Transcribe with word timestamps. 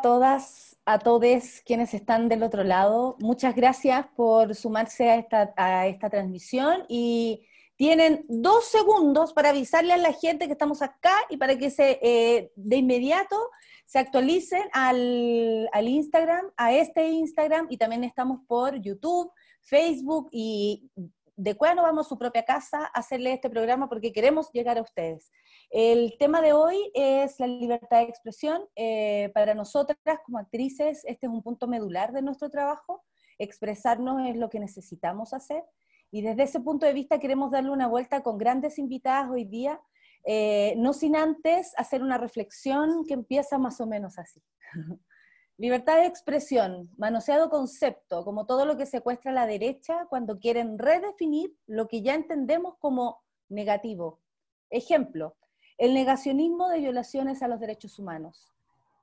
todas, 0.00 0.78
a 0.84 0.98
todos 0.98 1.62
quienes 1.64 1.94
están 1.94 2.28
del 2.28 2.42
otro 2.42 2.64
lado. 2.64 3.16
Muchas 3.20 3.54
gracias 3.54 4.06
por 4.16 4.54
sumarse 4.54 5.10
a 5.10 5.16
esta, 5.16 5.54
a 5.56 5.86
esta 5.86 6.10
transmisión 6.10 6.84
y 6.88 7.46
tienen 7.76 8.24
dos 8.28 8.64
segundos 8.66 9.32
para 9.32 9.50
avisarle 9.50 9.92
a 9.92 9.98
la 9.98 10.12
gente 10.12 10.46
que 10.46 10.52
estamos 10.52 10.82
acá 10.82 11.14
y 11.30 11.36
para 11.36 11.56
que 11.56 11.70
se 11.70 12.00
eh, 12.02 12.52
de 12.56 12.76
inmediato 12.76 13.36
se 13.86 13.98
actualicen 13.98 14.68
al, 14.72 15.68
al 15.72 15.88
Instagram, 15.88 16.50
a 16.56 16.74
este 16.74 17.08
Instagram, 17.08 17.68
y 17.70 17.78
también 17.78 18.04
estamos 18.04 18.40
por 18.46 18.74
YouTube, 18.82 19.32
Facebook 19.62 20.28
y 20.30 20.90
de 21.36 21.54
cuándo 21.54 21.82
vamos 21.82 22.06
a 22.06 22.08
su 22.08 22.18
propia 22.18 22.44
casa 22.44 22.90
a 22.92 22.98
hacerle 22.98 23.32
este 23.32 23.48
programa 23.48 23.88
porque 23.88 24.12
queremos 24.12 24.50
llegar 24.52 24.76
a 24.76 24.82
ustedes. 24.82 25.30
El 25.70 26.16
tema 26.18 26.40
de 26.40 26.54
hoy 26.54 26.90
es 26.94 27.38
la 27.38 27.46
libertad 27.46 27.98
de 27.98 28.04
expresión. 28.04 28.62
Eh, 28.74 29.30
para 29.34 29.54
nosotras 29.54 29.98
como 30.24 30.38
actrices, 30.38 31.04
este 31.04 31.26
es 31.26 31.32
un 31.32 31.42
punto 31.42 31.68
medular 31.68 32.12
de 32.12 32.22
nuestro 32.22 32.48
trabajo. 32.48 33.04
Expresarnos 33.38 34.26
es 34.28 34.36
lo 34.36 34.48
que 34.48 34.60
necesitamos 34.60 35.34
hacer. 35.34 35.62
Y 36.10 36.22
desde 36.22 36.44
ese 36.44 36.60
punto 36.60 36.86
de 36.86 36.94
vista 36.94 37.18
queremos 37.18 37.50
darle 37.50 37.70
una 37.70 37.86
vuelta 37.86 38.22
con 38.22 38.38
grandes 38.38 38.78
invitadas 38.78 39.30
hoy 39.30 39.44
día, 39.44 39.78
eh, 40.24 40.74
no 40.78 40.94
sin 40.94 41.16
antes 41.16 41.74
hacer 41.76 42.02
una 42.02 42.16
reflexión 42.16 43.04
que 43.06 43.12
empieza 43.12 43.58
más 43.58 43.78
o 43.80 43.86
menos 43.86 44.18
así. 44.18 44.42
Libertad 45.58 45.96
de 45.96 46.06
expresión, 46.06 46.88
manoseado 46.96 47.50
concepto, 47.50 48.24
como 48.24 48.46
todo 48.46 48.64
lo 48.64 48.76
que 48.76 48.86
secuestra 48.86 49.32
la 49.32 49.46
derecha 49.46 50.06
cuando 50.08 50.38
quieren 50.38 50.78
redefinir 50.78 51.54
lo 51.66 51.88
que 51.88 52.00
ya 52.00 52.14
entendemos 52.14 52.76
como 52.78 53.22
negativo. 53.48 54.20
Ejemplo, 54.70 55.36
el 55.78 55.94
negacionismo 55.94 56.68
de 56.68 56.80
violaciones 56.80 57.42
a 57.42 57.48
los 57.48 57.60
derechos 57.60 57.98
humanos. 57.98 58.52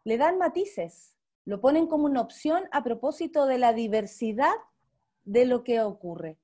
Le 0.04 0.18
dan 0.18 0.38
matices, 0.38 1.18
lo 1.46 1.60
ponen 1.62 1.88
como 1.88 2.06
una 2.06 2.22
opción 2.22 2.66
a 2.72 2.84
propósito 2.84 3.48
de 3.48 3.58
la 3.58 3.74
diversidad 3.74 4.54
de 5.24 5.46
lo 5.46 5.64
que 5.64 5.82
ocurre 5.82 6.38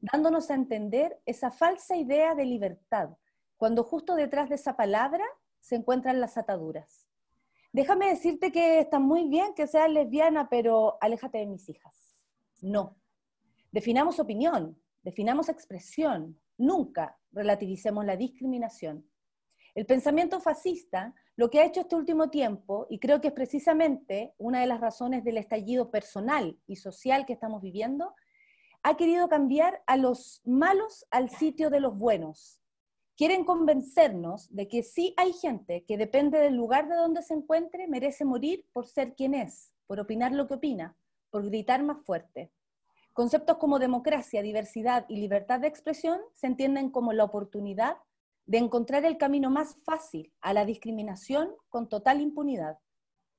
dándonos 0.00 0.50
a 0.50 0.54
entender 0.54 1.20
esa 1.26 1.50
falsa 1.50 1.96
idea 1.96 2.34
de 2.34 2.44
libertad, 2.44 3.10
cuando 3.56 3.82
justo 3.82 4.14
detrás 4.14 4.48
de 4.48 4.54
esa 4.54 4.76
palabra 4.76 5.24
se 5.60 5.76
encuentran 5.76 6.20
las 6.20 6.38
ataduras. 6.38 7.08
Déjame 7.72 8.08
decirte 8.08 8.52
que 8.52 8.78
está 8.78 8.98
muy 8.98 9.28
bien 9.28 9.54
que 9.54 9.66
seas 9.66 9.90
lesbiana, 9.90 10.48
pero 10.48 10.96
aléjate 11.00 11.38
de 11.38 11.46
mis 11.46 11.68
hijas. 11.68 12.16
No. 12.62 12.96
Definamos 13.70 14.18
opinión, 14.18 14.80
definamos 15.02 15.48
expresión, 15.48 16.40
nunca 16.56 17.18
relativicemos 17.32 18.04
la 18.04 18.16
discriminación. 18.16 19.07
El 19.78 19.86
pensamiento 19.86 20.40
fascista 20.40 21.14
lo 21.36 21.50
que 21.50 21.60
ha 21.60 21.64
hecho 21.64 21.82
este 21.82 21.94
último 21.94 22.30
tiempo, 22.30 22.88
y 22.90 22.98
creo 22.98 23.20
que 23.20 23.28
es 23.28 23.32
precisamente 23.32 24.34
una 24.36 24.60
de 24.60 24.66
las 24.66 24.80
razones 24.80 25.22
del 25.22 25.38
estallido 25.38 25.92
personal 25.92 26.58
y 26.66 26.74
social 26.74 27.24
que 27.24 27.34
estamos 27.34 27.62
viviendo, 27.62 28.12
ha 28.82 28.96
querido 28.96 29.28
cambiar 29.28 29.84
a 29.86 29.96
los 29.96 30.42
malos 30.44 31.06
al 31.12 31.30
sitio 31.30 31.70
de 31.70 31.78
los 31.78 31.96
buenos. 31.96 32.60
Quieren 33.16 33.44
convencernos 33.44 34.52
de 34.52 34.66
que 34.66 34.82
sí 34.82 35.14
hay 35.16 35.32
gente 35.32 35.84
que 35.84 35.96
depende 35.96 36.40
del 36.40 36.56
lugar 36.56 36.88
de 36.88 36.96
donde 36.96 37.22
se 37.22 37.34
encuentre, 37.34 37.86
merece 37.86 38.24
morir 38.24 38.66
por 38.72 38.84
ser 38.84 39.14
quien 39.14 39.32
es, 39.32 39.72
por 39.86 40.00
opinar 40.00 40.32
lo 40.32 40.48
que 40.48 40.54
opina, 40.54 40.96
por 41.30 41.44
gritar 41.44 41.84
más 41.84 42.04
fuerte. 42.04 42.50
Conceptos 43.12 43.58
como 43.58 43.78
democracia, 43.78 44.42
diversidad 44.42 45.06
y 45.08 45.20
libertad 45.20 45.60
de 45.60 45.68
expresión 45.68 46.18
se 46.34 46.48
entienden 46.48 46.90
como 46.90 47.12
la 47.12 47.22
oportunidad 47.22 47.98
de 48.48 48.56
encontrar 48.56 49.04
el 49.04 49.18
camino 49.18 49.50
más 49.50 49.76
fácil 49.84 50.32
a 50.40 50.54
la 50.54 50.64
discriminación 50.64 51.54
con 51.68 51.86
total 51.86 52.22
impunidad. 52.22 52.78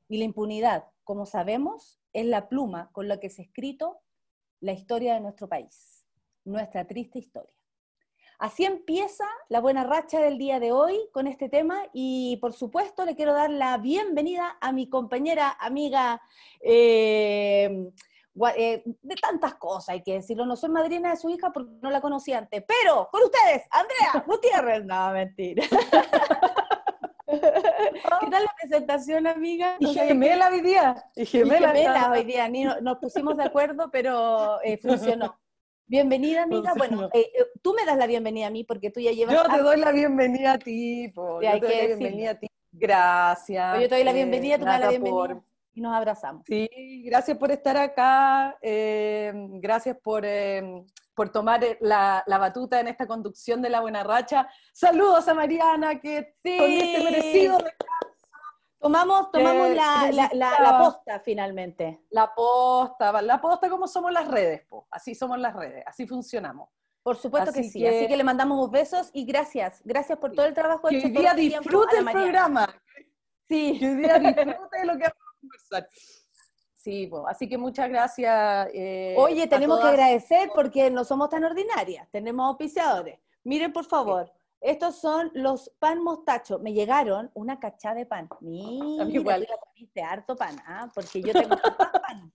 Y 0.08 0.20
la 0.20 0.26
impunidad, 0.26 0.86
como 1.04 1.26
sabemos, 1.26 2.00
es 2.14 2.28
la 2.28 2.48
pluma 2.48 2.92
con 2.92 3.08
la 3.08 3.20
que 3.20 3.32
se 3.32 3.42
ha 3.42 3.46
escrito 3.46 4.02
la 4.60 4.72
historia 4.72 5.16
de 5.16 5.22
nuestro 5.22 5.50
país, 5.50 6.06
nuestra 6.46 6.86
triste 6.86 7.18
historia. 7.18 7.52
Así 8.38 8.66
empieza 8.66 9.26
la 9.50 9.62
buena 9.62 9.84
racha 9.84 10.22
del 10.22 10.38
día 10.38 10.60
de 10.60 10.72
hoy 10.72 10.96
con 11.12 11.26
este 11.26 11.50
tema 11.50 11.82
y 11.92 12.38
por 12.38 12.54
supuesto 12.54 13.04
le 13.04 13.16
quiero 13.16 13.34
dar 13.34 13.50
la 13.50 13.80
bienvenida 13.80 14.58
a 14.62 14.72
mi 14.72 14.90
compañera, 14.90 15.58
amiga, 15.60 16.22
eh, 16.62 17.92
eh, 18.56 18.84
de 18.86 19.16
tantas 19.16 19.56
cosas, 19.56 19.90
hay 19.90 20.04
que 20.04 20.14
decirlo, 20.14 20.46
no 20.46 20.56
soy 20.56 20.70
madrina 20.70 21.12
de 21.12 21.18
su 21.18 21.30
hija 21.30 21.52
porque 21.52 21.72
no 21.82 21.92
la 21.92 22.02
conocí 22.02 22.34
antes, 22.34 22.64
pero 22.68 23.10
con 23.12 23.24
ustedes, 23.24 23.64
Andrea 23.72 24.24
Gutiérrez, 24.26 24.86
no, 24.86 25.12
mentira. 25.12 25.64
¿Qué 27.30 28.28
tal 28.32 28.44
la 28.44 28.56
presentación, 28.60 29.28
amiga? 29.28 29.76
Y 29.80 29.94
gemela 29.94 30.50
hoy 30.50 30.62
día. 30.62 30.96
Y 31.16 31.26
gemela, 31.26 32.12
hoy 32.12 32.24
día. 32.24 32.48
Ni 32.50 32.64
nos 32.64 32.98
pusimos 32.98 33.38
de 33.38 33.44
acuerdo, 33.44 33.90
pero 33.92 34.62
eh, 34.64 34.78
funcionó. 34.78 35.40
Bienvenida, 35.86 36.44
amiga. 36.44 36.74
Bueno, 36.78 37.10
eh, 37.14 37.32
eh, 37.36 37.46
tú 37.62 37.74
me 37.74 37.86
das 37.86 37.98
la 37.98 38.08
bienvenida 38.08 38.48
a 38.48 38.50
mí 38.50 38.64
porque 38.64 38.90
tú 38.90 39.00
ya 39.00 39.12
llevas. 39.12 39.34
Yo 39.34 39.44
te 39.44 39.62
doy 39.62 39.80
la 39.80 39.92
bienvenida 39.92 40.54
a 40.54 40.60
ti, 40.60 41.08
po. 41.10 41.42
Yo 41.42 41.52
te 41.52 41.60
doy 41.60 41.76
la 41.76 41.86
bienvenida 41.88 42.32
a 42.32 42.40
ti. 42.40 42.48
Gracias. 42.72 43.82
Yo 43.82 43.90
te 43.90 43.96
doy 43.96 44.04
la 44.04 44.14
bienvenida, 44.14 44.58
tú 44.58 44.66
me 44.66 44.72
das 44.72 44.80
la 44.80 44.90
bienvenida. 44.90 45.44
Y 45.74 45.82
nos 45.82 45.96
abrazamos. 45.96 46.44
Sí, 46.46 47.04
gracias 47.06 47.38
por 47.38 47.52
estar 47.52 47.78
acá. 47.78 48.58
gracias 48.62 49.98
por 50.04 50.26
por 51.20 51.30
tomar 51.34 51.62
eh, 51.66 51.78
la, 51.82 52.24
la, 52.28 52.38
batuta 52.38 52.80
en 52.80 52.88
esta 52.88 53.06
conducción 53.06 53.62
de 53.62 53.70
la 53.70 53.82
buena 53.82 54.04
racha. 54.04 54.48
Saludos 54.72 55.28
a 55.28 55.34
Mariana, 55.34 56.00
que 56.00 56.34
sí. 56.42 56.58
con 56.58 56.72
este 56.72 57.04
merecido 57.04 57.58
Tomamos, 58.80 59.30
tomamos 59.30 59.70
la, 59.76 60.10
la, 60.14 60.30
la, 60.34 60.80
posta 60.80 61.20
finalmente. 61.20 62.06
La 62.12 62.34
posta, 62.34 63.22
la 63.22 63.42
posta 63.42 63.70
como 63.70 63.86
somos 63.88 64.14
las 64.14 64.30
redes, 64.30 64.66
po. 64.70 64.88
así 64.90 65.14
somos 65.14 65.38
las 65.38 65.54
redes, 65.54 65.84
así 65.86 66.08
funcionamos. 66.08 66.70
Por 67.04 67.18
supuesto 67.18 67.52
que 67.52 67.64
sí, 67.64 67.86
así 67.86 68.08
que 68.08 68.16
le 68.16 68.24
mandamos 68.24 68.72
besos 68.72 69.10
y 69.12 69.26
gracias, 69.26 69.82
gracias 69.84 70.18
por 70.18 70.32
todo 70.32 70.46
el 70.46 70.54
trabajo 70.54 70.88
que 70.88 70.96
hoy 70.96 71.10
día 71.10 71.34
disfrute 71.34 71.98
el 71.98 72.06
programa. 72.06 72.70
Sí. 73.50 73.78
Que 73.78 73.90
hoy 73.90 73.96
día 73.96 74.20
disfrute 74.20 74.86
lo 74.86 74.98
que 74.98 75.06
conversar. 75.40 75.90
Sí, 76.76 77.12
así 77.28 77.50
que 77.50 77.58
muchas 77.58 77.90
gracias. 77.90 78.70
Eh, 78.74 79.14
Oye, 79.18 79.48
tenemos 79.48 79.82
que 79.82 79.88
agradecer 79.88 80.50
porque 80.56 80.90
no 80.90 81.04
somos 81.04 81.30
tan 81.30 81.44
ordinarias, 81.44 82.08
tenemos 82.10 82.48
auspiciadores. 82.48 83.20
Miren, 83.44 83.74
por 83.74 83.86
favor, 83.86 84.32
estos 84.62 84.96
son 84.96 85.32
los 85.34 85.72
pan 85.80 86.02
mostacho. 86.02 86.60
Me 86.60 86.74
llegaron 86.74 87.32
una 87.34 87.60
cachada 87.60 87.96
de 87.96 88.06
pan. 88.06 88.30
Mira, 88.42 89.06
igual. 89.06 89.48
harto 90.04 90.36
pan, 90.36 90.58
¿ah? 90.66 90.90
porque 90.94 91.22
yo 91.22 91.34
tengo 91.34 91.56
pan. 91.58 92.34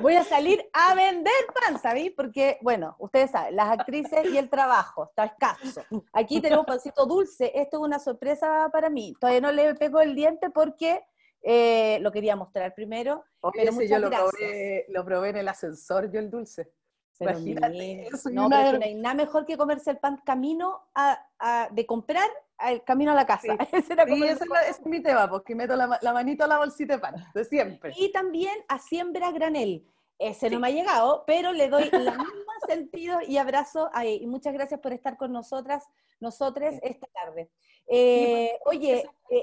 Voy 0.00 0.16
a 0.16 0.24
salir 0.24 0.64
a 0.72 0.94
vender 0.94 1.32
pan, 1.60 1.78
¿sabéis? 1.78 2.12
Porque, 2.16 2.58
bueno, 2.62 2.96
ustedes 2.98 3.30
saben, 3.30 3.54
las 3.54 3.68
actrices 3.68 4.24
y 4.32 4.38
el 4.38 4.48
trabajo, 4.48 5.04
está 5.04 5.26
escaso. 5.26 5.82
Aquí 6.12 6.40
tenemos 6.40 6.64
pancito 6.64 7.04
dulce, 7.04 7.52
esto 7.54 7.76
es 7.76 7.82
una 7.82 7.98
sorpresa 7.98 8.70
para 8.72 8.88
mí. 8.88 9.14
Todavía 9.20 9.42
no 9.42 9.52
le 9.52 9.74
pego 9.74 10.00
el 10.00 10.14
diente 10.14 10.48
porque 10.48 11.04
eh, 11.46 11.98
lo 12.00 12.10
quería 12.10 12.36
mostrar 12.36 12.74
primero. 12.74 13.22
pero 13.52 13.82
yo 13.82 13.98
lo 13.98 14.08
probé, 14.08 14.86
lo 14.88 15.04
probé, 15.04 15.28
en 15.28 15.36
el 15.36 15.48
ascensor, 15.48 16.10
yo 16.10 16.18
el 16.18 16.30
dulce. 16.30 16.72
Imagínate, 17.20 18.08
no, 18.32 18.48
pero 18.48 18.78
no 18.78 18.84
hay 18.84 18.94
nada 18.94 19.14
mejor 19.14 19.44
que 19.44 19.56
comerse 19.56 19.90
el 19.90 19.98
pan 19.98 20.20
camino 20.24 20.88
a, 20.94 21.68
de 21.70 21.86
comprar 21.86 22.28
al 22.56 22.82
camino 22.82 23.12
a 23.12 23.14
la 23.14 23.26
casa. 23.26 23.42
Sí, 23.42 23.48
ese, 23.76 23.92
era 23.92 24.06
como 24.06 24.24
ese 24.24 24.44
es, 24.68 24.86
mi 24.86 25.00
tema, 25.02 25.28
porque 25.28 25.54
meto 25.54 25.76
la, 25.76 26.00
manito 26.12 26.44
a 26.44 26.46
la 26.48 26.58
bolsita 26.58 26.94
de 26.94 26.98
pan, 26.98 27.14
de 27.34 27.44
siempre. 27.44 27.92
Y 27.96 28.10
también 28.10 28.54
a 28.68 28.78
siembra 28.78 29.30
granel. 29.30 29.86
Ese 30.18 30.48
no 30.48 30.60
me 30.60 30.68
ha 30.68 30.70
llegado, 30.70 31.24
pero 31.26 31.52
le 31.52 31.68
doy 31.68 31.90
el 31.92 32.04
mismo 32.04 32.52
sentido 32.68 33.18
y 33.20 33.36
abrazo 33.36 33.90
ahí. 33.92 34.20
Y 34.22 34.26
muchas 34.26 34.54
gracias 34.54 34.80
por 34.80 34.92
estar 34.92 35.16
con 35.16 35.30
nosotras, 35.30 35.84
nosotros 36.20 36.74
esta 36.82 37.06
tarde. 37.08 37.50
Eh, 37.86 38.58
oye, 38.64 39.04
eh, 39.28 39.42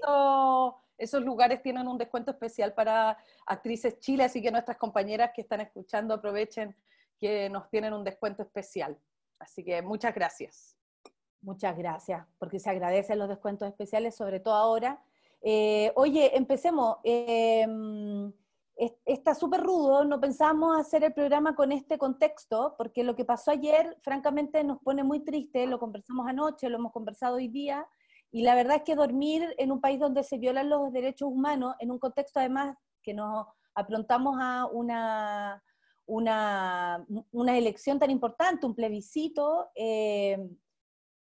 esos 1.01 1.23
lugares 1.23 1.61
tienen 1.61 1.87
un 1.87 1.97
descuento 1.97 2.31
especial 2.31 2.73
para 2.73 3.17
actrices 3.45 3.99
Chile, 3.99 4.23
así 4.23 4.41
que 4.41 4.51
nuestras 4.51 4.77
compañeras 4.77 5.31
que 5.35 5.41
están 5.41 5.61
escuchando 5.61 6.13
aprovechen 6.13 6.75
que 7.19 7.49
nos 7.49 7.69
tienen 7.69 7.93
un 7.93 8.03
descuento 8.03 8.43
especial. 8.43 8.97
Así 9.39 9.63
que 9.63 9.81
muchas 9.81 10.13
gracias. 10.13 10.77
Muchas 11.41 11.75
gracias, 11.75 12.25
porque 12.37 12.59
se 12.59 12.69
agradecen 12.69 13.17
los 13.17 13.27
descuentos 13.27 13.67
especiales, 13.67 14.15
sobre 14.15 14.39
todo 14.39 14.53
ahora. 14.53 15.01
Eh, 15.41 15.91
oye, 15.95 16.37
empecemos. 16.37 16.97
Em, 17.03 18.31
está 19.05 19.35
súper 19.35 19.61
rudo, 19.61 20.05
no 20.05 20.19
pensábamos 20.19 20.79
hacer 20.79 21.03
el 21.03 21.13
programa 21.13 21.55
con 21.55 21.71
este 21.71 21.97
contexto, 21.97 22.75
porque 22.77 23.03
lo 23.03 23.15
que 23.15 23.25
pasó 23.25 23.51
ayer, 23.51 23.97
francamente, 24.01 24.63
nos 24.63 24.79
pone 24.79 25.03
muy 25.03 25.19
triste, 25.19 25.67
lo 25.67 25.79
conversamos 25.79 26.27
anoche, 26.27 26.69
lo 26.69 26.77
hemos 26.77 26.91
conversado 26.91 27.35
hoy 27.35 27.47
día, 27.47 27.87
Y 28.31 28.43
la 28.43 28.55
verdad 28.55 28.77
es 28.77 28.83
que 28.83 28.95
dormir 28.95 29.53
en 29.57 29.71
un 29.71 29.81
país 29.81 29.99
donde 29.99 30.23
se 30.23 30.37
violan 30.37 30.69
los 30.69 30.91
derechos 30.91 31.29
humanos, 31.29 31.75
en 31.79 31.91
un 31.91 31.99
contexto 31.99 32.39
además 32.39 32.77
que 33.03 33.13
nos 33.13 33.45
aprontamos 33.75 34.37
a 34.39 34.67
una, 34.67 35.61
una, 36.05 37.05
una 37.31 37.57
elección 37.57 37.99
tan 37.99 38.09
importante, 38.09 38.65
un 38.65 38.75
plebiscito, 38.75 39.69
eh, 39.75 40.37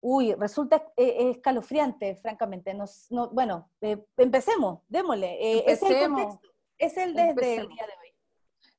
uy, 0.01 0.33
resulta 0.33 0.91
escalofriante, 0.95 2.15
francamente. 2.17 2.73
Nos, 2.73 3.09
no, 3.09 3.29
bueno, 3.29 3.69
eh, 3.81 4.05
empecemos, 4.17 4.81
démosle. 4.87 5.37
Es 5.71 5.81
el 5.83 6.09
contexto, 6.09 6.49
es 6.77 6.97
el 6.97 7.13
desde 7.13 7.55
el 7.55 7.69
día 7.69 7.85
de 7.85 7.93
hoy. 8.01 8.13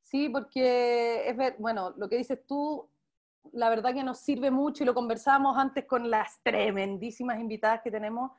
Sí, 0.03 0.29
porque 0.29 1.29
es 1.29 1.37
ver, 1.37 1.57
bueno, 1.59 1.91
lo 1.97 2.09
que 2.09 2.17
dices 2.17 2.41
tú, 2.47 2.89
la 3.53 3.69
verdad 3.71 3.95
que 3.95 4.05
nos 4.05 4.21
sirve 4.21 4.51
mucho 4.51 4.83
y 4.83 4.87
lo 4.87 4.95
conversábamos 4.95 5.57
antes 5.57 5.85
con 5.87 6.11
las 6.11 6.41
tremendísimas 6.43 7.41
invitadas 7.41 7.81
que 7.83 7.91
tenemos. 7.91 8.33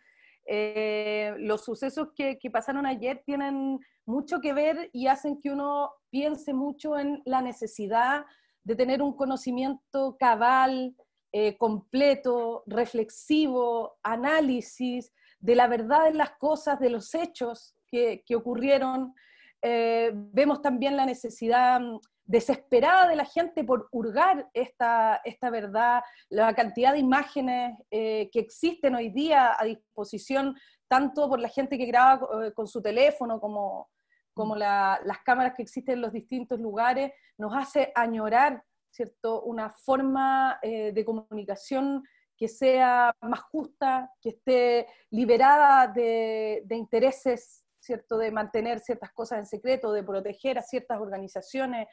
Eh, 0.45 1.35
los 1.39 1.63
sucesos 1.63 2.09
que, 2.15 2.39
que, 2.39 2.49
pasaron 2.49 2.85
ayer 2.85 3.21
tienen 3.25 3.79
mucho 4.05 4.39
que 4.41 4.53
ver 4.53 4.89
y 4.93 5.07
hacen 5.07 5.39
que 5.39 5.51
uno 5.51 5.91
piense 6.09 6.53
mucho 6.53 6.97
en 6.97 7.21
la 7.25 7.41
necesidad 7.41 8.25
de 8.63 8.75
tener 8.75 9.01
un 9.01 9.15
conocimiento 9.15 10.17
cabal, 10.19 10.95
eh, 11.31 11.57
completo, 11.57 12.63
reflexivo, 12.65 13.99
análisis 14.01 15.13
de 15.39 15.55
la 15.55 15.67
verdad 15.67 16.05
de 16.05 16.15
las 16.15 16.31
cosas, 16.37 16.79
de 16.79 16.89
los 16.89 17.13
hechos 17.13 17.75
que, 17.87 18.23
que 18.25 18.35
ocurrieron. 18.35 19.13
Eh, 19.61 20.11
vemos 20.13 20.61
también 20.63 20.97
la 20.97 21.05
necesidad 21.05 21.81
desesperada 22.29 23.07
de 23.07 23.15
la 23.15 23.25
gente 23.25 23.63
por 23.63 23.89
hurgar 23.91 24.47
esta, 24.53 25.19
esta 25.23 25.49
verdad, 25.49 26.03
la 26.29 26.53
cantidad 26.53 26.93
de 26.93 26.99
imágenes 26.99 27.75
eh, 27.89 28.29
que 28.31 28.39
existen 28.39 28.93
hoy 28.93 29.09
día 29.09 29.55
a 29.59 29.65
disposición, 29.65 30.55
tanto 30.87 31.27
por 31.27 31.39
la 31.39 31.49
gente 31.49 31.75
que 31.75 31.87
graba 31.87 32.45
eh, 32.45 32.53
con 32.53 32.67
su 32.67 32.83
teléfono 32.83 33.39
como, 33.39 33.89
como 34.35 34.55
las 34.55 35.17
cámaras 35.25 35.55
que 35.55 35.63
existen 35.63 35.95
en 35.95 36.01
los 36.01 36.13
distintos 36.13 36.59
lugares, 36.59 37.11
nos 37.35 37.51
hace 37.55 37.91
añorar 37.95 38.63
¿cierto? 38.91 39.41
una 39.41 39.71
forma 39.71 40.59
eh, 40.61 40.91
de 40.91 41.03
comunicación 41.03 42.03
que 42.37 42.47
sea 42.47 43.11
más 43.21 43.41
justa, 43.51 44.13
que 44.21 44.29
esté 44.29 44.87
liberada 45.09 45.87
de, 45.87 46.61
de 46.63 46.75
intereses 46.75 47.65
¿cierto? 47.79 48.19
de 48.19 48.29
mantener 48.29 48.79
ciertas 48.81 49.11
cosas 49.13 49.39
en 49.39 49.45
secreto, 49.47 49.91
de 49.91 50.03
proteger 50.03 50.59
a 50.59 50.61
ciertas 50.61 50.99
organizaciones, 50.99 51.87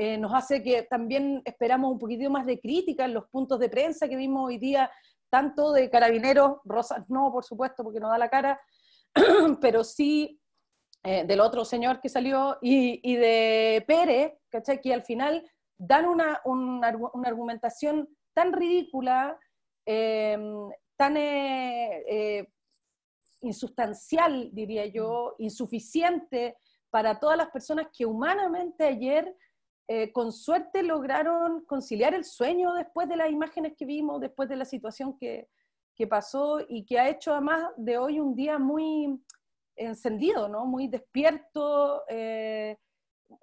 eh, 0.00 0.16
nos 0.16 0.32
hace 0.32 0.62
que 0.62 0.84
también 0.84 1.42
esperamos 1.44 1.90
un 1.90 1.98
poquitito 1.98 2.30
más 2.30 2.46
de 2.46 2.60
crítica 2.60 3.04
en 3.04 3.14
los 3.14 3.28
puntos 3.30 3.58
de 3.58 3.68
prensa 3.68 4.08
que 4.08 4.14
vimos 4.14 4.46
hoy 4.46 4.56
día, 4.56 4.88
tanto 5.28 5.72
de 5.72 5.90
carabineros, 5.90 6.58
Rosas 6.64 7.10
no, 7.10 7.32
por 7.32 7.44
supuesto, 7.44 7.82
porque 7.82 7.98
no 7.98 8.08
da 8.08 8.16
la 8.16 8.28
cara, 8.28 8.60
pero 9.60 9.82
sí 9.82 10.40
eh, 11.02 11.24
del 11.24 11.40
otro 11.40 11.64
señor 11.64 12.00
que 12.00 12.08
salió 12.08 12.58
y, 12.62 13.16
de 13.16 13.84
Pérez, 13.88 14.34
¿cachai? 14.50 14.80
Que 14.80 14.94
al 14.94 15.02
final 15.02 15.44
dan 15.76 16.06
una, 16.06 16.40
una, 16.44 16.88
argumentación 17.26 18.08
tan 18.34 18.52
ridícula, 18.52 19.36
em, 19.84 20.70
tan 20.96 21.16
eh, 21.16 22.48
insustancial, 23.40 24.50
diría 24.52 24.86
yo, 24.86 25.34
mm. 25.40 25.42
insuficiente 25.42 26.56
para 26.88 27.18
todas 27.18 27.36
las 27.36 27.50
personas 27.50 27.88
que 27.92 28.06
humanamente 28.06 28.84
ayer 28.84 29.34
eh, 29.90 30.12
con 30.12 30.32
suerte 30.32 30.82
lograron 30.82 31.64
conciliar 31.64 32.12
el 32.12 32.26
sueño 32.26 32.74
después 32.74 33.08
de 33.08 33.16
las 33.16 33.30
imágenes 33.30 33.72
que 33.74 33.86
vimos, 33.86 34.20
después 34.20 34.46
de 34.46 34.56
la 34.56 34.66
situación 34.66 35.16
que, 35.16 35.48
que 35.94 36.06
pasó 36.06 36.60
y 36.68 36.84
que 36.84 36.98
ha 36.98 37.08
hecho 37.08 37.32
además 37.32 37.70
de 37.78 37.96
hoy 37.96 38.20
un 38.20 38.34
día 38.34 38.58
muy 38.58 39.18
encendido, 39.76 40.46
¿no? 40.46 40.66
muy 40.66 40.88
despierto, 40.88 42.04
eh, 42.06 42.76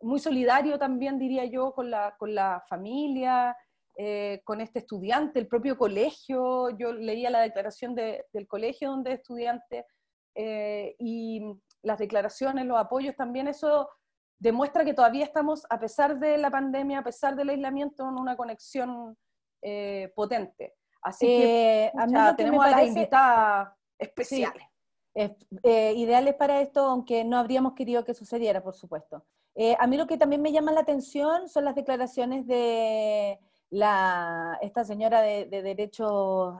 muy 0.03 0.19
solidario 0.19 0.77
también, 0.77 1.17
diría 1.17 1.45
yo, 1.45 1.73
con 1.73 1.89
la, 1.89 2.15
con 2.15 2.35
la 2.35 2.63
familia, 2.69 3.57
eh, 3.97 4.41
con 4.43 4.61
este 4.61 4.79
estudiante, 4.79 5.39
el 5.39 5.47
propio 5.47 5.75
colegio. 5.79 6.69
Yo 6.77 6.93
leía 6.93 7.31
la 7.31 7.41
declaración 7.41 7.95
del 7.95 8.47
colegio 8.47 8.91
donde 8.91 9.13
es 9.13 9.19
estudiante 9.19 9.87
y 10.99 11.41
las 11.81 11.97
declaraciones, 11.97 12.65
los 12.65 12.77
apoyos 12.77 13.15
también, 13.15 13.47
eso 13.47 13.89
demuestra 14.39 14.85
que 14.85 14.93
todavía 14.93 15.25
estamos, 15.25 15.65
a 15.69 15.79
pesar 15.79 16.19
de 16.19 16.37
la 16.37 16.51
pandemia, 16.51 16.99
a 16.99 17.03
pesar 17.03 17.35
del 17.35 17.49
aislamiento, 17.49 18.07
en 18.07 18.15
una 18.15 18.35
conexión 18.35 19.17
eh, 19.61 20.11
potente. 20.15 20.75
Así 21.01 21.25
que, 21.25 21.85
eh, 21.85 21.91
tenemos 22.37 22.65
a 22.65 22.71
las 22.71 22.87
invitadas 22.87 23.69
especiales. 23.97 24.63
Eh, 25.13 25.93
ideales 25.95 26.35
para 26.35 26.61
esto, 26.61 26.81
aunque 26.81 27.23
no 27.23 27.37
habríamos 27.37 27.73
querido 27.73 28.03
que 28.03 28.13
sucediera, 28.13 28.61
por 28.61 28.75
supuesto. 28.75 29.25
a 29.79 29.87
mí 29.87 29.95
lo 29.97 30.07
que 30.07 30.17
también 30.17 30.41
me 30.41 30.51
llama 30.51 30.73
la 30.73 30.81
atención 30.81 31.47
son 31.47 31.63
las 31.63 31.75
declaraciones 31.75 32.45
de 32.45 33.39
la, 33.69 34.57
esta 34.61 34.83
señora 34.83 35.21
de, 35.21 35.45
derechos, 35.45 36.57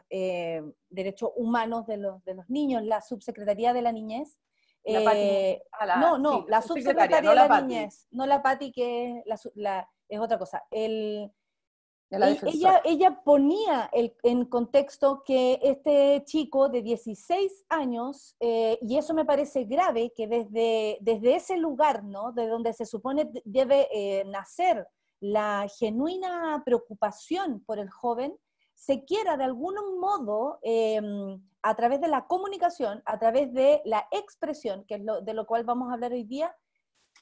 derechos 0.90 1.32
humanos 1.36 1.86
de 1.86 1.98
los, 1.98 2.24
de 2.24 2.36
los 2.36 2.50
niños, 2.50 2.84
la 2.84 3.02
subsecretaría 3.02 3.74
de 3.74 3.82
la 3.82 3.92
niñez, 3.92 4.40
eh, 4.86 5.64
no, 6.00 6.18
no, 6.18 6.46
la 6.48 6.62
subsecretaria 6.62 7.22
no 7.22 7.30
de 7.30 7.36
la, 7.50 7.62
niñez, 7.62 8.08
no 8.12 8.26
la 8.26 8.42
Pati, 8.42 8.72
que 8.72 9.24
es 10.08 10.20
otra 10.20 10.38
cosa. 10.38 10.64
El, 10.70 11.32
ella, 12.10 12.82
ella 12.86 13.22
ponía 13.24 13.90
el, 13.92 14.16
en 14.24 14.46
contexto 14.46 15.24
que 15.26 15.60
este 15.64 16.24
chico 16.26 16.70
de 16.70 16.82
16 16.82 17.66
años, 17.70 18.36
eh, 18.40 18.78
y 18.82 18.98
eso 18.98 19.14
me 19.14 19.26
parece 19.26 19.64
grave, 19.64 20.14
que 20.16 20.28
desde, 20.28 20.98
desde 21.02 21.36
ese 21.36 21.58
lugar, 21.58 22.04
¿no? 22.04 22.32
De 22.32 22.48
donde 22.48 22.74
se 22.74 22.86
supone 22.86 23.32
debe 23.44 23.88
eh, 23.92 24.24
nacer 24.26 24.88
la 25.20 25.68
genuina 25.80 26.62
preocupación 26.64 27.64
por 27.66 27.80
el 27.80 27.90
joven, 27.90 28.38
se 28.76 29.06
quiera 29.06 29.38
de 29.38 29.46
algún 29.46 29.76
modo, 30.00 30.60
em, 30.62 31.42
a 31.64 31.76
través 31.76 32.02
de 32.02 32.08
la 32.08 32.28
comunicación, 32.28 33.02
a 33.06 33.18
través 33.18 33.52
de 33.54 33.82
la 33.86 34.08
expresión, 34.12 34.86
que 34.86 34.96
es 34.96 35.04
lo, 35.04 35.22
de 35.22 35.34
lo 35.34 35.48
cual 35.48 35.64
vamos 35.64 35.90
a 35.90 35.94
hablar 35.94 36.12
hoy 36.12 36.24
día, 36.24 36.56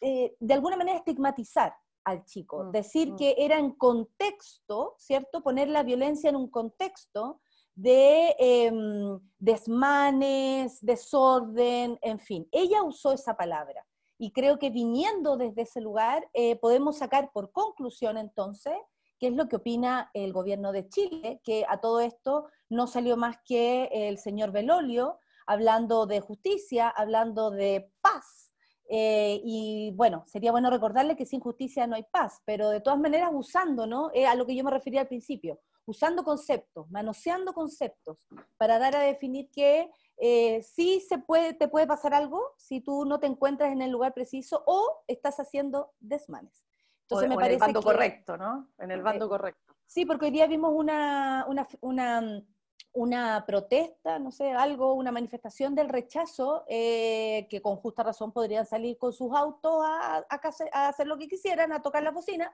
eh, 0.02 0.36
de 0.40 0.54
alguna 0.54 0.76
manera 0.76 0.98
estigmatizar 0.98 1.74
al 2.04 2.26
chico, 2.26 2.66
mm, 2.66 2.72
decir 2.72 3.14
mm. 3.14 3.16
que 3.16 3.36
era 3.38 3.58
en 3.58 3.72
contexto, 3.72 4.96
¿cierto? 4.98 5.42
Poner 5.42 5.70
la 5.70 5.84
violencia 5.84 6.30
en 6.30 6.36
un 6.36 6.50
contexto 6.50 7.40
de 7.76 8.36
em, 8.38 9.20
desmanes, 9.40 10.80
desorden, 10.82 11.98
en 12.02 12.20
fin. 12.20 12.48
Ella 12.52 12.84
usó 12.84 13.14
esa 13.14 13.36
palabra. 13.36 13.86
Y 14.18 14.32
creo 14.32 14.60
que 14.60 14.70
viniendo 14.70 15.38
desde 15.38 15.64
ese 15.64 15.82
lugar, 15.82 16.30
eh, 16.34 16.56
podemos 16.58 16.98
sacar 16.98 17.32
por 17.32 17.52
conclusión 17.52 18.18
entonces 18.18 18.76
qué 19.24 19.30
es 19.30 19.36
lo 19.36 19.48
que 19.48 19.56
opina 19.56 20.12
el 20.14 20.34
gobierno 20.34 20.74
de 20.74 20.90
Chile, 20.90 21.40
que 21.46 21.66
a 21.70 21.80
todo 21.80 22.02
esto 22.02 22.48
no 22.68 22.88
salió 22.88 23.16
más 23.16 23.38
que 23.46 23.86
el 23.94 24.18
señor 24.18 24.52
Belolio 24.52 25.18
hablando 25.48 26.06
de 26.06 26.20
justicia, 26.20 26.90
hablando 26.90 27.50
de 27.50 27.90
paz. 28.02 28.52
Eh, 28.90 29.40
y 29.46 29.94
bueno, 29.96 30.26
sería 30.28 30.52
bueno 30.52 30.70
recordarle 30.70 31.16
que 31.16 31.26
sin 31.26 31.40
justicia 31.40 31.88
no 31.88 31.96
hay 31.96 32.04
paz, 32.12 32.42
pero 32.44 32.68
de 32.68 32.82
todas 32.82 33.00
maneras 33.00 33.30
usando, 33.34 33.88
¿no? 33.88 34.12
Eh, 34.14 34.26
a 34.26 34.36
lo 34.36 34.46
que 34.46 34.58
yo 34.58 34.64
me 34.66 34.72
refería 34.72 35.00
al 35.00 35.08
principio, 35.08 35.62
usando 35.86 36.26
conceptos, 36.26 36.92
manoseando 36.92 37.54
conceptos, 37.54 38.18
para 38.58 38.78
dar 38.78 38.94
a 38.98 39.04
definir 39.04 39.50
que 39.52 39.90
eh, 40.18 40.62
sí 40.64 41.00
se 41.00 41.18
puede, 41.18 41.54
te 41.54 41.70
puede 41.70 41.88
pasar 41.88 42.14
algo 42.14 42.42
si 42.58 42.82
tú 42.82 43.06
no 43.06 43.22
te 43.22 43.28
encuentras 43.28 43.72
en 43.72 43.82
el 43.82 43.92
lugar 43.92 44.14
preciso 44.14 44.66
o 44.68 45.06
estás 45.08 45.40
haciendo 45.40 45.94
desmanes. 46.02 46.66
Entonces 47.04 47.30
me 47.30 47.36
parece 47.36 47.52
en 47.52 47.54
el 47.56 47.60
bando 47.60 47.82
correcto, 47.82 48.38
¿no? 48.38 48.70
En 48.78 48.92
el 48.92 49.02
bando 49.02 49.30
correcto. 49.30 49.74
Sí, 49.86 50.06
porque 50.06 50.26
hoy 50.26 50.32
día 50.32 50.48
vimos 50.48 50.72
una, 50.74 51.46
una, 51.48 51.68
una, 51.82 52.44
una, 52.94 53.46
protesta, 53.46 54.18
no 54.20 54.32
sé, 54.32 54.52
algo, 54.52 54.94
una 54.94 55.12
manifestación 55.12 55.76
del 55.76 55.90
rechazo, 55.90 56.64
eh, 56.68 57.48
que 57.50 57.62
con 57.62 57.76
justa 57.76 58.04
razón 58.04 58.32
podrían 58.32 58.66
salir 58.66 58.98
con 58.98 59.14
sus 59.14 59.32
autos 59.36 59.84
a, 59.86 60.26
a, 60.30 60.88
hacer 60.88 61.08
lo 61.08 61.18
que 61.18 61.28
quisieran, 61.28 61.72
a 61.74 61.82
tocar 61.82 62.02
la 62.02 62.12
bocina, 62.12 62.52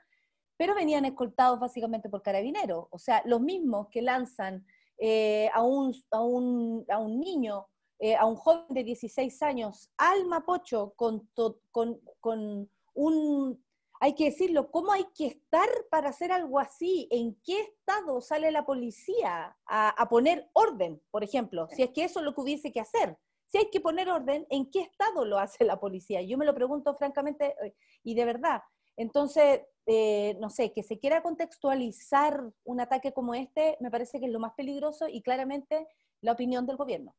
pero 0.57 0.75
venían 0.75 1.05
escoltados 1.05 1.59
básicamente 1.59 2.09
por 2.09 2.21
carabineros. 2.21 2.87
O 2.89 2.99
sea, 2.99 3.21
los 3.25 3.39
mismos 3.39 3.87
que 3.89 4.01
lanzan 4.01 4.65
eh, 4.97 5.49
a, 5.53 5.61
un, 5.61 5.93
a, 6.11 6.21
un, 6.21 6.85
a, 6.89 6.97
un, 6.97 7.19
niño, 7.19 7.67
eh, 7.99 8.17
a 8.17 8.25
un 8.25 8.35
joven 8.35 8.65
de 8.69 8.83
16 8.83 9.41
años, 9.43 9.89
al 9.97 10.25
Mapocho 10.25 10.93
con, 10.97 11.29
con, 11.33 12.01
con 12.19 12.69
un 12.95 13.63
hay 14.01 14.15
que 14.15 14.25
decirlo, 14.25 14.71
¿cómo 14.71 14.93
hay 14.93 15.05
que 15.13 15.27
estar 15.27 15.67
para 15.91 16.09
hacer 16.09 16.31
algo 16.31 16.59
así? 16.59 17.07
¿En 17.11 17.35
qué 17.43 17.59
estado 17.59 18.21
sale 18.21 18.49
la 18.51 18.65
policía 18.65 19.57
a, 19.65 20.07
poner 20.09 20.49
orden, 20.53 21.01
por 21.11 21.23
ejemplo? 21.23 21.67
Si 21.69 21.83
es 21.83 21.89
que 21.91 22.05
eso 22.05 22.19
es 22.19 22.25
lo 22.25 22.33
que 22.33 22.41
hubiese 22.41 22.71
que 22.71 22.79
hacer. 22.79 23.17
Si 23.47 23.57
hay 23.57 23.69
que 23.69 23.81
poner 23.81 24.09
orden, 24.09 24.47
¿en 24.49 24.71
qué 24.71 24.81
estado 24.81 25.25
lo 25.25 25.37
hace 25.37 25.65
la 25.65 25.79
policía? 25.79 26.21
Yo 26.21 26.37
me 26.37 26.45
lo 26.45 26.55
pregunto 26.55 26.95
francamente 26.95 27.55
eh, 27.61 27.75
y 28.03 28.15
de 28.15 28.23
verdad. 28.23 28.61
Entonces, 28.95 29.61
eh, 29.85 30.37
no 30.39 30.49
sé, 30.49 30.71
que 30.71 30.83
se 30.83 30.99
quiera 30.99 31.21
contextualizar 31.21 32.41
un 32.63 32.79
ataque 32.79 33.11
como 33.11 33.33
este, 33.33 33.75
me 33.81 33.91
parece 33.91 34.19
que 34.19 34.27
es 34.27 34.31
lo 34.31 34.39
más 34.39 34.53
peligroso 34.53 35.07
y 35.09 35.21
claramente 35.21 35.87
la 36.21 36.33
opinión 36.33 36.65
del 36.65 36.77
gobierno. 36.77 37.13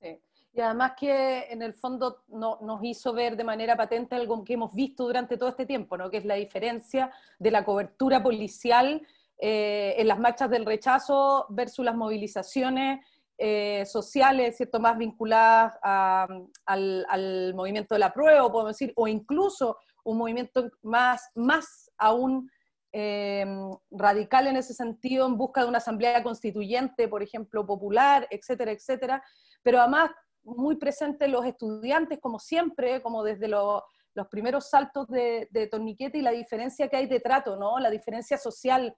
Sí. 0.00 0.20
Y 0.54 0.60
además 0.60 0.92
que 0.98 1.46
en 1.50 1.62
el 1.62 1.72
fondo 1.72 2.24
no, 2.28 2.58
nos 2.60 2.84
hizo 2.84 3.12
ver 3.14 3.36
de 3.36 3.44
manera 3.44 3.74
patente 3.74 4.14
algo 4.14 4.44
que 4.44 4.54
hemos 4.54 4.74
visto 4.74 5.04
durante 5.04 5.38
todo 5.38 5.48
este 5.48 5.64
tiempo, 5.64 5.96
¿no? 5.96 6.10
que 6.10 6.18
es 6.18 6.26
la 6.26 6.34
diferencia 6.34 7.10
de 7.38 7.50
la 7.50 7.64
cobertura 7.64 8.22
policial 8.22 9.00
eh, 9.38 9.94
en 9.96 10.08
las 10.08 10.18
marchas 10.18 10.50
del 10.50 10.66
rechazo 10.66 11.46
versus 11.48 11.84
las 11.84 11.96
movilizaciones 11.96 13.00
eh, 13.38 13.84
sociales, 13.86 14.56
¿cierto? 14.56 14.78
más 14.78 14.98
vinculadas 14.98 15.74
al, 15.82 17.06
al, 17.08 17.54
movimiento 17.54 17.94
de 17.94 17.98
la 17.98 18.12
prueba, 18.12 18.52
podemos 18.52 18.78
decir, 18.78 18.92
o 18.94 19.08
incluso 19.08 19.78
un 20.04 20.18
movimiento 20.18 20.70
más, 20.82 21.30
más 21.34 21.90
aún 21.96 22.50
eh, 22.92 23.46
radical 23.90 24.48
en 24.48 24.56
ese 24.56 24.74
sentido, 24.74 25.26
en 25.26 25.38
busca 25.38 25.62
de 25.62 25.68
una 25.68 25.78
asamblea 25.78 26.22
constituyente, 26.22 27.08
por 27.08 27.22
ejemplo, 27.22 27.64
popular, 27.64 28.28
etcétera, 28.30 28.70
etcétera, 28.70 29.24
pero 29.62 29.80
además 29.80 30.10
muy 30.44 30.76
presentes 30.76 31.28
los 31.28 31.44
estudiantes, 31.46 32.18
como 32.20 32.38
siempre, 32.38 33.02
como 33.02 33.22
desde 33.22 33.48
los 33.48 33.82
primeros 34.30 34.68
saltos 34.68 35.08
de, 35.08 35.48
de, 35.50 35.66
torniquete 35.66 36.18
y 36.18 36.22
la 36.22 36.32
diferencia 36.32 36.88
que 36.88 36.96
hay 36.96 37.06
de 37.06 37.20
trato, 37.20 37.56
¿no? 37.56 37.78
La 37.78 37.90
diferencia 37.90 38.36
social 38.36 38.94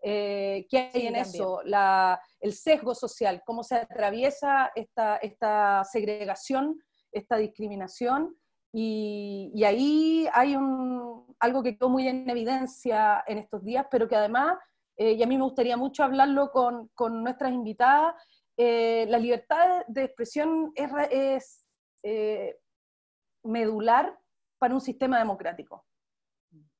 eh, 0.00 0.66
que 0.70 0.90
hay 0.94 1.06
en 1.08 1.16
eso, 1.16 1.60
la, 1.64 2.20
el 2.40 2.52
sesgo 2.52 2.94
social, 2.94 3.42
cómo 3.44 3.64
se 3.64 3.74
atraviesa 3.76 4.70
esta, 4.76 5.16
esta 5.16 5.82
segregación, 5.84 6.80
esta 7.10 7.36
discriminación, 7.36 8.36
y, 8.72 9.50
y 9.54 9.64
ahí 9.64 10.28
hay 10.32 10.54
un, 10.54 11.34
algo 11.40 11.62
que 11.62 11.76
quedó 11.76 11.88
muy 11.88 12.06
en 12.06 12.28
evidencia 12.30 13.24
en 13.26 13.38
estos 13.38 13.64
días, 13.64 13.86
pero 13.90 14.06
que 14.06 14.14
además, 14.14 14.56
eh, 14.96 15.12
y 15.14 15.22
a 15.22 15.26
mí 15.26 15.36
me 15.36 15.42
gustaría 15.42 15.76
mucho 15.76 16.04
hablarlo 16.04 16.52
con, 16.52 16.88
con 16.94 17.24
nuestras 17.24 17.52
invitadas, 17.52 18.14
eh, 18.60 19.06
la 19.08 19.18
libertad 19.18 19.84
de 19.86 20.02
expresión 20.02 20.72
es, 20.74 21.64
eh, 22.02 22.58
medular 23.44 24.18
para 24.58 24.74
un 24.74 24.80
sistema 24.80 25.18
democrático. 25.20 25.86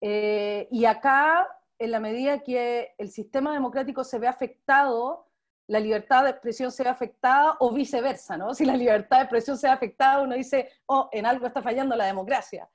Eh, 0.01 0.67
y 0.73 0.85
acá, 0.87 1.47
en 1.79 1.93
la 1.93 2.01
medida 2.01 2.43
que 2.43 2.95
el 2.99 3.11
sistema 3.11 3.53
democrático 3.53 4.03
se 4.03 4.19
ve 4.19 4.27
afectado, 4.27 5.29
la 5.69 5.79
libertad 5.79 6.25
de 6.25 6.31
expresión 6.31 6.73
se 6.73 6.83
ve 6.83 6.89
afectada 6.89 7.57
o 7.61 7.73
viceversa, 7.73 8.37
¿no? 8.37 8.55
Si 8.55 8.65
la 8.65 8.77
libertad 8.77 9.19
de 9.19 9.23
expresión 9.23 9.57
se 9.57 9.69
ve 9.69 9.73
afectada, 9.73 10.23
uno 10.23 10.35
dice, 10.35 10.73
oh, 10.87 11.09
en 11.13 11.27
algo 11.27 11.47
está 11.47 11.63
fallando 11.63 11.95
la 11.95 12.07
democracia. 12.07 12.69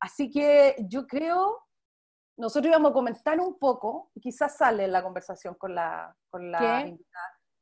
así 0.00 0.30
que 0.30 0.76
yo 0.80 1.06
creo 1.06 1.62
nosotros 2.36 2.70
íbamos 2.70 2.90
a 2.90 2.94
comentar 2.94 3.40
un 3.40 3.58
poco, 3.58 4.10
y 4.14 4.20
quizás 4.20 4.56
sale 4.56 4.84
en 4.84 4.92
la 4.92 5.02
conversación 5.02 5.54
con 5.54 5.74
la, 5.74 6.14
con 6.30 6.50
la, 6.50 6.90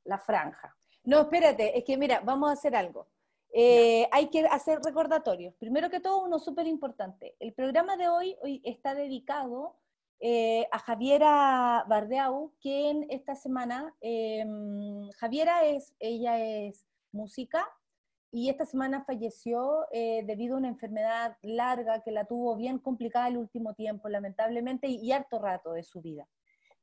la 0.04 0.18
franja. 0.18 0.76
No, 1.04 1.20
espérate, 1.20 1.76
es 1.78 1.84
que 1.84 1.96
mira, 1.96 2.20
vamos 2.20 2.50
a 2.50 2.52
hacer 2.52 2.76
algo. 2.76 3.08
Eh, 3.52 4.08
hay 4.12 4.28
que 4.28 4.46
hacer 4.46 4.80
recordatorios. 4.80 5.54
Primero 5.56 5.90
que 5.90 6.00
todo, 6.00 6.22
uno 6.22 6.38
súper 6.38 6.66
importante. 6.66 7.36
El 7.40 7.52
programa 7.52 7.96
de 7.96 8.08
hoy, 8.08 8.36
hoy 8.42 8.62
está 8.64 8.94
dedicado 8.94 9.76
eh, 10.20 10.68
a 10.70 10.78
Javiera 10.78 11.84
Bardeau, 11.88 12.52
quien 12.60 13.06
esta 13.08 13.34
semana, 13.34 13.94
em, 14.00 15.10
Javiera 15.12 15.64
es, 15.64 15.94
ella 15.98 16.38
es 16.38 16.86
música, 17.10 17.66
y 18.32 18.48
esta 18.48 18.64
semana 18.64 19.04
falleció 19.04 19.86
eh, 19.90 20.22
debido 20.24 20.54
a 20.54 20.58
una 20.58 20.68
enfermedad 20.68 21.36
larga 21.42 22.02
que 22.02 22.12
la 22.12 22.26
tuvo 22.26 22.54
bien 22.56 22.78
complicada 22.78 23.28
el 23.28 23.36
último 23.36 23.74
tiempo, 23.74 24.08
lamentablemente, 24.08 24.86
y, 24.86 25.10
harto 25.12 25.38
rato 25.38 25.72
de 25.72 25.82
su 25.82 26.00
vida. 26.00 26.28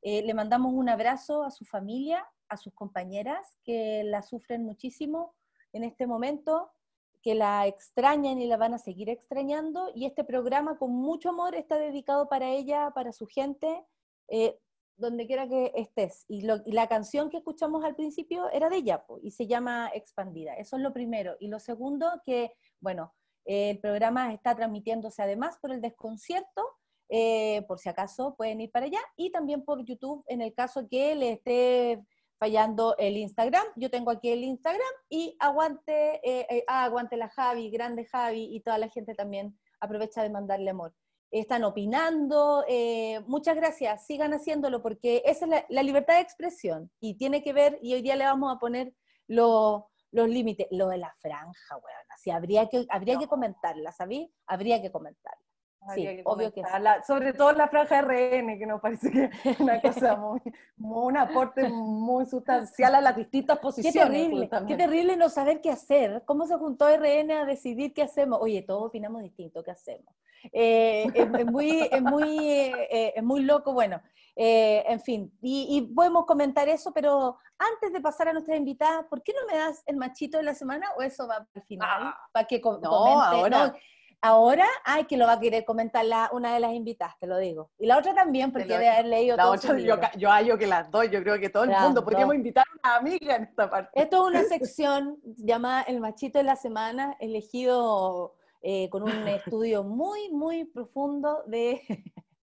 Eh, 0.01 0.21
le 0.23 0.33
mandamos 0.33 0.73
un 0.73 0.89
abrazo 0.89 1.43
a 1.43 1.51
su 1.51 1.63
familia, 1.63 2.27
a 2.49 2.57
sus 2.57 2.73
compañeras 2.73 3.57
que 3.63 4.03
la 4.03 4.21
sufren 4.21 4.63
muchísimo 4.63 5.35
en 5.71 5.83
este 5.83 6.05
momento, 6.05 6.71
que 7.21 7.33
la 7.33 7.65
extrañan 7.65 8.39
y 8.39 8.47
la 8.47 8.57
van 8.57 8.73
a 8.73 8.77
seguir 8.77 9.09
extrañando, 9.09 9.91
y 9.95 10.05
este 10.05 10.23
programa 10.23 10.77
con 10.77 10.91
mucho 10.91 11.29
amor 11.29 11.55
está 11.55 11.77
dedicado 11.77 12.27
para 12.27 12.49
ella, 12.49 12.91
para 12.93 13.13
su 13.13 13.25
gente, 13.25 13.85
eh, 14.27 14.59
donde 14.97 15.27
quiera 15.27 15.47
que 15.47 15.71
estés. 15.75 16.25
Y, 16.27 16.41
la 16.41 16.87
canción 16.87 17.29
que 17.29 17.37
escuchamos 17.37 17.83
al 17.83 17.95
principio 17.95 18.49
era 18.51 18.69
de 18.69 18.77
ella, 18.77 19.05
y 19.21 19.31
se 19.31 19.47
llama 19.47 19.89
Expandida. 19.93 20.55
Eso 20.55 20.75
es 20.75 20.81
lo 20.81 20.93
primero. 20.93 21.35
Y 21.39 21.47
lo 21.47 21.59
segundo, 21.59 22.07
que, 22.25 22.53
bueno, 22.79 23.13
el 23.45 23.79
programa 23.79 24.33
está 24.33 24.55
transmitiéndose 24.55 25.21
además 25.21 25.57
por 25.61 25.71
el 25.71 25.81
desconcierto, 25.81 26.67
eh, 27.09 27.63
por 27.67 27.79
si 27.79 27.87
acaso 27.87 28.35
pueden 28.35 28.59
ir 28.59 28.71
para 28.71 28.87
allá, 28.87 28.99
y 29.15 29.31
también 29.31 29.63
por 29.63 29.85
YouTube 29.85 30.23
en 30.27 30.41
el 30.41 30.53
caso 30.53 30.87
que 30.89 31.15
le 31.15 31.33
esté 31.33 32.03
fallando 32.39 32.95
el 32.97 33.17
Instagram. 33.17 33.65
Yo 33.75 33.89
tengo 33.89 34.11
aquí 34.11 34.29
el 34.29 34.43
Instagram 34.43 34.81
y 35.09 35.35
aguante, 35.39 36.15
eh, 36.23 36.45
eh, 36.49 36.63
ah, 36.67 36.83
aguante 36.83 37.17
la 37.17 37.29
Javi, 37.29 37.69
grande 37.69 38.05
Javi, 38.05 38.55
y 38.55 38.61
toda 38.61 38.77
la 38.77 38.89
gente 38.89 39.15
también 39.15 39.57
aprovecha 39.79 40.23
de 40.23 40.29
mandarle 40.29 40.71
amor 40.71 40.93
están 41.31 41.63
opinando. 41.63 42.63
Eh, 42.67 43.21
muchas 43.27 43.55
gracias, 43.55 44.05
sigan 44.05 44.33
haciéndolo 44.33 44.81
porque 44.81 45.23
esa 45.25 45.45
es 45.45 45.65
la, 45.69 45.83
libertad 45.83 46.15
de 46.15 46.21
expresión 46.21 46.91
y 46.99 47.15
tiene 47.15 47.43
que 47.43 47.53
ver, 47.53 47.79
y 47.81 47.93
hoy 47.93 48.01
día 48.01 48.15
le 48.15 48.25
vamos 48.25 48.55
a 48.55 48.59
poner 48.59 48.93
los 49.27 49.83
límites, 50.11 50.67
lo 50.71 50.87
de 50.87 50.97
la 50.97 51.13
franja, 51.19 51.75
bueno, 51.81 51.97
así 52.15 52.31
habría 52.31 52.67
que, 52.67 52.85
habría 52.89 53.17
que 53.17 53.27
comentarla, 53.27 53.91
¿sabí? 53.91 54.31
Habría 54.45 54.81
que 54.81 54.91
comentarla. 54.91 55.46
Sí, 55.93 56.21
obvio 56.25 56.51
que 56.53 56.61
Sobre 57.05 57.33
todo 57.33 57.51
la 57.53 57.67
franja 57.67 58.01
RN, 58.01 58.57
que 58.57 58.65
nos 58.65 58.81
parece 58.81 59.11
que 59.11 59.29
es 59.43 59.59
una 59.59 59.81
cosa 59.81 60.15
muy, 60.15 60.41
un 60.77 61.17
aporte 61.17 61.69
muy 61.69 62.25
sustancial 62.25 62.95
a 62.95 63.01
las 63.01 63.15
distintas 63.15 63.59
posiciones. 63.59 63.93
Qué 63.93 63.99
terrible, 63.99 64.49
qué 64.67 64.75
terrible 64.75 65.17
no 65.17 65.29
saber 65.29 65.61
qué 65.61 65.71
hacer. 65.71 66.23
¿Cómo 66.25 66.45
se 66.45 66.55
juntó 66.57 66.87
RN 66.89 67.31
a 67.31 67.45
decidir 67.45 67.93
qué 67.93 68.03
hacemos? 68.03 68.39
Oye, 68.41 68.61
todos 68.61 68.87
opinamos 68.87 69.21
distinto, 69.23 69.63
¿qué 69.63 69.71
hacemos? 69.71 70.13
Eh, 70.51 71.07
es, 71.13 71.45
muy, 71.45 71.87
es, 71.91 72.01
muy, 72.01 72.39
eh, 72.39 73.13
es 73.15 73.23
muy 73.23 73.41
loco, 73.43 73.73
bueno, 73.73 74.01
eh, 74.35 74.83
en 74.87 75.01
fin, 75.01 75.33
y, 75.41 75.81
podemos 75.95 76.25
comentar 76.25 76.69
eso, 76.69 76.93
pero 76.93 77.37
antes 77.57 77.91
de 77.91 77.99
pasar 78.01 78.29
a 78.29 78.33
nuestra 78.33 78.55
invitada, 78.55 79.07
¿por 79.09 79.23
qué 79.23 79.33
no 79.33 79.51
me 79.51 79.57
das 79.57 79.81
el 79.87 79.97
machito 79.97 80.37
de 80.37 80.43
la 80.43 80.53
semana 80.53 80.87
o 80.97 81.01
eso 81.01 81.27
va 81.27 81.47
al 81.53 81.63
final? 81.63 81.89
Ah, 81.91 82.17
para 82.31 82.45
que 82.45 82.61
comente. 82.61 82.87
Ahora. 82.87 83.75
Ahora, 84.21 84.65
ay, 84.83 85.05
que 85.05 85.17
lo 85.17 85.25
va 85.25 85.33
a 85.33 85.39
querer 85.39 85.65
comentar 85.65 86.05
la, 86.05 86.29
una 86.33 86.53
de 86.53 86.59
las 86.59 86.73
invitadas, 86.73 87.17
te 87.19 87.27
lo 87.27 87.37
digo. 87.37 87.71
Y 87.77 87.85
la 87.85 87.97
otra 87.97 88.13
también, 88.13 88.51
porque 88.51 88.67
debe 88.67 88.89
haber 88.89 89.05
leído 89.05 89.37
la 89.37 89.49
otra, 89.49 89.77
yo, 89.77 89.95
yo 90.17 90.29
hallo 90.29 90.57
que 90.57 90.67
las 90.67 90.89
dos, 90.91 91.09
yo 91.09 91.21
creo 91.21 91.39
que 91.39 91.49
todo 91.49 91.63
el 91.63 91.71
mundo, 91.71 92.03
podríamos 92.03 92.35
invitar 92.35 92.65
a 92.67 92.89
una 92.89 92.97
amiga 92.97 93.35
en 93.35 93.43
esta 93.43 93.69
parte. 93.69 94.01
Esto 94.01 94.17
es 94.17 94.35
una 94.35 94.43
sección 94.43 95.19
llamada 95.23 95.83
El 95.83 95.99
Machito 95.99 96.39
de 96.39 96.43
la 96.43 96.55
Semana, 96.55 97.15
elegido 97.19 98.35
eh, 98.61 98.89
con 98.89 99.03
un 99.03 99.09
estudio 99.27 99.83
muy, 99.83 100.29
muy 100.31 100.65
profundo 100.65 101.43
de... 101.45 101.81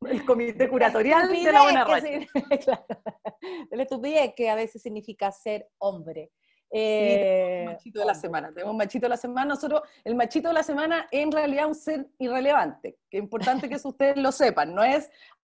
El 0.05 0.25
comité 0.25 0.67
curatorial 0.67 1.29
de 1.31 1.51
la 1.51 1.63
buena 1.63 1.85
racha. 1.85 2.07
de 3.69 3.77
la 3.77 3.83
estupidez 3.83 4.33
que 4.35 4.49
a 4.49 4.55
veces 4.55 4.81
significa 4.81 5.31
ser 5.31 5.69
hombre. 5.77 6.31
Eh, 6.75 7.65
machito 7.67 7.99
de 7.99 8.05
la 8.05 8.15
semana. 8.15 8.51
Tenemos 8.51 8.75
machito 8.75 9.05
de 9.05 9.09
la 9.09 9.17
semana. 9.17 9.45
Nosotros, 9.45 9.83
el 10.03 10.15
machito 10.15 10.47
de 10.47 10.55
la 10.55 10.63
semana 10.63 11.07
es 11.11 11.21
en 11.21 11.31
realidad 11.31 11.67
un 11.67 11.75
ser 11.75 12.07
irrelevante. 12.17 12.97
Que 13.09 13.17
es 13.17 13.23
importante 13.23 13.69
que 13.69 13.75
ustedes 13.75 14.17
lo 14.17 14.31
sepan. 14.31 14.73
No 14.73 14.83
es 14.83 15.11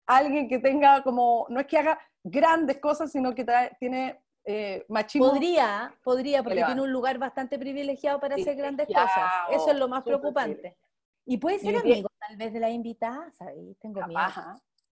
alguien 0.08 0.50
que 0.50 0.58
tenga 0.58 1.03
como, 1.03 1.46
no 1.50 1.60
es 1.60 1.67
que 1.67 1.77
haga 1.77 2.00
grandes 2.24 2.79
cosas, 2.79 3.12
sino 3.12 3.36
que 3.36 3.46
tiene 3.79 4.20
eh, 4.43 4.86
machismo. 4.89 5.29
Podría, 5.29 5.93
podría, 6.03 6.41
porque 6.41 6.63
tiene 6.63 6.82
un 6.82 6.91
lugar 6.91 7.20
bastante 7.20 7.60
privilegiado 7.60 8.20
para 8.20 8.36
hacer 8.36 8.55
grandes 8.55 8.88
cosas. 8.88 9.32
Eso 9.51 9.70
es 9.70 9.77
lo 9.77 9.88
más 9.88 10.03
preocupante. 10.03 10.75
Y 11.25 11.38
puede 11.38 11.60
ser 11.60 11.77
amigo, 11.77 12.10
tal 12.20 12.38
vez, 12.38 12.51
de 12.51 12.60
la 12.60 12.70
invitada, 12.70 13.32
¿sabes? 13.32 13.55
Tengo 13.79 14.05
miedo. 14.08 14.20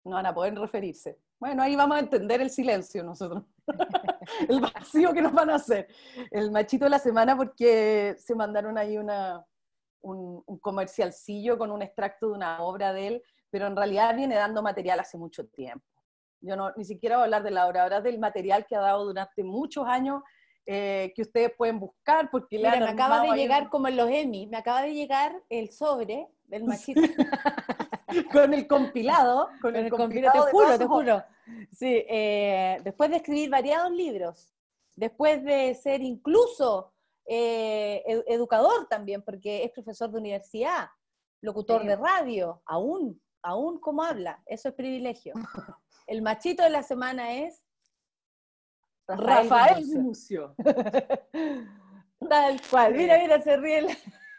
No 0.05 0.15
van 0.15 0.25
a 0.25 0.33
poder 0.33 0.57
referirse. 0.57 1.19
Bueno, 1.39 1.63
ahí 1.63 1.75
vamos 1.75 1.97
a 1.97 2.01
entender 2.01 2.41
el 2.41 2.49
silencio 2.49 3.03
nosotros. 3.03 3.43
el 4.49 4.61
vacío 4.61 5.13
que 5.13 5.21
nos 5.21 5.33
van 5.33 5.49
a 5.49 5.55
hacer. 5.55 5.87
El 6.31 6.51
machito 6.51 6.85
de 6.85 6.91
la 6.91 6.99
semana 6.99 7.35
porque 7.35 8.15
se 8.17 8.35
mandaron 8.35 8.77
ahí 8.77 8.97
una, 8.97 9.45
un, 10.01 10.43
un, 10.45 10.59
comercialcillo 10.59 11.57
con 11.57 11.71
un 11.71 11.81
extracto 11.81 12.27
de 12.27 12.33
una 12.33 12.61
obra 12.61 12.93
de 12.93 13.07
él, 13.07 13.23
pero 13.49 13.67
en 13.67 13.75
realidad 13.75 14.15
viene 14.15 14.35
dando 14.35 14.61
material 14.61 14.99
hace 14.99 15.17
mucho 15.17 15.47
tiempo. 15.47 15.85
Yo 16.41 16.55
no, 16.55 16.71
ni 16.77 16.85
siquiera 16.85 17.17
voy 17.17 17.21
a 17.21 17.25
hablar 17.25 17.43
de 17.43 17.51
la 17.51 17.67
obra, 17.67 17.83
ahora 17.83 18.01
del 18.01 18.19
material 18.19 18.65
que 18.65 18.75
ha 18.75 18.79
dado 18.79 19.05
durante 19.05 19.43
muchos 19.43 19.85
años 19.85 20.23
eh, 20.65 21.11
que 21.15 21.23
ustedes 21.23 21.51
pueden 21.57 21.79
buscar 21.79 22.29
porque 22.29 22.59
le 22.59 22.69
me 22.69 22.85
acaba 22.85 23.23
de 23.23 23.35
llegar 23.35 23.69
como 23.69 23.87
en 23.87 23.97
los 23.97 24.09
Emmy, 24.09 24.47
me 24.47 24.57
acaba 24.57 24.83
de 24.83 24.93
llegar 24.93 25.33
el 25.49 25.71
sobre 25.71 26.27
del 26.43 26.63
machito. 26.63 27.01
con 28.31 28.53
el 28.53 28.67
compilado, 28.67 29.49
con, 29.61 29.75
el, 29.75 29.89
compilado, 29.89 30.45
te 30.45 30.51
juro, 30.51 30.77
te 30.77 30.85
juro. 30.85 31.23
Sí, 31.71 32.03
eh, 32.07 32.79
después 32.83 33.09
de 33.09 33.17
escribir 33.17 33.49
variados 33.49 33.91
libros, 33.91 34.53
después 34.95 35.43
de 35.43 35.73
ser 35.75 36.01
incluso 36.01 36.93
eh, 37.25 38.03
educador 38.27 38.87
también, 38.87 39.21
porque 39.21 39.63
es 39.63 39.71
profesor 39.71 40.11
de 40.11 40.19
universidad, 40.19 40.89
locutor 41.41 41.83
de 41.85 41.95
radio, 41.95 42.61
aún, 42.65 43.21
aún 43.41 43.79
como 43.79 44.03
habla, 44.03 44.41
eso 44.45 44.69
es 44.69 44.75
privilegio. 44.75 45.33
El 46.07 46.21
machito 46.21 46.63
de 46.63 46.71
la 46.71 46.81
semana 46.81 47.33
es 47.33 47.61
Rafael 49.07 49.85
Mucio. 49.85 50.55
Tal 52.29 52.61
cual. 52.69 52.95
Mira, 52.95 53.17
mira, 53.17 53.41
se 53.41 53.57
ríe. 53.57 53.87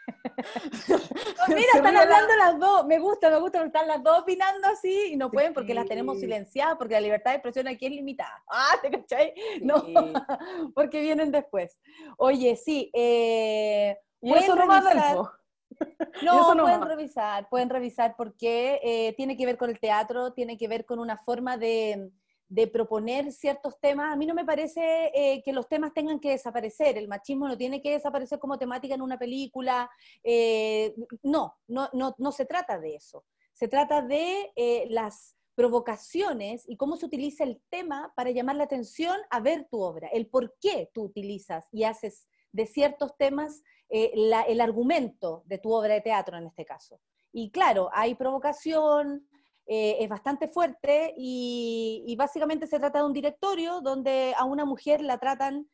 No, 0.87 1.55
mira, 1.55 1.67
están 1.75 1.97
hablando 1.97 2.35
las 2.37 2.59
dos. 2.59 2.85
Me 2.85 2.99
gusta, 2.99 3.29
me 3.29 3.39
gusta, 3.39 3.63
están 3.63 3.87
las 3.87 4.03
dos 4.03 4.19
opinando 4.19 4.67
así 4.67 5.11
y 5.13 5.17
no 5.17 5.31
pueden 5.31 5.53
porque 5.53 5.73
las 5.73 5.87
tenemos 5.87 6.19
silenciadas, 6.19 6.75
porque 6.77 6.93
la 6.95 7.01
libertad 7.01 7.31
de 7.31 7.37
expresión 7.37 7.67
aquí 7.67 7.85
es 7.87 7.91
limitada. 7.93 8.43
Ah, 8.47 8.75
¿te 8.81 8.89
cachai? 8.91 9.33
No, 9.61 9.75
porque 10.75 11.01
vienen 11.01 11.31
después. 11.31 11.77
Oye, 12.17 12.55
sí. 12.55 12.89
Eh, 12.93 13.97
Y 14.21 14.33
eso 14.33 14.55
no 14.55 14.67
va 14.67 14.81
revisar- 14.81 15.15
po. 15.15 15.31
No, 16.21 16.53
pueden 16.61 16.81
va. 16.81 16.85
revisar, 16.85 17.49
pueden 17.49 17.69
revisar 17.69 18.15
porque 18.15 18.79
eh, 18.83 19.13
tiene 19.17 19.35
que 19.35 19.45
ver 19.47 19.57
con 19.57 19.69
el 19.69 19.79
teatro, 19.79 20.33
tiene 20.33 20.57
que 20.57 20.67
ver 20.67 20.85
con 20.85 20.99
una 20.99 21.17
forma 21.17 21.57
de, 21.57 22.11
de 22.51 22.67
proponer 22.67 23.31
ciertos 23.31 23.79
temas. 23.79 24.11
A 24.11 24.17
mí 24.17 24.25
no 24.25 24.33
me 24.33 24.43
parece 24.43 25.09
eh, 25.15 25.41
que 25.41 25.53
los 25.53 25.69
temas 25.69 25.93
tengan 25.93 26.19
que 26.19 26.31
desaparecer, 26.31 26.97
el 26.97 27.07
machismo 27.07 27.47
no 27.47 27.57
tiene 27.57 27.81
que 27.81 27.91
desaparecer 27.91 28.39
como 28.39 28.57
temática 28.57 28.93
en 28.93 29.01
una 29.01 29.17
película, 29.17 29.89
eh, 30.21 30.93
no, 31.23 31.55
no, 31.67 31.89
no, 31.93 32.13
no 32.17 32.31
se 32.33 32.45
trata 32.45 32.77
de 32.77 32.95
eso. 32.95 33.23
Se 33.53 33.69
trata 33.69 34.01
de 34.01 34.51
eh, 34.57 34.85
las 34.89 35.37
provocaciones 35.55 36.67
y 36.67 36.75
cómo 36.75 36.97
se 36.97 37.05
utiliza 37.05 37.45
el 37.45 37.61
tema 37.69 38.11
para 38.17 38.31
llamar 38.31 38.57
la 38.57 38.65
atención 38.65 39.17
a 39.29 39.39
ver 39.39 39.69
tu 39.71 39.79
obra, 39.79 40.09
el 40.09 40.27
por 40.27 40.57
qué 40.59 40.89
tú 40.93 41.03
utilizas 41.03 41.69
y 41.71 41.85
haces 41.85 42.27
de 42.51 42.65
ciertos 42.65 43.15
temas 43.15 43.63
eh, 43.87 44.11
el 44.13 44.59
argumento 44.59 45.43
de 45.45 45.57
tu 45.57 45.71
obra 45.71 45.93
de 45.93 46.01
teatro 46.01 46.37
en 46.37 46.47
este 46.47 46.65
caso. 46.65 46.99
Y 47.31 47.49
claro, 47.51 47.89
hay 47.93 48.15
provocación, 48.15 49.25
eh, 49.67 49.97
es 49.99 50.09
bastante 50.09 50.47
fuerte 50.47 51.13
y, 51.17 52.03
y 52.07 52.15
básicamente 52.15 52.67
se 52.67 52.79
trata 52.79 52.99
de 52.99 53.05
un 53.05 53.13
directorio 53.13 53.81
donde 53.81 54.33
a 54.37 54.45
una 54.45 54.65
mujer 54.65 55.01
la 55.01 55.17
tratan 55.17 55.69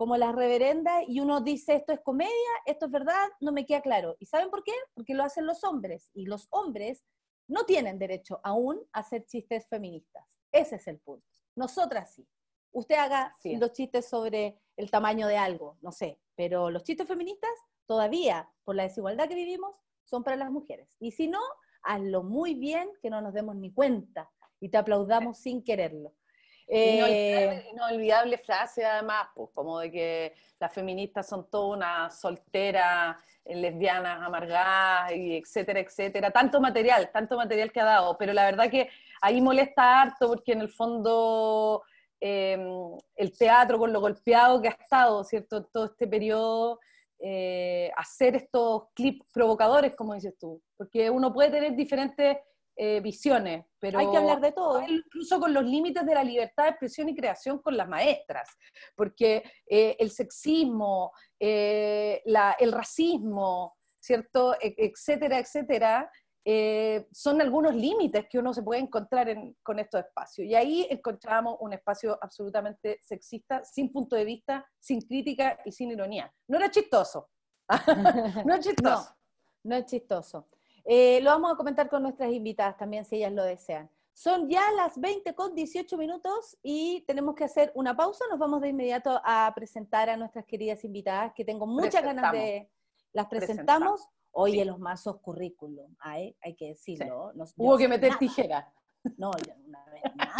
como 0.00 0.16
la 0.16 0.32
reverenda 0.32 1.02
y 1.06 1.20
uno 1.20 1.42
dice 1.42 1.74
esto 1.74 1.92
es 1.92 2.00
comedia, 2.00 2.32
esto 2.64 2.86
es 2.86 2.92
verdad, 2.92 3.28
no 3.40 3.52
me 3.52 3.66
queda 3.66 3.82
claro. 3.82 4.16
¿Y 4.18 4.24
saben 4.24 4.48
por 4.48 4.64
qué? 4.64 4.72
Porque 4.94 5.12
lo 5.12 5.22
hacen 5.22 5.44
los 5.44 5.62
hombres 5.62 6.10
y 6.14 6.24
los 6.24 6.48
hombres 6.50 7.04
no 7.48 7.64
tienen 7.66 7.98
derecho 7.98 8.40
aún 8.42 8.80
a 8.92 9.00
hacer 9.00 9.26
chistes 9.26 9.68
feministas. 9.68 10.24
Ese 10.52 10.76
es 10.76 10.86
el 10.86 11.00
punto. 11.00 11.26
Nosotras 11.54 12.14
sí. 12.14 12.26
Usted 12.72 12.94
haga 12.94 13.36
es. 13.44 13.58
los 13.58 13.72
chistes 13.72 14.08
sobre 14.08 14.58
el 14.76 14.90
tamaño 14.90 15.26
de 15.26 15.36
algo, 15.36 15.76
no 15.82 15.92
sé, 15.92 16.18
pero 16.34 16.70
los 16.70 16.84
chistes 16.84 17.06
feministas 17.06 17.50
todavía, 17.86 18.48
por 18.64 18.76
la 18.76 18.84
desigualdad 18.84 19.28
que 19.28 19.34
vivimos, 19.34 19.74
son 20.04 20.24
para 20.24 20.36
las 20.36 20.50
mujeres. 20.50 20.96
Y 20.98 21.10
si 21.10 21.28
no, 21.28 21.40
hazlo 21.82 22.22
muy 22.22 22.54
bien, 22.54 22.88
que 23.02 23.10
no 23.10 23.20
nos 23.20 23.34
demos 23.34 23.56
ni 23.56 23.72
cuenta 23.72 24.28
y 24.60 24.68
te 24.68 24.78
aplaudamos 24.78 25.38
sin 25.38 25.62
quererlo. 25.62 26.12
Eh, 26.72 26.98
Inolvidable, 26.98 27.66
inolvidable 27.72 28.38
frase 28.38 28.84
además, 28.84 29.26
pues, 29.34 29.50
como 29.52 29.80
de 29.80 29.90
que 29.90 30.34
las 30.60 30.72
feministas 30.72 31.26
son 31.26 31.50
todas 31.50 31.76
unas 31.76 32.20
solteras, 32.20 33.16
eh, 33.44 33.56
lesbianas, 33.56 34.20
amargadas, 34.22 35.10
y 35.12 35.36
etcétera, 35.36 35.80
etcétera. 35.80 36.30
Tanto 36.30 36.60
material, 36.60 37.10
tanto 37.12 37.36
material 37.36 37.72
que 37.72 37.80
ha 37.80 37.84
dado, 37.84 38.16
pero 38.16 38.32
la 38.32 38.44
verdad 38.44 38.70
que 38.70 38.88
ahí 39.20 39.40
molesta 39.40 40.00
harto 40.00 40.28
porque 40.28 40.52
en 40.52 40.60
el 40.60 40.68
fondo 40.68 41.82
eh, 42.20 42.56
el 43.16 43.36
teatro 43.36 43.78
con 43.78 43.92
lo 43.92 44.00
golpeado 44.00 44.62
que 44.62 44.68
ha 44.68 44.72
estado, 44.72 45.24
¿cierto? 45.24 45.64
Todo 45.64 45.86
este 45.86 46.06
periodo, 46.06 46.78
eh, 47.22 47.90
hacer 47.96 48.36
estos 48.36 48.84
clips 48.94 49.26
provocadores, 49.32 49.94
como 49.96 50.14
dices 50.14 50.34
tú, 50.38 50.62
porque 50.76 51.10
uno 51.10 51.32
puede 51.32 51.50
tener 51.50 51.74
diferentes 51.76 52.38
eh, 52.76 53.00
visiones, 53.00 53.64
pero 53.78 53.98
hay 53.98 54.10
que 54.10 54.16
hablar 54.16 54.40
de 54.40 54.52
todo. 54.52 54.80
incluso 54.88 55.38
con 55.38 55.52
los 55.52 55.64
límites 55.64 56.06
de 56.06 56.14
la 56.14 56.24
libertad 56.24 56.64
de 56.64 56.70
expresión 56.70 57.08
y 57.10 57.14
creación 57.14 57.60
con 57.60 57.76
las 57.76 57.88
maestras, 57.88 58.48
porque 58.96 59.42
eh, 59.68 59.96
el 59.98 60.10
sexismo, 60.10 61.12
la- 62.24 62.56
el 62.58 62.72
racismo, 62.72 63.76
¿cierto? 64.00 64.54
E- 64.60 64.74
etcétera, 64.78 65.38
etcétera, 65.38 66.10
eh, 66.44 67.06
son 67.12 67.40
algunos 67.40 67.74
límites 67.74 68.26
que 68.30 68.38
uno 68.38 68.54
se 68.54 68.62
puede 68.62 68.80
encontrar 68.80 69.28
en- 69.28 69.56
con 69.62 69.78
estos 69.78 70.00
espacios. 70.00 70.46
Y 70.46 70.54
ahí 70.54 70.86
encontramos 70.90 71.56
un 71.60 71.72
espacio 71.72 72.18
absolutamente 72.20 72.98
sexista, 73.02 73.62
sin 73.64 73.92
punto 73.92 74.16
de 74.16 74.24
vista, 74.24 74.66
sin 74.78 75.00
crítica 75.02 75.58
y 75.64 75.72
sin 75.72 75.90
ironía. 75.90 76.32
No 76.48 76.56
era 76.56 76.70
chistoso. 76.70 77.28
no 78.46 78.54
es 78.54 78.60
chistoso. 78.66 79.14
No 79.62 79.76
es 79.76 79.84
chistoso. 79.84 80.48
Eh, 80.86 81.20
lo 81.20 81.32
vamos 81.32 81.52
a 81.52 81.54
comentar 81.54 81.90
con 81.90 82.02
nuestras 82.02 82.32
invitadas 82.32 82.78
también, 82.78 83.04
si 83.04 83.16
ellas 83.16 83.32
lo 83.32 83.44
desean. 83.44 83.90
Son 84.14 84.48
ya 84.48 84.62
las 84.74 84.98
20 84.98 85.34
con 85.34 85.54
18 85.54 85.98
minutos 85.98 86.56
y 86.62 87.02
tenemos 87.06 87.34
que 87.34 87.44
hacer 87.44 87.70
una 87.74 87.94
pausa. 87.94 88.24
Nos 88.30 88.38
vamos 88.38 88.62
de 88.62 88.68
inmediato 88.68 89.20
a 89.22 89.52
presentar 89.54 90.08
a 90.08 90.16
nuestras 90.16 90.46
queridas 90.46 90.82
invitadas, 90.84 91.34
que 91.34 91.44
tengo 91.44 91.66
muchas 91.66 92.02
ganas 92.02 92.32
de... 92.32 92.70
Las 93.12 93.26
presentamos. 93.26 94.08
Oye, 94.32 94.60
Sí. 94.60 94.64
los 94.64 94.78
mazos 94.78 95.20
currículum, 95.20 95.94
hay, 96.00 96.36
hay 96.42 96.54
que 96.54 96.68
decirlo. 96.68 97.32
No- 97.34 97.44
yo 97.46 97.52
Hubo 97.56 97.72
no 97.72 97.78
que 97.78 97.88
meter 97.88 98.08
nada. 98.10 98.18
tijera. 98.18 98.72
No, 99.16 99.30
yo 99.32 99.52
una 99.66 99.84
vez 99.86 100.02
nada. 100.14 100.38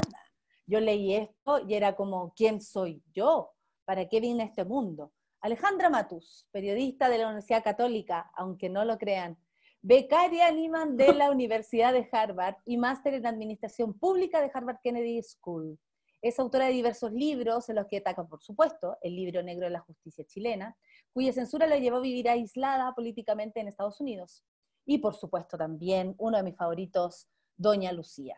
Yo 0.67 0.81
leí 0.81 1.15
esto 1.15 1.61
y 1.67 1.75
era 1.75 1.97
como, 1.97 2.33
¿quién 2.37 2.61
soy 2.61 3.03
yo? 3.13 3.53
¿Para 3.85 4.09
qué 4.09 4.21
vine 4.21 4.45
a 4.45 4.47
este 4.47 4.65
mundo? 4.65 5.13
Alejandra 5.41 5.89
Matus, 5.91 6.47
periodista 6.53 7.09
de 7.09 7.19
la 7.19 7.27
Universidad 7.27 7.65
Católica, 7.65 8.31
aunque 8.37 8.69
no 8.69 8.85
lo 8.85 8.99
crean, 8.99 9.39
becaria 9.83 10.51
Nieman 10.51 10.97
de 10.97 11.15
la 11.15 11.31
Universidad 11.31 11.93
de 11.93 12.07
Harvard 12.13 12.57
y 12.67 12.77
máster 12.77 13.15
en 13.15 13.27
Administración 13.27 13.99
Pública 13.99 14.41
de 14.43 14.51
Harvard 14.53 14.79
Kennedy 14.83 15.23
School. 15.23 15.79
Es 16.23 16.39
autora 16.39 16.67
de 16.67 16.73
diversos 16.73 17.13
libros, 17.13 17.69
en 17.71 17.77
los 17.77 17.87
que 17.87 17.97
destacan, 17.97 18.29
por 18.29 18.43
supuesto, 18.43 18.99
el 19.01 19.17
libro 19.17 19.43
negro 19.43 19.65
de 19.65 19.71
la 19.71 19.81
justicia 19.81 20.25
chilena, 20.27 20.77
cuya 21.13 21.33
censura 21.33 21.67
la 21.67 21.79
llevó 21.79 21.99
a 21.99 22.01
vivir 22.01 22.29
aislada 22.29 22.95
políticamente 22.95 23.61
en 23.61 23.69
Estados 23.69 24.01
Unidos. 24.01 24.45
Y, 24.87 24.99
por 24.99 25.15
supuesto, 25.15 25.57
también 25.57 26.15
uno 26.19 26.37
de 26.37 26.43
mis 26.43 26.57
favoritos, 26.57 27.29
Doña 27.57 27.93
Lucía. 27.93 28.37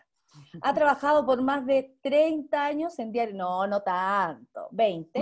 Ha 0.63 0.75
trabajado 0.75 1.25
por 1.27 1.43
más 1.43 1.67
de 1.67 1.97
30 2.03 2.65
años 2.65 2.99
en 2.99 3.13
diarios, 3.13 3.37
no, 3.37 3.67
no 3.67 3.83
tanto, 3.83 4.69
20, 4.73 5.21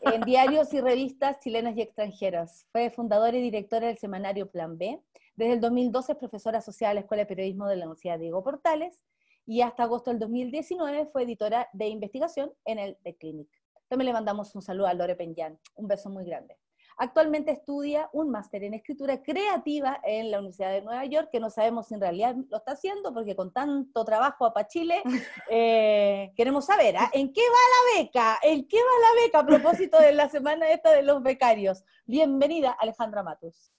en 0.00 0.20
diarios 0.26 0.72
y 0.72 0.80
revistas 0.80 1.38
chilenas 1.40 1.76
y 1.76 1.82
extranjeras. 1.82 2.66
Fue 2.72 2.90
fundadora 2.90 3.36
y 3.36 3.42
directora 3.42 3.86
del 3.88 3.98
semanario 3.98 4.50
Plan 4.50 4.76
B. 4.78 5.02
Desde 5.34 5.52
el 5.52 5.60
2012 5.60 6.12
es 6.12 6.18
profesora 6.18 6.58
asociada 6.58 6.92
a 6.92 6.94
la 6.94 7.00
Escuela 7.00 7.22
de 7.22 7.26
Periodismo 7.26 7.66
de 7.66 7.76
la 7.76 7.84
Universidad 7.84 8.18
Diego 8.18 8.42
Portales 8.42 9.02
y 9.44 9.60
hasta 9.60 9.84
agosto 9.84 10.10
del 10.10 10.18
2019 10.18 11.06
fue 11.06 11.22
editora 11.22 11.68
de 11.72 11.88
investigación 11.88 12.52
en 12.64 12.78
el 12.78 12.96
The 13.04 13.16
Clinic. 13.16 13.48
También 13.88 14.06
le 14.06 14.12
mandamos 14.12 14.54
un 14.54 14.62
saludo 14.62 14.88
a 14.88 14.94
Lore 14.94 15.14
Peñán, 15.14 15.58
un 15.76 15.86
beso 15.86 16.10
muy 16.10 16.24
grande. 16.24 16.58
Actualmente 16.98 17.50
estudia 17.50 18.08
un 18.12 18.30
máster 18.30 18.64
en 18.64 18.72
escritura 18.72 19.22
creativa 19.22 20.00
en 20.02 20.30
la 20.30 20.38
Universidad 20.38 20.72
de 20.72 20.80
Nueva 20.80 21.04
York, 21.04 21.28
que 21.30 21.40
no 21.40 21.50
sabemos 21.50 21.88
si 21.88 21.94
en 21.94 22.00
realidad 22.00 22.34
lo 22.48 22.56
está 22.56 22.72
haciendo, 22.72 23.12
porque 23.12 23.36
con 23.36 23.52
tanto 23.52 24.02
trabajo 24.04 24.50
para 24.54 24.66
Chile, 24.66 25.02
eh, 25.50 26.32
queremos 26.34 26.64
saber, 26.64 26.96
¿ah? 26.96 27.10
¿en 27.12 27.34
qué 27.34 27.42
va 27.42 27.98
la 27.98 28.02
beca? 28.02 28.38
¿En 28.42 28.66
qué 28.66 28.78
va 28.78 28.82
la 28.82 29.22
beca 29.22 29.38
a 29.40 29.46
propósito 29.46 30.00
de 30.00 30.12
la 30.12 30.30
semana 30.30 30.70
esta 30.70 30.90
de 30.92 31.02
los 31.02 31.22
becarios? 31.22 31.84
Bienvenida, 32.06 32.70
Alejandra 32.70 33.22
Matus. 33.22 33.70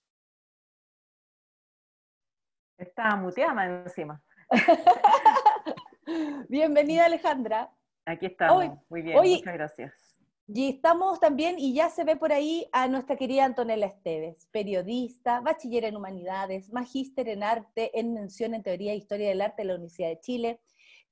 Está 2.78 3.16
muteada 3.16 3.66
encima. 3.66 4.22
Bienvenida, 6.50 7.06
Alejandra. 7.06 7.72
Aquí 8.06 8.28
estamos. 8.28 8.58
Oye, 8.58 8.72
Muy 8.90 9.02
bien, 9.02 9.18
muchas 9.18 9.54
gracias. 9.54 10.07
Y 10.50 10.70
estamos 10.70 11.20
también, 11.20 11.60
y 11.60 11.74
ya 11.74 11.90
se 11.90 12.06
ve 12.06 12.16
por 12.16 12.32
ahí, 12.32 12.70
a 12.72 12.88
nuestra 12.88 13.18
querida 13.18 13.44
Antonella 13.44 13.88
Esteves, 13.88 14.48
periodista, 14.52 15.42
bachiller 15.42 15.84
en 15.84 15.98
humanidades, 15.98 16.72
magíster 16.72 17.28
en 17.28 17.44
arte, 17.44 17.92
en 18.00 18.14
mención 18.14 18.54
en 18.54 18.64
teoría 18.64 18.94
e 18.94 18.96
historia 18.96 19.28
del 19.28 19.42
arte 19.42 19.64
de 19.64 19.68
la 19.68 19.76
Universidad 19.76 20.08
de 20.08 20.22
Chile, 20.22 20.62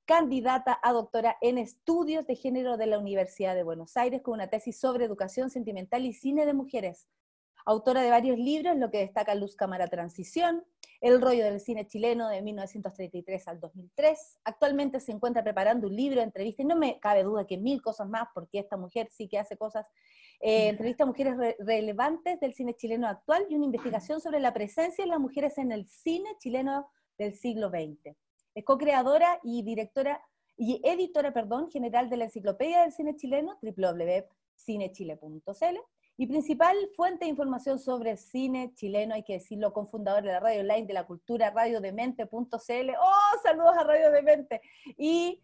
candidata 0.06 0.80
a 0.82 0.92
doctora 0.92 1.36
en 1.42 1.58
estudios 1.58 2.26
de 2.26 2.34
género 2.34 2.78
de 2.78 2.86
la 2.86 2.98
Universidad 2.98 3.54
de 3.54 3.62
Buenos 3.62 3.98
Aires 3.98 4.22
con 4.22 4.32
una 4.32 4.48
tesis 4.48 4.80
sobre 4.80 5.04
educación 5.04 5.50
sentimental 5.50 6.06
y 6.06 6.14
cine 6.14 6.46
de 6.46 6.54
mujeres. 6.54 7.06
Autora 7.68 8.02
de 8.02 8.10
varios 8.10 8.38
libros, 8.38 8.76
lo 8.76 8.90
que 8.90 8.98
destaca 8.98 9.34
Luz 9.34 9.56
Cámara 9.56 9.88
Transición, 9.88 10.64
El 11.00 11.20
rollo 11.20 11.44
del 11.44 11.60
cine 11.60 11.86
chileno 11.86 12.28
de 12.28 12.40
1933 12.40 13.48
al 13.48 13.58
2003. 13.60 14.38
Actualmente 14.44 15.00
se 15.00 15.12
encuentra 15.12 15.42
preparando 15.42 15.88
un 15.88 15.96
libro 15.96 16.20
de 16.20 16.24
entrevistas, 16.24 16.64
y 16.64 16.68
no 16.68 16.76
me 16.76 16.98
cabe 17.00 17.24
duda 17.24 17.46
que 17.46 17.58
mil 17.58 17.82
cosas 17.82 18.08
más, 18.08 18.28
porque 18.32 18.60
esta 18.60 18.76
mujer 18.76 19.08
sí 19.10 19.28
que 19.28 19.38
hace 19.38 19.56
cosas, 19.56 19.86
eh, 20.40 20.68
entrevista 20.68 21.02
a 21.04 21.06
mujeres 21.06 21.36
re- 21.36 21.56
relevantes 21.58 22.38
del 22.40 22.54
cine 22.54 22.74
chileno 22.74 23.08
actual 23.08 23.44
y 23.50 23.56
una 23.56 23.64
investigación 23.66 24.20
sobre 24.20 24.40
la 24.40 24.54
presencia 24.54 25.04
de 25.04 25.10
las 25.10 25.20
mujeres 25.20 25.58
en 25.58 25.72
el 25.72 25.86
cine 25.86 26.30
chileno 26.38 26.88
del 27.18 27.34
siglo 27.34 27.68
XX. 27.68 28.16
Es 28.54 28.64
co-creadora 28.64 29.38
y 29.42 29.62
directora 29.64 30.22
y 30.56 30.80
editora, 30.84 31.32
perdón, 31.34 31.68
general 31.70 32.08
de 32.08 32.16
la 32.16 32.24
Enciclopedia 32.24 32.80
del 32.82 32.92
Cine 32.92 33.16
Chileno, 33.16 33.58
www.cinechile.cl, 33.60 35.76
y 36.18 36.26
principal 36.26 36.76
fuente 36.96 37.24
de 37.24 37.30
información 37.30 37.78
sobre 37.78 38.16
cine 38.16 38.72
chileno, 38.74 39.14
hay 39.14 39.22
que 39.22 39.34
decirlo, 39.34 39.72
cofundador 39.72 40.22
de 40.22 40.32
la 40.32 40.40
radio 40.40 40.60
online 40.60 40.86
de 40.86 40.94
la 40.94 41.06
cultura, 41.06 41.50
radiodemente.cl. 41.50 42.90
¡Oh, 43.00 43.40
saludos 43.42 43.76
a 43.76 43.84
Radio 43.84 44.10
Demente! 44.10 44.62
Y 44.96 45.42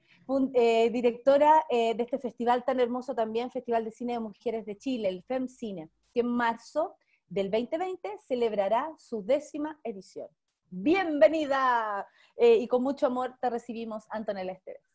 eh, 0.55 0.89
directora 0.91 1.65
eh, 1.69 1.95
de 1.95 2.03
este 2.05 2.19
festival 2.19 2.65
tan 2.65 2.81
hermoso 2.81 3.15
también, 3.15 3.51
Festival 3.51 3.85
de 3.85 3.91
Cine 3.91 4.15
de 4.15 4.21
Mujeres 4.21 4.65
de 4.65 4.79
Chile, 4.79 5.09
el 5.09 5.23
FEMCINE, 5.25 5.91
que 6.15 6.21
en 6.21 6.29
marzo 6.29 6.97
del 7.29 7.51
2020 7.51 8.09
celebrará 8.27 8.91
su 8.97 9.23
décima 9.23 9.79
edición. 9.85 10.29
Bienvenida 10.71 12.07
eh, 12.37 12.57
y 12.57 12.67
con 12.67 12.83
mucho 12.83 13.07
amor 13.07 13.37
te 13.43 13.51
recibimos, 13.51 14.07
Antonella 14.09 14.53
Esteves. 14.53 14.92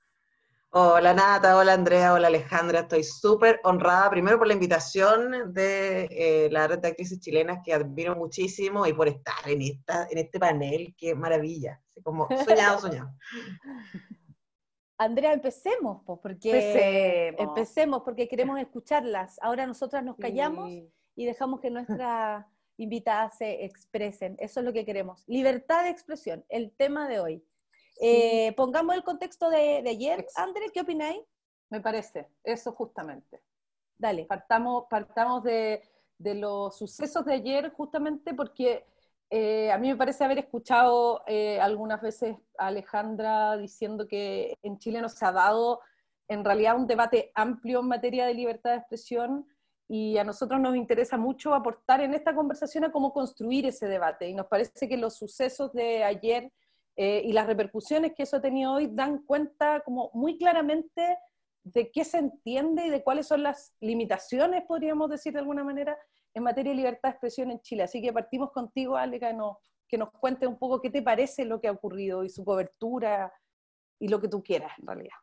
Hola 0.80 1.12
Nata, 1.12 1.58
hola 1.58 1.74
Andrea, 1.74 2.14
hola 2.14 2.28
Alejandra, 2.28 2.82
estoy 2.82 3.04
súper 3.04 3.60
honrada 3.64 4.12
primero 4.12 4.38
por 4.38 4.46
la 4.46 4.54
invitación 4.54 5.52
de 5.52 6.50
la 6.52 6.68
red 6.68 6.78
de 6.78 6.90
actrices 6.90 7.20
chilenas 7.20 7.62
que 7.66 7.74
admiro 7.74 8.16
muchísimo 8.16 8.86
y 8.86 8.94
por 8.94 9.08
estar 9.08 9.50
en, 9.50 9.64
esta, 9.64 10.08
en 10.12 10.20
este 10.20 10.38
panel, 10.38 10.94
qué 10.96 11.16
maravilla, 11.16 11.82
como 12.04 12.28
soñado, 12.46 12.78
soñado. 12.80 13.10
Andrea, 15.00 15.34
empecemos, 15.34 16.04
pues, 16.06 16.20
porque 16.22 17.34
empecemos. 17.40 18.04
porque 18.04 18.28
queremos 18.28 18.60
escucharlas. 18.60 19.40
Ahora 19.42 19.66
nosotras 19.66 20.04
nos 20.04 20.16
callamos 20.18 20.70
y 21.16 21.26
dejamos 21.26 21.60
que 21.60 21.72
nuestras 21.72 22.46
invitadas 22.78 23.36
se 23.36 23.66
expresen. 23.66 24.36
Eso 24.38 24.60
es 24.60 24.66
lo 24.68 24.74
que 24.74 24.86
queremos. 24.86 25.24
Libertad 25.26 25.86
de 25.86 25.90
expresión, 25.90 26.46
el 26.50 26.72
tema 26.72 27.08
de 27.08 27.20
hoy. 27.20 27.44
Eh, 28.00 28.54
pongamos 28.56 28.96
el 28.96 29.04
contexto 29.04 29.50
de, 29.50 29.84
ayer. 29.88 30.26
Andrea, 30.36 30.70
¿qué 30.74 30.82
opináis? 30.82 31.22
Me 31.70 31.82
parece, 31.82 32.28
eso 32.44 32.72
justamente. 32.74 33.42
Dale. 33.98 34.26
Partamos, 34.26 34.86
partamos 34.90 35.44
de, 35.44 35.82
de 36.18 36.36
los 36.36 36.78
sucesos 36.78 37.26
de 37.26 37.34
ayer 37.34 37.72
justamente 37.72 38.34
porque 38.34 38.86
eh, 39.30 39.72
a 39.72 39.78
mí 39.78 39.90
me 39.90 39.98
parece 39.98 40.24
haber 40.24 40.40
escuchado 40.40 41.24
eh, 41.28 41.60
algunas 41.60 42.02
veces 42.02 42.38
a 42.58 42.68
Alejandra 42.68 43.58
diciendo 43.58 44.08
que 44.08 44.58
en 44.62 44.78
Chile 44.80 45.02
no 45.02 45.10
se 45.10 45.26
ha 45.26 45.34
dado 45.34 45.82
en 46.30 46.46
realidad 46.46 46.78
un 46.78 46.88
debate 46.88 47.32
amplio 47.36 47.82
en 47.82 47.88
materia 47.88 48.26
de 48.26 48.34
libertad 48.34 48.72
de 48.72 48.78
expresión 48.78 49.46
y 49.90 50.18
a 50.18 50.24
nosotros 50.24 50.60
nos 50.60 50.76
interesa 50.76 51.18
mucho 51.18 51.54
aportar 51.54 52.02
en 52.02 52.14
esta 52.14 52.36
conversación 52.36 52.86
a 52.86 52.92
cómo 52.92 53.14
construir 53.14 53.66
ese 53.66 53.88
debate. 53.88 54.28
Y 54.28 54.34
nos 54.34 54.48
parece 54.48 54.88
que 54.88 54.98
los 54.98 55.16
sucesos 55.16 55.72
de 55.74 56.04
ayer 56.04 56.52
eh, 57.00 57.22
y 57.24 57.32
las 57.32 57.46
repercusiones 57.46 58.14
que 58.16 58.24
eso 58.24 58.38
ha 58.38 58.42
tenido 58.42 58.74
hoy 58.74 58.88
dan 58.92 59.20
cuenta 59.20 59.82
como 59.82 60.10
muy 60.16 60.38
claramente 60.38 61.18
de 61.64 61.92
qué 61.92 62.04
se 62.04 62.18
entiende 62.18 62.88
y 62.88 62.90
de 62.90 63.04
cuáles 63.04 63.28
son 63.28 63.44
las 63.44 63.76
limitaciones, 63.80 64.64
podríamos 64.68 65.10
decir 65.10 65.34
de 65.34 65.40
alguna 65.40 65.64
manera, 65.64 65.96
en 66.34 66.44
materia 66.44 66.72
de 66.72 66.78
libertad 66.78 67.10
de 67.10 67.14
expresión 67.14 67.52
en 67.52 67.62
Chile. 67.62 67.84
Así 67.84 68.02
que 68.02 68.12
partimos 68.12 68.52
contigo, 68.52 68.98
Ale, 68.98 69.20
que 69.20 69.32
nos, 69.34 69.58
que 69.88 69.98
nos 69.98 70.10
cuente 70.12 70.48
un 70.48 70.58
poco 70.58 70.82
qué 70.82 70.90
te 70.90 71.04
parece 71.04 71.46
lo 71.46 71.62
que 71.62 71.68
ha 71.68 71.72
ocurrido 71.72 72.24
y 72.24 72.30
su 72.30 72.44
cobertura 72.44 73.32
y 74.00 74.08
lo 74.08 74.20
que 74.20 74.28
tú 74.28 74.42
quieras, 74.42 74.72
en 74.80 74.88
realidad. 74.88 75.18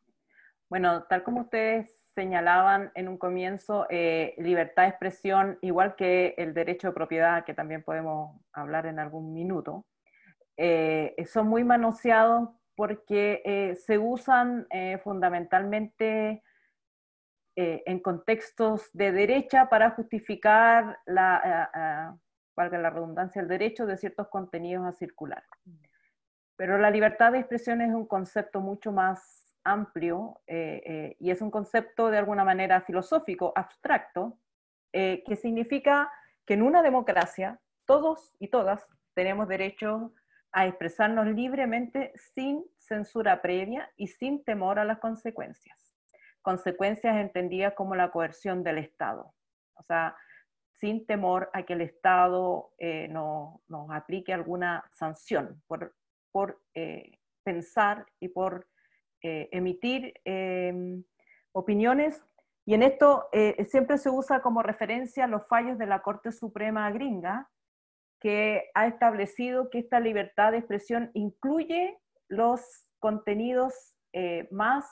Bueno, 0.69 1.05
tal 1.05 1.25
como 1.25 1.43
ustedes 1.43 2.13
señalaban 2.15 2.93
en 2.95 3.09
un 3.09 3.19
comienzo, 3.19 3.87
eh, 3.91 4.35
libertad 4.39 4.85
de 4.85 4.89
expresión, 4.91 5.59
igual 5.61 5.97
que 5.97 6.35
el 6.39 6.55
derecho 6.55 6.89
de 6.89 6.95
propiedad, 6.95 7.45
que 7.45 7.55
también 7.55 7.83
podemos 7.83 8.41
hablar 8.53 8.87
en 8.87 8.99
algún 8.99 9.33
minuto, 9.33 9.87
eh, 10.57 11.15
son 11.27 11.49
muy 11.49 11.65
manoseados 11.65 12.51
porque 12.77 13.43
eh, 13.45 13.77
se 13.77 13.99
usan 13.99 14.67
fundamentalmente 15.03 16.43
eh, 17.57 17.85
en 17.87 18.01
contextos 18.01 18.91
de 18.93 19.13
derecha 19.13 19.69
para 19.69 19.91
justificar 19.91 20.99
la, 21.07 22.19
valga 22.57 22.79
la 22.79 22.91
redundancia, 22.91 23.41
el 23.41 23.47
derecho 23.47 23.87
de 23.87 23.97
ciertos 23.97 24.27
contenidos 24.27 24.85
a 24.85 24.93
circular. 24.93 25.45
Pero 26.57 26.79
la 26.79 26.91
libertad 26.91 27.31
de 27.31 27.39
expresión 27.39 27.81
es 27.81 27.95
un 27.95 28.07
concepto 28.07 28.61
mucho 28.61 28.91
más 28.91 29.57
amplio 29.63 30.41
eh, 30.49 30.83
eh, 30.85 31.17
y 31.21 31.31
es 31.31 31.41
un 31.43 31.53
concepto 31.53 32.11
de 32.11 32.19
alguna 32.19 32.43
manera 32.43 32.81
filosófico, 32.81 33.53
abstracto, 33.55 34.39
que 34.93 35.37
significa 35.37 36.09
que 36.47 36.55
en 36.55 36.63
una 36.63 36.81
democracia 36.81 37.61
todos 37.85 38.37
y 38.39 38.47
todas 38.47 38.87
tenemos 39.15 39.49
derecho 39.49 40.13
a 40.55 40.67
expresarnos 40.67 41.27
libremente 41.27 42.13
sin 42.35 42.65
censura 42.79 43.43
previa 43.43 43.91
y 43.97 44.07
sin 44.07 44.43
temor 44.45 44.79
a 44.79 44.85
las 44.85 44.99
consecuencias 44.99 45.85
consecuencias 46.45 47.17
entendidas 47.17 47.73
como 47.73 47.97
la 47.97 48.11
coerción 48.11 48.63
del 48.63 48.77
Estado. 48.77 49.35
O 49.77 49.83
sea, 49.83 50.15
sin 50.75 51.07
temor 51.07 51.49
a 51.55 51.63
que 51.63 51.73
el 51.73 51.81
Estado 51.81 52.75
eh, 52.79 53.09
no, 53.09 53.63
nos 53.67 53.91
aplique 53.91 54.33
alguna 54.33 54.85
sanción 54.93 55.63
por, 55.67 55.97
por 56.31 56.61
eh, 56.75 57.19
pensar 57.43 58.07
y 58.21 58.29
por 58.29 58.69
eh, 59.23 59.49
emitir 59.53 60.13
em, 60.25 61.03
opiniones. 61.53 62.23
Y 62.67 62.75
en 62.75 62.83
esto 62.83 63.29
siempre 63.67 63.99
se 63.99 64.09
usa 64.09 64.41
como 64.41 64.63
referencia 64.63 65.27
los 65.27 65.47
fallos 65.47 65.77
de 65.77 65.87
la 65.87 66.01
Corte 66.01 66.33
Suprema 66.33 66.91
gringa, 66.91 67.51
que 68.25 68.71
ha 68.73 68.87
establecido 68.87 69.69
que 69.69 69.81
esta 69.81 70.01
libertad 70.01 70.53
de 70.53 70.59
expresión 70.59 71.11
incluye 71.13 72.01
los 72.29 72.63
contenidos 73.01 73.75
más 74.51 74.87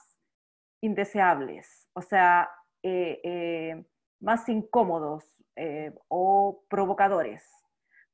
indeseables, 0.83 1.88
o 1.95 2.03
sea, 2.03 2.51
eh, 2.83 3.21
eh, 3.23 3.85
más 4.21 4.49
incómodos 4.49 5.25
eh, 5.57 5.95
o 6.09 6.64
provocadores. 6.68 7.49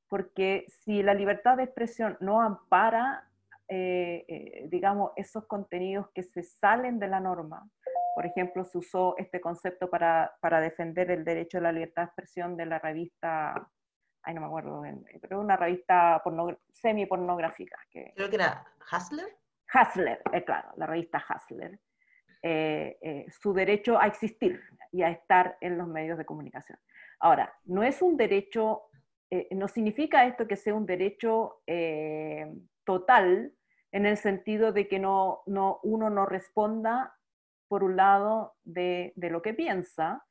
Porque 0.09 0.67
si 0.69 1.03
la 1.03 1.15
libertad 1.15 1.57
de 1.57 1.65
expresión 1.65 2.17
no 2.21 2.41
ampara, 2.41 3.25
digamos, 4.71 5.13
esos 5.17 5.47
contenidos 5.47 6.07
que 6.15 6.23
se 6.23 6.43
salen 6.43 6.99
de 6.99 7.09
la 7.09 7.21
norma, 7.21 7.69
por 8.15 8.25
ejemplo, 8.25 8.65
se 8.65 8.79
usó 8.79 9.15
este 9.19 9.43
concepto 9.43 9.91
para, 9.91 10.33
para 10.41 10.61
defender 10.63 11.11
el 11.11 11.23
derecho 11.23 11.59
a 11.59 11.63
la 11.63 11.73
libertad 11.73 12.03
de 12.03 12.07
expresión 12.07 12.57
de 12.57 12.65
la 12.65 12.79
revista, 12.79 13.69
ay, 14.29 14.35
no 14.35 14.43
me 14.43 14.47
acuerdo, 14.47 14.83
pero 15.23 15.41
una 15.41 15.57
revista 15.57 16.23
semi-pornográfica. 16.71 17.79
Que, 17.91 18.13
Creo 18.15 18.29
que 18.29 18.37
era 18.37 18.63
Hustler. 18.93 19.27
Hustler, 19.73 20.23
claro, 20.45 20.69
la 20.77 20.87
revista 20.87 21.25
Hustler. 21.27 21.81
Eh, 22.43 22.99
eh, 23.01 23.27
su 23.31 23.55
derecho 23.55 23.99
a 23.99 24.07
existir 24.07 24.61
y 24.93 25.03
a 25.03 25.09
estar 25.09 25.57
en 25.63 25.79
los 25.79 25.89
medios 25.89 26.19
de 26.19 26.27
comunicación. 26.27 26.79
Ahora, 27.21 27.53
no 27.65 27.83
es 27.83 28.03
un 28.03 28.19
derecho, 28.19 28.83
eh, 29.31 29.49
no 29.53 29.67
significa 29.67 30.27
esto 30.27 30.47
que 30.47 30.57
sea 30.57 30.75
un 30.75 30.85
derecho 30.85 31.63
total 32.85 33.53
en 33.93 34.05
el 34.05 34.19
sentido 34.19 34.73
de 34.73 34.89
que 34.89 34.99
no, 34.99 35.41
no, 35.47 35.81
uno 35.83 36.11
no 36.11 36.27
responda, 36.27 37.15
por 37.67 37.83
un 37.83 37.97
lado, 37.97 38.57
de, 38.63 39.15
de 39.17 39.31
lo 39.31 39.41
que 39.41 39.55
piensa. 39.55 40.23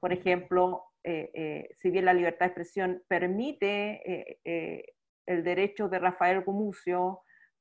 Por 0.00 0.12
ejemplo, 0.12 0.86
si 1.04 1.90
bien 1.90 2.06
la 2.06 2.14
libertad 2.14 2.46
de 2.46 2.46
expresión 2.46 3.02
permite 3.06 4.40
el 5.26 5.44
derecho 5.44 5.88
de 5.88 5.98
Rafael 5.98 6.42
Gumucio 6.42 7.20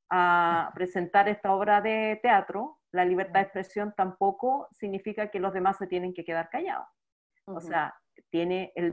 a 0.09 0.71
presentar 0.75 1.27
esta 1.27 1.53
obra 1.53 1.81
de 1.81 2.19
teatro, 2.21 2.79
la 2.91 3.03
libertad 3.03 3.39
de 3.39 3.45
expresión 3.45 3.93
tampoco 3.97 4.67
significa 4.71 5.29
que 5.29 5.39
los 5.39 5.53
demás 5.53 5.77
se 5.77 5.87
tienen 5.87 6.13
que 6.13 6.23
quedar 6.23 6.49
callados. 6.49 6.87
O 7.45 7.59
sea, 7.59 7.93
tiene 8.29 8.71
el 8.75 8.91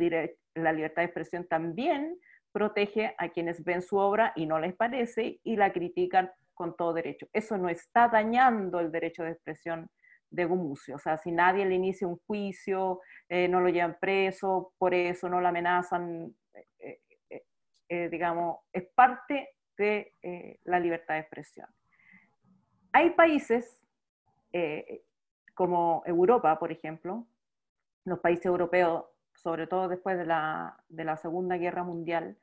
la 0.55 0.73
libertad 0.73 1.03
de 1.03 1.07
expresión 1.07 1.47
también 1.47 2.19
protege 2.53 3.15
a 3.19 3.29
quienes 3.29 3.63
ven 3.63 3.83
su 3.83 3.97
obra 3.99 4.33
y 4.35 4.47
no 4.47 4.59
les 4.59 4.75
parece 4.75 5.39
y 5.45 5.57
la 5.57 5.73
critican 5.73 6.33
con 6.55 6.75
todo 6.75 6.93
derecho. 6.93 7.29
Eso 7.33 7.57
no 7.57 7.69
está 7.69 8.09
dañando 8.09 8.81
el 8.81 8.91
derecho 8.91 9.23
de 9.23 9.31
expresión 9.31 9.89
de 10.31 10.45
Gumucio. 10.45 10.97
O 10.97 10.99
sea, 10.99 11.16
si 11.16 11.33
nadie 11.33 11.66
le 11.66 11.75
inicia 11.75 12.07
un 12.07 12.19
juicio, 12.27 13.01
eh, 13.29 13.49
no 13.49 13.61
lo 13.61 13.69
llevan 13.69 13.99
preso, 14.01 14.73
por 14.79 14.95
eso 14.95 15.29
no 15.29 15.40
lo 15.40 15.49
amenazan, 15.49 16.35
eh, 16.79 17.01
eh, 17.88 18.09
digamos, 18.09 18.61
es 18.73 18.88
parte 18.95 19.57
de 19.77 20.12
la 20.64 20.79
libertad 20.79 21.14
de 21.14 21.21
expresión. 21.21 21.66
Hay 22.93 23.11
países 23.11 23.81
eh, 24.53 25.05
como 25.55 26.03
Europa, 26.07 26.59
por 26.59 26.73
ejemplo, 26.73 27.27
los 28.05 28.19
países 28.19 28.47
europeos, 28.47 29.05
sobre 29.35 29.66
todo 29.66 29.88
después 29.88 30.19
de 30.19 30.27
la, 30.27 30.77
de 30.88 31.05
la 31.05 31.16
Segunda 31.16 31.57
Guerra 31.57 31.85
Mundial, 31.85 32.37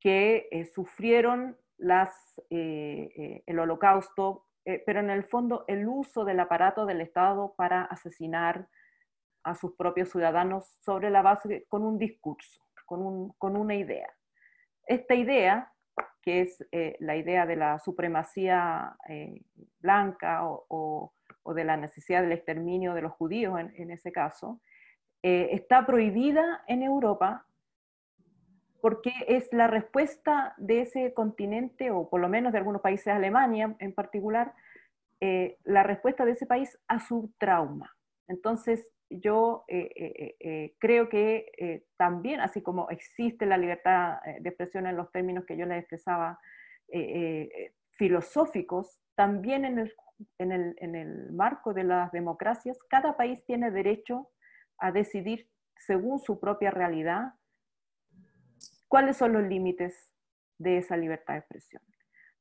que 0.00 0.48
eh, 0.50 0.64
sufrieron 0.66 1.58
las, 1.76 2.40
eh, 2.50 3.42
el 3.46 3.58
holocausto, 3.58 4.46
pero 4.64 5.00
en 5.00 5.10
el 5.10 5.24
fondo 5.24 5.64
el 5.68 5.86
uso 5.86 6.24
del 6.24 6.40
aparato 6.40 6.86
del 6.86 7.00
Estado 7.00 7.54
para 7.56 7.84
asesinar 7.84 8.68
a 9.42 9.54
sus 9.54 9.74
propios 9.76 10.10
ciudadanos 10.10 10.66
sobre 10.80 11.10
la 11.10 11.22
base 11.22 11.66
con 11.68 11.84
un 11.84 11.98
discurso, 11.98 12.62
con, 12.86 13.02
un, 13.02 13.28
con 13.38 13.56
una 13.56 13.74
idea. 13.74 14.08
Esta 14.86 15.14
idea 15.14 15.70
que 16.22 16.40
es 16.40 16.66
la 16.98 17.16
idea 17.16 17.44
de 17.44 17.56
la 17.56 17.78
supremacía 17.78 18.96
blanca 19.80 20.46
o, 20.46 21.12
o 21.44 21.54
de 21.54 21.64
la 21.64 21.76
necesidad 21.76 22.22
del 22.22 22.32
exterminio 22.32 22.94
de 22.94 23.02
los 23.02 23.12
judíos 23.12 23.58
en, 23.60 23.90
ese 23.90 24.10
caso, 24.10 24.60
eh, 25.22 25.50
está 25.52 25.86
prohibida 25.86 26.64
en 26.66 26.82
Europa 26.82 27.46
porque 28.84 29.14
es 29.28 29.50
la 29.50 29.66
respuesta 29.66 30.52
de 30.58 30.82
ese 30.82 31.14
continente, 31.14 31.90
o 31.90 32.10
por 32.10 32.20
lo 32.20 32.28
menos 32.28 32.52
de 32.52 32.58
algunos 32.58 32.82
países, 32.82 33.06
Alemania 33.06 33.74
en 33.78 33.94
particular, 33.94 34.52
eh, 35.22 35.56
la 35.64 35.82
respuesta 35.84 36.26
de 36.26 36.32
ese 36.32 36.44
país 36.44 36.78
a 36.86 37.00
su 37.00 37.32
trauma. 37.38 37.96
Entonces, 38.28 38.86
yo 39.08 39.64
eh, 39.68 40.74
creo 40.78 41.08
que 41.08 41.82
también, 41.96 42.40
así 42.40 42.60
como 42.60 42.90
existe 42.90 43.46
la 43.46 43.56
libertad 43.56 44.18
de 44.38 44.50
expresión 44.50 44.86
en 44.86 44.98
los 44.98 45.10
términos 45.12 45.46
que 45.46 45.56
yo 45.56 45.64
les 45.64 45.78
expresaba 45.78 46.38
filosóficos, 47.92 49.00
también 49.14 49.64
en 49.64 50.94
el 50.94 51.32
marco 51.32 51.72
de 51.72 51.84
las 51.84 52.12
democracias, 52.12 52.76
cada 52.90 53.16
país 53.16 53.42
tiene 53.46 53.70
derecho 53.70 54.28
a 54.76 54.92
decidir 54.92 55.48
según 55.74 56.18
su 56.18 56.38
propia 56.38 56.70
realidad 56.70 57.32
cuáles 58.94 59.16
son 59.16 59.32
los 59.32 59.42
límites 59.42 60.08
de 60.56 60.78
esa 60.78 60.96
libertad 60.96 61.34
de 61.34 61.40
expresión. 61.40 61.82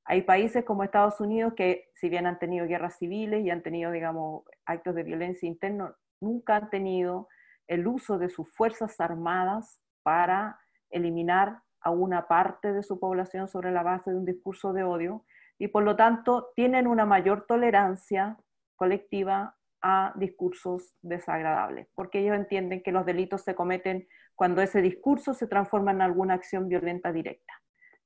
Hay 0.06 0.22
países 0.22 0.64
como 0.64 0.84
Estados 0.84 1.20
Unidos 1.20 1.56
que, 1.56 1.90
si 1.96 2.10
bien 2.10 2.28
han 2.28 2.38
tenido 2.38 2.68
guerras 2.68 3.00
civiles 3.00 3.44
y 3.44 3.50
han 3.50 3.64
tenido, 3.64 3.90
digamos, 3.90 4.44
actos 4.64 4.94
de 4.94 5.02
violencia 5.02 5.48
interna, 5.48 5.96
nunca 6.22 6.58
han 6.58 6.70
tenido 6.70 7.28
el 7.66 7.88
uso 7.88 8.20
de 8.20 8.30
sus 8.30 8.48
fuerzas 8.56 9.00
armadas 9.00 9.82
para 10.04 10.60
eliminar 10.92 11.64
a 11.82 11.90
una 11.90 12.28
parte 12.28 12.72
de 12.72 12.84
su 12.84 13.00
población 13.00 13.48
sobre 13.48 13.72
la 13.72 13.82
base 13.82 14.12
de 14.12 14.18
un 14.18 14.26
discurso 14.26 14.74
de 14.74 14.84
odio 14.84 15.26
y 15.58 15.70
por 15.70 15.82
lo 15.82 15.96
tanto 15.96 16.52
tienen 16.56 16.86
una 16.86 17.08
mayor 17.08 17.48
tolerancia 17.48 18.38
colectiva 18.76 19.58
a 19.84 20.14
discursos 20.16 20.96
desagradables, 21.02 21.90
porque 21.94 22.20
ellos 22.20 22.38
entienden 22.38 22.82
que 22.82 22.94
los 22.94 23.06
delitos 23.06 23.42
se 23.42 23.54
cometen 23.54 24.08
cuando 24.34 24.62
ese 24.62 24.82
discurso 24.82 25.34
se 25.34 25.46
transforma 25.46 25.92
en 25.92 26.02
alguna 26.02 26.34
acción 26.36 26.70
violenta 26.70 27.12
directa. 27.12 27.54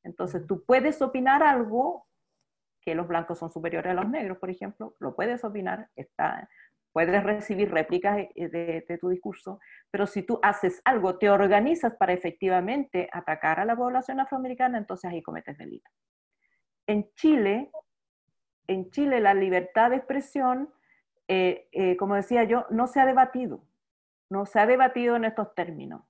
Entonces, 0.04 0.46
tú 0.48 0.66
puedes 0.66 1.02
opinar 1.02 1.44
algo 1.44 2.08
que 2.82 2.96
los 2.96 3.08
blancos 3.08 3.38
son 3.38 3.52
superiores 3.52 3.92
a 3.92 3.94
los 3.94 4.10
negros, 4.10 4.40
por 4.40 4.50
ejemplo, 4.50 4.96
lo 5.00 5.16
puedes 5.16 5.44
opinar, 5.44 5.90
está, 5.96 6.50
puedes 6.94 7.24
recibir 7.24 7.70
réplicas 7.70 8.16
de, 8.16 8.84
de, 8.88 8.98
tu 8.98 9.10
discurso, 9.10 9.60
pero 9.92 10.08
si 10.08 10.24
tú 10.24 10.40
haces 10.42 10.82
algo, 10.84 11.18
te 11.18 11.30
organizas 11.30 11.96
para 11.96 12.14
efectivamente 12.14 13.08
atacar 13.12 13.60
a 13.60 13.66
la 13.66 13.76
población 13.76 14.20
afroamericana, 14.20 14.78
entonces 14.78 15.12
ahí 15.12 15.22
cometes 15.22 15.58
delito. 15.58 15.90
En 16.88 17.14
Chile, 17.14 17.70
en 18.68 18.90
Chile 18.90 19.20
la 19.20 19.34
libertad 19.34 19.92
de 19.92 19.98
expresión 19.98 20.74
eh, 21.28 21.68
eh, 21.74 21.98
como 21.98 22.16
decía 22.16 22.44
yo, 22.46 22.66
no 22.70 22.88
se 22.88 23.02
ha 23.02 23.06
debatido, 23.06 23.62
no 24.30 24.46
se 24.46 24.60
ha 24.60 24.66
debatido 24.66 25.16
en 25.16 25.26
estos 25.26 25.54
términos. 25.56 26.04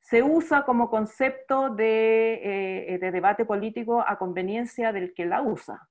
Se 0.00 0.22
usa 0.22 0.64
como 0.64 0.88
concepto 0.88 1.70
de, 1.70 2.94
eh, 2.94 2.98
de 2.98 3.10
debate 3.10 3.44
político 3.44 4.02
a 4.06 4.16
conveniencia 4.16 4.92
del 4.92 5.12
que 5.12 5.26
la 5.26 5.42
usa, 5.42 5.88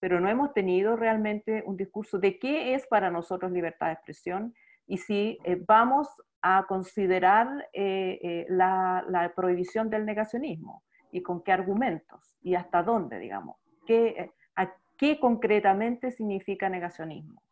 pero 0.00 0.18
no 0.18 0.28
hemos 0.28 0.52
tenido 0.52 0.96
realmente 0.96 1.62
un 1.66 1.76
discurso 1.76 2.18
de 2.18 2.38
qué 2.38 2.74
es 2.74 2.86
para 2.86 3.10
nosotros 3.10 3.52
libertad 3.52 3.88
de 3.88 3.92
expresión 3.92 4.54
y 4.86 4.98
si 4.98 5.38
vamos 5.68 6.08
a 6.40 6.64
considerar 6.66 7.68
la, 7.72 9.04
la, 9.08 9.32
prohibición 9.32 9.90
del 9.90 10.04
negacionismo 10.04 10.82
y 11.12 11.22
con 11.22 11.44
qué 11.44 11.52
argumentos 11.52 12.36
y 12.42 12.56
hasta 12.56 12.82
dónde, 12.82 13.20
digamos, 13.20 13.58
qué, 13.86 14.32
a 14.56 14.74
qué 14.96 15.20
concretamente 15.20 16.10
significa 16.10 16.68
negacionismo. 16.68 17.42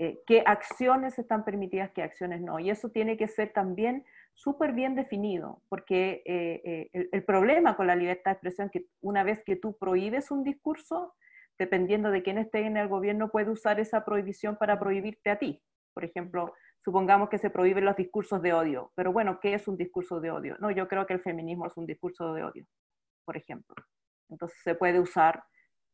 Eh, 0.00 0.20
qué 0.26 0.44
acciones 0.46 1.18
están 1.18 1.44
permitidas, 1.44 1.90
qué 1.92 2.02
acciones 2.02 2.40
no. 2.40 2.60
Y 2.60 2.70
eso 2.70 2.90
tiene 2.90 3.16
que 3.16 3.26
ser 3.26 3.52
también 3.52 4.04
súper 4.32 4.72
bien 4.72 4.94
definido, 4.94 5.62
porque 5.68 6.22
eh, 6.24 6.90
eh, 6.92 7.08
el, 7.10 7.24
problema 7.24 7.76
con 7.76 7.88
la 7.88 7.96
libertad 7.96 8.30
de 8.30 8.34
expresión 8.34 8.66
es 8.66 8.72
que 8.72 8.86
una 9.00 9.24
vez 9.24 9.42
que 9.44 9.56
tú 9.56 9.76
prohíbes 9.76 10.30
un 10.30 10.44
discurso, 10.44 11.16
dependiendo 11.58 12.12
de 12.12 12.22
quién 12.22 12.38
esté 12.38 12.60
en 12.60 12.76
el 12.76 12.86
gobierno, 12.86 13.30
puede 13.30 13.50
usar 13.50 13.80
esa 13.80 14.04
prohibición 14.04 14.56
para 14.56 14.78
prohibirte 14.78 15.30
a 15.30 15.40
ti. 15.40 15.60
Por 15.92 16.04
ejemplo, 16.04 16.54
supongamos 16.84 17.28
que 17.28 17.38
se 17.38 17.50
prohíben 17.50 17.84
los 17.84 17.96
discursos 17.96 18.40
de 18.40 18.52
odio, 18.52 18.92
pero 18.94 19.12
bueno, 19.12 19.40
¿qué 19.40 19.54
es 19.54 19.66
un 19.66 19.76
discurso 19.76 20.20
de 20.20 20.30
odio? 20.30 20.56
No, 20.60 20.70
yo 20.70 20.86
creo 20.86 21.04
que 21.06 21.14
el 21.14 21.20
feminismo 21.20 21.66
es 21.66 21.76
un 21.76 21.86
discurso 21.86 22.32
de 22.32 22.44
odio, 22.44 22.64
por 23.24 23.36
ejemplo. 23.36 23.74
Entonces 24.30 24.56
se 24.62 24.76
puede 24.76 25.00
usar 25.00 25.42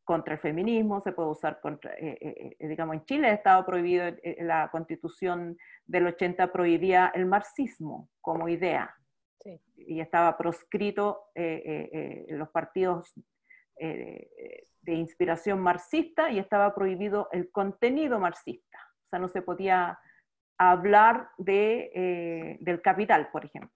contra 0.05 0.35
el 0.35 0.39
feminismo, 0.39 1.01
se 1.01 1.11
puede 1.11 1.29
usar 1.29 1.59
contra, 1.59 1.91
eh, 1.95 2.17
eh, 2.21 2.55
eh, 2.59 2.67
digamos, 2.67 2.95
en 2.95 3.05
Chile 3.05 3.27
ha 3.27 3.33
estado 3.33 3.65
prohibido, 3.65 4.05
la 4.39 4.69
constitución 4.71 5.57
del 5.85 6.07
80 6.07 6.51
prohibía 6.51 7.11
el 7.13 7.25
marxismo 7.25 8.09
como 8.21 8.47
idea, 8.47 8.95
y 9.75 9.99
estaba 9.99 10.35
proscrito 10.37 11.25
los 11.35 12.49
partidos 12.49 13.13
de 13.77 14.93
inspiración 14.93 15.59
marxista 15.59 16.31
y 16.31 16.39
estaba 16.39 16.73
prohibido 16.73 17.27
el 17.31 17.51
contenido 17.51 18.19
marxista, 18.19 18.79
o 19.05 19.09
sea, 19.09 19.19
no 19.19 19.27
se 19.27 19.43
podía 19.43 19.99
hablar 20.57 21.29
de, 21.37 22.57
del 22.59 22.81
capital, 22.81 23.29
por 23.31 23.45
ejemplo, 23.45 23.69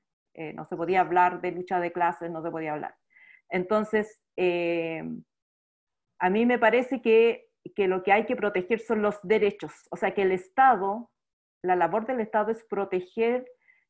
no 0.55 0.65
se 0.65 0.75
podía 0.75 1.01
hablar 1.01 1.39
de 1.41 1.51
lucha 1.51 1.79
de 1.79 1.91
clases, 1.91 2.31
no 2.31 2.41
se 2.41 2.49
podía 2.49 2.73
hablar. 2.73 2.95
Entonces, 3.49 4.19
a 6.19 6.29
mí 6.29 6.45
me 6.45 6.59
parece 6.59 7.01
que, 7.01 7.47
lo 7.77 8.03
que 8.03 8.11
hay 8.11 8.25
que 8.25 8.35
proteger 8.35 8.79
son 8.79 9.01
los 9.01 9.19
derechos, 9.23 9.71
o 9.89 9.95
sea, 9.95 10.13
que 10.13 10.21
el 10.21 10.31
Estado, 10.31 11.09
la 11.63 11.75
labor 11.75 12.05
del 12.05 12.19
Estado 12.19 12.51
es 12.51 12.63
proteger 12.65 13.45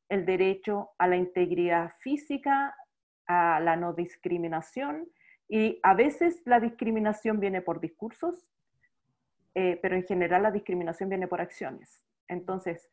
el 0.09 0.25
derecho 0.25 0.91
a 0.97 1.07
la 1.07 1.17
integridad 1.17 1.91
física, 1.99 2.75
a 3.27 3.59
la 3.59 3.75
no 3.75 3.93
discriminación, 3.93 5.07
y 5.47 5.79
a 5.81 5.95
veces 5.95 6.41
la 6.45 6.59
discriminación 6.59 7.39
viene 7.39 7.61
por 7.61 7.79
discursos, 7.79 8.47
eh, 9.55 9.79
pero 9.81 9.95
en 9.95 10.03
general 10.03 10.43
la 10.43 10.51
discriminación 10.51 11.09
viene 11.09 11.27
por 11.27 11.41
acciones. 11.41 12.03
Entonces, 12.27 12.87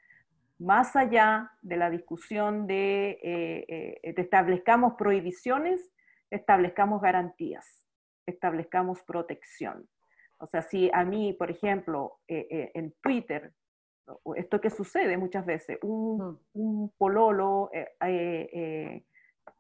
más 0.59 0.97
allá 0.97 1.53
de 1.61 1.77
la 1.77 1.91
discusión 1.91 2.67
de, 2.67 3.19
eh, 3.23 3.99
eh, 4.03 4.13
de 4.15 4.23
establezcamos 4.23 4.95
prohibiciones, 4.95 5.93
establezcamos 6.31 7.03
garantías 7.03 7.86
establezcamos 8.27 9.03
protección. 9.03 9.89
O 10.39 10.47
sea, 10.47 10.63
si 10.63 10.91
a 10.93 11.05
mí, 11.05 11.33
por 11.33 11.51
ejemplo, 11.51 12.19
eh, 12.29 12.47
eh, 12.51 12.71
en 12.75 12.95
Twitter, 13.01 13.53
esto 14.37 14.61
que 14.61 14.71
sucede 14.71 15.17
muchas 15.17 15.47
veces, 15.47 15.79
un, 15.83 16.39
un 16.53 16.93
pololo 16.97 17.71
eh, 17.73 19.05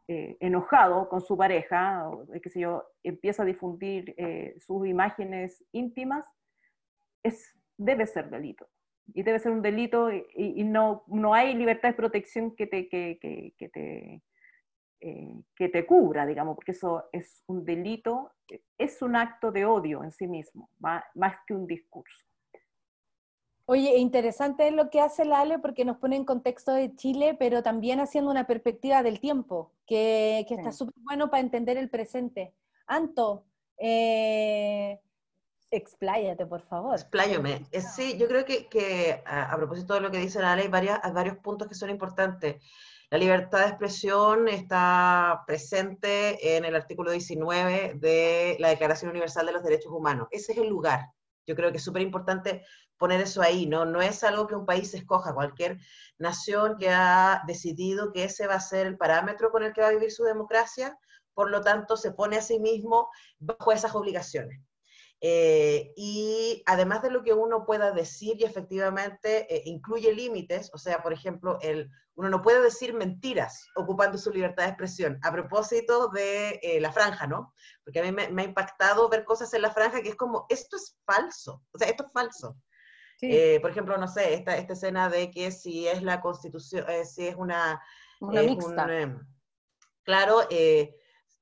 enojado 0.07 1.09
con 1.09 1.21
su 1.21 1.37
pareja, 1.37 2.09
qué 2.43 2.51
sé 2.51 2.61
yo, 2.61 2.85
empieza 3.03 3.43
a 3.43 3.47
difundir 3.47 4.15
sus 4.59 4.87
imágenes 4.87 5.65
íntimas, 5.73 6.27
es, 7.25 7.57
debe 7.77 8.07
ser 8.07 8.31
delito. 8.31 8.69
Y 9.15 9.23
debe 9.23 9.39
ser 9.39 9.53
un 9.53 9.63
delito 9.63 10.11
y, 10.13 10.65
no, 10.65 11.05
no 11.07 11.33
hay 11.35 11.55
libertad 11.55 11.91
de 11.91 11.95
protección 11.95 12.55
que 12.55 12.67
te, 12.67 12.89
que, 12.89 13.19
que, 13.21 13.55
que 13.57 13.69
te 13.69 14.23
eh, 15.09 15.41
que 15.55 15.69
te 15.69 15.87
cubra, 15.87 16.27
digamos, 16.27 16.57
porque 16.57 16.73
eso 16.73 17.05
es 17.13 17.45
un 17.47 17.65
delito, 17.65 18.33
es 18.77 19.01
un 19.03 19.15
acto 19.15 19.53
de 19.53 19.65
odio 19.65 20.03
en 20.03 20.11
sí 20.11 20.27
mismo, 20.27 20.69
más, 20.81 21.05
que 21.47 21.55
un 21.55 21.65
discurso. 21.65 22.25
Oye, 23.67 23.99
interesante 23.99 24.69
lo 24.73 24.91
que 24.91 25.01
hace 25.01 25.25
la 25.25 25.43
Ale 25.43 25.61
porque 25.61 25.85
nos 25.85 25.99
pone 25.99 26.17
en 26.17 26.25
contexto 26.25 26.73
de 26.73 26.97
Chile, 26.97 27.37
pero 27.39 27.63
también 27.63 28.01
haciendo 28.01 28.33
una 28.33 28.49
perspectiva 28.49 29.05
del 29.05 29.21
tiempo, 29.21 29.71
que, 29.87 30.45
que 30.49 30.55
está 30.55 30.73
súper 30.73 31.01
bueno 31.05 31.31
para 31.31 31.41
entender 31.41 31.77
el 31.77 31.89
presente. 31.89 32.53
Anto, 32.89 33.45
eh, 33.79 34.99
expláyate, 35.71 36.47
por 36.47 36.63
favor. 36.63 36.97
Expláyame. 36.97 37.65
Eh, 37.71 37.81
sí, 37.81 38.19
yo 38.19 38.27
creo 38.27 38.45
que, 38.45 38.67
que 38.67 39.23
a, 39.25 39.57
propósito 39.57 39.95
de 39.95 40.01
lo 40.01 40.11
que 40.11 40.19
dice 40.19 40.41
la 40.41 40.55
Ale, 40.55 40.63
hay, 40.63 40.69
varias, 40.69 40.99
hay 41.01 41.13
varios 41.13 41.37
puntos 41.37 41.69
que 41.69 41.77
son 41.77 41.91
importantes. 41.91 42.57
La 43.17 43.21
libertad 43.21 43.61
de 43.61 43.69
expresión 43.69 44.47
está 44.47 45.43
presente 45.47 46.55
en 46.55 46.67
el 46.67 46.77
artículo 46.77 47.13
19 47.13 47.95
de 47.95 48.59
la 48.61 48.69
Declaración 48.69 49.11
Universal 49.11 49.47
de 49.47 49.53
los 49.53 49.63
Derechos 49.63 49.91
Humanos. 49.91 50.29
Ese 50.31 50.53
es 50.53 50.59
el 50.59 50.69
lugar. 50.69 51.15
Yo 51.47 51.57
creo 51.57 51.71
que 51.71 51.79
es 51.79 51.83
súper 51.83 52.03
importante 52.03 52.67
poner 52.99 53.23
eso 53.23 53.41
ahí, 53.41 53.65
¿no? 53.65 53.87
No 53.87 54.03
es 54.03 54.23
algo 54.23 54.47
que 54.47 54.55
un 54.55 54.67
país 54.67 54.93
escoja, 54.93 55.33
cualquier 55.33 55.79
nación 56.19 56.77
que 56.77 56.91
ha 56.91 57.43
decidido 57.47 58.13
que 58.13 58.25
ese 58.25 58.47
va 58.47 58.57
a 58.57 58.61
ser 58.61 58.87
el 58.87 58.99
parámetro 58.99 59.51
con 59.51 59.63
el 59.63 59.73
que 59.73 59.81
va 59.81 59.87
a 59.87 59.93
vivir 59.93 60.13
su 60.13 60.25
democracia, 60.25 60.99
por 61.33 61.51
lo 61.51 61.63
tanto 61.63 61.97
se 61.97 62.13
pone 62.13 62.37
a 62.37 62.43
sí 62.43 62.61
mismo 62.61 63.09
bajo 63.39 63.73
esas 63.73 63.95
obligaciones. 63.95 64.61
Eh, 65.23 65.95
y 65.97 66.63
además 66.67 67.03
de 67.03 67.11
lo 67.11 67.23
que 67.23 67.33
uno 67.33 67.65
pueda 67.65 67.91
decir 67.91 68.37
y 68.39 68.45
efectivamente 68.45 69.53
eh, 69.55 69.63
incluye 69.65 70.13
límites, 70.13 70.71
o 70.75 70.79
sea, 70.79 71.03
por 71.03 71.13
ejemplo, 71.13 71.59
el, 71.63 71.91
uno 72.17 72.29
no 72.29 72.43
puede 72.43 72.61
decir 72.61 72.93
mentiras 72.93 73.67
ocupando 73.77 74.19
su 74.19 74.31
libertad 74.31 74.65
de 74.65 74.71
expresión, 74.71 75.19
a 75.23 75.33
propósito 75.33 76.09
de 76.09 76.61
eh, 76.63 76.81
la 76.81 76.93
franja, 76.93 77.27
¿no? 77.27 77.55
Porque 77.83 78.01
a 78.01 78.03
mí 78.03 78.13
me, 78.13 78.43
ha 78.43 78.45
impactado 78.45 79.09
ver 79.09 79.25
cosas 79.25 79.53
en 79.55 79.63
la 79.63 79.73
franja 79.73 80.03
que 80.03 80.11
es 80.11 80.17
como, 80.17 80.45
esto 80.51 80.77
es 80.77 80.99
falso, 81.07 81.63
o 81.73 81.79
sea, 81.79 81.89
esto 81.89 82.05
es 82.05 82.13
falso. 82.13 82.57
Eh, 83.23 83.59
por 83.63 83.71
ejemplo, 83.71 83.97
no 83.97 84.09
sé, 84.09 84.35
esta, 84.35 84.59
esta 84.59 84.75
escena 84.75 85.09
de 85.09 85.31
que 85.31 85.51
si 85.51 85.89
es 85.89 86.03
la 86.03 86.21
constitución, 86.21 86.85
si 87.05 87.29
es 87.29 87.35
una... 87.35 87.83
Una 88.21 88.43
es 88.43 88.47
mixta. 88.47 88.85
un, 88.85 89.27
claro, 90.05 90.43
eh, 90.51 90.95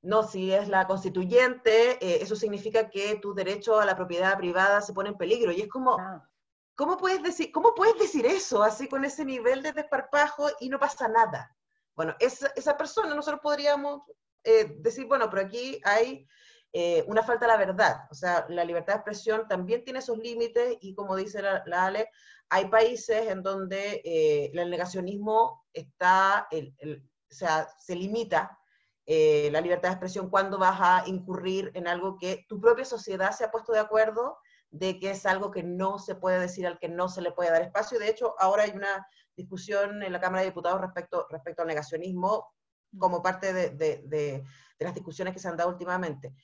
no, 0.04 0.22
si 0.22 0.52
es 0.52 0.68
la 0.68 0.86
constituyente, 0.86 1.92
eh, 2.04 2.18
eso 2.22 2.36
significa 2.36 2.90
que 2.90 3.16
tu 3.16 3.34
derecho 3.34 3.80
a 3.80 3.84
la 3.86 3.96
propiedad 3.96 4.36
privada 4.36 4.80
se 4.80 4.92
pone 4.92 5.10
en 5.10 5.16
peligro. 5.16 5.50
Y 5.52 5.62
es 5.62 5.68
como, 5.68 5.96
Ah, 5.98 6.28
¿cómo 6.76 6.96
puedes 6.96 7.22
decir, 7.22 7.50
cómo 7.52 7.74
puedes 7.74 7.98
decir 7.98 8.26
eso 8.26 8.62
así 8.62 8.88
con 8.88 9.04
ese 9.04 9.24
nivel 9.24 9.62
de 9.62 9.72
desparpajo 9.72 10.48
y 10.60 10.68
no 10.68 10.78
pasa 10.78 11.08
nada? 11.08 11.56
Bueno, 11.96 12.14
esa, 12.20 12.48
esa 12.56 12.76
persona 12.76 13.14
nosotros 13.14 13.40
podríamos 13.42 14.02
eh, 14.44 14.76
decir, 14.80 15.06
bueno, 15.06 15.30
pero 15.30 15.42
aquí 15.46 15.80
hay 15.84 16.26
eh, 16.72 17.04
una 17.06 17.22
falta 17.22 17.46
de 17.46 17.52
la 17.52 17.56
verdad. 17.58 17.96
O 18.10 18.14
sea, 18.14 18.46
la 18.48 18.64
libertad 18.64 18.94
de 18.94 18.98
expresión 18.98 19.46
también 19.48 19.84
tiene 19.84 20.02
sus 20.02 20.18
límites 20.18 20.76
y 20.80 20.94
como 20.94 21.14
dice 21.16 21.40
la, 21.40 21.62
la 21.66 21.86
Ale, 21.86 22.08
hay 22.50 22.66
países 22.66 23.28
en 23.28 23.42
donde 23.42 24.02
eh, 24.04 24.50
el 24.52 24.70
negacionismo 24.70 25.64
está, 25.72 26.46
el- 26.50 26.74
el- 26.78 27.08
o 27.30 27.34
sea, 27.34 27.68
se 27.78 27.96
limita 27.96 28.58
eh, 29.06 29.48
la 29.52 29.60
libertad 29.60 29.88
de 29.90 29.92
expresión 29.94 30.30
cuando 30.30 30.58
vas 30.58 30.78
a 30.80 31.04
incurrir 31.08 31.70
en 31.74 31.86
algo 31.88 32.16
que 32.18 32.44
tu 32.48 32.60
propia 32.60 32.84
sociedad 32.84 33.32
se 33.32 33.44
ha 33.44 33.50
puesto 33.50 33.72
de 33.72 33.80
acuerdo 33.80 34.38
de 34.70 34.98
que 34.98 35.10
es 35.10 35.24
algo 35.26 35.50
que 35.50 35.62
no 35.62 35.98
se 35.98 36.14
puede 36.16 36.40
decir, 36.40 36.66
al 36.66 36.78
que 36.78 36.88
no 36.88 37.08
se 37.08 37.22
le 37.22 37.32
puede 37.32 37.50
dar 37.50 37.62
espacio. 37.62 37.98
De 37.98 38.08
hecho, 38.08 38.34
ahora 38.38 38.64
hay 38.64 38.70
una 38.70 39.06
discusión 39.36 40.02
en 40.02 40.12
la 40.12 40.20
Cámara 40.20 40.42
de 40.42 40.48
Diputados 40.50 40.80
respecto, 40.80 41.26
respecto 41.30 41.62
al 41.62 41.68
negacionismo 41.68 42.52
como 42.98 43.22
parte 43.22 43.52
de, 43.52 43.70
de- 43.70 44.44
las 44.78 44.94
discusiones 44.94 45.32
que 45.32 45.40
se 45.40 45.48
han 45.48 45.56
dado 45.56 45.70
últimamente. 45.70 46.34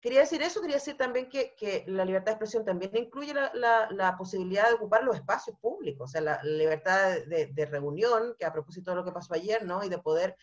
Quería 0.00 0.20
decir 0.20 0.42
eso, 0.42 0.60
quería 0.60 0.76
decir 0.76 0.96
también 0.96 1.28
que, 1.28 1.54
que 1.56 1.84
la 1.88 2.04
libertad 2.04 2.26
de 2.26 2.32
expresión 2.32 2.64
también 2.64 2.94
incluye 2.96 3.32
la, 3.34 3.88
la- 3.90 4.16
posibilidad 4.16 4.68
de 4.68 4.74
ocupar 4.74 5.02
los 5.02 5.16
espacios 5.16 5.56
públicos, 5.58 6.10
o 6.10 6.12
sea, 6.12 6.20
la, 6.20 6.40
la 6.42 6.50
libertad 6.58 7.16
de, 7.26 7.46
de 7.52 7.66
reunión, 7.66 8.34
que 8.38 8.44
a 8.44 8.52
propósito 8.52 8.90
de 8.90 8.96
lo 8.96 9.04
que 9.04 9.12
pasó 9.12 9.34
ayer, 9.34 9.64
¿no? 9.64 9.82
Y 9.82 9.88
de 9.88 9.98
poder 9.98 10.36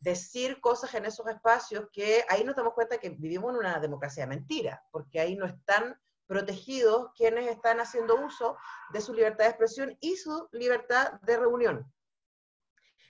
decir 0.00 0.60
cosas 0.60 0.94
en 0.94 1.04
esos 1.06 1.26
espacios 1.28 1.88
que 1.92 2.24
ahí 2.28 2.44
nos 2.44 2.56
damos 2.56 2.74
cuenta 2.74 2.98
que 2.98 3.10
vivimos 3.10 3.50
en 3.52 3.58
una 3.58 3.80
democracia 3.80 4.24
de 4.24 4.28
mentira, 4.28 4.82
porque 4.90 5.20
ahí 5.20 5.36
no 5.36 5.46
están 5.46 5.98
protegidos 6.26 7.12
quienes 7.14 7.48
están 7.48 7.80
haciendo 7.80 8.16
uso 8.24 8.56
de 8.92 9.00
su 9.00 9.14
libertad 9.14 9.44
de 9.44 9.50
expresión 9.50 9.96
y 10.00 10.16
su 10.16 10.48
libertad 10.52 11.20
de 11.22 11.36
reunión. 11.38 11.92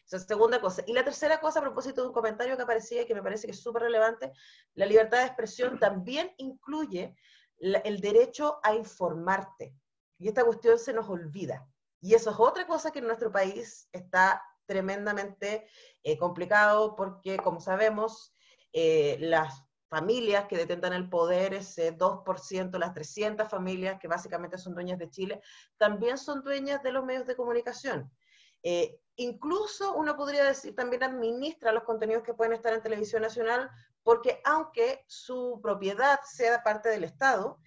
Esa 0.05 0.21
segunda 0.21 0.61
cosa. 0.61 0.85
Y 0.87 0.93
la 0.93 1.03
tercera 1.03 1.41
cosa, 1.41 1.59
a 1.59 1.63
propósito 1.63 2.03
de 2.03 2.09
un 2.09 2.15
comentario 2.15 2.57
que 2.57 2.63
aparecía 2.63 3.03
y 3.03 3.07
que 3.07 3.15
me 3.15 3.23
parece 3.23 3.47
que 3.47 3.53
es 3.53 3.61
súper 3.61 3.83
relevante, 3.83 4.33
la 4.75 4.87
libertad 4.87 5.19
de 5.19 5.27
expresión 5.27 5.81
también 5.81 6.33
incluye 6.37 7.17
el 7.59 8.01
derecho 8.01 8.61
a 8.63 8.75
informarte. 8.75 9.75
Y 10.19 10.29
esta 10.29 10.45
cuestión 10.45 10.79
se 10.79 10.93
nos 10.93 11.09
olvida. 11.09 11.67
Y 12.01 12.15
eso 12.15 12.31
es 12.31 12.37
otra 12.39 12.67
cosa 12.67 12.93
que 12.93 13.01
en 13.01 13.07
nuestro 13.07 13.33
país 13.33 13.89
está 13.91 14.41
tremendamente 14.67 15.67
eh, 16.03 16.19
complicado 16.19 16.95
porque, 16.97 17.37
como 17.39 17.61
sabemos, 17.61 18.35
eh, 18.73 19.17
las 19.21 19.63
familias 19.89 20.47
que 20.47 20.57
detentan 20.57 20.93
el 20.93 21.09
poder, 21.09 21.55
ese 21.55 21.97
2%, 21.97 22.79
las 22.79 22.93
300 22.93 23.49
familias 23.49 23.99
que 24.01 24.09
básicamente 24.09 24.59
son 24.59 24.75
dueñas 24.75 24.99
de 24.99 25.11
Chile, 25.11 25.41
también 25.79 26.19
son 26.19 26.43
dueñas 26.43 26.83
de 26.83 26.93
los 26.93 27.05
medios 27.05 27.27
de 27.27 27.37
comunicación. 27.37 28.11
Eh, 28.63 28.99
incluso 29.15 29.95
uno 29.95 30.17
podría 30.17 30.45
decir 30.45 30.75
también 30.75 31.05
administra 31.05 31.73
los 31.73 31.85
contenidos 31.85 32.25
que 32.25 32.35
pueden 32.35 32.53
estar 32.53 32.73
en 32.73 32.83
televisión 32.83 33.23
nacional, 33.23 33.71
porque 34.03 34.41
aunque 34.45 35.05
su 35.07 35.61
propiedad 35.63 36.21
sea 36.25 36.63
parte 36.63 36.89
del 36.89 37.05
Estado, 37.05 37.59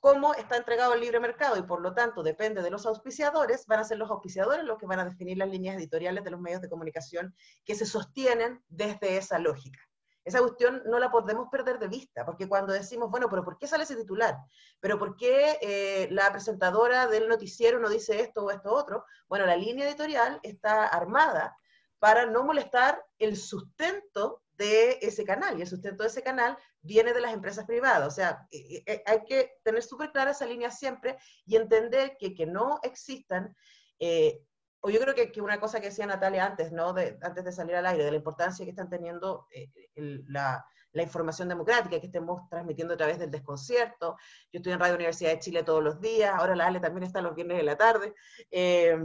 como 0.00 0.34
está 0.34 0.56
entregado 0.56 0.92
al 0.92 1.00
libre 1.00 1.20
mercado 1.20 1.58
y 1.58 1.62
por 1.62 1.82
lo 1.82 1.92
tanto 1.92 2.22
depende 2.22 2.62
de 2.62 2.70
los 2.70 2.86
auspiciadores, 2.86 3.66
van 3.66 3.80
a 3.80 3.84
ser 3.84 3.98
los 3.98 4.10
auspiciadores 4.10 4.64
los 4.64 4.78
que 4.78 4.86
van 4.86 4.98
a 4.98 5.04
definir 5.04 5.36
las 5.36 5.50
líneas 5.50 5.76
editoriales 5.76 6.24
de 6.24 6.30
los 6.30 6.40
medios 6.40 6.62
de 6.62 6.70
comunicación 6.70 7.34
que 7.64 7.74
se 7.74 7.84
sostienen 7.84 8.64
desde 8.68 9.18
esa 9.18 9.38
lógica. 9.38 9.78
Esa 10.24 10.40
cuestión 10.40 10.82
no 10.86 10.98
la 10.98 11.10
podemos 11.10 11.48
perder 11.50 11.78
de 11.78 11.88
vista, 11.88 12.24
porque 12.24 12.48
cuando 12.48 12.72
decimos, 12.72 13.10
bueno, 13.10 13.28
pero 13.28 13.44
¿por 13.44 13.58
qué 13.58 13.66
sale 13.66 13.84
ese 13.84 13.96
titular? 13.96 14.36
¿Pero 14.78 14.98
por 14.98 15.16
qué 15.16 15.58
eh, 15.60 16.08
la 16.10 16.30
presentadora 16.30 17.06
del 17.06 17.28
noticiero 17.28 17.78
no 17.78 17.88
dice 17.88 18.20
esto 18.20 18.44
o 18.44 18.50
esto 18.50 18.72
otro? 18.72 19.04
Bueno, 19.28 19.46
la 19.46 19.56
línea 19.56 19.86
editorial 19.86 20.38
está 20.42 20.86
armada 20.86 21.56
para 21.98 22.26
no 22.26 22.44
molestar 22.44 23.02
el 23.18 23.36
sustento 23.36 24.42
de 24.60 24.98
ese 25.00 25.24
canal, 25.24 25.58
y 25.58 25.62
el 25.62 25.66
sustento 25.66 26.02
de 26.02 26.10
ese 26.10 26.22
canal 26.22 26.56
viene 26.82 27.14
de 27.14 27.20
las 27.22 27.32
empresas 27.32 27.64
privadas. 27.64 28.06
O 28.06 28.10
sea, 28.10 28.46
eh, 28.50 28.82
eh, 28.86 29.02
hay 29.06 29.24
que 29.24 29.54
tener 29.64 29.82
súper 29.82 30.12
clara 30.12 30.32
esa 30.32 30.44
línea 30.44 30.70
siempre 30.70 31.16
y 31.46 31.56
entender 31.56 32.16
que, 32.18 32.34
que 32.34 32.44
no 32.44 32.78
existan 32.82 33.56
eh, 33.98 34.42
o 34.82 34.88
yo 34.88 34.98
creo 34.98 35.14
que, 35.14 35.30
que, 35.30 35.42
una 35.42 35.60
cosa 35.60 35.78
que 35.78 35.88
decía 35.88 36.06
Natalia 36.06 36.46
antes, 36.46 36.72
¿no? 36.72 36.94
De, 36.94 37.18
antes 37.20 37.44
de 37.44 37.52
salir 37.52 37.76
al 37.76 37.84
aire, 37.84 38.02
de 38.02 38.12
la 38.12 38.16
importancia 38.16 38.64
que 38.64 38.70
están 38.70 38.88
teniendo 38.88 39.46
la, 39.94 40.64
la, 40.92 41.02
información 41.02 41.50
democrática, 41.50 42.00
que 42.00 42.06
estemos 42.06 42.48
transmitiendo 42.48 42.94
a 42.94 42.96
través 42.96 43.18
del 43.18 43.30
desconcierto. 43.30 44.16
Yo 44.50 44.58
estoy 44.58 44.72
en 44.72 44.80
Radio 44.80 44.94
Universidad 44.94 45.32
de 45.32 45.38
Chile 45.38 45.64
todos 45.64 45.84
los 45.84 46.00
días, 46.00 46.34
ahora 46.34 46.56
la 46.56 46.66
Ale 46.66 46.80
también 46.80 47.02
está 47.02 47.20
los 47.20 47.34
viernes 47.34 47.58
de 47.58 47.62
la 47.62 47.76
tarde. 47.76 48.14
Eh, 48.50 48.96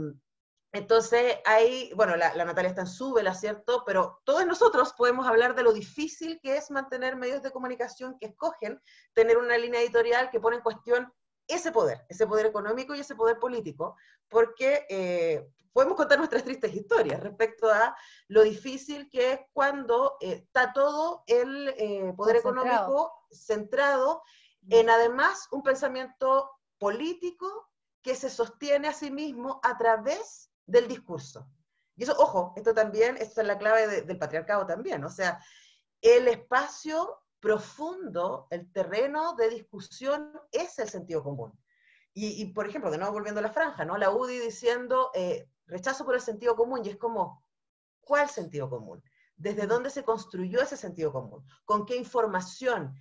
entonces, 0.76 1.38
hay, 1.44 1.92
bueno, 1.94 2.16
la, 2.16 2.34
la, 2.34 2.44
Natalia 2.44 2.70
está 2.70 2.82
en 2.82 2.86
Súbela, 2.86 3.34
¿cierto? 3.34 3.82
Pero 3.86 4.20
todos 4.24 4.44
nosotros 4.46 4.92
podemos 4.92 5.26
hablar 5.26 5.54
de 5.54 5.62
lo 5.62 5.72
difícil 5.72 6.38
que 6.42 6.56
es 6.56 6.70
mantener 6.70 7.16
medios 7.16 7.42
de 7.42 7.50
comunicación 7.50 8.18
que 8.18 8.26
escogen 8.26 8.80
tener 9.14 9.38
una 9.38 9.56
línea 9.58 9.80
editorial 9.80 10.30
que 10.30 10.40
pone 10.40 10.56
en 10.56 10.62
cuestión 10.62 11.12
ese 11.48 11.72
poder, 11.72 12.04
ese 12.08 12.26
poder 12.26 12.46
económico 12.46 12.94
y 12.94 13.00
ese 13.00 13.14
poder 13.14 13.38
político, 13.38 13.96
porque 14.28 14.86
eh, 14.88 15.48
podemos 15.72 15.96
contar 15.96 16.18
nuestras 16.18 16.44
tristes 16.44 16.74
historias 16.74 17.22
respecto 17.22 17.70
a 17.70 17.96
lo 18.28 18.42
difícil 18.42 19.08
que 19.08 19.32
es 19.32 19.40
cuando 19.52 20.16
eh, 20.20 20.42
está 20.44 20.72
todo 20.72 21.22
el 21.26 21.68
eh, 21.76 22.12
poder 22.16 22.36
económico 22.36 23.12
centrado 23.30 24.22
en 24.68 24.90
además 24.90 25.46
un 25.52 25.62
pensamiento 25.62 26.50
político 26.78 27.70
que 28.02 28.14
se 28.14 28.30
sostiene 28.30 28.88
a 28.88 28.92
sí 28.92 29.10
mismo 29.10 29.60
a 29.62 29.76
través 29.78 30.45
del 30.66 30.88
discurso. 30.88 31.48
Y 31.96 32.02
eso, 32.02 32.14
ojo, 32.18 32.52
esto 32.56 32.74
también, 32.74 33.16
esto 33.16 33.40
es 33.40 33.46
la 33.46 33.58
clave 33.58 33.86
de, 33.86 34.02
del 34.02 34.18
patriarcado 34.18 34.66
también, 34.66 35.02
o 35.04 35.08
sea, 35.08 35.42
el 36.02 36.28
espacio 36.28 37.22
profundo, 37.40 38.48
el 38.50 38.70
terreno 38.72 39.34
de 39.34 39.48
discusión 39.48 40.32
es 40.52 40.78
el 40.78 40.88
sentido 40.88 41.22
común. 41.22 41.52
Y, 42.12 42.42
y, 42.42 42.52
por 42.52 42.66
ejemplo, 42.66 42.90
de 42.90 42.98
nuevo 42.98 43.12
volviendo 43.12 43.40
a 43.40 43.42
la 43.42 43.52
franja, 43.52 43.84
¿no? 43.84 43.96
La 43.96 44.10
UDI 44.10 44.38
diciendo 44.38 45.10
eh, 45.14 45.50
rechazo 45.66 46.04
por 46.04 46.14
el 46.14 46.20
sentido 46.20 46.56
común, 46.56 46.80
y 46.84 46.88
es 46.88 46.96
como, 46.96 47.44
¿cuál 48.00 48.28
sentido 48.28 48.70
común? 48.70 49.02
¿Desde 49.36 49.66
dónde 49.66 49.90
se 49.90 50.02
construyó 50.02 50.62
ese 50.62 50.76
sentido 50.76 51.12
común? 51.12 51.46
¿Con 51.64 51.84
qué 51.84 51.96
información? 51.96 52.94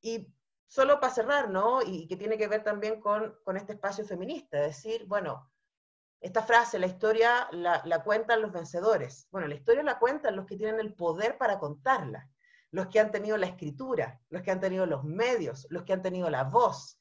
Y 0.00 0.32
solo 0.66 1.00
para 1.00 1.12
cerrar, 1.12 1.50
¿no? 1.50 1.82
Y 1.82 2.08
que 2.08 2.16
tiene 2.16 2.38
que 2.38 2.48
ver 2.48 2.64
también 2.64 3.00
con, 3.00 3.38
con 3.44 3.56
este 3.56 3.74
espacio 3.74 4.06
feminista, 4.06 4.58
decir, 4.58 5.04
bueno, 5.06 5.50
esta 6.20 6.42
frase, 6.42 6.78
la 6.78 6.86
historia 6.86 7.48
la, 7.52 8.02
cuentan 8.02 8.42
los 8.42 8.52
vencedores. 8.52 9.28
Bueno, 9.30 9.48
la 9.48 9.54
historia 9.54 9.82
la 9.82 9.98
cuentan 9.98 10.36
los 10.36 10.46
que 10.46 10.56
tienen 10.56 10.80
el 10.80 10.94
poder 10.94 11.38
para 11.38 11.58
contarla 11.58 12.28
los 12.72 12.88
que 12.88 13.00
han 13.00 13.10
tenido 13.10 13.36
la 13.36 13.46
escritura, 13.46 14.20
los 14.28 14.42
que 14.42 14.50
han 14.50 14.60
tenido 14.60 14.86
los 14.86 15.04
medios, 15.04 15.66
los 15.70 15.84
que 15.84 15.92
han 15.92 16.02
tenido 16.02 16.28
la 16.28 16.44
voz. 16.44 16.98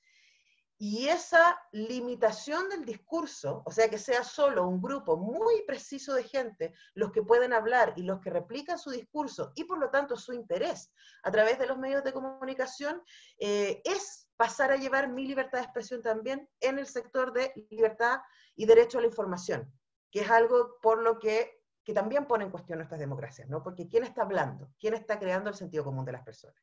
Y 0.77 1.07
esa 1.07 1.57
limitación 1.71 2.69
del 2.69 2.85
discurso, 2.85 3.63
o 3.65 3.71
sea, 3.71 3.89
que 3.89 3.97
sea 3.97 4.23
solo 4.23 4.67
un 4.67 4.81
grupo 4.81 5.17
muy 5.17 5.63
preciso 5.65 6.13
de 6.13 6.23
gente 6.23 6.73
los 6.93 7.11
que 7.11 7.23
pueden 7.23 7.53
hablar 7.53 7.93
y 7.95 8.03
los 8.03 8.19
que 8.19 8.29
replican 8.29 8.77
su 8.77 8.91
discurso 8.91 9.53
y 9.55 9.63
por 9.63 9.79
lo 9.79 9.89
tanto 9.89 10.17
su 10.17 10.33
interés 10.33 10.91
a 11.23 11.31
través 11.31 11.57
de 11.59 11.67
los 11.67 11.77
medios 11.77 12.03
de 12.03 12.13
comunicación, 12.13 13.01
eh, 13.39 13.81
es 13.85 14.24
pasar 14.37 14.71
a 14.71 14.77
llevar 14.77 15.09
mi 15.09 15.25
libertad 15.25 15.59
de 15.59 15.65
expresión 15.65 16.01
también 16.01 16.49
en 16.59 16.79
el 16.79 16.87
sector 16.87 17.33
de 17.33 17.53
libertad 17.69 18.19
y 18.55 18.65
derecho 18.65 18.97
a 18.97 19.01
la 19.01 19.07
información, 19.07 19.71
que 20.11 20.21
es 20.21 20.29
algo 20.29 20.77
por 20.81 21.01
lo 21.01 21.19
que 21.19 21.55
que 21.85 21.93
también 21.93 22.25
pone 22.25 22.43
en 22.43 22.51
cuestión 22.51 22.79
nuestras 22.79 22.99
democracias, 22.99 23.47
¿no? 23.47 23.61
Porque 23.61 23.87
¿quién 23.87 24.03
está 24.03 24.23
hablando? 24.23 24.71
¿Quién 24.79 24.95
está 24.95 25.19
creando 25.19 25.51
el 25.51 25.55
sentido 25.55 25.83
común 25.85 26.03
de 26.03 26.13
las 26.13 26.23
personas? 26.23 26.59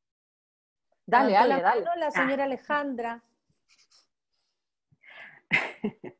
Dale, 1.06 1.32
dale, 1.32 1.62
dale. 1.62 1.84
La 1.96 2.10
señora 2.10 2.42
ah. 2.42 2.46
Alejandra. 2.46 3.22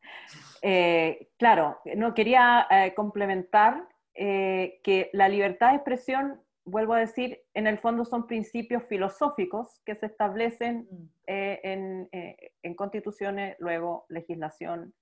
eh, 0.63 1.33
claro, 1.37 1.81
no 1.97 2.15
quería 2.15 2.69
eh, 2.71 2.95
complementar 2.95 3.89
eh, 4.15 4.81
que 4.85 5.11
la 5.13 5.29
libertad 5.29 5.71
de 5.71 5.77
expresión, 5.77 6.41
vuelvo 6.65 6.95
a 6.95 7.01
decir, 7.01 7.41
en 7.55 7.67
el 7.67 7.79
fondo 7.79 8.05
son 8.05 8.27
principios 8.27 8.85
filosóficos 8.85 9.81
que 9.85 9.95
se 9.97 10.07
establecen 10.07 10.89
eh, 11.27 11.61
en, 11.65 12.09
en, 12.13 12.75
constituciones, 12.75 13.57
luego 13.59 14.07
legislación, 14.09 14.95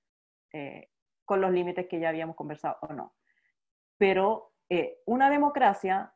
eh, 0.52 0.88
con 1.24 1.40
los 1.40 1.52
límites 1.52 1.86
que 1.88 2.00
ya 2.00 2.08
habíamos 2.08 2.36
conversado 2.36 2.76
o 2.82 2.92
no 2.92 3.14
pero 4.00 4.54
eh, 4.70 4.96
una 5.04 5.28
democracia 5.28 6.14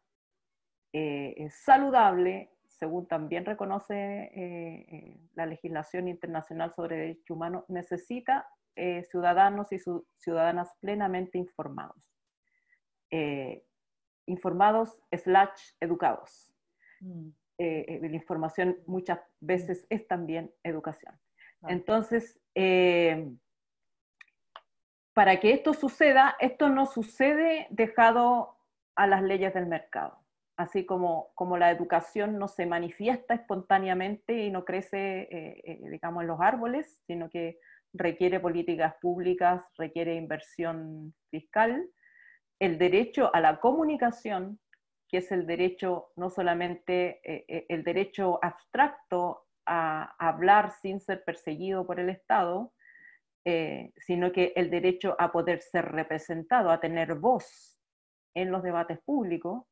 eh, 0.94 1.48
saludable 1.50 2.50
según 2.66 3.06
también 3.06 3.44
reconoce 3.44 3.94
eh, 3.94 4.86
eh, 4.90 5.20
la 5.34 5.44
legislación 5.44 6.08
internacional 6.08 6.72
sobre 6.74 6.96
derechos 6.96 7.30
humanos, 7.30 7.64
necesita 7.68 8.48
eh, 8.74 9.04
ciudadanos 9.04 9.70
y 9.70 9.78
ciudadanas 10.16 10.74
plenamente 10.80 11.38
informados. 11.38 12.10
Informados 14.26 14.98
slash 15.12 15.72
educados. 15.80 16.52
Mm. 17.00 17.28
la 17.58 18.16
información 18.16 18.78
muchas 18.86 19.20
veces 19.40 19.86
es 19.90 20.06
también 20.08 20.52
educación. 20.62 21.14
Entonces, 21.68 22.40
para 25.12 25.38
que 25.40 25.52
esto 25.52 25.74
suceda, 25.74 26.36
esto 26.40 26.68
no 26.68 26.86
sucede 26.86 27.66
dejado 27.70 28.56
a 28.96 29.06
las 29.06 29.22
leyes 29.22 29.54
del 29.54 29.66
mercado 29.66 30.24
así 30.56 30.86
como, 30.86 31.32
como 31.34 31.56
la 31.56 31.70
educación 31.70 32.38
no 32.38 32.48
se 32.48 32.66
manifiesta 32.66 33.34
espontáneamente 33.34 34.44
y 34.44 34.50
no 34.50 34.64
crece, 34.64 35.22
eh, 35.22 35.62
eh, 35.64 35.80
digamos, 35.90 36.22
en 36.22 36.28
los 36.28 36.40
árboles, 36.40 37.00
sino 37.06 37.28
que 37.28 37.58
requiere 37.92 38.40
políticas 38.40 38.94
públicas, 39.00 39.64
requiere 39.76 40.14
inversión 40.14 41.14
fiscal. 41.30 41.88
El 42.64 42.78
derecho 42.78 43.30
a 43.34 43.40
la 43.40 43.60
comunicación, 43.60 44.58
que 45.08 45.18
es 45.18 45.30
el 45.32 45.46
derecho, 45.46 46.12
no 46.16 46.30
solamente 46.30 47.20
eh, 47.24 47.66
el 47.68 47.84
derecho 47.84 48.38
abstracto 48.42 49.46
a 49.66 50.14
hablar 50.18 50.72
sin 50.72 51.00
ser 51.00 51.24
perseguido 51.24 51.86
por 51.86 52.00
el 52.00 52.10
Estado, 52.10 52.72
sino 53.96 54.32
que 54.32 54.54
el 54.56 54.70
derecho 54.70 55.16
a 55.18 55.30
poder 55.30 55.60
ser 55.60 55.92
representado, 55.92 56.70
a 56.70 56.80
tener 56.80 57.14
voz 57.14 57.78
en 58.34 58.50
los 58.50 58.62
debates 58.62 58.98
públicos, 59.00 59.64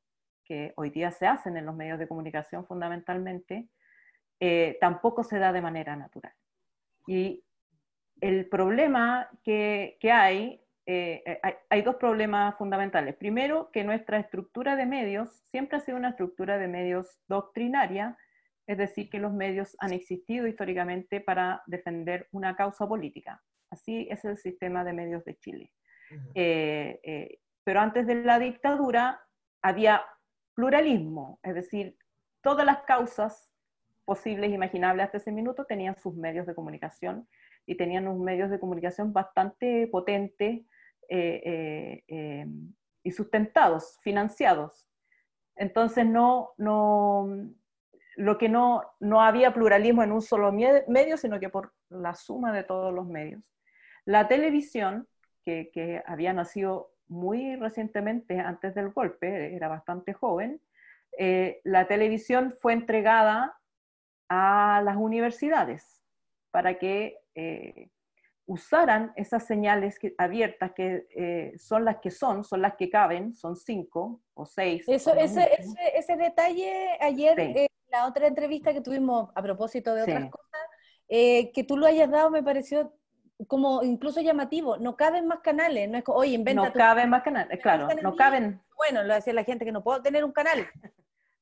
que 0.44 0.72
hoy 0.76 0.90
día 0.90 1.10
se 1.10 1.26
hacen 1.26 1.56
en 1.56 1.66
los 1.66 1.74
medios 1.74 1.98
de 1.98 2.08
comunicación 2.08 2.66
fundamentalmente, 2.66 3.68
eh, 4.40 4.76
tampoco 4.80 5.22
se 5.22 5.38
da 5.38 5.52
de 5.52 5.62
manera 5.62 5.96
natural. 5.96 6.32
Y 7.06 7.44
el 8.20 8.48
problema 8.48 9.28
que, 9.42 9.98
hay, 10.12 10.61
eh, 10.86 11.22
eh, 11.24 11.38
hay, 11.42 11.54
hay, 11.70 11.82
dos 11.82 11.96
problemas 11.96 12.56
fundamentales. 12.56 13.14
Primero, 13.16 13.70
que 13.72 13.84
nuestra 13.84 14.18
estructura 14.18 14.74
de 14.74 14.86
medios 14.86 15.30
siempre 15.50 15.76
ha 15.76 15.80
sido 15.80 15.96
una 15.96 16.10
estructura 16.10 16.58
de 16.58 16.66
medios 16.66 17.20
doctrinaria, 17.28 18.18
es 18.66 18.78
decir, 18.78 19.08
que 19.08 19.20
los 19.20 19.32
medios 19.32 19.76
han 19.78 19.92
existido 19.92 20.46
históricamente 20.46 21.20
para 21.20 21.62
defender 21.66 22.28
una 22.32 22.56
causa 22.56 22.86
política. 22.88 23.40
Así 23.70 24.08
es 24.10 24.24
el 24.24 24.36
sistema 24.36 24.82
de 24.84 24.92
medios 24.92 25.24
de 25.24 25.38
Chile. 25.38 25.72
pero 27.64 27.80
antes 27.80 28.06
de 28.06 28.16
la 28.16 28.40
dictadura 28.40 29.20
había 29.62 30.02
pluralismo, 30.54 31.38
es 31.42 31.54
decir, 31.54 31.96
todas 32.42 32.66
las 32.66 32.82
causas 32.82 33.52
posibles 34.04 34.50
e 34.50 34.54
imaginables 34.54 35.06
hasta 35.06 35.18
ese 35.18 35.32
minuto 35.32 35.64
tenían 35.64 35.96
sus 35.96 36.14
medios 36.14 36.46
de 36.46 36.54
comunicación 36.54 37.28
y 37.66 37.76
tenían 37.76 38.08
unos 38.08 38.20
medios 38.20 38.50
de 38.50 38.58
comunicación 38.58 39.12
bastante 39.12 39.86
potentes 39.86 40.62
eh, 41.12 41.42
eh, 41.44 42.04
eh, 42.08 42.46
y 43.02 43.10
sustentados, 43.10 43.98
financiados. 44.02 44.86
Entonces, 45.56 46.06
no, 46.06 46.52
no, 46.56 47.28
lo 48.16 48.38
que 48.38 48.48
no, 48.48 48.82
no 49.00 49.20
había 49.20 49.52
pluralismo 49.52 50.02
en 50.02 50.12
un 50.12 50.22
solo 50.22 50.52
medio, 50.52 51.16
sino 51.16 51.38
que 51.38 51.50
por 51.50 51.74
la 51.90 52.14
suma 52.14 52.52
de 52.52 52.64
todos 52.64 52.94
los 52.94 53.06
medios. 53.06 53.42
La 54.04 54.28
televisión, 54.28 55.06
que, 55.44 55.70
que 55.72 56.02
había 56.06 56.32
nacido 56.32 56.92
muy 57.08 57.56
recientemente, 57.56 58.40
antes 58.40 58.74
del 58.74 58.90
golpe, 58.90 59.54
era 59.54 59.68
bastante 59.68 60.14
joven, 60.14 60.60
eh, 61.18 61.60
la 61.64 61.86
televisión 61.88 62.54
fue 62.58 62.72
entregada 62.72 63.58
a 64.28 64.80
las 64.82 64.96
universidades 64.96 66.02
para 66.50 66.78
que 66.78 67.18
eh, 67.34 67.90
usaran 68.52 69.12
esas 69.16 69.46
señales 69.46 69.98
abiertas 70.18 70.72
que 70.72 71.06
eh, 71.16 71.52
son 71.58 71.84
las 71.84 71.98
que 71.98 72.10
son, 72.10 72.44
son 72.44 72.62
las 72.62 72.76
que 72.76 72.90
caben, 72.90 73.34
son 73.34 73.56
cinco 73.56 74.20
o 74.34 74.44
seis. 74.44 74.84
Eso, 74.86 75.14
ese, 75.14 75.48
ese, 75.94 76.16
detalle 76.16 76.98
ayer, 77.00 77.38
en 77.40 77.68
la 77.90 78.06
otra 78.06 78.26
entrevista 78.26 78.72
que 78.72 78.80
tuvimos 78.80 79.30
a 79.34 79.42
propósito 79.42 79.94
de 79.94 80.02
otras 80.02 80.30
cosas, 80.30 80.60
que 81.08 81.64
tú 81.66 81.76
lo 81.76 81.86
hayas 81.86 82.10
dado 82.10 82.30
me 82.30 82.42
pareció 82.42 82.92
como 83.46 83.82
incluso 83.82 84.20
llamativo, 84.20 84.76
no 84.76 84.96
caben 84.96 85.26
más 85.26 85.40
canales, 85.40 85.88
no 85.88 85.98
es 85.98 86.04
oye, 86.06 86.34
inventa. 86.34 86.62
No 86.62 86.72
caben 86.72 87.10
más 87.10 87.22
canales, 87.22 87.60
claro, 87.60 87.88
no 88.02 88.16
caben. 88.16 88.60
Bueno, 88.76 89.02
lo 89.02 89.14
decía 89.14 89.32
la 89.32 89.44
gente 89.44 89.64
que 89.64 89.72
no 89.72 89.82
puedo 89.82 90.02
tener 90.02 90.24
un 90.24 90.32
canal. 90.32 90.66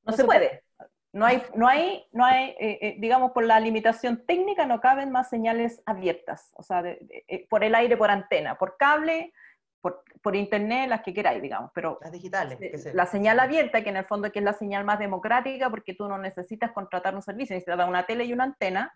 No, 0.03 0.15
se, 0.15 0.25
puede. 0.25 0.65
No 1.13 1.27
hay, 1.27 1.43
no 1.57 1.67
hay, 1.67 2.05
no 2.13 2.25
hay 2.25 2.51
eh, 2.61 2.79
eh, 2.81 2.97
digamos, 2.99 3.33
por 3.33 3.45
la 3.45 3.59
limitación 3.59 4.25
técnica 4.27 4.65
no 4.67 4.81
caben 4.81 5.11
más 5.11 5.29
señales 5.29 5.83
abiertas, 5.85 6.53
o 6.57 6.63
sea, 6.63 6.83
eh, 6.87 7.47
por 7.49 7.65
el 7.65 7.75
aire, 7.75 7.97
por 7.97 8.11
antena, 8.11 8.57
por 8.57 8.77
cable, 8.77 9.33
por, 9.81 10.05
por, 10.23 10.37
internet, 10.37 10.89
las 10.89 11.03
que 11.03 11.13
queráis, 11.13 11.43
digamos, 11.43 11.73
pero... 11.75 11.99
Las 12.01 12.13
digitales. 12.13 12.59
La 12.95 13.07
señal 13.07 13.41
abierta, 13.41 13.83
que 13.83 13.89
en 13.89 13.97
el 13.97 14.05
fondo 14.05 14.31
que 14.31 14.39
es 14.39 14.45
la 14.45 14.53
señal 14.53 14.85
más 14.85 15.01
democrática, 15.01 15.69
porque 15.69 15.95
tú 15.95 16.07
no 16.07 16.17
necesitas 16.17 16.71
contratar 16.73 17.17
un 17.17 17.23
servicio, 17.23 17.57
necesitas 17.57 17.89
una 17.89 18.07
tele 18.07 18.25
y 18.25 18.33
una 18.33 18.45
antena, 18.45 18.93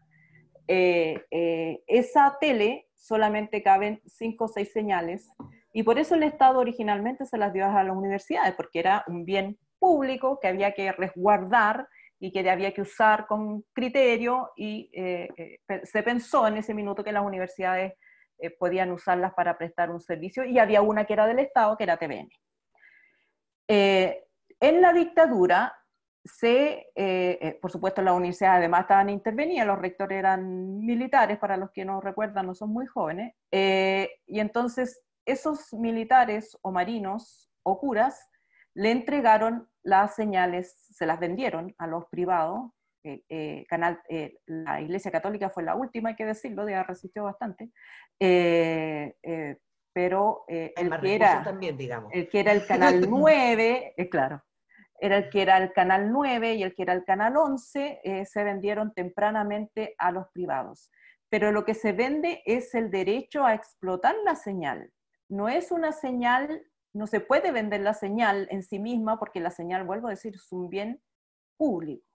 esa 0.66 2.36
tele 2.40 2.86
solamente 2.94 3.62
caben 3.62 4.00
cinco 4.06 4.44
o 4.44 4.48
seis 4.48 4.72
señales, 4.72 5.32
y 5.72 5.82
por 5.82 5.98
eso 5.98 6.14
el 6.14 6.22
Estado 6.22 6.60
originalmente 6.60 7.26
se 7.26 7.38
las 7.38 7.52
dio 7.52 7.66
a 7.66 7.82
las 7.82 7.96
universidades, 7.96 8.54
porque 8.54 8.78
era 8.78 9.04
un 9.08 9.24
bien 9.24 9.58
público 9.80 10.38
que 10.40 10.48
había 10.48 10.72
que 10.72 10.92
resguardar 10.92 11.88
y 12.24 12.32
que 12.32 12.48
había 12.48 12.72
que 12.72 12.80
usar 12.80 13.26
con 13.26 13.66
criterio, 13.74 14.52
y 14.56 14.90
eh, 14.94 15.28
eh, 15.36 15.58
se 15.84 16.02
pensó 16.02 16.48
en 16.48 16.56
ese 16.56 16.72
minuto 16.72 17.04
que 17.04 17.12
las 17.12 17.22
universidades 17.22 17.92
eh, 18.38 18.50
podían 18.50 18.92
usarlas 18.92 19.34
para 19.34 19.58
prestar 19.58 19.90
un 19.90 20.00
servicio, 20.00 20.42
y 20.44 20.58
había 20.58 20.80
una 20.80 21.04
que 21.04 21.12
era 21.12 21.26
del 21.26 21.40
Estado, 21.40 21.76
que 21.76 21.84
era 21.84 21.98
TVN. 21.98 22.30
en 23.68 24.80
la 24.80 24.92
dictadura, 24.94 25.74
se, 26.24 26.86
eh, 26.94 27.38
eh, 27.42 27.58
por 27.60 27.70
supuesto, 27.70 28.00
la 28.00 28.14
universidad 28.14 28.56
además 28.56 28.82
estaban 28.82 29.10
intervenidas, 29.10 29.66
los 29.66 29.78
rectores 29.78 30.18
eran 30.18 30.78
militares, 30.80 31.38
para 31.38 31.58
los 31.58 31.70
que 31.72 31.84
no 31.84 32.00
recuerdan, 32.00 32.46
no 32.46 32.54
son 32.54 32.70
muy 32.70 32.86
jóvenes, 32.86 33.34
eh, 33.52 34.08
y 34.26 34.40
entonces 34.40 35.02
esos 35.26 35.74
militares 35.74 36.56
o 36.62 36.72
marinos 36.72 37.50
o 37.62 37.78
curas 37.78 38.30
le 38.74 38.90
entregaron 38.90 39.68
las 39.82 40.14
señales, 40.14 40.74
se 40.90 41.06
las 41.06 41.20
vendieron 41.20 41.74
a 41.78 41.86
los 41.86 42.06
privados, 42.06 42.70
canal, 43.68 44.00
la 44.46 44.80
Iglesia 44.80 45.10
Católica 45.10 45.50
fue 45.50 45.62
la 45.62 45.74
última, 45.74 46.08
hay 46.08 46.16
que 46.16 46.24
decirlo, 46.24 46.66
ya 46.66 46.84
resistió 46.84 47.24
bastante, 47.24 47.70
pero 48.18 49.14
el, 50.48 51.00
que 51.00 51.14
era, 51.14 51.42
también, 51.42 51.76
digamos. 51.76 52.10
el 52.14 52.30
que 52.30 52.40
era 52.40 52.52
el 52.52 52.66
Canal 52.66 53.00
9, 53.10 53.94
claro, 54.10 54.42
era 54.98 55.18
el 55.18 55.28
que 55.28 55.42
era 55.42 55.58
el 55.58 55.72
canal 55.72 56.12
9 56.12 56.54
y 56.54 56.62
el 56.62 56.74
que 56.74 56.82
era 56.82 56.92
el 56.92 57.04
canal 57.04 57.36
11, 57.36 58.00
eh, 58.04 58.24
se 58.24 58.44
vendieron 58.44 58.94
tempranamente 58.94 59.94
a 59.98 60.12
los 60.12 60.26
privados. 60.32 60.90
Pero 61.28 61.52
lo 61.52 61.64
que 61.64 61.74
se 61.74 61.92
vende 61.92 62.42
es 62.46 62.74
el 62.74 62.90
derecho 62.90 63.44
a 63.44 63.54
explotar 63.54 64.14
la 64.24 64.36
señal. 64.36 64.92
No 65.28 65.48
es 65.48 65.72
una 65.72 65.92
señal, 65.92 66.62
no 66.94 67.06
se 67.06 67.20
puede 67.20 67.52
vender 67.52 67.80
la 67.80 67.94
señal 67.94 68.48
en 68.50 68.62
sí 68.62 68.78
misma 68.78 69.18
porque 69.18 69.40
la 69.40 69.50
señal, 69.50 69.84
vuelvo 69.84 70.06
a 70.08 70.10
decir, 70.10 70.34
es 70.34 70.50
un 70.52 70.68
bien 70.68 71.02
público, 71.56 72.06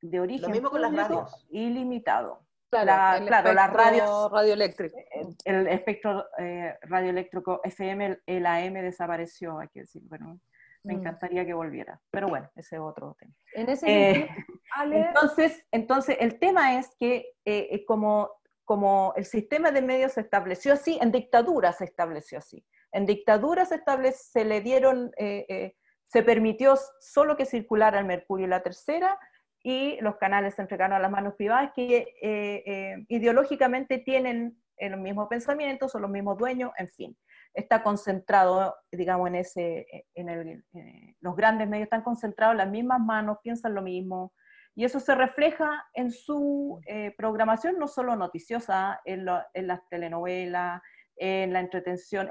de 0.00 0.20
origen 0.20 0.42
lo 0.42 0.48
mismo 0.50 0.70
con 0.70 0.80
las 0.80 0.94
radios. 0.94 1.46
ilimitado. 1.50 2.46
Claro, 2.70 3.26
claro 3.26 3.52
las 3.52 3.72
radios 3.72 4.30
radioeléctricas. 4.30 5.02
El, 5.44 5.66
espectro 5.66 6.26
eh, 6.38 6.78
radioeléctrico 6.82 7.60
FM, 7.64 8.20
el 8.26 8.46
AM 8.46 8.74
desapareció, 8.74 9.58
hay 9.58 9.68
que 9.68 9.80
decir, 9.80 10.02
bueno, 10.04 10.38
me 10.82 10.94
mm. 10.94 10.98
encantaría 10.98 11.44
que 11.44 11.54
volviera. 11.54 12.00
Pero 12.10 12.28
bueno, 12.28 12.50
ese 12.56 12.76
es 12.76 12.82
otro 12.82 13.16
tema. 13.18 13.32
En 13.54 13.68
ese 13.68 13.86
eh, 13.88 14.28
entonces, 14.92 15.64
entonces, 15.70 16.16
el 16.20 16.38
tema 16.38 16.78
es 16.78 16.94
que 16.98 17.34
eh, 17.44 17.68
eh, 17.70 17.84
como, 17.84 18.30
como 18.64 19.12
el 19.16 19.24
sistema 19.24 19.70
de 19.70 19.82
medios 19.82 20.12
se 20.12 20.20
estableció 20.20 20.72
así, 20.72 20.98
en 21.00 21.12
dictadura 21.12 21.72
se 21.72 21.84
estableció 21.84 22.38
así. 22.38 22.64
En 22.92 23.06
dictadura 23.06 23.64
se, 23.66 23.82
se 24.12 24.44
le 24.44 24.60
dieron, 24.60 25.12
se 25.16 26.22
permitió 26.22 26.74
solo 27.00 27.36
que 27.36 27.46
circulara 27.46 27.98
el 27.98 28.04
Mercurio 28.04 28.46
y 28.46 28.50
la 28.50 28.62
Tercera, 28.62 29.18
y 29.62 30.00
los 30.00 30.16
canales 30.16 30.54
se 30.54 30.62
entregaron 30.62 30.96
a 30.96 31.00
las 31.00 31.10
manos 31.10 31.34
privadas 31.34 31.72
que 31.74 33.04
ideológicamente 33.08 33.98
tienen 33.98 34.60
los 34.88 35.00
mismos 35.00 35.28
pensamientos, 35.28 35.92
son 35.92 36.02
los 36.02 36.10
mismos 36.10 36.38
dueños, 36.38 36.70
en 36.78 36.88
fin. 36.88 37.16
Está 37.52 37.82
concentrado, 37.82 38.74
digamos, 38.90 39.28
en 39.28 39.34
ese, 39.34 39.86
en 40.14 40.28
el, 40.28 40.64
eh, 40.72 41.14
los 41.20 41.36
grandes 41.36 41.68
medios 41.68 41.86
están 41.86 42.02
concentrados 42.02 42.54
en 42.54 42.58
las 42.58 42.70
mismas 42.70 43.00
manos, 43.00 43.38
piensan 43.42 43.74
lo 43.74 43.82
mismo, 43.82 44.32
y 44.74 44.84
eso 44.84 45.00
se 45.00 45.14
refleja 45.14 45.84
en 45.94 46.10
su 46.10 46.80
eh, 46.86 47.12
programación, 47.18 47.78
no 47.78 47.88
solo 47.88 48.16
noticiosa, 48.16 49.00
en, 49.04 49.24
las 49.26 49.88
telenovelas, 49.90 50.80
en 51.16 51.52
la 51.52 51.60
entretención, 51.60 52.28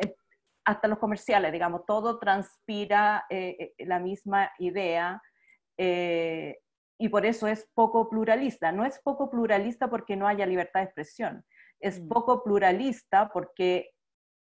hasta 0.70 0.88
los 0.88 1.00
comerciales, 1.00 1.52
digamos, 1.52 1.86
todo 1.86 2.20
transpira 2.20 3.26
eh, 3.30 3.74
la 3.80 4.00
misma 4.00 4.52
idea. 4.60 5.22
y 7.02 7.08
por 7.08 7.26
eso 7.26 7.48
es 7.48 7.66
poco 7.74 8.10
pluralista. 8.10 8.72
No 8.74 8.84
es 8.84 9.00
poco 9.00 9.30
pluralista 9.30 9.90
porque 9.90 10.18
no 10.18 10.28
haya 10.28 10.46
libertad 10.46 10.82
de 10.82 10.86
expresión, 10.88 11.46
es 11.80 12.02
Mm. 12.02 12.08
poco 12.10 12.44
pluralista 12.44 13.30
porque 13.32 13.92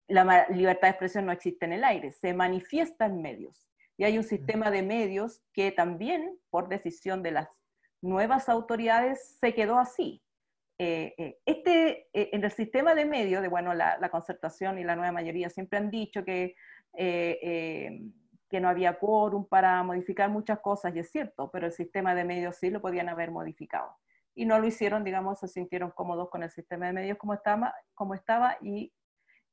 la 0.09 0.47
libertad 0.51 0.83
de 0.89 0.91
expresión 0.91 1.27
no 1.27 1.33
existe 1.33 1.67
en 1.67 1.73
el 1.73 1.85
aire, 1.85 2.13
se 2.13 2.33
manifiesta 2.33 3.07
en 3.07 3.21
medios. 3.21 3.67
Y 3.99 4.05
hay 4.05 4.19
un 4.19 4.25
sistema 4.25 4.71
de 4.71 4.83
medios 4.83 5.43
que 5.53 5.73
también, 5.73 6.39
por 6.51 6.69
decisión 6.69 7.23
de 7.23 7.33
las 7.33 7.49
nuevas 8.03 8.49
autoridades, 8.49 9.37
se 9.41 9.53
quedó 9.55 9.79
así. 9.79 10.23
Eh, 10.79 11.15
eh, 11.17 11.39
este, 11.47 12.09
eh, 12.13 12.31
en 12.33 12.45
el 12.45 12.51
sistema 12.51 12.95
de 12.95 13.07
medios, 13.07 13.41
de 13.43 13.49
bueno, 13.49 13.73
la, 13.75 13.97
la 13.99 14.09
concertación 14.11 14.79
y 14.79 14.85
la 14.85 14.95
nueva 14.95 15.13
mayoría 15.13 15.49
siempre 15.49 15.79
han 15.79 15.91
dicho 15.91 16.25
que, 16.25 16.55
eh, 16.95 17.39
eh, 17.43 18.01
que 18.51 18.61
no 18.61 18.69
había 18.69 18.99
quórum 18.99 19.49
para 19.49 19.83
modificar 19.83 20.29
muchas 20.31 20.61
cosas, 20.61 20.95
y 20.95 20.99
es 20.99 21.11
cierto, 21.11 21.51
pero 21.51 21.67
el 21.67 21.73
sistema 21.73 22.15
de 22.15 22.25
medios 22.25 22.57
sí 22.57 22.71
lo 22.71 22.81
podían 22.81 23.09
haber 23.09 23.31
modificado. 23.31 23.97
Y 24.35 24.45
no 24.45 24.59
lo 24.59 24.67
hicieron, 24.67 25.03
digamos, 25.03 25.41
se 25.41 25.49
sintieron 25.49 25.91
cómodos 25.93 26.29
con 26.29 26.43
el 26.43 26.51
sistema 26.51 26.87
de 26.87 26.93
medios 26.93 27.17
como 27.19 27.33
estaba, 27.33 27.75
como 27.95 28.15
estaba 28.15 28.59
y, 28.61 28.93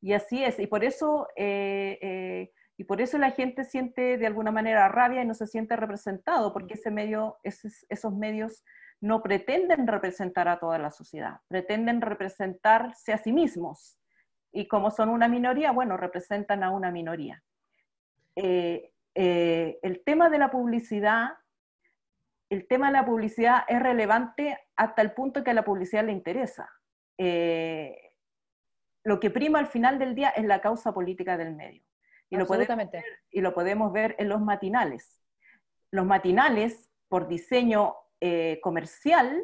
y 0.01 0.13
así 0.13 0.43
es. 0.43 0.59
Y 0.59 0.67
por 0.67 0.83
eso... 0.83 1.27
eh, 1.37 2.51
y 2.75 2.85
por 2.85 3.01
eso 3.01 3.19
la 3.19 3.29
gente 3.29 3.65
siente 3.65 4.17
de 4.17 4.25
alguna 4.25 4.51
manera 4.51 4.89
rabia 4.89 5.21
y 5.21 5.27
no 5.27 5.35
se 5.35 5.45
siente 5.45 5.75
representado, 5.75 6.51
porque 6.53 6.73
ese 6.73 6.89
medio, 6.89 7.37
esos, 7.43 7.85
esos 7.87 8.11
medios 8.15 8.63
no 9.03 9.21
pretenden 9.21 9.85
representar 9.85 10.47
a 10.47 10.59
toda 10.59 10.77
la 10.77 10.89
sociedad, 10.89 11.41
pretenden 11.49 11.99
representarse 11.99 13.11
a 13.11 13.17
sí 13.17 13.33
mismos. 13.33 13.99
Y 14.49 14.69
como 14.69 14.91
son 14.91 15.09
una 15.09 15.27
minoría, 15.27 15.71
bueno, 15.71 15.97
representan 15.97 16.63
a 16.63 16.69
una 16.69 16.89
minoría. 16.89 17.43
Eh, 18.37 18.93
eh, 19.13 19.77
el 19.81 20.05
tema 20.05 20.29
de 20.29 20.37
la 20.37 20.49
publicidad, 20.49 21.31
el 22.49 22.65
tema 22.65 22.87
de 22.87 22.93
la 22.93 23.05
publicidad 23.05 23.65
es 23.67 23.83
relevante 23.83 24.57
hasta 24.77 25.01
el 25.01 25.11
punto 25.11 25.43
que 25.43 25.51
a 25.51 25.55
la 25.55 25.65
publicidad 25.65 26.05
le 26.05 26.13
interesa. 26.13 26.71
Eh, 27.17 28.13
lo 29.03 29.19
que 29.19 29.29
prima 29.31 29.59
al 29.59 29.67
final 29.67 29.99
del 29.99 30.15
día 30.15 30.29
es 30.29 30.45
la 30.45 30.61
causa 30.61 30.93
política 30.93 31.35
del 31.35 31.53
medio. 31.53 31.83
Y 32.29 32.37
lo, 32.37 32.47
podemos, 32.47 32.69
Absolutamente. 32.69 33.05
y 33.31 33.41
lo 33.41 33.53
podemos 33.53 33.91
ver 33.91 34.15
en 34.17 34.29
los 34.29 34.39
matinales. 34.39 35.21
Los 35.91 36.05
matinales, 36.05 36.89
por 37.09 37.27
diseño 37.27 37.97
eh, 38.25 38.61
comercial, 38.61 39.43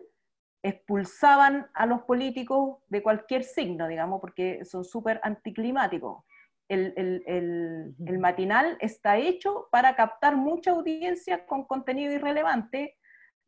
expulsaban 0.63 1.69
a 1.73 1.85
los 1.85 2.03
políticos 2.03 2.77
de 2.87 3.03
cualquier 3.03 3.43
signo, 3.43 3.89
digamos, 3.89 4.21
porque 4.21 4.63
son 4.63 4.85
súper 4.85 5.19
anticlimáticos. 5.21 6.23
El, 6.69 6.93
el, 6.95 7.21
el, 7.27 7.95
el, 8.07 8.19
matinal 8.19 8.77
está 8.79 9.17
hecho 9.17 9.67
para 9.69 9.97
captar 9.97 10.37
mucha 10.37 10.71
audiencia 10.71 11.45
con 11.45 11.65
contenido 11.65 12.13
irrelevante, 12.13 12.95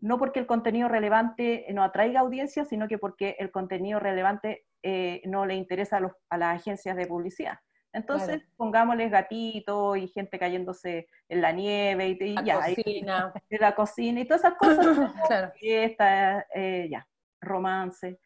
no 0.01 0.17
porque 0.17 0.41
el 0.41 0.47
contenido 0.47 0.89
relevante 0.89 1.65
no 1.73 1.81
atraiga 1.81 2.19
audiencia, 2.19 2.65
sino 2.65 2.89
que 2.89 2.97
porque 2.97 3.37
el 3.39 3.51
contenido 3.51 4.01
relevante 4.01 4.65
eh, 4.83 5.21
no 5.23 5.45
le 5.45 5.55
interesa 5.55 5.95
a, 5.95 6.01
los, 6.01 6.11
a, 6.29 6.37
las 6.37 6.59
agencias 6.59 6.97
de 6.97 7.07
publicidad. 7.07 7.57
Entonces, 7.93 8.37
claro. 8.37 8.53
pongámosles 8.55 9.11
gatitos 9.11 9.97
y 9.97 10.07
gente 10.07 10.39
cayéndose 10.39 11.09
en 11.27 11.41
la 11.41 11.51
nieve 11.51 12.07
y, 12.07 12.23
y 12.23 12.33
la 12.33 12.43
ya. 12.43 12.59
Cocina. 12.59 13.33
Y, 13.49 13.57
la 13.59 13.75
cocina 13.75 14.19
y 14.21 14.25
todas 14.25 14.43
esas 14.43 14.57
cosas. 14.57 14.85
claro. 15.27 15.51
Fiesta, 15.59 16.45
eh, 16.53 16.87
ya, 16.89 17.07
romance. 17.41 18.19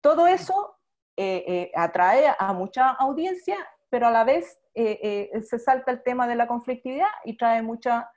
Todo 0.00 0.26
eso 0.26 0.76
eh, 1.16 1.44
eh, 1.46 1.72
atrae 1.74 2.34
a 2.38 2.52
mucha 2.52 2.88
audiencia, 2.88 3.56
pero 3.90 4.06
a 4.06 4.10
la 4.10 4.24
vez 4.24 4.58
eh, 4.74 5.30
se 5.42 5.58
salta 5.58 5.92
el 5.92 6.02
tema 6.02 6.26
de 6.26 6.36
la 6.36 6.46
conflictividad 6.46 7.08
y 7.24 7.36
trae 7.36 7.62
mucha 7.62 8.10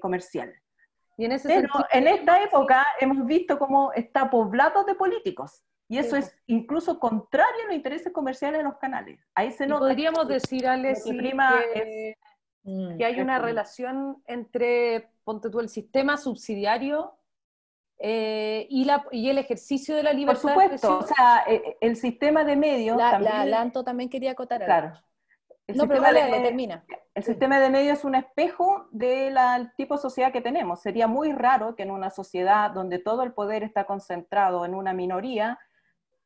comercial. 0.00 0.52
Y 1.16 1.26
en, 1.26 1.32
ese 1.32 1.46
pero 1.46 1.60
sentido, 1.60 1.86
en 1.92 2.08
esta 2.08 2.42
época 2.42 2.84
hemos 2.98 3.24
visto 3.24 3.56
cómo 3.56 3.92
está 3.92 4.28
poblado 4.28 4.82
de 4.84 4.96
políticos. 4.96 5.62
Y 5.90 5.98
eso 5.98 6.14
es 6.14 6.32
incluso 6.46 7.00
contrario 7.00 7.64
a 7.64 7.66
los 7.66 7.74
intereses 7.74 8.12
comerciales 8.12 8.58
de 8.58 8.64
los 8.64 8.78
canales. 8.78 9.18
Ahí 9.34 9.50
se 9.50 9.66
nota. 9.66 9.80
Podríamos 9.80 10.28
decir, 10.28 10.68
Ale, 10.68 10.94
que, 11.04 11.14
prima 11.14 11.60
que, 11.74 12.10
es, 12.10 12.96
que 12.96 13.04
hay 13.04 13.20
una 13.20 13.40
relación 13.40 14.22
entre, 14.26 15.10
ponte 15.24 15.50
tú, 15.50 15.58
el 15.58 15.68
sistema 15.68 16.16
subsidiario 16.16 17.18
eh, 17.98 18.68
y, 18.70 18.84
la, 18.84 19.04
y 19.10 19.30
el 19.30 19.38
ejercicio 19.38 19.96
de 19.96 20.04
la 20.04 20.12
libertad. 20.12 20.40
Por 20.40 20.50
supuesto, 20.52 20.98
o 20.98 21.02
sea, 21.02 21.42
eh, 21.48 21.76
el 21.80 21.96
sistema 21.96 22.44
de 22.44 22.54
medios. 22.54 22.96
La, 22.96 23.10
también, 23.10 23.50
la 23.50 23.70
también 23.84 24.08
quería 24.08 24.30
acotar. 24.30 24.64
Claro. 24.64 24.92
El 25.66 25.76
no, 25.76 25.88
pero 25.88 26.02
dale, 26.02 26.40
termina. 26.40 26.84
El 27.16 27.24
sistema 27.24 27.58
de 27.58 27.68
medios 27.68 27.98
es 27.98 28.04
un 28.04 28.14
espejo 28.14 28.86
del 28.92 29.36
tipo 29.76 29.96
de 29.96 30.02
sociedad 30.02 30.30
que 30.30 30.40
tenemos. 30.40 30.82
Sería 30.82 31.08
muy 31.08 31.32
raro 31.32 31.74
que 31.74 31.82
en 31.82 31.90
una 31.90 32.10
sociedad 32.10 32.70
donde 32.70 33.00
todo 33.00 33.24
el 33.24 33.32
poder 33.32 33.64
está 33.64 33.86
concentrado 33.86 34.64
en 34.64 34.76
una 34.76 34.92
minoría, 34.92 35.58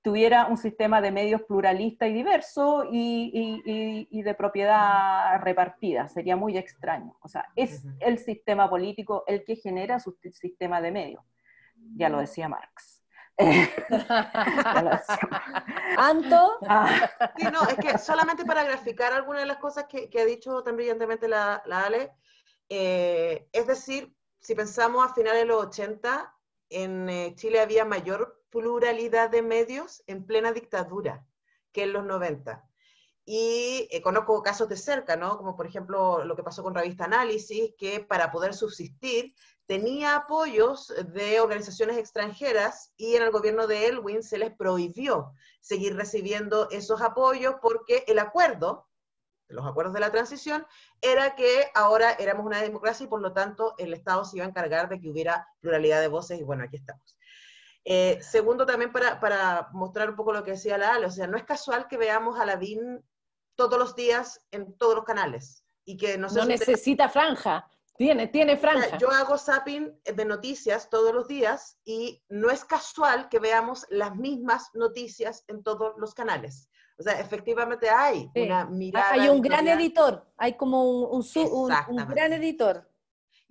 tuviera 0.05 0.47
un 0.49 0.59
sistema 0.59 1.01
de 1.01 1.11
medios 1.11 1.43
pluralista 1.45 2.07
y 2.07 2.13
diverso 2.13 2.85
y, 2.93 3.31
y, 3.33 3.63
y, 3.65 4.09
y, 4.11 4.23
de 4.23 4.35
propiedad 4.35 5.41
repartida. 5.41 6.09
Sería 6.09 6.37
muy 6.37 6.59
extraño. 6.59 7.17
O 7.23 7.29
sea, 7.29 7.47
es 7.57 7.85
el 8.01 8.19
sistema 8.19 8.69
político 8.69 9.25
el 9.27 9.45
que 9.45 9.57
genera 9.57 9.99
su 9.99 10.15
sistema 10.35 10.83
de 10.83 10.93
medios. 10.93 11.25
Ya 11.97 12.11
lo 12.11 12.19
decía 12.19 12.51
Marx. 12.51 13.03
ya 13.39 14.83
lo 14.83 14.91
decía 14.91 15.29
Marx. 15.31 15.69
¿Anto? 15.97 16.59
Ah. 16.69 17.11
Sí, 17.39 17.47
no, 17.51 17.63
es 17.63 17.77
que 17.77 17.97
solamente 17.97 18.45
para 18.45 18.63
graficar 18.63 19.15
algunas 19.15 19.41
de 19.41 19.47
las 19.47 19.57
cosas 19.57 19.87
que, 19.87 20.11
que 20.11 20.21
ha 20.21 20.27
dicho 20.27 20.63
tan 20.63 20.77
brillantemente 20.77 21.29
la, 21.29 21.63
la 21.65 21.87
Ale, 21.87 22.13
eh, 22.69 23.49
es 23.51 23.67
decir, 23.67 24.15
si 24.39 24.55
pensamos 24.55 25.11
a 25.11 25.15
finales 25.15 25.41
de 25.41 25.47
los 25.47 25.65
80, 25.65 26.31
en 26.69 27.09
eh, 27.09 27.33
Chile 27.37 27.61
había 27.61 27.87
mayor 27.87 28.44
pluralidad 28.55 29.31
de 29.31 29.43
medios 29.43 30.05
en 30.07 30.25
plena 30.25 30.53
dictadura 30.53 31.27
que 31.73 31.83
en 31.83 31.93
los 31.93 32.05
90. 32.05 32.65
Y 33.25 33.89
eh, 33.91 34.01
conozco 34.01 34.43
casos 34.45 34.69
de 34.69 34.77
cerca, 34.77 35.17
¿no? 35.17 35.37
Como 35.39 35.57
por 35.57 35.67
ejemplo 35.67 36.25
lo 36.25 36.37
que 36.37 36.45
pasó 36.45 36.63
con 36.63 36.75
Revista 36.75 37.07
Análisis, 37.07 37.75
que 37.77 37.99
para 37.99 38.31
poder 38.31 38.55
subsistir 38.55 39.35
tenía 39.67 40.15
apoyos 40.15 40.93
de 41.13 41.41
organizaciones 41.41 41.97
extranjeras 41.97 42.93
y 42.97 43.17
en 43.17 43.25
el 43.25 43.33
gobierno 43.33 43.67
de 43.67 43.89
Elwin 43.89 44.23
se 44.23 44.39
les 44.39 44.55
prohibió 44.55 45.33
seguir 45.61 45.97
recibiendo 45.97 46.71
esos 46.71 47.01
apoyos 47.01 47.57
porque 47.61 48.05
el 48.07 48.21
acuerdo, 48.21 48.87
los 49.49 49.67
acuerdos 49.67 49.95
de 49.95 50.01
la 50.01 50.13
transición, 50.13 50.65
era 51.01 51.35
que 51.35 51.71
ahora 51.75 52.13
éramos 52.13 52.47
una 52.47 52.61
democracia 52.61 53.05
y 53.05 53.09
por 53.09 53.21
lo 53.21 53.33
tanto 53.33 53.75
el 53.79 53.95
Estado 53.95 54.25
se 54.25 54.37
iba 54.37 54.47
a 54.47 54.51
encargar 54.51 54.89
de 54.89 55.01
que 55.01 55.09
hubiera 55.09 55.49
pluralidad 55.61 56.01
de 56.01 56.09
voces 56.09 56.39
y 56.39 56.45
bueno, 56.45 56.63
aquí 56.63 56.77
estamos. 56.77 57.17
Eh, 57.85 58.19
segundo, 58.23 58.65
también 58.65 58.93
para, 58.93 59.21
para, 59.21 59.69
mostrar 59.73 60.09
un 60.09 60.17
poco 60.17 60.33
lo 60.33 60.43
que 60.43 60.53
decía 60.53 60.79
la 60.79 60.95
Ale, 60.95 61.07
o 61.07 61.11
sea, 61.11 61.27
no 61.27 61.37
es 61.37 61.45
casual 61.45 61.87
que 61.87 61.99
veamos 61.99 62.41
a 62.41 62.47
Lavín 62.47 63.05
todos 63.57 63.79
los 63.79 63.95
días 63.95 64.41
en 64.51 64.77
todos 64.79 64.95
los 64.95 65.05
canales. 65.05 65.65
Y 65.85 65.99
que 65.99 66.17
no, 66.17 66.31
sé 66.31 66.37
no 66.37 66.43
si 66.43 66.49
necesita 66.49 67.11
franja, 67.11 67.69
tiene, 67.97 68.27
tiene 68.29 68.57
franja. 68.57 68.97
Yo 68.99 69.11
hago 69.11 69.39
zapping 69.39 70.01
de 70.05 70.25
noticias 70.25 70.89
todos 70.89 71.15
los 71.15 71.29
días 71.29 71.79
y 71.85 72.23
no 72.29 72.51
es 72.51 72.65
casual 72.65 73.29
que 73.29 73.39
veamos 73.39 73.87
las 73.91 74.17
mismas 74.17 74.71
noticias 74.75 75.45
en 75.47 75.63
todos 75.63 75.93
los 75.99 76.15
canales. 76.15 76.69
O 76.99 77.03
sea, 77.03 77.21
efectivamente 77.21 77.91
hay 77.91 78.31
sí. 78.35 78.43
una 78.43 78.65
mirada. 78.65 79.13
Hay 79.13 79.29
un 79.29 79.43
gran 79.43 79.69
editor, 79.69 80.27
hay 80.37 80.57
como 80.57 80.85
un, 80.85 81.23
un, 81.23 81.51
un, 81.53 81.73
un 81.89 82.09
gran 82.09 82.33
editor. 82.33 82.89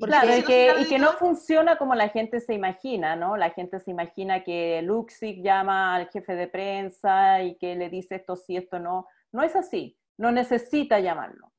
Claro, 0.07 0.37
y 0.37 0.43
que, 0.43 0.73
y 0.79 0.85
que, 0.87 0.99
no 0.99 1.13
funciona 1.13 1.77
como 1.77 1.95
la 1.95 2.09
gente 2.09 2.39
se 2.39 2.53
imagina, 2.53 3.15
¿no? 3.15 3.37
La 3.37 3.49
gente 3.51 3.79
se 3.79 3.91
imagina 3.91 4.43
que 4.43 4.81
Luxic 4.81 5.41
llama 5.41 5.95
al 5.95 6.09
jefe 6.09 6.35
de 6.35 6.47
prensa 6.47 7.41
y 7.41 7.55
que 7.55 7.75
le 7.75 7.89
dice 7.89 8.15
esto 8.15 8.35
sí, 8.35 8.57
esto 8.57 8.79
no. 8.79 9.07
No 9.31 9.43
es 9.43 9.55
así, 9.55 9.97
no 10.17 10.31
necesita 10.31 10.99
llamarlo. 10.99 11.51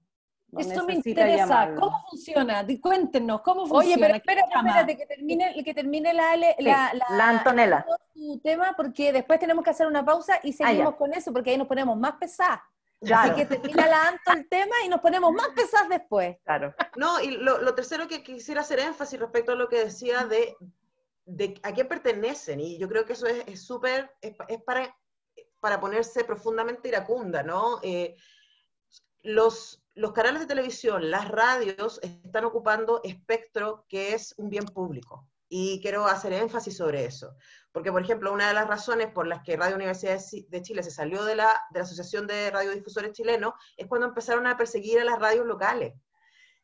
No 0.54 0.60
Esto 0.60 0.84
me 0.84 0.94
interesa, 0.94 1.36
llamarlo. 1.36 1.80
¿cómo 1.80 2.04
funciona? 2.08 2.64
Cuéntenos, 2.80 3.40
¿cómo 3.40 3.66
funciona? 3.66 3.84
Oye, 3.84 3.96
pero 3.98 4.14
espérate, 4.14 4.54
espérate, 4.54 4.96
que 4.96 5.06
termine, 5.06 5.64
que 5.64 5.74
termine 5.74 6.14
la, 6.14 6.36
la, 6.36 6.46
sí, 6.56 6.64
la, 6.64 6.92
la, 7.10 7.28
Antonella. 7.28 7.84
Su 8.14 8.38
tema, 8.38 8.72
porque 8.76 9.12
después 9.12 9.40
tenemos 9.40 9.64
que 9.64 9.70
hacer 9.70 9.88
una 9.88 10.04
pausa 10.04 10.38
y 10.44 10.52
seguimos 10.52 10.94
ah, 10.94 10.96
con 10.96 11.12
eso, 11.12 11.32
porque 11.32 11.50
ahí 11.50 11.58
nos 11.58 11.66
ponemos 11.66 11.98
más 11.98 12.12
pesadas. 12.20 12.60
Claro. 13.04 13.32
Así 13.32 13.40
que 13.40 13.46
termina 13.46 13.86
la 13.86 14.08
Anto 14.08 14.32
el 14.32 14.48
tema 14.48 14.76
y 14.84 14.88
nos 14.88 15.00
ponemos 15.00 15.32
más 15.32 15.48
pesadas 15.48 15.88
después. 15.88 16.36
Claro. 16.44 16.74
No, 16.96 17.20
y 17.20 17.32
lo, 17.32 17.60
lo, 17.60 17.74
tercero 17.74 18.08
que 18.08 18.22
quisiera 18.22 18.62
hacer 18.62 18.80
énfasis 18.80 19.18
respecto 19.18 19.52
a 19.52 19.56
lo 19.56 19.68
que 19.68 19.84
decía 19.84 20.24
de, 20.24 20.56
de 21.24 21.60
a 21.62 21.72
quién 21.72 21.88
pertenecen, 21.88 22.60
y 22.60 22.78
yo 22.78 22.88
creo 22.88 23.04
que 23.04 23.14
eso 23.14 23.26
es 23.26 23.62
súper, 23.62 24.10
es, 24.20 24.34
es, 24.48 24.62
para, 24.62 24.96
para 25.60 25.80
ponerse 25.80 26.24
profundamente 26.24 26.88
iracunda, 26.88 27.42
¿no? 27.42 27.80
Eh, 27.82 28.16
los, 29.22 29.82
los 29.94 30.12
canales 30.12 30.40
de 30.40 30.46
televisión, 30.46 31.10
las 31.10 31.28
radios, 31.28 31.98
están 32.02 32.44
ocupando 32.44 33.00
espectro 33.02 33.86
que 33.88 34.14
es 34.14 34.34
un 34.36 34.50
bien 34.50 34.66
público. 34.66 35.26
Y 35.48 35.80
quiero 35.80 36.06
hacer 36.06 36.32
énfasis 36.32 36.76
sobre 36.76 37.04
eso. 37.04 37.34
Porque, 37.74 37.90
por 37.90 38.02
ejemplo, 38.02 38.32
una 38.32 38.46
de 38.46 38.54
las 38.54 38.68
razones 38.68 39.08
por 39.08 39.26
las 39.26 39.42
que 39.42 39.56
Radio 39.56 39.74
Universidad 39.74 40.20
de 40.48 40.62
Chile 40.62 40.84
se 40.84 40.92
salió 40.92 41.24
de 41.24 41.34
la, 41.34 41.60
de 41.70 41.80
la 41.80 41.84
Asociación 41.84 42.24
de 42.24 42.48
Radiodifusores 42.52 43.10
Chilenos 43.10 43.54
es 43.76 43.88
cuando 43.88 44.06
empezaron 44.06 44.46
a 44.46 44.56
perseguir 44.56 45.00
a 45.00 45.04
las 45.04 45.18
radios 45.18 45.44
locales. 45.44 45.92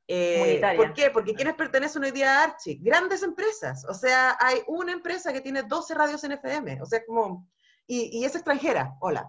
Eh, 0.06 0.62
¿Por 0.76 0.94
qué? 0.94 1.10
Porque 1.10 1.34
¿quiénes 1.34 1.56
pertenecen 1.56 2.04
hoy 2.04 2.12
día 2.12 2.38
a 2.38 2.44
Archie? 2.44 2.78
Grandes 2.80 3.24
empresas. 3.24 3.84
O 3.88 3.94
sea, 3.94 4.36
hay 4.38 4.62
una 4.68 4.92
empresa 4.92 5.32
que 5.32 5.40
tiene 5.40 5.64
12 5.64 5.94
radios 5.94 6.22
en 6.22 6.30
FM. 6.30 6.80
O 6.80 6.86
sea, 6.86 7.04
como... 7.04 7.48
Y, 7.88 8.24
es 8.24 8.36
extranjera. 8.36 8.94
Hola. 9.00 9.28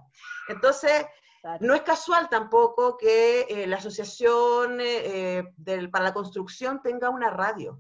Entonces, 0.49 1.07
no 1.61 1.73
es 1.73 1.82
casual 1.82 2.29
tampoco 2.29 2.95
que 2.95 3.47
eh, 3.49 3.65
la 3.65 3.77
Asociación 3.77 4.77
eh, 4.79 5.51
del, 5.57 5.89
para 5.89 6.05
la 6.05 6.13
Construcción 6.13 6.79
tenga 6.84 7.09
una 7.09 7.32
radio. 7.32 7.79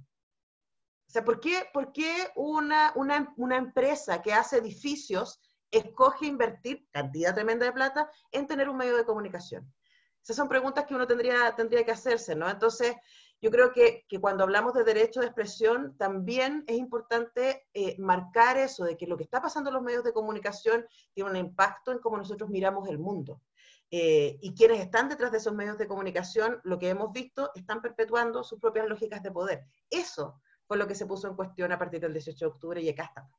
O 1.11 1.13
sea, 1.13 1.25
¿por 1.25 1.41
qué, 1.41 1.67
por 1.73 1.91
qué 1.91 2.29
una, 2.37 2.93
una, 2.95 3.33
una, 3.35 3.57
empresa 3.57 4.21
que 4.21 4.31
hace 4.31 4.59
edificios 4.59 5.41
escoge 5.69 6.25
invertir 6.25 6.87
cantidad 6.89 7.35
tremenda 7.35 7.65
de 7.65 7.73
plata 7.73 8.09
en 8.31 8.47
tener 8.47 8.69
un 8.69 8.77
medio 8.77 8.95
de 8.95 9.03
comunicación? 9.03 9.69
Esas 10.23 10.37
son 10.37 10.47
preguntas 10.47 10.85
que 10.85 10.95
uno 10.95 11.05
tendría, 11.05 11.53
tendría 11.53 11.83
que 11.83 11.91
hacerse, 11.91 12.33
¿no? 12.33 12.49
Entonces, 12.49 12.95
yo 13.41 13.51
creo 13.51 13.73
que, 13.73 14.05
que 14.07 14.21
cuando 14.21 14.45
hablamos 14.45 14.73
de 14.73 14.85
derecho 14.85 15.19
de 15.19 15.25
expresión, 15.25 15.97
también 15.97 16.63
es 16.65 16.77
importante 16.77 17.67
eh, 17.73 17.97
marcar 17.99 18.55
eso, 18.55 18.85
de 18.85 18.95
que 18.95 19.05
lo 19.05 19.17
que 19.17 19.25
está 19.25 19.41
pasando 19.41 19.69
en 19.69 19.73
los 19.73 19.83
medios 19.83 20.05
de 20.05 20.13
comunicación 20.13 20.87
tiene 21.13 21.29
un 21.29 21.35
impacto 21.35 21.91
en 21.91 21.99
cómo 21.99 22.15
nosotros 22.15 22.49
miramos 22.49 22.87
el 22.87 22.99
mundo. 22.99 23.41
Eh, 23.89 24.37
y 24.41 24.55
quienes 24.55 24.79
están 24.79 25.09
detrás 25.09 25.33
de 25.33 25.39
esos 25.39 25.53
medios 25.53 25.77
de 25.77 25.87
comunicación, 25.87 26.61
lo 26.63 26.79
que 26.79 26.87
hemos 26.87 27.11
visto, 27.11 27.51
están 27.53 27.81
perpetuando 27.81 28.45
sus 28.45 28.61
propias 28.61 28.87
lógicas 28.87 29.21
de 29.21 29.31
poder. 29.31 29.65
Eso 29.89 30.39
fue 30.71 30.77
lo 30.77 30.87
que 30.87 30.95
se 30.95 31.05
puso 31.05 31.27
en 31.27 31.35
cuestión 31.35 31.69
a 31.73 31.77
partir 31.77 31.99
del 31.99 32.13
18 32.13 32.45
de 32.45 32.49
octubre 32.49 32.81
y 32.81 32.87
acá 32.87 33.03
está, 33.03 33.29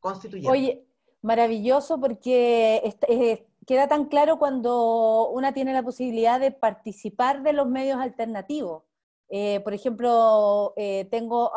constituyendo. 0.00 0.50
Oye, 0.50 0.84
maravilloso 1.20 2.00
porque 2.00 2.82
eh, 3.08 3.46
queda 3.64 3.86
tan 3.86 4.06
claro 4.06 4.40
cuando 4.40 5.28
una 5.30 5.54
tiene 5.54 5.74
la 5.74 5.84
posibilidad 5.84 6.40
de 6.40 6.50
participar 6.50 7.44
de 7.44 7.52
los 7.52 7.68
medios 7.68 8.00
alternativos. 8.00 8.82
Eh, 9.28 9.60
por 9.60 9.74
ejemplo, 9.74 10.74
eh, 10.76 11.06
tengo 11.08 11.52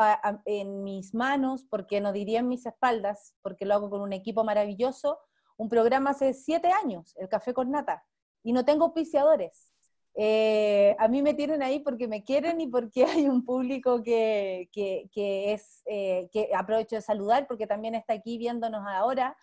en 0.46 0.84
mis 0.84 1.16
manos, 1.16 1.66
porque 1.72 2.02
no 2.02 2.14
diría 2.14 2.42
en 2.42 2.48
mis 2.48 2.68
espaldas, 2.68 3.34
porque 3.42 3.66
lo 3.66 3.74
hago 3.74 3.90
con 3.90 4.02
un 4.02 4.14
equipo 4.14 4.44
maravilloso, 4.44 5.18
un 5.58 5.70
programa 5.70 6.12
hace 6.12 6.36
siete 6.36 6.68
años, 6.68 7.16
el 7.18 7.30
Café 7.30 7.52
con 7.52 7.72
Nata, 7.72 8.06
y 8.44 8.54
no 8.54 8.64
tengo 8.64 8.86
auspiciadores. 8.86 9.75
Eh, 10.18 10.96
a 10.98 11.10
mí 11.10 11.22
me 11.22 11.34
tienen 11.34 11.62
ahí 11.62 11.82
porque 11.82 12.08
me 12.08 12.24
quieren 12.24 12.62
y 12.62 12.68
porque 12.68 13.06
hay 13.26 13.28
un 13.28 13.44
público 13.44 14.02
que, 14.02 14.70
que, 14.72 15.54
es, 15.54 15.82
eh, 15.86 16.30
que 16.32 16.50
aprovecho 16.56 16.96
de 16.96 17.02
saludar 17.02 17.48
porque 17.48 17.68
también 17.68 17.96
está 17.96 18.14
aquí 18.14 18.38
viéndonos 18.38 18.84
ahora. 18.88 19.38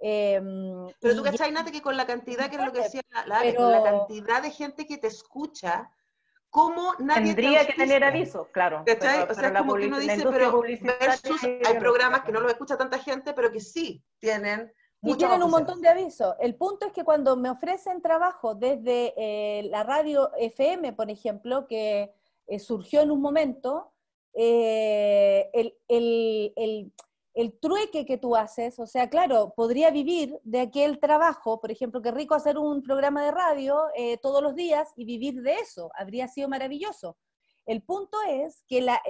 Em, 0.00 0.86
pero 1.00 1.16
tú 1.16 1.22
cachai, 1.24 1.50
Nate, 1.50 1.72
que 1.72 1.82
con 1.82 1.96
la 1.96 2.06
cantidad, 2.06 2.48
que 2.48 2.56
es 2.56 2.64
lo 2.64 2.72
que 2.72 2.82
decía 2.82 3.00
la, 3.26 3.40
con 3.56 3.72
la 3.72 3.82
cantidad 3.82 4.42
de 4.42 4.50
gente 4.50 4.86
que 4.86 4.98
te 4.98 5.08
escucha, 5.08 5.90
¿cómo 6.50 6.94
nadie 7.00 7.34
Tendría 7.34 7.66
que 7.66 7.72
tener 7.72 8.04
aviso, 8.04 8.48
claro. 8.52 8.84
¿Cachai? 8.86 9.26
o 9.28 9.34
sea, 9.34 9.52
como 9.52 9.74
que 9.74 9.86
uno 9.86 9.98
dice, 9.98 10.24
pero 10.30 10.60
versus 10.62 11.42
hay 11.42 11.78
programas 11.78 12.20
que 12.20 12.32
no 12.32 12.40
lo 12.40 12.48
escucha 12.48 12.76
tanta 12.76 12.98
gente, 12.98 13.32
pero 13.32 13.50
que 13.50 13.60
sí 13.60 14.04
tienen 14.20 14.72
y 15.02 15.14
tienen 15.14 15.42
un 15.42 15.50
montón 15.50 15.80
de 15.80 15.88
avisos. 15.88 16.34
El 16.40 16.56
punto 16.56 16.86
es 16.86 16.92
que 16.92 17.04
cuando 17.04 17.36
me 17.36 17.50
ofrecen 17.50 18.02
trabajo 18.02 18.54
desde 18.54 19.14
eh, 19.16 19.62
la 19.70 19.84
radio 19.84 20.32
FM, 20.36 20.92
por 20.92 21.10
ejemplo, 21.10 21.66
que 21.66 22.12
eh, 22.46 22.58
surgió 22.58 23.02
en 23.02 23.10
un 23.10 23.20
momento, 23.20 23.92
eh, 24.34 25.50
el, 25.88 26.92
trueque 27.60 28.04
que 28.04 28.18
tú 28.18 28.34
haces, 28.34 28.78
o 28.80 28.86
sea, 28.86 29.08
claro, 29.08 29.52
podría 29.54 29.90
vivir 29.90 30.40
de 30.42 30.60
aquel 30.60 30.98
trabajo, 30.98 31.60
por 31.60 31.70
ejemplo, 31.70 32.02
qué 32.02 32.10
rico 32.10 32.34
hacer 32.34 32.58
un 32.58 32.82
programa 32.82 33.24
de 33.24 33.30
radio 33.30 33.78
todos 34.20 34.42
los 34.42 34.56
días 34.56 34.88
y 34.96 35.04
vivir 35.04 35.42
de 35.42 35.54
eso, 35.54 35.90
habría 35.94 36.26
sido 36.26 36.48
maravilloso. 36.48 37.16
El 37.64 37.82
punto 37.82 38.18
es 38.28 38.64
que 38.66 38.80
la, 38.80 39.00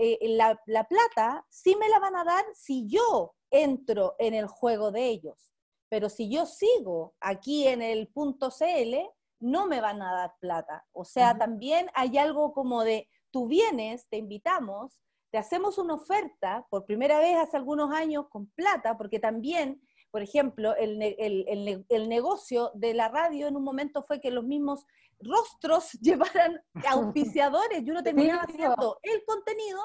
la 0.66 0.84
plata 0.84 1.46
sí 1.48 1.76
me 1.76 1.88
la 1.88 2.00
van 2.00 2.16
a 2.16 2.24
dar 2.24 2.44
si 2.54 2.86
yo 2.86 3.34
entro 3.50 4.14
en 4.18 4.34
el 4.34 4.46
juego 4.46 4.90
de 4.90 5.06
ellos. 5.06 5.48
Pero 5.88 6.08
si 6.08 6.30
yo 6.30 6.46
sigo 6.46 7.14
aquí 7.20 7.66
en 7.66 7.82
el 7.82 8.08
punto 8.08 8.50
CL, 8.50 8.94
no 9.40 9.66
me 9.66 9.80
van 9.80 10.02
a 10.02 10.12
dar 10.12 10.34
plata. 10.40 10.86
O 10.92 11.04
sea, 11.04 11.38
también 11.38 11.88
hay 11.94 12.18
algo 12.18 12.52
como 12.52 12.84
de, 12.84 13.08
tú 13.30 13.46
vienes, 13.46 14.08
te 14.08 14.16
invitamos, 14.16 15.00
te 15.30 15.38
hacemos 15.38 15.78
una 15.78 15.94
oferta 15.94 16.66
por 16.70 16.86
primera 16.86 17.18
vez 17.18 17.36
hace 17.36 17.56
algunos 17.56 17.92
años 17.92 18.26
con 18.28 18.46
plata, 18.48 18.96
porque 18.96 19.18
también, 19.18 19.80
por 20.10 20.22
ejemplo, 20.22 20.74
el, 20.76 21.00
el, 21.88 22.08
negocio 22.08 22.70
de 22.74 22.94
la 22.94 23.08
radio 23.08 23.46
en 23.46 23.56
un 23.56 23.64
momento 23.64 24.02
fue 24.02 24.20
que 24.20 24.30
los 24.30 24.44
mismos 24.44 24.86
rostros 25.20 25.92
llevaran 26.00 26.60
auspiciadores 26.88 27.82
y 27.82 27.90
uno 27.90 28.02
terminaba 28.02 28.42
haciendo 28.42 28.98
el 29.02 29.24
contenido 29.26 29.80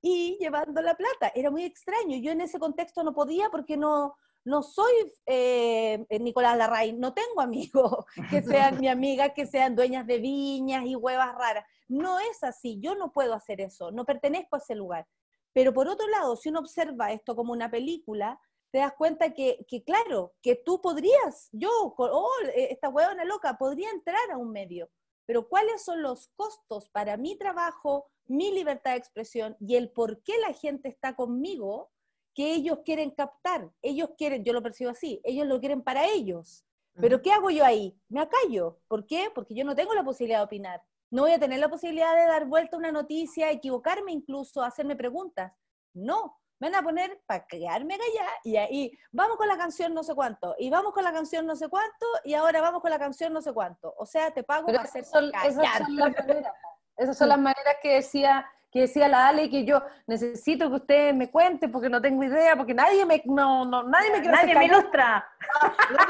y 0.00 0.36
llevando 0.38 0.80
la 0.82 0.96
plata. 0.96 1.32
Era 1.34 1.50
muy 1.50 1.64
extraño. 1.64 2.18
Yo 2.18 2.32
en 2.32 2.40
ese 2.40 2.58
contexto 2.58 3.02
no 3.02 3.14
podía 3.14 3.50
porque 3.50 3.76
no, 3.76 4.16
no 4.44 4.62
soy 4.62 4.92
eh, 5.26 6.06
Nicolás 6.20 6.56
Larraín, 6.56 6.98
no 7.00 7.12
tengo 7.12 7.40
amigos 7.40 8.04
que 8.30 8.42
sean 8.42 8.80
mi 8.80 8.88
amiga, 8.88 9.34
que 9.34 9.46
sean 9.46 9.76
dueñas 9.76 10.06
de 10.06 10.18
viñas 10.18 10.84
y 10.86 10.96
huevas 10.96 11.34
raras. 11.34 11.64
No 11.88 12.18
es 12.18 12.42
así, 12.42 12.78
yo 12.80 12.94
no 12.94 13.12
puedo 13.12 13.34
hacer 13.34 13.60
eso, 13.60 13.90
no 13.90 14.04
pertenezco 14.04 14.56
a 14.56 14.58
ese 14.58 14.74
lugar. 14.74 15.06
Pero 15.52 15.72
por 15.72 15.88
otro 15.88 16.06
lado, 16.08 16.36
si 16.36 16.50
uno 16.50 16.60
observa 16.60 17.12
esto 17.12 17.34
como 17.34 17.52
una 17.52 17.70
película, 17.70 18.40
te 18.70 18.78
das 18.78 18.92
cuenta 18.94 19.32
que, 19.32 19.64
claro, 19.84 20.34
que 20.42 20.56
tú 20.56 20.80
podrías, 20.80 21.48
yo, 21.52 21.70
oh, 21.96 22.30
esta 22.54 22.88
huevona 22.90 23.24
loca, 23.24 23.56
podría 23.56 23.90
entrar 23.90 24.30
a 24.30 24.36
un 24.36 24.52
medio, 24.52 24.90
pero 25.26 25.48
¿cuáles 25.48 25.82
son 25.82 26.02
los 26.02 26.28
costos 26.36 26.88
para 26.90 27.16
mi 27.16 27.36
trabajo, 27.36 28.10
mi 28.26 28.52
libertad 28.52 28.92
de 28.92 28.98
expresión 28.98 29.56
y 29.60 29.76
el 29.76 29.90
por 29.90 30.22
qué 30.22 30.38
la 30.38 30.52
gente 30.52 30.88
está 30.88 31.16
conmigo? 31.16 31.90
Que 32.38 32.54
ellos 32.54 32.78
quieren 32.84 33.10
captar, 33.10 33.68
ellos 33.82 34.10
quieren, 34.16 34.44
yo 34.44 34.52
lo 34.52 34.62
percibo 34.62 34.92
así, 34.92 35.20
ellos 35.24 35.44
lo 35.44 35.58
quieren 35.58 35.82
para 35.82 36.04
ellos. 36.06 36.64
Pero 36.94 37.20
¿qué 37.20 37.32
hago 37.32 37.50
yo 37.50 37.64
ahí? 37.64 38.00
Me 38.08 38.20
acallo. 38.20 38.78
¿Por 38.86 39.06
qué? 39.06 39.28
Porque 39.34 39.56
yo 39.56 39.64
no 39.64 39.74
tengo 39.74 39.92
la 39.92 40.04
posibilidad 40.04 40.38
de 40.38 40.44
opinar. 40.44 40.80
No 41.10 41.22
voy 41.22 41.32
a 41.32 41.40
tener 41.40 41.58
la 41.58 41.68
posibilidad 41.68 42.14
de 42.14 42.26
dar 42.26 42.46
vuelta 42.46 42.76
una 42.76 42.92
noticia, 42.92 43.50
equivocarme 43.50 44.12
incluso, 44.12 44.62
hacerme 44.62 44.94
preguntas. 44.94 45.52
No, 45.94 46.38
me 46.60 46.70
van 46.70 46.80
a 46.80 46.84
poner 46.84 47.20
para 47.26 47.44
quedarme 47.44 47.98
callada 47.98 48.30
y 48.44 48.56
ahí 48.56 48.98
vamos 49.10 49.36
con 49.36 49.48
la 49.48 49.56
canción 49.56 49.92
no 49.92 50.04
sé 50.04 50.14
cuánto, 50.14 50.54
y 50.60 50.70
vamos 50.70 50.92
con 50.92 51.02
la 51.02 51.12
canción 51.12 51.44
no 51.44 51.56
sé 51.56 51.68
cuánto, 51.68 52.06
y 52.22 52.34
ahora 52.34 52.60
vamos 52.60 52.82
con 52.82 52.92
la 52.92 53.00
canción 53.00 53.32
no 53.32 53.42
sé 53.42 53.52
cuánto. 53.52 53.96
O 53.98 54.06
sea, 54.06 54.30
te 54.32 54.44
pago 54.44 54.66
para 54.66 54.82
hacer 54.82 55.04
son, 55.04 55.32
esas 55.34 55.54
son, 55.54 55.96
las 55.96 56.14
maneras, 56.14 56.54
esas 56.96 57.18
son 57.18 57.30
las 57.30 57.38
maneras 57.38 57.76
que 57.82 57.94
decía 57.94 58.46
que 58.70 58.80
decía 58.80 59.08
la 59.08 59.28
Ale 59.28 59.48
que 59.48 59.64
yo 59.64 59.82
necesito 60.06 60.68
que 60.68 60.76
usted 60.76 61.14
me 61.14 61.30
cuente 61.30 61.68
porque 61.68 61.88
no 61.88 62.00
tengo 62.02 62.22
idea, 62.22 62.56
porque 62.56 62.74
nadie 62.74 63.06
me, 63.06 63.22
no, 63.24 63.64
no, 63.64 63.82
nadie 63.84 64.10
me 64.10 64.20
quiere 64.20 64.36
Nadie 64.36 64.54
me 64.54 64.64
ilustra. 64.66 65.26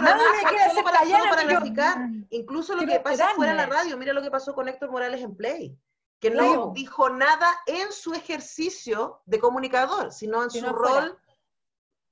nadie 0.01 0.25
me 0.37 0.49
quiere 0.49 0.65
hacer 0.65 0.85
para, 0.85 1.01
para 1.01 2.11
incluso 2.31 2.75
lo 2.75 2.87
que 2.87 3.01
pasa 3.01 3.29
fuera 3.37 3.53
de 3.53 3.59
la 3.59 3.67
radio, 3.67 3.97
mira 3.97 4.13
lo 4.13 4.23
que 4.23 4.31
pasó 4.31 4.55
con 4.55 4.69
Héctor 4.69 4.91
Morales 4.91 5.23
en 5.23 5.37
Play, 5.37 5.79
que 6.21 6.31
no 6.31 6.73
dijo 6.75 7.11
nada 7.11 7.49
en 7.67 7.93
su 7.93 8.13
ejercicio 8.13 9.23
de 9.27 9.39
comunicador, 9.39 10.13
sino 10.13 10.43
en 10.43 10.51
su 10.51 10.67
rol 10.67 11.17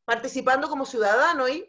participando 0.04 0.68
como 0.68 0.84
ciudadano 0.84 1.48
y 1.48 1.68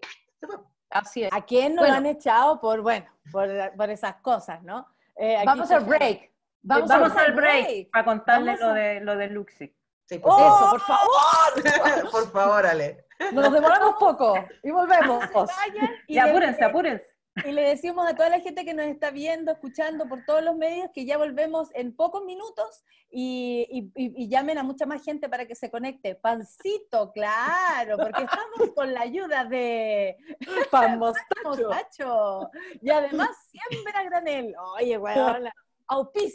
Así 0.90 1.24
es. 1.24 1.34
¿A 1.34 1.42
quién 1.42 1.76
nos 1.76 1.90
han 1.90 2.06
echado 2.06 2.62
por, 2.62 2.82
bueno, 2.82 3.08
por, 3.32 3.50
por 3.76 3.90
esas 3.90 4.16
cosas, 4.22 4.64
no? 4.64 4.88
Eh, 5.18 5.44
Vamos 5.46 5.70
al 5.72 5.84
break. 5.84 6.32
Vamos, 6.68 7.16
al 7.16 7.34
break, 7.34 7.90
para 7.92 8.04
contarle 8.04 8.58
lo 8.58 8.74
de, 8.74 9.00
lo 9.00 9.16
de 9.16 9.28
Luxi. 9.28 9.74
Sí, 10.06 10.20
por 10.20 10.34
Eso, 10.34 10.68
por 10.72 10.82
favor. 10.82 11.12
por 12.12 12.32
favor, 12.32 12.66
Ale. 12.66 13.06
Nos 13.32 13.52
demoramos 13.52 13.96
poco 14.00 14.36
y 14.64 14.72
volvemos. 14.72 15.26
y, 16.08 16.18
apúrense, 16.18 16.64
apúrense. 16.64 17.06
Y 17.46 17.52
le 17.52 17.62
decimos 17.62 18.08
a 18.08 18.16
toda 18.16 18.30
la 18.30 18.40
gente 18.40 18.66
que 18.66 18.74
nos 18.74 18.88
está 18.88 19.12
viendo, 19.12 19.52
escuchando 19.52 20.08
por 20.08 20.26
todos 20.26 20.44
los 20.44 20.56
medios, 20.56 20.90
que 20.94 21.06
ya 21.06 21.18
volvemos 21.18 21.70
en 21.74 21.96
pocos 21.96 22.24
minutos 22.26 22.84
y, 23.10 23.92
y, 23.96 24.28
llamen 24.28 24.58
a 24.58 24.64
mucha 24.64 24.86
más 24.86 25.04
gente 25.04 25.30
para 25.30 25.46
que 25.46 25.56
se 25.56 25.70
conecte. 25.70 26.16
Pancito, 26.16 27.12
claro, 27.12 27.98
porque 27.98 28.24
estamos 28.24 28.74
con 28.76 28.94
la 28.94 29.02
ayuda 29.02 29.46
de 29.46 30.18
Pan 30.72 31.00
Mostacho. 31.00 32.50
Y 32.82 32.90
además, 32.90 33.30
siempre 33.52 33.94
a 33.94 34.04
granel. 34.04 34.56
Oye, 34.76 34.98
bueno, 34.98 35.38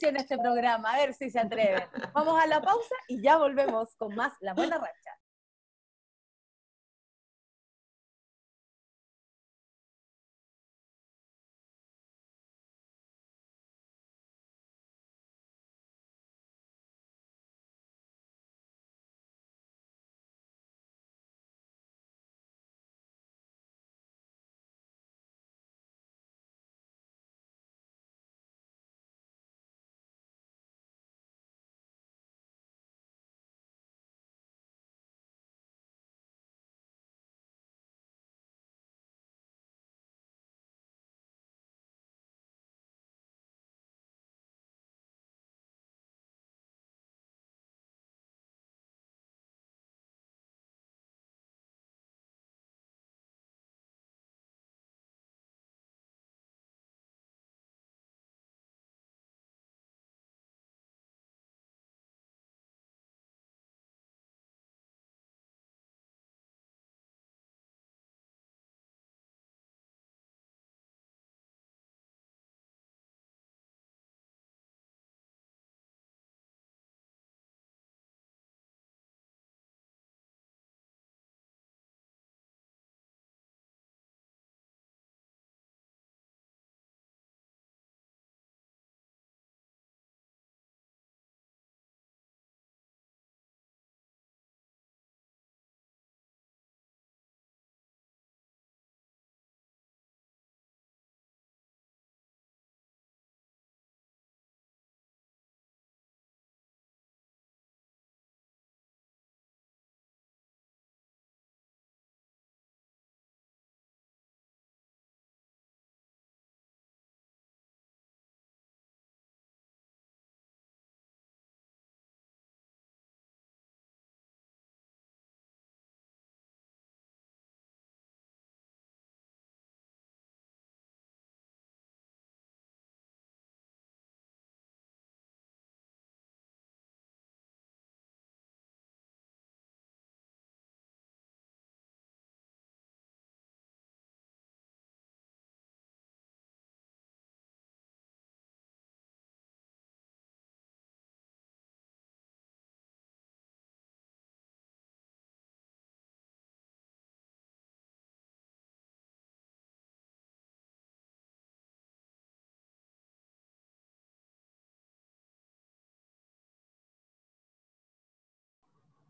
en 0.03 0.16
este 0.16 0.38
programa, 0.38 0.92
a 0.92 0.96
ver 0.96 1.14
si 1.14 1.30
se 1.30 1.38
atreven. 1.38 1.84
Vamos 2.12 2.40
a 2.40 2.46
la 2.46 2.61
pausa 2.61 2.94
y 3.09 3.22
ya 3.22 3.36
volvemos 3.36 3.94
con 3.96 4.14
más 4.14 4.32
La 4.40 4.55
Buena 4.55 4.78
Racha. 4.78 5.21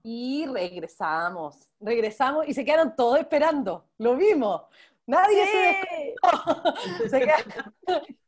Y 0.02 0.46
regresamos, 0.46 1.68
regresamos 1.80 2.48
y 2.48 2.54
se 2.54 2.64
quedaron 2.64 2.96
todos 2.96 3.20
esperando, 3.20 3.88
lo 3.98 4.16
vimos. 4.16 4.62
Nadie 5.06 5.46
se 5.46 6.14
se 7.08 7.20
quedaron 7.20 7.74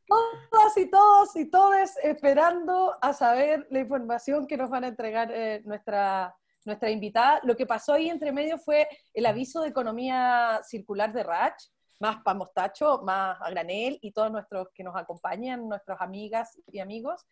todas 0.07 0.77
y 0.77 0.89
todos 0.89 1.35
y 1.35 1.45
todas 1.49 1.97
esperando 2.03 2.95
a 3.01 3.13
saber 3.13 3.67
la 3.69 3.79
información 3.79 4.47
que 4.47 4.57
nos 4.57 4.69
van 4.69 4.83
a 4.83 4.87
entregar 4.87 5.31
eh, 5.31 5.61
nuestra, 5.65 6.35
nuestra 6.65 6.89
invitada. 6.89 7.39
Lo 7.43 7.55
que 7.55 7.65
pasó 7.65 7.93
ahí 7.93 8.09
entre 8.09 8.31
medio 8.31 8.57
fue 8.57 8.87
el 9.13 9.25
aviso 9.25 9.61
de 9.61 9.69
economía 9.69 10.61
circular 10.63 11.11
de 11.11 11.23
Rach, 11.23 11.61
más 11.99 12.17
para 12.23 12.37
Mostacho, 12.37 13.01
más 13.03 13.37
a 13.41 13.49
Granel 13.49 13.97
y 14.01 14.11
todos 14.11 14.31
nuestros 14.31 14.67
que 14.73 14.83
nos 14.83 14.95
acompañan, 14.95 15.67
nuestras 15.67 16.01
amigas 16.01 16.59
y 16.67 16.79
amigos. 16.79 17.25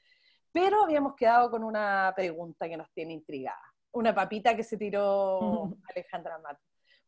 Pero 0.52 0.84
habíamos 0.84 1.16
quedado 1.16 1.50
con 1.50 1.64
una 1.64 2.14
pregunta 2.16 2.70
que 2.70 2.78
nos 2.78 2.92
tiene 2.92 3.14
intrigada, 3.14 3.73
una 3.94 4.14
papita 4.14 4.56
que 4.56 4.64
se 4.64 4.78
tiró 4.78 5.70
Alejandra 5.90 6.38
Mato, 6.40 6.62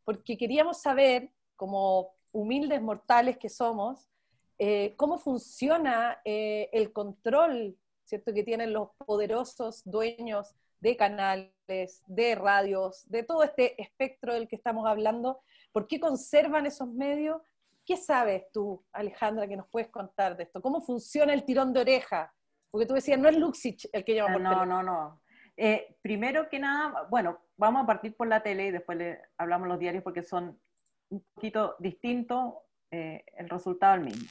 porque 0.04 0.38
queríamos 0.38 0.82
saber, 0.82 1.32
como 1.56 2.16
humildes 2.32 2.82
mortales 2.82 3.38
que 3.38 3.50
somos, 3.50 4.10
eh, 4.58 4.94
cómo 4.96 5.18
funciona 5.18 6.22
eh, 6.24 6.70
el 6.72 6.94
control, 6.94 7.78
¿cierto?, 8.06 8.34
que 8.34 8.44
tienen 8.44 8.72
los 8.72 8.90
poderosos 9.06 9.82
dueños 9.84 10.56
de 10.80 10.96
canales, 10.96 12.04
de 12.08 12.36
radios, 12.36 13.10
de 13.10 13.24
todo 13.24 13.44
este 13.44 13.82
espectro 13.82 14.34
del 14.34 14.48
que 14.48 14.56
estamos 14.56 14.88
hablando. 14.88 15.42
¿Por 15.72 15.88
qué 15.88 16.00
conservan 16.00 16.66
esos 16.66 16.88
medios? 16.88 17.42
¿Qué 17.86 17.98
sabes 17.98 18.46
tú, 18.52 18.84
Alejandra, 18.92 19.48
que 19.48 19.58
nos 19.58 19.68
puedes 19.68 19.90
contar 19.90 20.38
de 20.38 20.44
esto? 20.44 20.62
¿Cómo 20.62 20.82
funciona 20.82 21.34
el 21.34 21.44
tirón 21.44 21.74
de 21.74 21.82
oreja? 21.82 22.34
Porque 22.72 22.86
tú 22.86 22.94
decías, 22.94 23.20
no 23.20 23.30
es 23.30 23.38
Luxich 23.38 23.90
el 23.92 24.04
que 24.04 24.14
lleva 24.14 24.32
por 24.32 24.42
No, 24.42 24.66
no, 24.66 24.84
no. 24.84 25.22
Eh, 25.58 25.96
primero 26.02 26.50
que 26.50 26.60
nada, 26.60 27.08
bueno, 27.10 27.40
vamos 27.58 27.84
a 27.84 27.86
partir 27.86 28.16
por 28.16 28.28
la 28.28 28.44
tele 28.44 28.68
y 28.68 28.72
después 28.72 28.98
le 28.98 29.22
hablamos 29.38 29.68
los 29.68 29.80
diarios 29.80 30.04
porque 30.04 30.24
son 30.24 30.60
un 31.10 31.24
poquito 31.34 31.76
distintos, 31.80 32.56
eh, 32.92 33.24
el 33.38 33.50
resultado 33.50 33.96
es 33.96 34.00
el 34.00 34.06
mismo. 34.06 34.30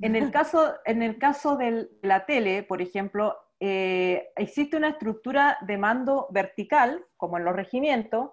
En 0.00 0.16
el 0.16 0.30
caso, 0.32 0.74
en 0.84 1.02
el 1.02 1.18
caso 1.18 1.56
de 1.56 1.88
la 2.02 2.26
tele, 2.26 2.62
por 2.62 2.82
ejemplo, 2.82 3.36
eh, 3.60 4.30
existe 4.36 4.76
una 4.76 4.88
estructura 4.88 5.58
de 5.60 5.76
mando 5.76 6.28
vertical, 6.30 7.04
como 7.16 7.36
en 7.36 7.44
los 7.44 7.54
regimientos, 7.54 8.30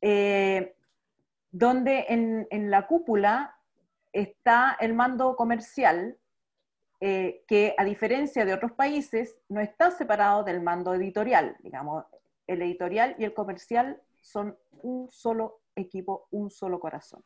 eh, 0.00 0.76
donde 1.50 2.06
en, 2.08 2.46
en, 2.50 2.70
la 2.70 2.86
cúpula 2.86 3.56
está 4.12 4.76
el 4.80 4.94
mando 4.94 5.36
comercial, 5.36 6.16
eh, 7.04 7.42
que 7.48 7.74
a 7.76 7.84
diferencia 7.84 8.44
de 8.44 8.54
otros 8.54 8.70
países, 8.70 9.36
no 9.48 9.60
está 9.60 9.90
separado 9.90 10.44
del 10.44 10.62
mando 10.62 10.94
editorial. 10.94 11.56
Digamos, 11.58 12.04
el 12.46 12.62
editorial 12.62 13.16
y 13.18 13.24
el 13.24 13.34
comercial 13.34 14.00
son 14.20 14.56
un 14.82 15.10
solo 15.10 15.62
equipo, 15.74 16.28
un 16.30 16.48
solo 16.52 16.78
corazón. 16.78 17.24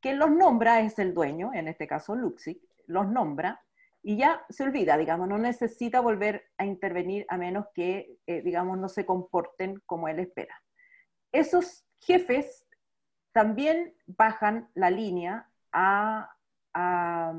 Quien 0.00 0.18
los 0.18 0.32
nombra 0.32 0.80
es 0.80 0.98
el 0.98 1.14
dueño, 1.14 1.52
en 1.54 1.68
este 1.68 1.86
caso 1.86 2.16
Luxic, 2.16 2.60
los 2.88 3.06
nombra 3.06 3.62
y 4.02 4.16
ya 4.16 4.44
se 4.48 4.64
olvida, 4.64 4.96
digamos, 4.96 5.28
no 5.28 5.38
necesita 5.38 6.00
volver 6.00 6.50
a 6.58 6.64
intervenir 6.64 7.24
a 7.28 7.38
menos 7.38 7.66
que, 7.72 8.18
eh, 8.26 8.42
digamos, 8.42 8.78
no 8.78 8.88
se 8.88 9.06
comporten 9.06 9.80
como 9.86 10.08
él 10.08 10.18
espera. 10.18 10.60
Esos 11.30 11.84
jefes 12.00 12.66
también 13.30 13.94
bajan 14.06 14.68
la 14.74 14.90
línea 14.90 15.48
a, 15.70 16.34
a, 16.74 17.32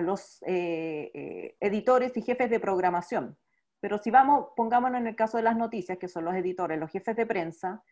los 0.00 0.42
eh, 0.46 1.10
eh, 1.14 1.56
editores 1.60 2.16
y 2.16 2.22
jefes 2.22 2.50
de 2.50 2.60
programación. 2.60 3.36
Pero 3.80 3.98
si 3.98 4.10
vamos, 4.10 4.48
pongámonos 4.56 5.00
en 5.00 5.08
el 5.08 5.16
caso 5.16 5.36
de 5.36 5.42
las 5.42 5.56
noticias, 5.56 5.98
que 5.98 6.08
son 6.08 6.24
los 6.24 6.34
editores, 6.34 6.78
los 6.78 6.90
jefes 6.90 7.16
de 7.16 7.26
prensa, 7.26 7.82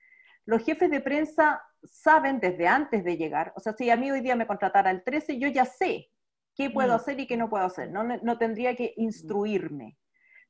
los 0.47 0.65
jefes 0.65 0.91
de 0.91 1.01
prensa 1.01 1.63
saben 1.85 2.41
desde 2.41 2.67
antes 2.67 3.05
de 3.05 3.17
llegar, 3.17 3.53
o 3.57 3.61
sea, 3.61 3.73
si 3.73 3.91
a 3.91 3.97
mí 3.97 4.11
hoy 4.11 4.21
día 4.21 4.37
me 4.37 4.47
contratara 4.47 4.91
el 4.91 5.03
13, 5.03 5.39
yo 5.39 5.49
ya 5.49 5.65
sé 5.65 6.11
qué 6.55 6.71
puedo 6.71 6.93
mm. 6.93 6.97
hacer 6.97 7.21
y 7.21 7.27
qué 7.27 7.37
no 7.37 7.49
puedo 7.49 7.65
hacer. 7.65 7.91
No, 7.91 8.05
no 8.05 8.39
tendría 8.39 8.75
que 8.77 8.95
instruirme, 8.97 9.97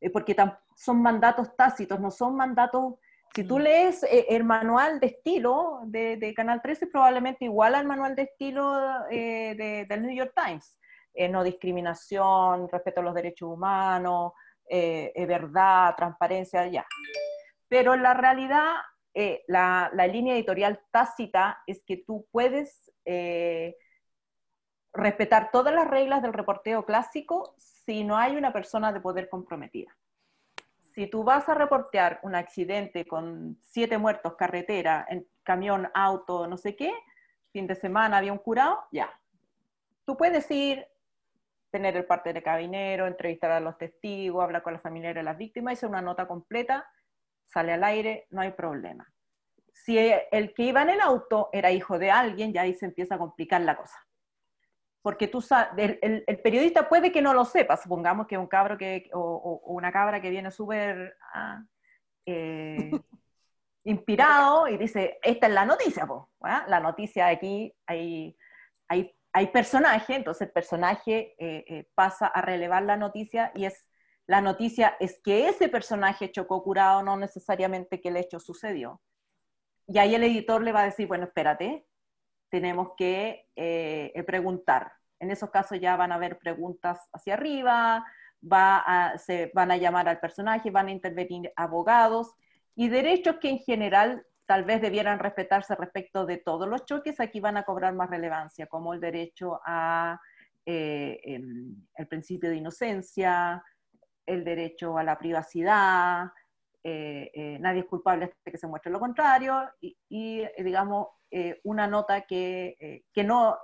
eh, 0.01 0.11
porque 0.11 0.37
son 0.75 1.01
mandatos 1.03 1.55
tácitos, 1.57 2.01
no 2.01 2.11
son 2.11 2.37
mandatos... 2.37 2.95
Si 3.35 3.45
tú 3.45 3.59
mm. 3.59 3.63
lees 3.63 4.03
eh, 4.03 4.27
el 4.31 4.43
manual 4.43 4.99
de 4.99 5.07
estilo 5.07 5.81
de, 5.85 6.33
Canal 6.35 6.61
13, 6.61 6.89
probablemente 6.89 7.45
igual 7.45 7.77
al 7.77 7.87
manual 7.87 8.17
de 8.17 8.23
estilo 8.23 9.09
eh, 9.11 9.87
del 9.89 10.03
New 10.03 10.17
York 10.17 10.33
Times. 10.35 10.80
No 11.31 11.45
discriminación, 11.45 12.69
respeto 12.69 13.01
a 13.01 13.05
los 13.05 13.15
derechos 13.15 13.49
humanos, 13.49 14.33
verdad, 14.69 15.95
transparencia, 15.97 16.67
ya. 16.67 16.87
Pero 17.69 17.97
la 17.97 18.15
realidad, 18.15 18.77
la, 19.49 19.91
la, 19.93 20.07
línea 20.07 20.35
editorial 20.35 20.81
tácita 20.91 21.63
es 21.67 21.83
que 21.85 21.99
tú 21.99 22.27
puedes 22.31 22.93
respetar 24.93 25.51
todas 25.51 25.75
las 25.75 25.89
reglas 25.89 26.23
del 26.23 26.33
reporteo 26.33 26.85
clásico 26.85 27.55
si 27.59 28.05
no 28.05 28.17
hay 28.17 28.37
una 28.37 28.53
persona 28.53 28.93
de 28.93 29.01
poder 29.01 29.29
comprometida. 29.29 29.97
Si 30.95 31.07
tú 31.07 31.23
vas 31.23 31.49
a 31.49 31.55
reportear 31.55 32.19
un 32.23 32.35
accidente 32.35 33.07
con 33.07 33.59
siete 33.63 33.99
muertos, 33.99 34.35
carretera, 34.37 35.07
en 35.09 35.27
camión, 35.43 35.89
auto, 35.95 36.47
no 36.47 36.57
sé 36.57 36.75
qué, 36.75 36.93
fin 37.53 37.67
de 37.67 37.77
semana 37.77 38.19
había 38.19 38.33
un 38.33 38.39
curado, 38.39 38.79
ya. 38.91 39.11
Tú 40.05 40.17
puedes 40.17 40.51
ir, 40.51 40.87
tener 41.71 41.97
el 41.97 42.05
parte 42.05 42.33
de 42.33 42.43
cabinero, 42.43 43.07
entrevistar 43.07 43.51
a 43.51 43.61
los 43.61 43.79
testigos, 43.79 44.43
hablar 44.43 44.63
con 44.63 44.73
la 44.73 44.81
familia 44.81 45.15
de 45.15 45.23
las 45.23 45.37
víctimas, 45.37 45.75
hacer 45.75 45.89
una 45.89 46.03
nota 46.03 46.27
completa, 46.27 46.89
sale 47.47 47.73
al 47.73 47.85
aire, 47.85 48.27
no 48.31 48.41
hay 48.41 48.53
problema. 48.53 49.07
Si 49.73 49.99
el 49.99 50.53
que 50.53 50.65
iba 50.65 50.83
en 50.83 50.91
el 50.91 51.01
auto 51.01 51.49
era 51.53 51.71
hijo 51.71 51.99
de 51.99 52.11
alguien, 52.11 52.53
ya 52.53 52.63
ahí 52.63 52.75
se 52.75 52.87
empieza 52.87 53.15
a 53.15 53.19
complicar 53.19 53.61
la 53.63 53.77
cosa 53.77 53.99
porque 55.03 55.29
tú 55.29 55.41
sabes, 55.41 55.99
el, 56.03 56.41
periodista 56.43 56.89
puede 56.89 57.11
que 57.11 57.23
no 57.23 57.33
lo 57.33 57.45
sepa, 57.45 57.77
supongamos 57.77 58.27
que 58.27 58.37
un 58.37 58.47
cabro 58.47 58.77
que, 58.77 59.09
o, 59.15 59.63
una 59.67 59.91
cabra 59.91 60.21
que 60.21 60.31
viene 60.31 60.51
súper 60.51 61.17
ah, 61.33 61.63
eh, 62.27 62.91
inspirado 63.85 64.69
y 64.69 64.77
dice, 64.77 65.19
esta 65.23 65.47
es 65.47 65.53
la 65.53 65.65
noticia, 65.65 66.07
la 66.67 66.81
noticia 66.81 67.29
aquí 67.29 67.75
hay, 67.87 68.37
hay, 68.89 69.15
hay 69.33 69.49
personaje, 69.49 70.17
entonces 70.17 70.49
el 70.49 70.53
personaje 70.53 71.35
eh, 71.39 71.65
eh, 71.69 71.89
pasa 71.95 72.27
a 72.27 72.43
relevar 72.43 72.83
la 72.83 72.97
noticia 72.97 73.53
y 73.55 73.65
es, 73.65 73.89
la 74.27 74.41
noticia 74.41 74.97
es 75.01 75.21
que 75.23 75.49
ese 75.49 75.69
personaje 75.69 76.33
chocó 76.33 76.63
curado, 76.63 77.03
no 77.03 77.17
necesariamente 77.17 78.01
que 78.01 78.09
el 78.09 78.17
hecho 78.17 78.41
sucedió. 78.41 79.01
Y 79.87 79.99
ahí 79.99 80.15
el 80.15 80.25
editor 80.25 80.63
le 80.63 80.73
va 80.73 80.83
a 80.83 80.87
decir, 80.87 81.07
bueno, 81.07 81.25
espérate, 81.25 81.87
tenemos 82.49 82.93
que 82.97 83.47
eh, 83.57 84.23
preguntar. 84.27 84.93
En 85.21 85.31
esos 85.31 85.51
casos 85.51 85.81
ya 85.81 85.97
van 85.97 86.13
a 86.13 86.17
haber 86.17 86.39
preguntas 86.39 87.09
hacia 87.13 87.35
arriba, 87.35 88.05
va 88.41 89.13
se 89.19 89.51
van 89.55 89.71
a 89.71 89.77
llamar 89.77 90.09
al 90.09 90.19
personaje, 90.19 90.71
van 90.71 90.89
a 90.89 90.93
intervenir 90.93 91.53
abogados 91.57 92.35
y 92.75 92.89
derechos 92.89 93.37
que 93.41 93.51
en 93.51 93.59
general 93.59 94.25
tal 94.51 94.65
vez 94.65 94.83
debieran 94.83 95.21
respetarse 95.21 95.77
respecto 95.77 96.27
de 96.27 96.39
todos 96.39 96.67
los 96.67 96.85
choques, 96.85 97.21
aquí 97.21 97.39
van 97.39 97.57
a 97.57 97.63
cobrar 97.63 97.95
más 97.95 98.11
relevancia, 98.11 98.67
como 98.67 98.93
el 98.93 99.01
derecho 99.01 99.61
a 99.65 100.21
eh, 100.67 101.21
el 101.23 102.09
principio 102.09 102.51
de 102.51 102.57
inocencia, 102.57 103.63
el 104.27 104.43
derecho 104.43 104.99
a 104.99 105.05
la 105.05 105.17
privacidad, 105.17 106.33
nadie 106.83 107.81
es 107.81 107.87
culpable 107.87 108.25
hasta 108.25 108.51
que 108.51 108.59
se 108.59 108.67
muestre 108.67 108.91
lo 108.91 108.99
contrario, 108.99 109.71
y, 109.81 109.97
y 110.09 110.43
digamos, 110.65 111.07
eh, 111.33 111.61
una 111.63 111.87
nota 111.87 112.23
que, 112.23 112.77
eh, 112.81 113.05
que, 113.13 113.23
no 113.23 113.57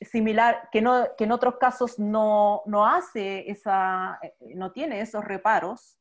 similar, 0.00 0.68
que, 0.70 0.80
no, 0.80 1.08
que 1.18 1.24
en 1.24 1.32
otros 1.32 1.56
casos 1.58 1.98
no, 1.98 2.62
no 2.66 2.86
hace 2.86 3.50
esa, 3.50 4.20
eh, 4.22 4.32
no 4.54 4.70
tiene 4.70 5.00
esos 5.00 5.24
reparos. 5.24 5.98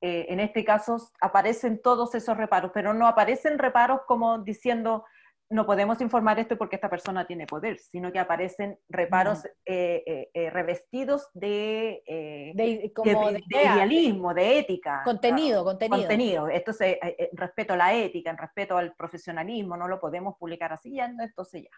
En 0.00 0.40
este 0.40 0.64
caso 0.64 0.96
aparecen 1.20 1.80
todos 1.82 2.14
esos 2.14 2.36
reparos, 2.36 2.70
pero 2.72 2.94
no 2.94 3.06
aparecen 3.06 3.58
reparos 3.58 4.00
como 4.06 4.38
diciendo, 4.38 5.04
no 5.50 5.66
podemos 5.66 6.00
informar 6.00 6.38
esto 6.38 6.56
porque 6.56 6.76
esta 6.76 6.90
persona 6.90 7.26
tiene 7.26 7.46
poder, 7.46 7.78
sino 7.78 8.12
que 8.12 8.18
aparecen 8.18 8.78
reparos 8.88 9.42
revestidos 10.34 11.28
de, 11.32 12.02
de, 12.54 12.92
idealismo, 13.50 14.34
de 14.34 14.58
ética. 14.58 15.02
Contenido, 15.04 15.64
contenido. 15.64 15.98
Contenido. 15.98 16.48
Esto 16.48 16.70
es 16.70 16.98
respeto 17.32 17.72
a 17.72 17.76
la 17.78 17.94
ética, 17.94 18.30
en 18.30 18.38
respeto 18.38 18.76
al 18.76 18.94
profesionalismo, 18.94 19.76
no 19.76 19.88
lo 19.88 19.98
podemos 19.98 20.36
publicar 20.38 20.72
así, 20.72 20.94
ya, 20.94 21.06
entonces 21.06 21.62
ya. 21.62 21.70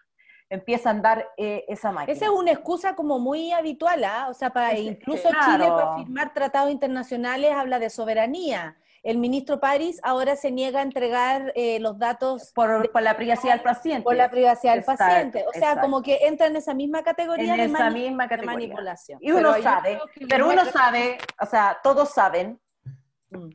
Empieza 0.51 0.89
a 0.89 0.91
andar 0.91 1.29
eh, 1.37 1.65
esa 1.67 1.91
máquina. 1.91 2.13
Esa 2.13 2.25
es 2.25 2.31
una 2.31 2.51
excusa 2.51 2.95
como 2.95 3.19
muy 3.19 3.51
habitual, 3.51 4.03
¿ah? 4.03 4.27
O 4.29 4.33
sea, 4.33 4.51
para 4.51 4.77
incluso 4.77 5.29
Chile 5.29 5.67
para 5.67 5.95
firmar 5.95 6.33
tratados 6.33 6.71
internacionales 6.71 7.53
habla 7.53 7.79
de 7.79 7.89
soberanía 7.89 8.77
el 9.03 9.17
ministro 9.17 9.59
París 9.59 9.99
ahora 10.03 10.35
se 10.35 10.51
niega 10.51 10.79
a 10.79 10.83
entregar 10.83 11.51
eh, 11.55 11.79
los 11.79 11.97
datos 11.97 12.51
por, 12.53 12.89
la 13.01 13.17
privacidad 13.17 13.53
del 13.53 13.63
paciente. 13.63 14.03
Por 14.03 14.15
la 14.15 14.29
privacidad 14.29 14.75
del 14.75 14.83
paciente. 14.83 15.43
O 15.47 15.53
sea, 15.53 15.81
como 15.81 16.03
que 16.03 16.27
entra 16.27 16.47
en 16.47 16.55
esa 16.55 16.73
misma 16.73 17.03
categoría, 17.03 17.55
de, 17.55 17.65
esa 17.65 17.89
misma 17.89 18.27
categoría. 18.27 18.53
manipulación. 18.53 19.19
Y 19.21 19.31
uno 19.31 19.59
sabe, 19.61 19.99
pero 20.29 20.49
uno 20.49 20.65
sabe, 20.65 21.17
o 21.39 21.45
sea, 21.45 21.79
todos 21.83 22.09
saben 22.09 22.59
mm. 23.31 23.49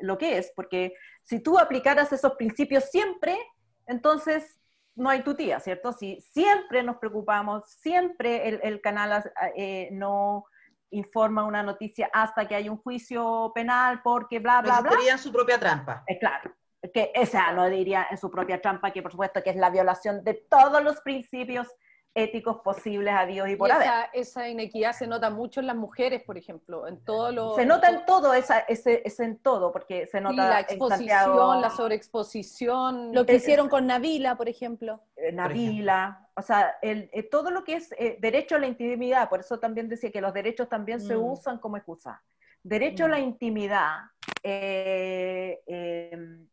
lo 0.00 0.18
que 0.18 0.38
es, 0.38 0.52
porque 0.56 0.94
si 1.22 1.38
tú 1.38 1.58
aplicaras 1.58 2.12
esos 2.12 2.32
principios 2.32 2.84
siempre, 2.90 3.38
entonces 3.86 4.58
no 4.94 5.08
hay 5.08 5.22
tu 5.22 5.34
tía, 5.34 5.60
¿cierto? 5.60 5.92
Si 5.92 6.20
siempre 6.20 6.82
nos 6.82 6.96
preocupamos, 6.96 7.68
siempre 7.68 8.48
el, 8.62 8.80
canal 8.80 9.24
eh, 9.56 9.88
no 9.92 10.44
informa 10.90 11.44
una 11.44 11.62
noticia 11.62 12.10
hasta 12.12 12.46
que 12.46 12.54
hay 12.54 12.68
un 12.68 12.76
juicio 12.76 13.52
penal 13.54 14.02
porque 14.02 14.38
bla, 14.38 14.60
bla, 14.60 14.80
bla. 14.80 14.92
En 15.10 15.18
su 15.18 15.32
propia 15.32 15.58
trampa. 15.58 16.04
Eh, 16.06 16.18
claro, 16.18 16.52
que 16.92 17.10
esa 17.14 17.52
lo 17.52 17.68
diría 17.68 18.06
en 18.10 18.18
su 18.18 18.30
propia 18.30 18.60
trampa, 18.60 18.92
que 18.92 19.02
por 19.02 19.12
supuesto 19.12 19.42
que 19.42 19.50
es 19.50 19.56
la 19.56 19.70
violación 19.70 20.22
de 20.24 20.34
todos 20.50 20.82
los 20.82 21.00
principios 21.00 21.68
éticos 22.14 22.58
posibles 22.58 23.14
a 23.14 23.24
Dios 23.24 23.48
y 23.48 23.56
por 23.56 23.70
esa, 23.70 24.04
Esa 24.12 24.48
inequidad 24.48 24.92
se 24.92 25.06
nota 25.06 25.30
mucho 25.30 25.60
en 25.60 25.66
las 25.66 25.76
mujeres, 25.76 26.22
por 26.22 26.36
ejemplo, 26.36 26.86
en 26.86 27.02
todo 27.04 27.32
lo... 27.32 27.54
Se 27.54 27.64
nota 27.64 27.88
en 27.88 28.04
todo, 28.04 28.34
esa, 28.34 28.60
ese, 28.60 29.02
es 29.04 29.18
en 29.20 29.38
todo, 29.38 29.72
porque 29.72 30.06
se 30.06 30.20
nota 30.20 30.48
la 30.48 30.60
exposición, 30.60 31.60
la 31.60 31.70
sobreexposición. 31.70 33.14
Lo 33.14 33.24
que 33.24 33.36
hicieron 33.36 33.68
con 33.68 33.86
Navila, 33.86 34.36
por 34.36 34.48
ejemplo. 34.48 35.00
Eh, 35.16 35.32
Navila, 35.32 36.28
o 36.34 36.42
sea, 36.42 36.76
el, 36.82 37.08
eh, 37.12 37.22
todo 37.22 37.50
lo 37.50 37.64
que 37.64 37.76
es 37.76 37.92
eh, 37.98 38.18
derecho 38.20 38.56
a 38.56 38.58
la 38.58 38.66
intimidad, 38.66 39.28
por 39.30 39.40
eso 39.40 39.58
también 39.58 39.88
decía 39.88 40.10
que 40.10 40.20
los 40.20 40.34
derechos 40.34 40.68
también 40.68 41.00
se 41.00 41.16
mm. 41.16 41.24
usan 41.24 41.58
como 41.58 41.78
excusa. 41.78 42.22
Derecho 42.62 43.06
a 43.06 43.08
la 43.08 43.18
mm. 43.18 43.22
intimidad 43.22 43.96
em, 44.42 45.56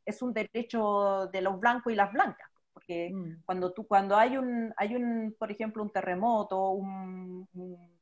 es 0.06 0.22
un 0.22 0.34
derecho 0.34 1.28
de 1.28 1.42
los 1.42 1.60
blancos 1.60 1.92
y 1.92 1.96
las 1.96 2.12
blancas 2.14 2.49
porque 2.90 3.12
mm. 3.14 3.44
cuando, 3.46 3.72
tú, 3.72 3.88
cuando 3.88 4.18
hay, 4.18 4.38
un, 4.38 4.74
hay 4.76 4.96
un, 4.96 5.36
por 5.38 5.52
ejemplo, 5.52 5.84
un 5.84 5.92
terremoto, 5.92 6.72
un, 6.72 7.48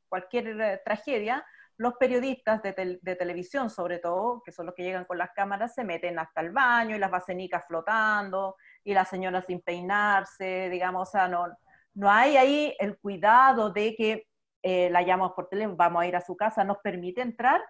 cualquier 0.08 0.60
eh, 0.60 0.80
tragedia, 0.84 1.44
los 1.76 1.94
periodistas 1.94 2.62
de, 2.62 2.98
de, 3.00 3.16
televisión, 3.16 3.70
sobre 3.70 3.98
todo, 3.98 4.42
que 4.44 4.50
son 4.50 4.66
los 4.66 4.74
que 4.74 4.82
llegan 4.82 5.04
con 5.04 5.18
las 5.18 5.30
cámaras, 5.32 5.74
se 5.74 5.84
meten 5.84 6.18
hasta 6.18 6.40
el 6.40 6.50
baño 6.50 6.96
y 6.96 6.98
las 6.98 7.10
bacenicas 7.10 7.66
flotando 7.68 8.56
y 8.82 8.94
la 8.94 9.04
señora 9.04 9.42
sin 9.42 9.60
peinarse, 9.60 10.68
digamos, 10.70 11.08
o 11.08 11.12
sea, 11.12 11.28
no, 11.28 11.46
no 11.94 12.10
hay 12.10 12.36
ahí 12.36 12.74
el 12.80 12.98
cuidado 12.98 13.70
de 13.70 13.94
que 13.94 14.26
eh, 14.62 14.88
la 14.90 15.02
llamamos 15.02 15.34
por 15.34 15.48
teléfono, 15.48 15.76
vamos 15.76 16.02
a 16.02 16.06
ir 16.06 16.16
a 16.16 16.20
su 16.20 16.34
casa, 16.34 16.64
nos 16.64 16.78
permite 16.78 17.20
entrar. 17.20 17.60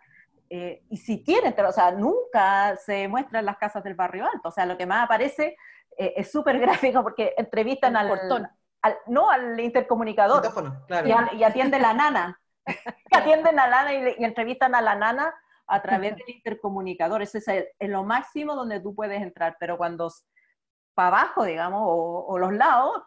Eh, 0.50 0.82
y 0.88 0.96
si 0.96 1.22
quiere 1.22 1.48
entrar, 1.48 1.68
o 1.68 1.72
sea, 1.72 1.90
nunca 1.90 2.76
se 2.76 3.06
muestran 3.08 3.44
las 3.44 3.58
casas 3.58 3.84
del 3.84 3.94
barrio 3.94 4.24
alto, 4.24 4.48
o 4.48 4.52
sea, 4.52 4.64
lo 4.64 4.78
que 4.78 4.86
más 4.86 5.04
aparece 5.04 5.56
eh, 5.98 6.14
es 6.16 6.30
súper 6.30 6.60
gráfico 6.60 7.02
porque 7.02 7.34
entrevistan 7.36 7.96
al, 7.96 8.08
al, 8.82 8.98
no 9.08 9.30
al 9.30 9.58
intercomunicador 9.58 10.42
y, 11.34 11.42
atiende 11.42 11.80
la 11.80 11.92
nana. 11.92 12.40
atienden 13.10 13.58
a 13.58 13.66
la 13.66 13.82
nana 13.82 14.14
y, 14.16 14.24
entrevistan 14.24 14.76
a 14.76 14.80
la 14.80 14.94
nana 14.94 15.34
a 15.66 15.82
través 15.82 16.16
del 16.16 16.28
intercomunicador. 16.36 17.20
Ese 17.22 17.38
es, 17.78 17.88
lo 17.90 18.04
máximo 18.04 18.54
donde 18.54 18.78
tú 18.78 18.94
puedes 18.94 19.20
entrar, 19.20 19.56
pero 19.58 19.76
cuando 19.76 20.08
para 20.94 21.08
abajo, 21.08 21.44
digamos, 21.44 21.82
o, 21.84 22.38
los 22.38 22.52
lados, 22.52 23.02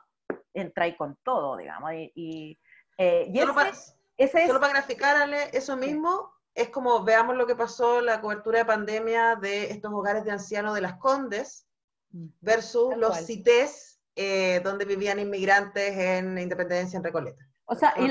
entra 0.54 0.84
ahí 0.84 0.96
con 0.98 1.18
todo, 1.24 1.56
digamos. 1.56 1.92
Y, 1.94 2.60
eh, 2.98 3.32
solo, 3.34 3.56
para, 3.56 3.72
solo 3.74 4.60
para 4.60 4.74
graficarle 4.74 5.50
eso 5.54 5.78
mismo, 5.78 6.30
es 6.54 6.70
como 6.70 7.04
veamos 7.04 7.38
lo 7.38 7.48
que 7.48 7.56
pasó 7.56 8.00
en 8.00 8.08
la 8.08 8.20
cobertura 8.20 8.60
de 8.60 8.66
pandemia 8.66 9.38
de 9.38 9.72
estos 9.72 9.94
hogares 9.94 10.26
de 10.26 10.32
ancianos 10.32 10.76
de 10.76 10.82
las 10.82 10.98
Condes, 10.98 11.66
versus 12.12 12.96
los 12.98 13.26
CITES, 13.26 14.02
eh, 14.16 14.60
donde 14.64 14.86
vivían 14.86 15.20
inmigrantes 15.20 15.98
en 15.98 16.38
Independencia, 16.38 16.98
en 16.98 17.04
Recoleta. 17.04 17.46
O 17.66 17.76
sea, 17.76 17.94
y 17.98 18.10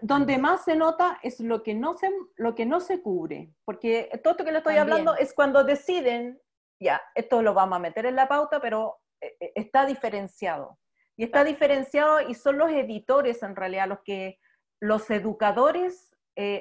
donde 0.00 0.38
más 0.38 0.64
se 0.64 0.76
nota 0.76 1.18
es 1.22 1.38
lo 1.40 1.62
que 1.62 1.74
no 1.74 1.94
se, 1.96 2.10
lo 2.36 2.54
que 2.54 2.64
no 2.64 2.80
se 2.80 3.02
cubre, 3.02 3.52
porque 3.66 4.08
todo 4.22 4.32
esto 4.32 4.44
que 4.44 4.52
le 4.52 4.58
estoy 4.58 4.76
hablando 4.76 5.14
es 5.14 5.34
cuando 5.34 5.62
deciden, 5.62 6.40
ya, 6.80 7.02
esto 7.14 7.42
lo 7.42 7.52
vamos 7.52 7.76
a 7.76 7.80
meter 7.80 8.06
en 8.06 8.16
la 8.16 8.28
pauta, 8.28 8.60
pero 8.60 8.96
eh, 9.20 9.36
eh, 9.40 9.52
está 9.56 9.84
diferenciado. 9.84 10.78
Y 11.16 11.24
está 11.24 11.44
diferenciado 11.44 12.22
y 12.22 12.34
son 12.34 12.58
los 12.58 12.70
editores 12.72 13.42
en 13.42 13.54
realidad 13.54 13.86
los 13.86 14.00
que, 14.04 14.40
los 14.80 15.08
educadores, 15.10 16.10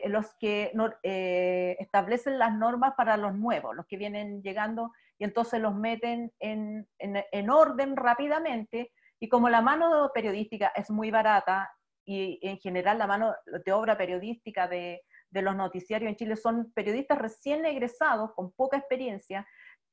los 0.06 0.36
que 0.36 0.72
establecen 1.80 2.38
las 2.38 2.54
normas 2.54 2.94
para 2.96 3.18
los 3.18 3.34
nuevos, 3.34 3.76
los 3.76 3.88
que 3.88 3.98
vienen 3.98 4.44
llegando 4.44 4.92
y 5.18 5.24
entonces 5.24 5.62
los 5.62 5.76
meten 5.76 6.32
en, 6.40 6.88
en, 7.00 7.50
orden 7.50 7.96
rápidamente. 7.96 8.92
Y 9.20 9.30
como 9.30 9.50
la 9.50 9.62
mano 9.62 10.12
periodística 10.14 10.72
es 10.76 10.90
muy 10.90 11.12
barata 11.12 11.72
y 12.06 12.40
en 12.42 12.58
general 12.58 12.98
la 12.98 13.08
mano 13.08 13.34
de 13.66 13.72
obra 13.72 13.98
periodística 13.98 14.68
de, 14.68 15.02
de 15.30 15.42
los 15.42 15.56
noticiarios 15.56 16.10
en 16.10 16.16
Chile 16.16 16.36
son 16.36 16.72
periodistas 16.74 17.18
recién 17.18 17.66
egresados 17.66 18.32
con 18.36 18.52
poca 18.52 18.78
experiencia 18.78 19.48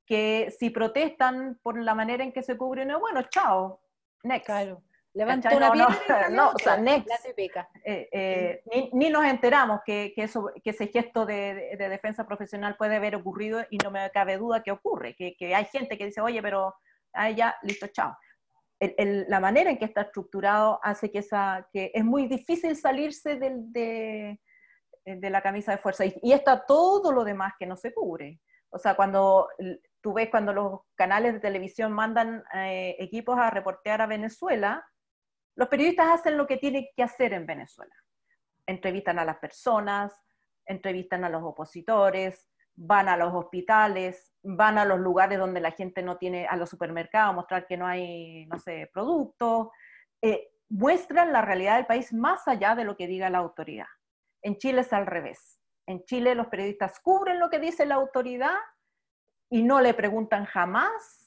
que 0.06 0.52
si 0.58 0.70
protestan 0.70 1.60
por 1.62 1.80
la 1.80 1.94
manera 1.94 2.24
en 2.24 2.32
que 2.32 2.42
se 2.42 2.56
cubren, 2.56 2.92
bueno, 2.98 3.22
chao, 3.30 3.80
next. 4.24 4.50
Levanta 5.12 5.56
una 5.56 5.74
no, 5.74 5.88
no, 6.30 6.50
o 6.54 6.58
sea, 6.58 6.76
next. 6.76 7.10
Eh, 7.84 8.08
eh, 8.12 8.62
ni, 8.72 8.90
ni, 8.92 9.10
nos 9.10 9.24
enteramos 9.24 9.80
que, 9.84 10.12
que, 10.14 10.24
eso, 10.24 10.52
que 10.62 10.70
ese 10.70 10.86
gesto 10.86 11.26
de, 11.26 11.76
de, 11.76 11.88
defensa 11.88 12.26
profesional 12.26 12.76
puede 12.76 12.96
haber 12.96 13.16
ocurrido 13.16 13.64
y 13.70 13.78
no 13.78 13.90
me 13.90 14.08
cabe 14.10 14.36
duda 14.36 14.62
que 14.62 14.70
ocurre, 14.70 15.16
que, 15.16 15.34
que 15.36 15.54
hay 15.54 15.64
gente 15.64 15.98
que 15.98 16.06
dice, 16.06 16.20
oye, 16.20 16.40
pero 16.42 16.74
ahí 17.12 17.34
ya, 17.34 17.56
listo, 17.62 17.88
chao. 17.88 18.16
El, 18.78 18.94
el, 18.98 19.26
la 19.28 19.40
manera 19.40 19.70
en 19.70 19.78
que 19.78 19.84
está 19.84 20.02
estructurado 20.02 20.78
hace 20.82 21.10
que, 21.10 21.18
esa, 21.18 21.68
que 21.72 21.90
es 21.92 22.04
muy 22.04 22.28
difícil 22.28 22.76
salirse 22.76 23.34
del, 23.36 23.72
de, 23.72 24.40
de, 25.04 25.30
la 25.30 25.42
camisa 25.42 25.72
de 25.72 25.78
fuerza. 25.78 26.04
Y, 26.06 26.14
y, 26.22 26.32
está 26.32 26.64
todo 26.64 27.12
lo 27.12 27.24
demás 27.24 27.54
que 27.58 27.66
no 27.66 27.76
se 27.76 27.92
cubre. 27.92 28.40
O 28.70 28.78
sea, 28.78 28.94
cuando 28.94 29.48
tú 30.00 30.12
ves 30.12 30.28
cuando 30.30 30.52
los 30.52 30.80
canales 30.94 31.34
de 31.34 31.40
televisión 31.40 31.92
mandan 31.92 32.42
eh, 32.54 32.96
equipos 32.98 33.38
a 33.38 33.50
reportear 33.50 34.00
a 34.00 34.06
Venezuela, 34.06 34.86
los 35.56 35.68
periodistas 35.68 36.20
hacen 36.20 36.36
lo 36.36 36.46
que 36.46 36.56
tienen 36.56 36.86
que 36.96 37.02
hacer 37.02 37.32
en 37.32 37.46
Venezuela. 37.46 37.94
Entrevistan 38.66 39.18
a 39.18 39.24
las 39.24 39.38
personas, 39.38 40.14
entrevistan 40.66 41.24
a 41.24 41.28
los 41.28 41.42
opositores, 41.42 42.48
van 42.76 43.08
a 43.08 43.16
los 43.16 43.34
hospitales, 43.34 44.32
van 44.42 44.78
a 44.78 44.84
los 44.84 44.98
lugares 44.98 45.38
donde 45.38 45.60
la 45.60 45.72
gente 45.72 46.02
no 46.02 46.16
tiene, 46.16 46.46
a 46.46 46.56
los 46.56 46.70
supermercados, 46.70 47.34
mostrar 47.34 47.66
que 47.66 47.76
no 47.76 47.86
hay, 47.86 48.46
no 48.46 48.58
sé, 48.58 48.88
productos. 48.92 49.68
Eh, 50.22 50.48
muestran 50.68 51.32
la 51.32 51.42
realidad 51.42 51.76
del 51.76 51.86
país 51.86 52.12
más 52.12 52.46
allá 52.48 52.74
de 52.74 52.84
lo 52.84 52.96
que 52.96 53.06
diga 53.06 53.28
la 53.28 53.38
autoridad. 53.38 53.88
En 54.42 54.56
Chile 54.56 54.82
es 54.82 54.92
al 54.92 55.06
revés. 55.06 55.60
En 55.86 56.04
Chile 56.04 56.34
los 56.34 56.46
periodistas 56.46 57.00
cubren 57.00 57.40
lo 57.40 57.50
que 57.50 57.58
dice 57.58 57.84
la 57.84 57.96
autoridad 57.96 58.56
y 59.50 59.62
no 59.62 59.80
le 59.80 59.92
preguntan 59.92 60.44
jamás 60.44 61.19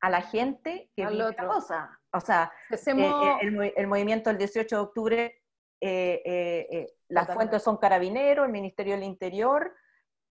a 0.00 0.10
la 0.10 0.22
gente 0.22 0.90
que 0.96 1.06
vive 1.06 1.24
otra 1.24 1.46
cosa. 1.46 2.00
O 2.12 2.20
sea, 2.20 2.52
eh, 2.70 2.76
eh, 2.86 3.72
el, 3.76 3.86
movimiento 3.86 4.30
del 4.30 4.38
18 4.38 4.76
de 4.76 4.82
octubre, 4.82 5.42
eh, 5.80 6.86
las 7.08 7.32
fuentes 7.32 7.62
son 7.62 7.76
carabineros, 7.76 8.46
el 8.46 8.52
Ministerio 8.52 8.94
del 8.94 9.04
Interior, 9.04 9.74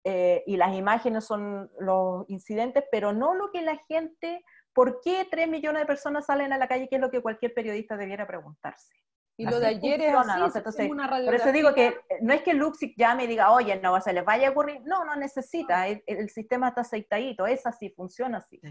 y 0.06 0.58
las 0.58 0.76
imágenes 0.76 1.26
son 1.26 1.72
los 1.80 2.26
incidentes, 2.30 2.84
pero 2.92 3.14
no 3.14 3.34
lo 3.34 3.52
que 3.52 3.62
la 3.62 3.78
gente, 3.88 4.44
¿por 4.74 5.00
qué 5.02 5.26
3 5.30 5.48
millones 5.48 5.84
de 5.84 5.86
personas 5.86 6.26
salen 6.26 6.52
a 6.52 6.58
la 6.58 6.68
calle? 6.68 6.90
Que 6.90 6.96
es 6.96 7.02
lo 7.02 7.10
que 7.10 7.22
cualquier 7.22 7.54
periodista 7.54 7.96
debiera 7.96 8.28
preguntarse. 8.28 8.94
Y 9.36 9.46
lo 9.46 9.60
de 9.60 9.68
ayer 9.68 10.02
es 10.02 10.14
así, 10.14 10.58
Entonces, 10.58 10.90
Por 10.90 11.34
eso 11.34 11.52
digo 11.52 11.74
que 11.74 11.98
no 12.22 12.34
es 12.34 12.44
que 12.44 12.54
Luxic 12.54 12.94
llame 12.98 13.24
y 13.24 13.28
diga, 13.28 13.52
oye, 13.52 13.80
no, 13.80 14.00
se 14.00 14.14
les 14.14 14.24
vaya 14.24 14.50
a 14.50 14.52
ocurrir. 14.52 14.82
No, 14.86 15.06
no 15.06 15.16
necesita, 15.16 15.88
el, 15.88 16.04
el 16.06 16.30
sistema 16.30 16.68
está 16.68 16.82
aceitadito, 16.82 17.48
es 17.48 17.66
así, 17.66 17.90
funciona 17.90 18.38
así. 18.40 18.62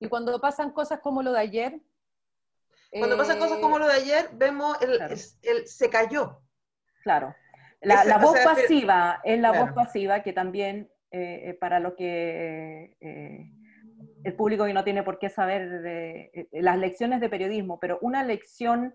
Y 0.00 0.08
cuando 0.08 0.40
pasan 0.40 0.72
cosas 0.72 1.00
como 1.00 1.22
lo 1.22 1.32
de 1.32 1.40
ayer, 1.40 1.80
cuando 2.98 3.16
pasan 3.16 3.38
cosas 3.38 3.58
como 3.58 3.78
lo 3.78 3.86
de 3.88 3.94
ayer, 3.94 4.30
vemos 4.34 4.76
el, 4.80 5.66
se 5.66 5.90
cayó. 5.90 6.40
Claro. 7.02 7.34
La, 7.80 8.18
voz 8.18 8.38
pasiva 8.40 9.20
es 9.24 9.38
la 9.38 9.52
voz 9.52 9.72
pasiva 9.72 10.22
que 10.22 10.32
también 10.32 10.90
eh, 11.10 11.50
eh, 11.50 11.54
para 11.54 11.80
lo 11.80 11.96
que 11.96 12.96
eh, 13.00 13.50
el 14.22 14.34
público 14.34 14.64
que 14.64 14.72
no 14.72 14.84
tiene 14.84 15.02
por 15.02 15.18
qué 15.18 15.28
saber 15.28 16.40
las 16.52 16.78
lecciones 16.78 17.20
de 17.20 17.28
periodismo, 17.28 17.78
pero 17.78 17.98
una 18.00 18.24
lección 18.24 18.94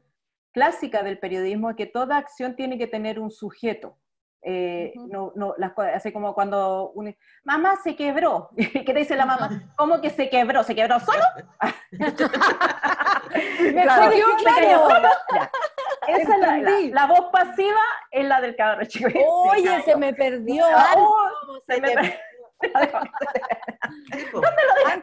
clásica 0.52 1.04
del 1.04 1.20
periodismo 1.20 1.70
es 1.70 1.76
que 1.76 1.86
toda 1.86 2.18
acción 2.18 2.56
tiene 2.56 2.78
que 2.78 2.88
tener 2.88 3.20
un 3.20 3.30
sujeto. 3.30 3.98
No, 4.44 5.32
no, 5.36 5.54
las, 5.58 5.78
así 5.96 6.12
como 6.12 6.34
cuando 6.34 6.92
un, 6.92 7.16
mamá 7.44 7.76
se 7.84 7.96
quebró, 7.96 8.50
¿qué 8.58 8.84
te 8.84 8.94
dice 8.94 9.16
la 9.16 9.26
mamá? 9.26 9.50
¿Cómo 9.76 10.02
que 10.02 10.10
se 10.10 10.30
quebró? 10.30 10.64
¿Se 10.64 10.76
quebró 10.76 11.00
solo? 11.00 11.24
Me 13.60 13.84
claro, 13.84 14.12
claro. 14.40 15.10
Esa 16.08 16.34
es 16.34 16.40
la, 16.40 16.58
la, 16.92 17.06
voz 17.06 17.26
pasiva 17.32 17.82
es 18.10 18.26
la 18.26 18.42
del 18.42 18.56
cabrón 18.56 18.88
chico. 18.88 19.10
Oye, 19.52 19.82
se 19.84 19.96
me 19.96 20.14
perdió. 20.14 20.66
se, 21.68 21.80
me 21.80 21.92
perdió. 21.92 22.14
¿Dónde 24.34 24.62
lo 24.68 24.74
dejaste? 24.76 25.00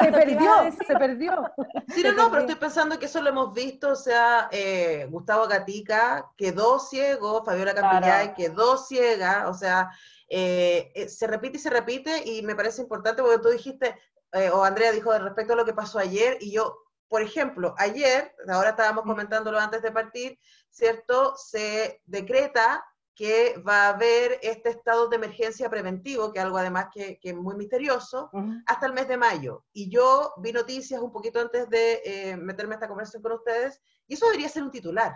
se 0.00 0.12
perdió, 0.12 0.50
se 0.86 0.96
perdió. 0.96 1.52
Sí, 1.88 2.02
no, 2.02 2.12
no, 2.12 2.30
pero 2.30 2.42
estoy 2.42 2.56
pensando 2.56 2.98
que 2.98 3.06
eso 3.06 3.20
lo 3.20 3.30
hemos 3.30 3.52
visto, 3.52 3.90
o 3.90 3.96
sea, 3.96 4.48
eh, 4.52 5.06
Gustavo 5.10 5.46
Gatica 5.48 6.30
quedó 6.36 6.78
ciego, 6.78 7.44
Fabiola 7.44 7.74
Campillay 7.74 8.34
quedó 8.34 8.78
ciega, 8.78 9.48
o 9.48 9.54
sea, 9.54 9.90
eh, 10.28 10.92
eh, 10.94 11.08
se 11.08 11.26
repite 11.26 11.58
y 11.58 11.60
se 11.60 11.68
repite 11.68 12.22
y 12.24 12.42
me 12.42 12.54
parece 12.54 12.80
importante 12.80 13.20
porque 13.20 13.42
tú 13.42 13.50
dijiste, 13.50 13.98
eh, 14.32 14.48
o 14.48 14.64
Andrea 14.64 14.90
dijo 14.92 15.12
respecto 15.18 15.52
a 15.52 15.56
lo 15.56 15.64
que 15.66 15.74
pasó 15.74 15.98
ayer 15.98 16.38
y 16.40 16.52
yo, 16.52 16.78
por 17.08 17.20
ejemplo, 17.20 17.74
ayer, 17.76 18.34
ahora 18.48 18.70
estábamos 18.70 19.04
comentándolo 19.04 19.58
antes 19.58 19.82
de 19.82 19.92
partir, 19.92 20.38
¿cierto? 20.70 21.36
Se 21.36 22.00
decreta 22.06 22.82
que 23.14 23.58
va 23.58 23.86
a 23.86 23.88
haber 23.90 24.38
este 24.42 24.70
estado 24.70 25.08
de 25.08 25.16
emergencia 25.16 25.68
preventivo, 25.68 26.32
que 26.32 26.38
es 26.38 26.44
algo 26.44 26.58
además 26.58 26.86
que, 26.92 27.18
que 27.18 27.30
es 27.30 27.36
muy 27.36 27.54
misterioso, 27.54 28.30
hasta 28.66 28.86
el 28.86 28.94
mes 28.94 29.08
de 29.08 29.16
mayo. 29.16 29.64
Y 29.72 29.90
yo 29.90 30.32
vi 30.38 30.52
noticias 30.52 31.00
un 31.00 31.12
poquito 31.12 31.40
antes 31.40 31.68
de 31.68 32.02
eh, 32.04 32.36
meterme 32.36 32.74
a 32.74 32.76
esta 32.76 32.88
conversación 32.88 33.22
con 33.22 33.32
ustedes, 33.32 33.80
y 34.06 34.14
eso 34.14 34.26
debería 34.26 34.48
ser 34.48 34.62
un 34.62 34.70
titular. 34.70 35.14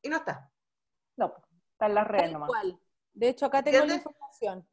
Y 0.00 0.08
no 0.08 0.16
está. 0.16 0.48
No, 1.16 1.34
está 1.72 1.86
en 1.86 1.94
las 1.94 2.06
redes 2.06 2.32
nomás. 2.32 2.50
De 3.12 3.28
hecho, 3.28 3.46
acá 3.46 3.62
tengo 3.62 3.84
la 3.84 3.94
información. 3.94 4.66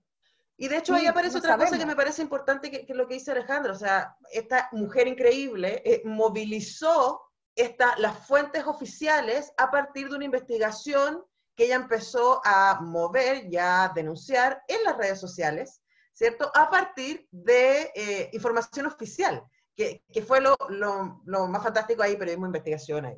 Y 0.55 0.67
de 0.67 0.77
hecho 0.77 0.93
Sí, 0.93 1.01
ahí 1.01 1.07
aparece 1.07 1.35
no 1.35 1.39
otra 1.39 1.57
cosa 1.57 1.77
que 1.77 1.85
me 1.85 1.95
parece 1.95 2.21
importante, 2.21 2.69
que, 2.69 2.85
que 2.85 2.91
es 2.91 2.97
lo 2.97 3.07
que 3.07 3.13
dice 3.15 3.31
Alejandro. 3.31 3.73
O 3.73 3.77
sea, 3.77 4.17
esta 4.31 4.69
mujer 4.73 5.07
increíble 5.07 5.81
eh, 5.85 6.01
movilizó 6.05 7.21
esta, 7.55 7.97
las 7.97 8.27
fuentes 8.27 8.65
oficiales 8.65 9.53
a 9.57 9.71
partir 9.71 10.09
de 10.09 10.15
una 10.15 10.25
investigación 10.25 11.23
que 11.59 11.65
ella 11.65 11.75
empezó 11.75 12.41
a 12.45 12.79
mover 12.81 13.43
y 13.51 13.57
a 13.57 13.91
denunciar 13.93 14.61
en 14.69 14.81
las 14.85 14.97
redes 14.97 15.19
sociales, 15.19 15.83
¿cierto? 16.13 16.49
A 16.55 16.69
partir 16.69 17.27
de 17.31 17.91
eh, 17.93 18.29
información 18.31 18.85
oficial, 18.85 19.43
que, 19.75 20.01
que 20.13 20.21
fue 20.21 20.39
lo, 20.39 20.55
lo- 20.69 21.21
lo 21.25 21.47
más 21.47 21.61
fantástico 21.61 22.01
ahí, 22.01 22.15
periodismo 22.15 22.45
de 22.45 22.49
investigación 22.49 23.05
ahí. 23.07 23.17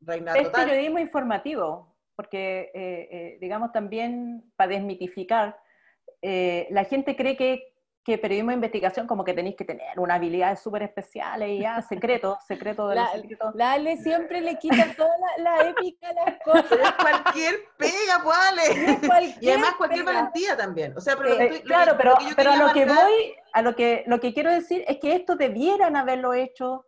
Reina 0.00 0.32
Es 0.32 0.44
total. 0.44 0.64
periodismo 0.66 0.98
informativo, 0.98 1.94
porque, 2.16 2.70
eh, 2.72 3.08
eh, 3.12 3.38
digamos, 3.38 3.70
también 3.70 4.50
para 4.56 4.70
desmitificar, 4.72 5.60
la 6.22 6.84
gente 6.84 7.16
cree 7.16 7.36
que, 7.36 7.74
que 8.08 8.16
periodismo 8.16 8.50
de 8.52 8.54
investigación 8.54 9.06
como 9.06 9.22
que 9.22 9.34
tenéis 9.34 9.54
que 9.54 9.66
tener 9.66 10.00
una 10.00 10.14
habilidad 10.14 10.58
súper 10.58 10.82
especial 10.82 11.42
y 11.46 11.58
ya, 11.60 11.82
secreto, 11.82 12.38
secreto 12.46 12.88
de 12.88 12.96
los 12.96 13.04
La, 13.04 13.12
secretos. 13.12 13.54
la 13.54 13.72
Ale 13.72 13.98
siempre 13.98 14.40
le 14.40 14.58
quita 14.58 14.94
toda 14.96 15.10
la, 15.36 15.42
la 15.58 15.68
épica 15.68 16.08
a 16.08 16.12
las 16.14 16.38
cosas. 16.42 16.64
Es 16.82 16.92
cualquier 16.92 17.54
pega, 17.76 18.20
pues, 18.24 18.38
Ale. 18.48 18.62
Es 18.92 19.06
cualquier 19.06 19.42
Y 19.44 19.48
además 19.50 19.74
cualquier 19.76 20.04
pega. 20.06 20.16
valentía 20.20 20.56
también. 20.56 20.96
O 20.96 21.00
sea, 21.02 21.16
pero 21.16 21.34
Eh, 21.34 21.44
estoy- 21.44 21.60
claro, 21.64 21.92
que- 21.92 21.98
pero, 21.98 22.10
lo 22.12 22.36
pero 22.36 22.50
a 22.52 22.56
lo 22.56 22.72
que 22.72 22.86
voy, 22.86 23.34
a 23.52 23.60
lo 23.62 23.76
que, 23.76 24.04
lo 24.06 24.20
que 24.20 24.32
quiero 24.32 24.50
decir 24.50 24.84
es 24.88 24.96
que 24.98 25.14
esto 25.14 25.36
debieran 25.36 25.94
haberlo 25.94 26.32
hecho 26.32 26.86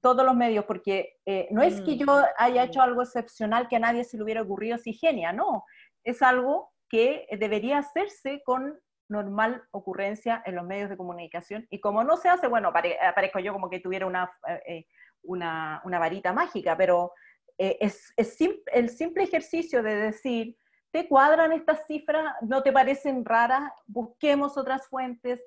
todos 0.00 0.24
los 0.24 0.36
medios, 0.36 0.66
porque 0.66 1.16
eh, 1.26 1.48
no 1.50 1.62
es 1.62 1.80
que 1.80 1.92
Mm. 1.96 1.98
yo 1.98 2.22
haya 2.38 2.62
hecho 2.62 2.80
algo 2.80 3.02
excepcional 3.02 3.66
que 3.66 3.74
a 3.76 3.80
nadie 3.80 4.04
se 4.04 4.16
le 4.16 4.22
hubiera 4.22 4.42
ocurrido 4.42 4.78
si 4.78 4.92
genia, 4.92 5.32
no, 5.32 5.64
es 6.04 6.22
algo 6.22 6.70
que 6.88 7.26
debería 7.40 7.78
hacerse 7.78 8.40
con 8.44 8.78
normal 9.08 9.62
ocurrencia 9.70 10.42
en 10.46 10.54
los 10.56 10.64
medios 10.66 10.88
de 10.90 10.96
comunicación 10.96 11.66
y 11.70 11.80
como 11.80 12.04
no 12.04 12.16
se 12.16 12.28
hace, 12.28 12.48
bueno, 12.48 12.72
apare- 12.72 12.96
aparezco 13.00 13.38
yo 13.38 13.52
como 13.52 13.68
que 13.70 13.80
tuviera 13.80 14.06
una, 14.06 14.30
eh, 14.66 14.86
una, 15.22 15.80
una 15.84 15.98
varita 15.98 16.32
mágica, 16.32 16.76
pero 16.76 17.12
eh, 17.58 17.76
es, 17.80 18.12
es 18.16 18.36
sim- 18.36 18.62
el 18.72 18.88
simple 18.90 19.24
ejercicio 19.24 19.82
de 19.82 19.94
decir, 19.96 20.56
¿te 20.90 21.08
cuadran 21.08 21.52
estas 21.52 21.86
cifras? 21.86 22.34
¿No 22.42 22.62
te 22.62 22.72
parecen 22.72 23.24
raras? 23.24 23.72
Busquemos 23.86 24.56
otras 24.56 24.88
fuentes, 24.88 25.40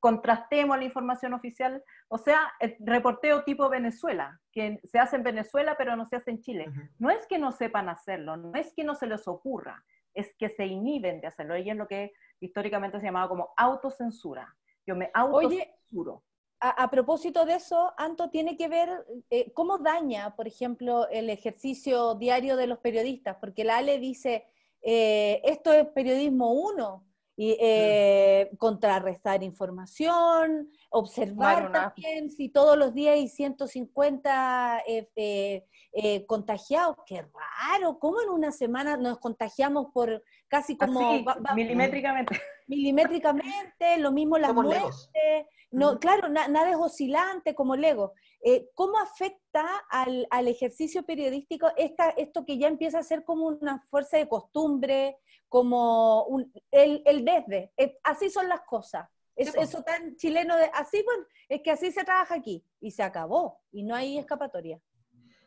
contrastemos 0.00 0.76
la 0.76 0.84
información 0.84 1.32
oficial, 1.32 1.82
o 2.08 2.18
sea, 2.18 2.52
el 2.60 2.76
reporteo 2.80 3.42
tipo 3.44 3.68
Venezuela, 3.70 4.38
que 4.52 4.78
se 4.84 4.98
hace 4.98 5.16
en 5.16 5.22
Venezuela 5.22 5.76
pero 5.78 5.96
no 5.96 6.04
se 6.04 6.16
hace 6.16 6.30
en 6.30 6.40
Chile. 6.40 6.66
No 6.98 7.10
es 7.10 7.26
que 7.26 7.38
no 7.38 7.52
sepan 7.52 7.88
hacerlo, 7.88 8.36
no 8.36 8.54
es 8.54 8.72
que 8.74 8.84
no 8.84 8.94
se 8.94 9.06
les 9.06 9.26
ocurra, 9.26 9.82
es 10.14 10.34
que 10.38 10.48
se 10.48 10.66
inhiben 10.66 11.20
de 11.20 11.26
hacerlo. 11.26 11.56
Y 11.56 11.68
es 11.68 11.76
lo 11.76 11.86
que 11.86 12.12
históricamente 12.40 12.98
se 12.98 13.06
llamaba 13.06 13.28
como 13.28 13.50
autocensura. 13.56 14.56
Yo 14.86 14.96
me 14.96 15.10
autocensuro. 15.12 16.22
A, 16.60 16.84
a 16.84 16.90
propósito 16.90 17.44
de 17.44 17.54
eso, 17.54 17.92
Anto, 17.98 18.30
tiene 18.30 18.56
que 18.56 18.68
ver 18.68 18.88
eh, 19.30 19.52
cómo 19.52 19.78
daña, 19.78 20.34
por 20.36 20.46
ejemplo, 20.46 21.08
el 21.08 21.28
ejercicio 21.28 22.14
diario 22.14 22.56
de 22.56 22.66
los 22.66 22.78
periodistas, 22.78 23.36
porque 23.40 23.64
la 23.64 23.78
Ale 23.78 23.98
dice, 23.98 24.46
eh, 24.80 25.40
esto 25.44 25.72
es 25.72 25.86
periodismo 25.88 26.52
uno, 26.52 27.06
y 27.36 27.56
eh, 27.60 28.50
contrarrestar 28.58 29.42
información, 29.42 30.70
observar 30.90 31.62
Bueno, 31.70 31.72
también 31.72 32.30
si 32.30 32.48
todos 32.48 32.76
los 32.78 32.94
días 32.94 33.14
hay 33.14 33.28
150 33.28 34.82
eh, 34.86 35.08
eh, 35.16 35.64
eh, 35.92 36.26
contagiados. 36.26 36.96
Qué 37.06 37.22
raro, 37.22 37.98
¿cómo 37.98 38.22
en 38.22 38.30
una 38.30 38.52
semana 38.52 38.96
nos 38.96 39.18
contagiamos 39.18 39.86
por 39.92 40.22
casi 40.48 40.76
como 40.76 41.00
Así, 41.10 41.24
va- 41.24 41.34
va- 41.44 41.54
milimétricamente. 41.54 42.40
milimétricamente? 42.68 43.98
Lo 43.98 44.12
mismo 44.12 44.38
las 44.38 44.48
Somos 44.50 44.64
muertes. 44.66 45.10
legos. 45.14 45.48
No, 45.70 45.98
claro, 45.98 46.28
na- 46.28 46.46
nada 46.46 46.70
es 46.70 46.76
oscilante 46.76 47.54
como 47.54 47.74
Lego. 47.74 48.12
Eh, 48.46 48.68
¿Cómo 48.74 48.98
afecta 48.98 49.64
al, 49.88 50.26
al 50.30 50.48
ejercicio 50.48 51.02
periodístico 51.02 51.68
esta, 51.78 52.10
esto 52.10 52.44
que 52.44 52.58
ya 52.58 52.68
empieza 52.68 52.98
a 52.98 53.02
ser 53.02 53.24
como 53.24 53.46
una 53.46 53.80
fuerza 53.90 54.18
de 54.18 54.28
costumbre, 54.28 55.16
como 55.48 56.24
un- 56.26 56.52
el, 56.70 57.02
el 57.06 57.24
desde? 57.24 57.72
Eh, 57.78 57.96
así 58.04 58.28
son 58.28 58.48
las 58.50 58.60
cosas. 58.62 59.08
Es, 59.34 59.48
Sí, 59.48 59.56
po. 59.56 59.62
eso 59.62 59.82
tan 59.82 60.14
chileno 60.16 60.56
de 60.58 60.70
así, 60.74 61.02
bueno, 61.04 61.24
es 61.48 61.62
que 61.62 61.70
así 61.70 61.90
se 61.90 62.04
trabaja 62.04 62.34
aquí 62.34 62.62
y 62.80 62.90
se 62.90 63.02
acabó 63.02 63.62
y 63.72 63.82
no 63.82 63.94
hay 63.94 64.18
escapatoria. 64.18 64.78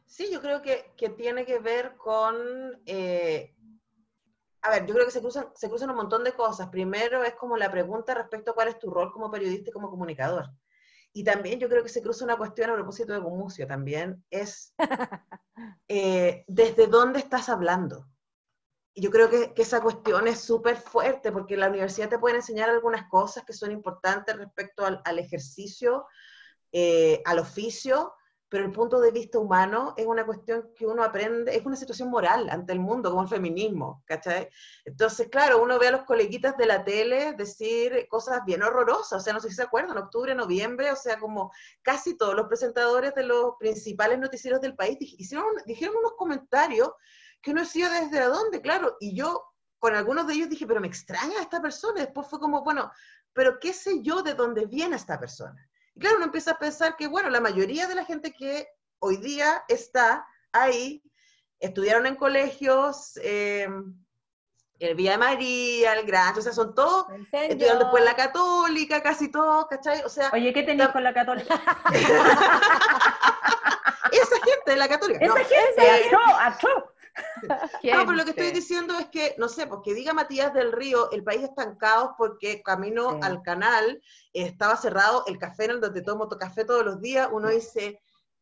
Sí, 0.07 0.29
yo 0.31 0.41
creo 0.41 0.63
que, 0.63 0.91
que 0.97 1.09
tiene 1.09 1.45
que 1.45 1.59
ver 1.59 1.97
con... 1.97 2.35
eh, 2.87 3.53
a 4.63 4.71
ver, 4.71 4.85
yo 4.87 4.93
creo 4.95 5.05
que 5.05 5.11
se 5.11 5.21
cruzan, 5.21 5.51
se 5.53 5.69
cruzan 5.69 5.91
un 5.91 5.97
montón 5.97 6.23
de 6.23 6.31
cosas. 6.33 6.69
Primero 6.69 7.23
es 7.23 7.35
como 7.35 7.57
la 7.57 7.69
pregunta 7.69 8.15
respecto 8.15 8.51
a 8.51 8.53
cuál 8.55 8.69
es 8.69 8.79
tu 8.79 8.89
rol 8.89 9.11
como 9.13 9.29
periodista 9.29 9.69
y 9.69 9.73
como 9.73 9.89
comunicador. 9.91 10.49
Y 11.17 11.23
también 11.23 11.59
yo 11.59 11.67
creo 11.67 11.81
que 11.81 11.89
se 11.89 12.03
cruza 12.03 12.25
una 12.25 12.37
cuestión 12.37 12.69
a 12.69 12.75
propósito 12.75 13.11
de 13.11 13.17
Gumucio 13.17 13.65
también, 13.65 14.23
es 14.29 14.75
eh, 15.87 16.45
desde 16.47 16.85
dónde 16.85 17.17
estás 17.17 17.49
hablando. 17.49 18.07
Y 18.93 19.01
yo 19.01 19.09
creo 19.09 19.27
que, 19.27 19.51
que 19.55 19.63
esa 19.63 19.81
cuestión 19.81 20.27
es 20.27 20.41
súper 20.41 20.77
fuerte 20.77 21.31
porque 21.31 21.57
la 21.57 21.69
universidad 21.69 22.07
te 22.07 22.19
puede 22.19 22.35
enseñar 22.35 22.69
algunas 22.69 23.09
cosas 23.09 23.43
que 23.45 23.53
son 23.53 23.71
importantes 23.71 24.37
respecto 24.37 24.85
al, 24.85 25.01
al 25.05 25.17
ejercicio, 25.17 26.05
eh, 26.71 27.23
al 27.25 27.39
oficio, 27.39 28.13
pero 28.49 28.65
el 28.65 28.71
punto 28.71 28.99
de 28.99 29.11
vista 29.11 29.39
humano 29.39 29.93
es 29.97 30.05
una 30.05 30.25
cuestión 30.25 30.71
que 30.75 30.85
uno 30.85 31.03
aprende, 31.03 31.55
es 31.55 31.65
una 31.65 31.75
situación 31.75 32.09
moral 32.09 32.49
ante 32.49 32.71
el 32.71 32.79
mundo, 32.79 33.09
como 33.09 33.23
el 33.23 33.27
feminismo, 33.27 34.03
¿cachai? 34.05 34.49
Entonces, 34.85 35.27
claro, 35.29 35.61
uno 35.61 35.77
ve 35.77 35.89
a 35.89 35.91
los 35.91 36.03
coleguitas 36.03 36.55
de 36.55 36.65
la 36.65 36.83
tele 36.83 37.33
decir 37.33 38.07
cosas 38.09 38.41
bien 38.45 38.63
horrorosas, 38.63 39.21
o 39.21 39.23
sea, 39.23 39.33
no 39.33 39.39
sé 39.39 39.49
si 39.49 39.55
se 39.55 39.63
acuerdan, 39.63 39.97
octubre, 39.97 40.33
noviembre, 40.33 40.91
o 40.91 40.95
sea, 40.95 41.19
como 41.19 41.51
casi 41.81 42.17
todos 42.17 42.35
los 42.35 42.47
presentadores 42.47 43.13
de 43.15 43.23
los 43.23 43.55
principales 43.59 44.17
noticieros 44.19 44.61
del 44.61 44.75
país 44.75 44.97
hicieron, 44.99 45.47
dijeron 45.65 45.95
unos 45.97 46.13
comentarios 46.13 46.91
que 47.41 47.51
uno 47.51 47.61
decía 47.61 47.89
desde 47.89 48.23
dónde, 48.25 48.61
claro, 48.61 48.95
y 48.99 49.15
yo 49.15 49.43
con 49.79 49.95
algunos 49.95 50.25
de 50.25 50.33
ellos 50.33 50.49
dije, 50.49 50.65
pero 50.65 50.81
me 50.81 50.87
extraña 50.87 51.41
esta 51.41 51.61
persona, 51.61 51.99
y 51.99 52.05
después 52.05 52.27
fue 52.27 52.39
como, 52.39 52.63
bueno, 52.63 52.91
pero 53.33 53.59
qué 53.59 53.73
sé 53.73 54.01
yo 54.01 54.23
de 54.23 54.33
dónde 54.33 54.65
viene 54.65 54.95
esta 54.95 55.19
persona. 55.19 55.66
Y 55.97 55.99
claro, 55.99 56.17
uno 56.17 56.25
empieza 56.25 56.51
a 56.51 56.59
pensar 56.59 56.95
que, 56.95 57.07
bueno, 57.07 57.31
la 57.31 57.41
mayoría 57.41 57.87
de 57.87 57.95
la 57.95 58.05
gente 58.05 58.31
que 58.31 58.67
hoy 58.99 59.17
día 59.17 59.63
está 59.67 60.27
ahí, 60.51 61.01
estudiaron 61.59 62.05
en 62.05 62.15
colegios, 62.15 63.19
eh, 63.23 63.67
el 64.77 64.93
Villa 64.93 65.13
de 65.13 65.17
María, 65.17 65.93
el 65.93 66.05
Grancho, 66.05 66.41
o 66.41 66.43
sea, 66.43 66.53
son 66.53 66.75
todos, 66.75 67.07
estudiaron 67.31 67.79
después 67.79 68.05
la 68.05 68.15
católica, 68.15 69.01
casi 69.01 69.31
todos, 69.31 69.65
¿cachai? 69.65 70.03
O 70.03 70.09
sea, 70.09 70.29
Oye, 70.33 70.53
¿qué 70.53 70.61
tenéis 70.61 70.89
con 70.89 71.03
la 71.03 71.15
católica? 71.15 71.55
esa 74.11 74.35
gente 74.35 74.69
de 74.69 74.75
la 74.75 74.87
católica. 74.87 75.25
no, 75.25 75.35
Esa 75.35 75.49
gente, 75.49 75.81
achó, 75.81 76.19
achó. 76.39 76.93
No, 77.83 77.99
pero 78.05 78.11
lo 78.13 78.23
que 78.23 78.31
estoy 78.31 78.51
diciendo 78.51 78.97
es 78.99 79.07
que, 79.07 79.35
no 79.37 79.47
sé, 79.49 79.67
porque 79.67 79.93
diga 79.93 80.13
Matías 80.13 80.53
del 80.53 80.71
Río, 80.71 81.09
el 81.11 81.23
país 81.23 81.43
está 81.43 81.63
en 81.63 81.75
caos 81.75 82.11
porque 82.17 82.61
camino 82.63 83.11
Sí. 83.11 83.19
al 83.23 83.41
canal 83.41 84.01
estaba 84.33 84.75
cerrado 84.77 85.23
el 85.27 85.37
café 85.37 85.65
en 85.65 85.71
el 85.71 85.81
donde 85.81 86.01
tomo 86.01 86.27
to- 86.27 86.37
café 86.37 86.65
todos 86.65 86.83
los 86.85 87.01
días, 87.01 87.29
uno 87.31 87.49
dice, 87.49 88.01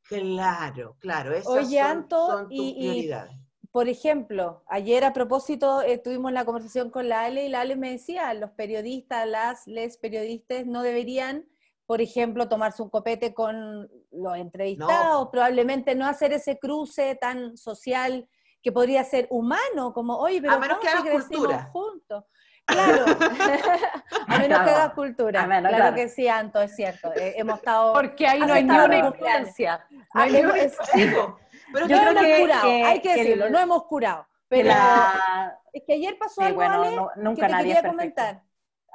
claro, 0.09 0.97
claro, 0.99 1.33
esas 1.33 1.47
Oye, 1.47 1.79
son, 1.81 1.87
Anto, 1.91 2.27
son 2.27 2.43
tus 2.49 2.57
y- 2.57 2.69
y- 2.69 2.73
prioridades. 2.89 3.31
Por 3.71 3.89
ejemplo, 3.89 4.63
ayer 4.69 5.03
a 5.03 5.11
propósito 5.11 5.81
eh, 5.81 5.97
tuvimos 5.97 6.31
la 6.31 6.45
conversación 6.45 6.89
con 6.89 7.09
la 7.09 7.25
Ale 7.25 7.45
y 7.45 7.49
la 7.49 7.61
Ale 7.61 7.75
me 7.75 7.91
decía, 7.91 8.33
los 8.33 8.51
periodistas, 8.51 9.27
las, 9.27 9.67
les 9.67 9.97
periodistas 9.97 10.65
no 10.65 10.81
deberían, 10.81 11.45
por 11.85 11.99
ejemplo, 11.99 12.47
tomarse 12.47 12.81
un 12.81 12.89
copete 12.89 13.33
con 13.33 13.89
los 14.11 14.37
entrevistados, 14.37 15.25
No. 15.25 15.29
probablemente 15.31 15.93
no 15.93 16.05
hacer 16.07 16.31
ese 16.31 16.57
cruce 16.57 17.15
tan 17.19 17.57
social 17.57 18.29
que 18.65 18.71
podría 18.71 19.03
ser 19.03 19.27
humano, 19.29 19.93
como, 19.93 20.17
oye, 20.17 20.41
pero 20.41 20.53
A 20.53 20.57
menos 20.59 20.79
¿cómo 20.79 21.03
que 21.03 21.11
cultura. 21.11 21.65
juntos? 21.71 22.23
Claro, 22.65 23.05
a 24.27 24.39
menos 24.39 24.59
que 24.63 24.69
hagas 24.71 24.93
cultura. 24.95 25.43
A 25.43 25.45
menos, 25.45 25.69
claro, 25.69 25.83
claro. 25.83 25.95
que 25.95 26.09
sí, 26.09 26.27
Anto, 26.27 26.59
es 26.59 26.75
cierto. 26.75 27.13
Eh, 27.13 27.35
hemos 27.37 27.59
estado... 27.59 27.93
Porque 27.93 28.25
ahí 28.25 28.39
no 28.39 28.51
hay 28.53 28.63
ni 28.63 28.71
una 28.75 28.97
influencia. 28.97 29.85
No 29.91 30.03
Ah, 30.15 30.23
hay 30.23 30.35
una 30.37 30.57
es- 30.57 30.75
pero 30.91 31.87
Yo 31.87 31.95
no 31.95 32.01
creo 32.01 32.09
hemos 32.09 32.23
que- 32.23 32.41
curado, 32.41 32.61
que- 32.63 32.83
hay 32.83 32.95
que 33.01 33.01
que 33.03 33.11
el- 33.13 33.17
decirlo, 33.19 33.49
no 33.51 33.59
hemos 33.59 33.83
curado. 33.83 34.27
Pero 34.47 34.69
La- 34.69 35.59
es 35.71 35.83
que 35.85 35.93
ayer 35.93 36.17
pasó 36.17 36.41
sí, 36.41 36.47
algo, 36.47 36.55
bueno, 36.55 36.81
Ale, 36.81 36.95
no- 37.17 37.35
que 37.35 37.41
te 37.41 37.47
nadie 37.47 37.75
quería 37.75 37.87
comentar. 37.91 38.43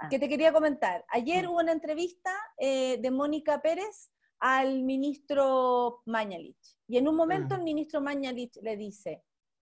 Ah. 0.01 0.09
Que 0.11 0.19
te 0.19 0.29
quería 0.29 0.53
comentar. 0.53 1.05
Ayer 1.11 1.47
Mm. 1.47 1.51
hubo 1.51 1.59
una 1.61 1.71
entrevista 1.71 2.33
eh, 2.59 2.97
de 3.01 3.11
Mónica 3.13 3.63
Pérez 3.63 4.11
al 4.41 4.83
ministro 4.83 6.01
Mañalich. 6.07 6.77
Y 6.89 6.99
en 6.99 7.07
un 7.07 7.15
momento 7.15 7.55
Mm. 7.55 7.59
el 7.59 7.63
ministro 7.65 8.01
Mañalich 8.01 8.57
le 8.63 8.77
dice, 8.77 9.23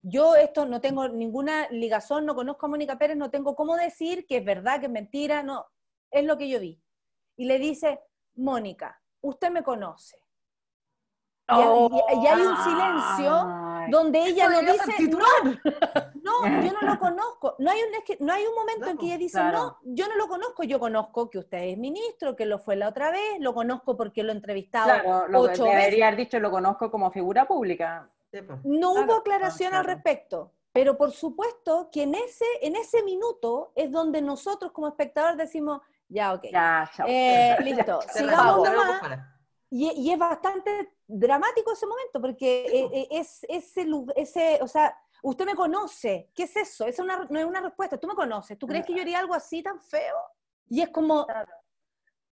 yo 0.08 0.36
esto 0.36 0.66
no 0.68 0.82
tengo 0.82 1.08
ninguna 1.10 1.68
ligazón, 1.72 2.26
no 2.28 2.36
conozco 2.36 2.68
a 2.68 2.70
Mónica 2.70 2.96
Pérez, 2.98 3.18
no 3.18 3.32
tengo 3.32 3.56
cómo 3.56 3.76
decir 3.76 4.28
que 4.28 4.38
es 4.38 4.46
verdad, 4.46 4.80
que 4.80 4.86
es 4.86 4.92
mentira, 4.92 5.42
no, 5.42 5.66
es 6.12 6.24
lo 6.24 6.38
que 6.38 6.48
yo 6.48 6.60
vi. 6.60 6.80
Y 7.38 7.46
le 7.46 7.58
dice, 7.58 8.00
Mónica, 8.36 9.02
usted 9.22 9.50
me 9.50 9.64
conoce. 9.64 10.18
Y, 10.18 10.22
Oh, 11.54 11.90
y- 11.92 12.24
y 12.24 12.28
hay 12.28 12.42
un 12.42 12.58
silencio 12.58 13.32
Ay, 13.48 13.92
donde 13.92 14.26
ella 14.26 14.48
lo 14.50 14.60
dice, 14.62 14.94
titular. 14.98 15.28
no, 16.16 16.64
yo 16.64 16.74
no 16.74 16.82
lo 16.82 17.00
conozco. 17.00 17.56
No 17.60 17.70
hay 17.72 17.80
un, 17.82 18.26
no 18.28 18.34
hay 18.34 18.46
un 18.46 18.56
momento 18.56 18.86
No, 18.86 18.92
en 18.92 18.98
que 18.98 19.06
ella 19.08 19.18
dice, 19.18 19.38
claro. 19.40 19.58
no, 19.58 19.78
yo 19.84 20.08
no 20.08 20.16
lo 20.18 20.28
conozco, 20.28 20.64
yo 20.64 20.80
conozco 20.80 21.30
que 21.32 21.40
usted 21.40 21.58
es 21.64 21.78
ministro, 21.78 22.36
que 22.36 22.46
lo 22.46 22.60
fue 22.60 22.76
la 22.76 22.90
otra 22.90 23.10
vez, 23.12 23.40
lo 23.40 23.54
conozco 23.56 23.98
porque 23.98 24.22
lo 24.24 24.32
he 24.32 24.36
entrevistado 24.36 24.86
Claro, 25.02 25.28
lo 25.28 25.40
ocho 25.42 25.64
veces. 25.66 25.80
debería 25.80 26.08
haber 26.08 26.20
dicho 26.20 26.40
lo 26.40 26.50
conozco 26.52 26.90
como 26.92 27.12
figura 27.12 27.46
pública. 27.48 28.12
Sí, 28.36 28.42
pues. 28.42 28.60
No 28.66 28.92
Claro, 28.92 29.06
hubo 29.06 29.16
aclaración 29.20 29.74
ah, 29.74 29.80
al 29.80 29.86
respecto, 29.86 30.52
pero 30.74 30.98
por 30.98 31.12
supuesto 31.12 31.90
que 31.92 32.04
en 32.04 32.16
ese, 32.16 32.46
en 32.62 32.76
ese 32.76 33.02
minuto 33.04 33.72
es 33.76 33.92
donde 33.92 34.22
nosotros 34.22 34.72
como 34.74 34.88
espectador 34.90 35.38
decimos, 35.38 35.82
ya, 36.10 36.34
ok, 36.34 36.44
Ya, 36.52 36.90
chao. 36.96 37.08
eh, 37.08 37.56
listo, 37.62 38.02
Se 38.02 38.20
sigamos 38.20 38.58
nomás. 38.58 39.22
Y, 39.70 39.90
y 39.92 40.12
es 40.12 40.20
bastante 40.20 40.94
dramático 41.08 41.72
ese 41.72 41.88
momento, 41.88 42.22
porque 42.22 42.66
eh, 42.66 42.90
eh, 42.94 43.08
es 43.12 43.46
ese, 43.50 43.88
ese, 44.16 44.60
o 44.62 44.68
sea, 44.68 44.98
usted 45.24 45.46
me 45.46 45.56
conoce, 45.56 46.30
¿qué 46.36 46.44
es 46.44 46.56
eso? 46.56 46.86
Esa 46.86 47.04
una- 47.04 47.26
no 47.30 47.40
es 47.40 47.46
una 47.46 47.62
respuesta, 47.62 47.98
tú 47.98 48.08
me 48.08 48.16
conoces, 48.16 48.58
¿tú 48.60 48.68
crees 48.68 48.86
que 48.86 48.94
yo 48.94 49.02
haría 49.02 49.20
algo 49.20 49.34
así 49.34 49.64
tan 49.64 49.80
feo? 49.82 50.16
Y 50.70 50.82
es 50.82 50.90
como, 50.90 51.26
Claro. 51.26 51.52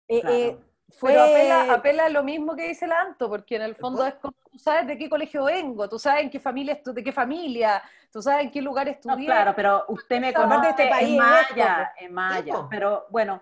eh, 0.09 0.21
Claro. 0.21 0.37
eh, 0.37 0.59
fue... 0.93 1.13
Pero 1.13 1.25
apela, 1.25 1.73
apela 1.73 2.05
a 2.07 2.09
lo 2.09 2.23
mismo 2.23 2.55
que 2.55 2.69
dice 2.69 2.85
el 2.85 2.93
Anto, 2.93 3.29
porque 3.29 3.57
en 3.57 3.63
el 3.63 3.75
fondo 3.75 4.07
es 4.07 4.15
como, 4.15 4.35
tú 4.51 4.59
sabes 4.59 4.87
de 4.87 4.97
qué 4.99 5.09
colegio 5.09 5.45
vengo, 5.45 5.89
tú 5.89 5.99
sabes 5.99 6.23
en 6.25 6.31
qué 6.31 6.39
familia, 6.39 6.81
de 6.85 7.03
qué 7.05 7.13
familia, 7.13 7.83
tú 8.13 8.23
sabes 8.23 8.45
en 8.45 8.51
qué 8.51 8.63
lugar 8.63 8.87
No, 8.87 8.93
estudié. 8.93 9.27
claro, 9.27 9.53
pero 9.57 9.85
usted 9.89 10.21
me 10.21 10.33
conoce 10.33 10.67
de 10.67 10.71
este 10.71 10.89
país 10.89 11.09
en 11.11 11.17
Maya, 11.19 11.93
en 11.99 12.13
Maya. 12.15 12.55
Pero 12.71 13.07
bueno, 13.11 13.41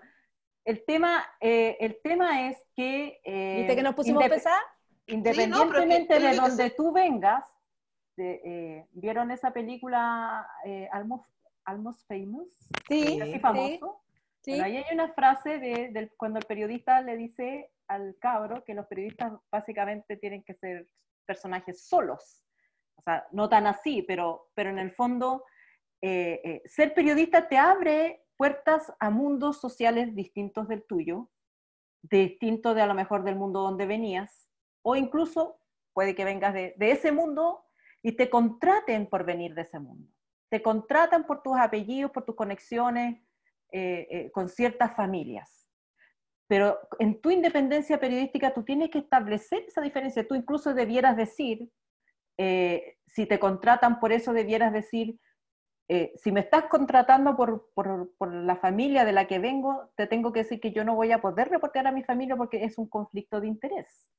el 0.65 0.83
tema, 0.85 1.23
eh, 1.39 1.77
el 1.79 1.99
tema 2.01 2.47
es 2.49 2.57
que... 2.75 3.19
eh, 3.23 3.55
¿Viste 3.59 3.75
que 3.75 3.83
nos 3.83 3.95
pusimos 3.95 4.23
indep- 4.23 4.29
pesadas? 4.29 4.63
Independientemente 5.07 6.19
de 6.19 6.35
donde 6.35 6.69
tú 6.69 6.91
vengas, 6.91 7.43
de, 8.15 8.41
eh, 8.45 8.87
¿vieron 8.91 9.31
esa 9.31 9.51
película 9.51 10.47
eh, 10.65 10.87
Almost, 10.91 11.29
Almost 11.65 12.07
Famous? 12.07 12.47
Sí. 12.87 13.39
famoso. 13.41 13.69
sí. 14.03 14.10
Bueno, 14.47 14.63
ahí 14.65 14.77
hay 14.77 14.93
una 14.93 15.13
frase 15.13 15.59
de, 15.59 15.89
del- 15.91 16.11
cuando 16.17 16.39
el 16.39 16.45
periodista 16.45 17.01
le 17.01 17.15
dice 17.17 17.71
al 17.87 18.15
cabro 18.19 18.63
que 18.63 18.73
los 18.73 18.87
periodistas 18.87 19.33
básicamente 19.51 20.17
tienen 20.17 20.43
que 20.43 20.55
ser 20.55 20.87
personajes 21.25 21.85
solos. 21.87 22.43
O 22.95 23.01
sea, 23.03 23.27
no 23.31 23.49
tan 23.49 23.67
así, 23.67 24.01
pero, 24.03 24.49
pero 24.55 24.69
en 24.69 24.79
el 24.79 24.91
fondo 24.91 25.43
eh, 26.01 26.41
eh, 26.43 26.61
ser 26.65 26.93
periodista 26.93 27.47
te 27.47 27.57
abre 27.57 28.25
puertas 28.37 28.91
a 28.99 29.09
mundos 29.09 29.59
sociales 29.59 30.15
distintos 30.15 30.67
del 30.67 30.83
tuyo, 30.83 31.29
distintos 32.01 32.75
de 32.75 32.81
a 32.81 32.87
lo 32.87 32.93
mejor 32.95 33.23
del 33.23 33.35
mundo 33.35 33.61
donde 33.61 33.85
venías, 33.85 34.49
o 34.83 34.95
incluso 34.95 35.59
puede 35.93 36.15
que 36.15 36.25
vengas 36.25 36.53
de, 36.53 36.73
de 36.77 36.91
ese 36.91 37.11
mundo 37.11 37.65
y 38.01 38.13
te 38.13 38.29
contraten 38.29 39.07
por 39.07 39.25
venir 39.25 39.53
de 39.53 39.61
ese 39.61 39.79
mundo. 39.79 40.11
Te 40.49 40.61
contratan 40.61 41.25
por 41.27 41.43
tus 41.43 41.55
apellidos, 41.57 42.11
por 42.11 42.25
tus 42.25 42.35
conexiones 42.35 43.21
eh, 43.71 44.07
eh, 44.09 44.31
con 44.31 44.49
ciertas 44.49 44.95
familias. 44.95 45.67
Pero 46.47 46.77
en 46.99 47.21
tu 47.21 47.31
independencia 47.31 47.99
periodística 47.99 48.53
tú 48.53 48.63
tienes 48.63 48.89
que 48.89 48.99
establecer 48.99 49.63
esa 49.67 49.81
diferencia. 49.81 50.27
Tú 50.27 50.35
incluso 50.35 50.73
debieras 50.73 51.15
decir, 51.15 51.69
eh, 52.37 52.97
si 53.07 53.25
te 53.25 53.39
contratan 53.39 53.99
por 53.99 54.11
eso, 54.11 54.33
debieras 54.33 54.73
decir, 54.73 55.17
eh, 55.87 56.13
si 56.15 56.31
me 56.31 56.41
estás 56.41 56.65
contratando 56.65 57.35
por, 57.35 57.69
por, 57.73 58.13
por 58.17 58.33
la 58.33 58.55
familia 58.55 59.05
de 59.05 59.11
la 59.11 59.27
que 59.27 59.39
vengo, 59.39 59.91
te 59.95 60.07
tengo 60.07 60.31
que 60.31 60.39
decir 60.39 60.59
que 60.59 60.71
yo 60.71 60.83
no 60.83 60.95
voy 60.95 61.11
a 61.11 61.21
poder 61.21 61.49
reportar 61.49 61.85
a 61.87 61.91
mi 61.91 62.03
familia 62.03 62.35
porque 62.35 62.63
es 62.63 62.77
un 62.77 62.87
conflicto 62.89 63.41
de 63.41 63.47
interés. 63.47 64.09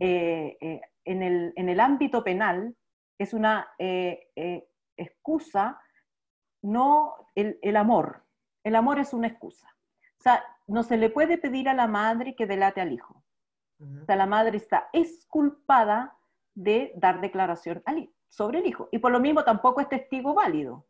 Eh, 0.00 0.56
eh, 0.60 0.80
en, 1.04 1.22
el, 1.22 1.52
en 1.54 1.68
el 1.68 1.78
ámbito 1.78 2.24
penal 2.24 2.76
es 3.18 3.32
una 3.32 3.68
eh, 3.78 4.28
eh, 4.34 4.68
excusa, 4.96 5.80
no 6.62 7.14
el, 7.36 7.58
el 7.62 7.76
amor. 7.76 8.25
El 8.66 8.74
amor 8.74 8.98
es 8.98 9.12
una 9.12 9.28
excusa. 9.28 9.68
O 10.18 10.22
sea, 10.22 10.44
no 10.66 10.82
se 10.82 10.96
le 10.96 11.08
puede 11.08 11.38
pedir 11.38 11.68
a 11.68 11.72
la 11.72 11.86
madre 11.86 12.34
que 12.34 12.48
delate 12.48 12.80
al 12.80 12.92
hijo. 12.92 13.22
O 13.78 14.04
sea, 14.04 14.16
la 14.16 14.26
madre 14.26 14.56
está 14.56 14.88
exculpada 14.92 16.18
de 16.52 16.92
dar 16.96 17.20
declaración 17.20 17.80
al 17.86 18.10
sobre 18.28 18.58
el 18.58 18.66
hijo. 18.66 18.88
Y 18.90 18.98
por 18.98 19.12
lo 19.12 19.20
mismo 19.20 19.44
tampoco 19.44 19.80
es 19.80 19.88
testigo 19.88 20.34
válido. 20.34 20.84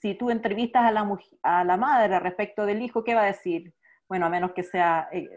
Si 0.00 0.14
tú 0.14 0.30
entrevistas 0.30 0.84
a 0.84 0.90
la, 0.90 1.06
a 1.42 1.64
la 1.64 1.76
madre 1.76 2.18
respecto 2.18 2.64
del 2.64 2.80
hijo, 2.80 3.04
¿qué 3.04 3.14
va 3.14 3.24
a 3.24 3.26
decir? 3.26 3.74
Bueno, 4.08 4.24
a 4.24 4.30
menos 4.30 4.52
que 4.52 4.62
sea 4.62 5.10
eh, 5.12 5.28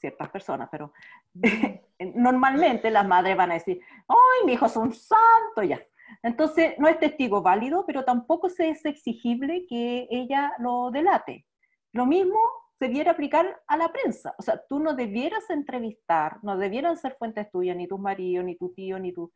ciertas 0.00 0.30
personas, 0.30 0.68
pero 0.68 0.92
normalmente 2.00 2.90
las 2.90 3.06
madres 3.06 3.36
van 3.36 3.52
a 3.52 3.54
decir, 3.54 3.80
¡ay, 4.08 4.46
mi 4.46 4.54
hijo 4.54 4.66
es 4.66 4.76
un 4.76 4.92
santo! 4.92 5.62
Ya. 5.62 5.80
Entonces, 6.22 6.74
no 6.78 6.88
es 6.88 6.98
testigo 6.98 7.42
válido, 7.42 7.84
pero 7.86 8.04
tampoco 8.04 8.48
se 8.48 8.68
es 8.70 8.84
exigible 8.84 9.66
que 9.68 10.06
ella 10.10 10.52
lo 10.58 10.90
delate. 10.90 11.46
Lo 11.92 12.06
mismo 12.06 12.38
se 12.78 12.86
debiera 12.88 13.12
aplicar 13.12 13.60
a 13.66 13.76
la 13.76 13.92
prensa. 13.92 14.34
O 14.38 14.42
sea, 14.42 14.60
tú 14.68 14.78
no 14.80 14.94
debieras 14.94 15.48
entrevistar, 15.50 16.38
no 16.42 16.56
debieran 16.56 16.96
ser 16.96 17.14
fuentes 17.18 17.50
tuyas, 17.50 17.76
ni 17.76 17.86
tus 17.86 18.00
maridos, 18.00 18.44
ni 18.44 18.56
tu 18.56 18.72
tío, 18.72 18.98
ni 18.98 19.12
tu... 19.12 19.32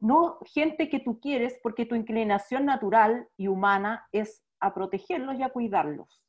No 0.00 0.38
gente 0.44 0.88
que 0.88 0.98
tú 1.00 1.20
quieres 1.20 1.58
porque 1.62 1.86
tu 1.86 1.94
inclinación 1.94 2.64
natural 2.66 3.28
y 3.36 3.46
humana 3.46 4.06
es 4.12 4.42
a 4.60 4.74
protegerlos 4.74 5.38
y 5.38 5.42
a 5.42 5.50
cuidarlos. 5.50 6.22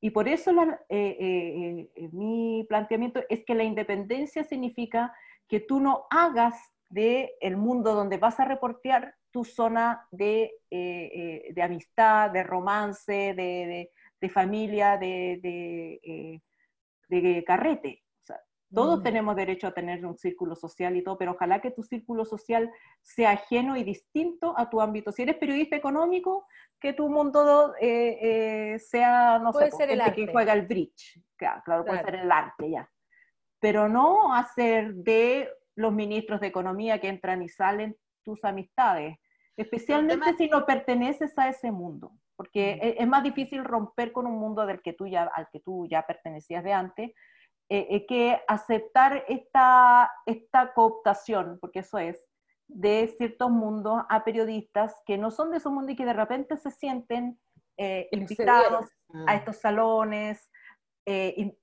Y 0.00 0.10
por 0.10 0.28
eso 0.28 0.52
la- 0.52 0.80
eh, 0.88 1.16
eh, 1.18 1.90
eh, 1.94 2.08
mi 2.12 2.64
planteamiento 2.68 3.20
es 3.28 3.44
que 3.44 3.54
la 3.54 3.64
independencia 3.64 4.44
significa 4.44 5.12
que 5.48 5.60
tú 5.60 5.80
no 5.80 6.04
hagas 6.10 6.54
de 6.90 7.32
el 7.40 7.56
mundo 7.56 7.94
donde 7.94 8.18
vas 8.18 8.38
a 8.40 8.44
reportear 8.44 9.14
tu 9.30 9.44
zona 9.44 10.06
de, 10.10 10.42
eh, 10.70 11.10
eh, 11.50 11.52
de 11.52 11.62
amistad, 11.62 12.30
de 12.30 12.42
romance, 12.42 13.12
de, 13.12 13.34
de- 13.34 13.90
de 14.20 14.28
familia, 14.28 14.96
de, 14.96 15.38
de, 15.42 16.00
eh, 16.02 16.40
de 17.08 17.44
carrete. 17.44 18.02
O 18.22 18.26
sea, 18.26 18.40
todos 18.74 19.00
Mm. 19.00 19.02
tenemos 19.04 19.36
derecho 19.36 19.66
a 19.68 19.72
tener 19.72 20.04
un 20.04 20.16
círculo 20.16 20.56
social 20.56 20.96
y 20.96 21.02
todo, 21.04 21.16
pero 21.18 21.32
ojalá 21.32 21.60
que 21.60 21.70
tu 21.70 21.82
círculo 21.82 22.24
social 22.24 22.70
sea 23.00 23.30
ajeno 23.32 23.76
y 23.76 23.84
distinto 23.84 24.54
a 24.58 24.68
tu 24.70 24.80
ámbito. 24.80 25.12
Si 25.12 25.22
eres 25.22 25.36
periodista 25.36 25.76
económico, 25.76 26.46
que 26.80 26.92
tu 26.92 27.08
mundo 27.08 27.74
eh, 27.80 28.18
eh, 28.74 28.78
sea, 28.78 29.38
no 29.38 29.52
Puede 29.52 29.66
sé, 29.66 29.70
po, 29.72 29.76
ser 29.78 29.90
el 29.90 30.00
gente 30.02 30.14
que 30.16 30.22
arte. 30.22 30.32
juega 30.32 30.52
el 30.52 30.66
bridge. 30.66 31.22
Claro, 31.36 31.62
claro, 31.64 31.84
puede 31.84 32.00
Claro. 32.00 32.16
ser 32.16 32.24
el 32.24 32.32
arte 32.32 32.70
ya. 32.70 32.90
Pero 33.60 33.88
no 33.88 34.34
hacer 34.34 34.94
de 34.94 35.48
los 35.76 35.92
ministros 35.92 36.40
de 36.40 36.48
economía 36.48 37.00
que 37.00 37.08
entran 37.08 37.42
y 37.42 37.48
salen 37.48 37.96
tus 38.28 38.44
amistades, 38.44 39.16
especialmente 39.56 40.34
si 40.36 40.48
no 40.50 40.66
perteneces 40.66 41.32
a 41.38 41.48
ese 41.48 41.72
mundo, 41.72 42.12
porque 42.36 42.76
Mm. 42.76 42.86
es, 42.86 42.94
es 42.98 43.08
más 43.08 43.22
difícil 43.22 43.64
romper 43.64 44.12
con 44.12 44.26
un 44.26 44.38
mundo 44.38 44.66
del 44.66 44.82
que 44.82 44.92
tú 44.92 45.06
ya, 45.06 45.22
al 45.34 45.48
que 45.50 45.60
tú 45.60 45.86
ya 45.88 46.02
pertenecías 46.02 46.62
de 46.62 46.72
antes, 46.74 47.10
eh, 47.70 47.86
eh, 47.90 48.06
que 48.06 48.38
aceptar 48.46 49.24
esta, 49.28 50.10
esta 50.26 50.74
cooptación, 50.74 51.58
porque 51.60 51.78
eso 51.80 51.96
es, 51.98 52.22
de 52.66 53.08
ciertos 53.16 53.50
mundos 53.50 54.02
a 54.10 54.24
periodistas 54.24 54.94
que 55.06 55.16
no 55.16 55.30
son 55.30 55.50
de 55.50 55.58
su 55.60 55.70
mundo 55.70 55.90
y 55.92 55.96
que 55.96 56.04
de 56.04 56.12
repente 56.12 56.58
se 56.58 56.70
sienten 56.70 57.40
eh, 57.78 58.08
invitados 58.12 58.90
a 59.26 59.34
estos 59.36 59.56
salones, 59.56 60.50
eh, 61.06 61.56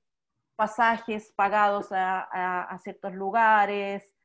pasajes 0.55 1.31
pagados 1.35 1.91
a, 1.91 2.21
a- 2.31 2.63
a 2.63 2.77
ciertos 2.79 3.13
lugares, 3.13 4.15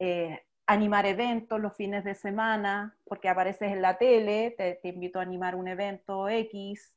eh, 0.00 0.40
animar 0.66 1.04
eventos 1.06 1.60
los 1.60 1.76
fines 1.76 2.04
de 2.04 2.14
semana, 2.14 2.96
porque 3.04 3.28
apareces 3.28 3.70
en 3.72 3.82
la 3.82 3.98
tele, 3.98 4.54
te, 4.56 4.76
te 4.82 4.88
invito 4.88 5.18
a 5.18 5.22
animar 5.22 5.54
un 5.54 5.68
evento 5.68 6.28
X, 6.28 6.94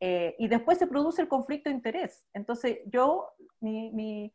eh, 0.00 0.34
y 0.38 0.48
después 0.48 0.78
se 0.78 0.86
produce 0.86 1.22
el 1.22 1.28
conflicto 1.28 1.70
de 1.70 1.76
interés. 1.76 2.26
Entonces 2.34 2.78
yo, 2.86 3.30
mi, 3.60 3.90
mi- 3.92 4.34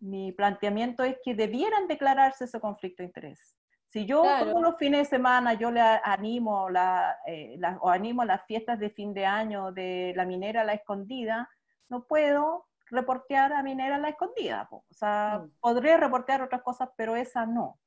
mi 0.00 0.32
planteamiento 0.32 1.02
es 1.02 1.16
que 1.24 1.34
debieran 1.34 1.88
declararse 1.88 2.44
ese 2.44 2.60
conflicto 2.60 3.02
de 3.02 3.06
interés. 3.08 3.56
Si 3.88 4.06
yo 4.06 4.22
Claro. 4.22 4.50
todos 4.50 4.62
los 4.62 4.76
fines 4.76 5.00
de 5.00 5.16
semana 5.16 5.54
yo 5.54 5.70
le 5.70 5.80
animo 5.80 6.68
la, 6.68 7.16
eh, 7.26 7.56
la- 7.58 7.78
o 7.80 7.88
animo 7.90 8.24
las 8.24 8.44
fiestas 8.46 8.78
de 8.78 8.90
fin 8.90 9.14
de 9.14 9.24
año 9.26 9.72
de 9.72 10.12
la 10.16 10.24
minera 10.24 10.64
La 10.64 10.72
Escondida, 10.74 11.48
no 11.88 12.04
puedo 12.06 12.66
reportear 12.90 13.52
a 13.52 13.62
Minera 13.62 13.98
La 13.98 14.08
Escondida. 14.10 14.66
po. 14.68 14.84
O 14.90 14.94
sea, 14.94 15.40
Mm. 15.44 15.50
podré 15.60 15.96
reportear 15.96 16.42
otras 16.42 16.62
cosas, 16.62 16.90
pero 16.96 17.16
esa 17.16 17.46
no. 17.46 17.78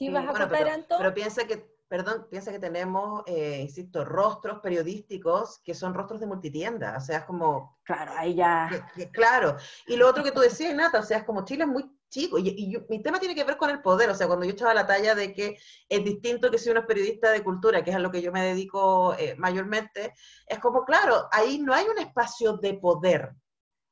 ¿Qué 0.00 0.06
ibas 0.06 0.24
a 0.24 0.30
Bueno, 0.30 0.46
contar, 0.46 0.58
pero, 0.58 0.74
Anto? 0.74 0.96
pero 0.98 1.14
piensa 1.14 1.46
que 1.46 1.70
perdón, 1.86 2.28
piensa 2.30 2.52
que 2.52 2.60
tenemos, 2.60 3.24
eh, 3.26 3.58
insisto, 3.62 4.04
rostros 4.04 4.60
periodísticos 4.60 5.60
que 5.64 5.74
son 5.74 5.92
rostros 5.92 6.20
de 6.20 6.26
multitienda, 6.26 6.96
o 6.96 7.00
sea, 7.00 7.18
es 7.18 7.24
como... 7.24 7.80
Claro, 7.82 8.12
ahí 8.16 8.36
ya... 8.36 8.70
claro, 9.12 9.56
y 9.88 9.96
lo 9.96 10.08
otro 10.08 10.22
que 10.22 10.30
tú 10.30 10.38
decías, 10.38 10.72
Nata, 10.72 11.00
o 11.00 11.02
sea, 11.02 11.18
es 11.18 11.24
como 11.24 11.44
Chile 11.44 11.64
es 11.64 11.68
muy 11.68 11.90
chico, 12.08 12.38
y, 12.38 12.80
mi 12.88 13.02
tema 13.02 13.18
tiene 13.18 13.34
que 13.34 13.42
ver 13.42 13.56
con 13.56 13.70
el 13.70 13.82
poder, 13.82 14.08
o 14.08 14.14
sea, 14.14 14.28
cuando 14.28 14.46
yo 14.46 14.52
echaba 14.52 14.72
la 14.72 14.86
talla 14.86 15.16
de 15.16 15.32
que 15.32 15.58
es 15.88 16.04
distinto 16.04 16.48
que 16.48 16.58
si 16.58 16.70
uno 16.70 16.78
es 16.78 16.86
periodista 16.86 17.32
de 17.32 17.42
cultura, 17.42 17.82
que 17.82 17.90
es 17.90 17.96
a 17.96 17.98
lo 17.98 18.12
que 18.12 18.22
yo 18.22 18.30
me 18.30 18.44
dedico 18.44 19.16
eh, 19.18 19.34
mayormente, 19.36 20.14
es 20.46 20.60
como, 20.60 20.84
claro, 20.84 21.28
ahí 21.32 21.58
no 21.58 21.74
hay 21.74 21.86
un 21.86 21.98
espacio 21.98 22.56
de 22.58 22.74
poder. 22.74 23.32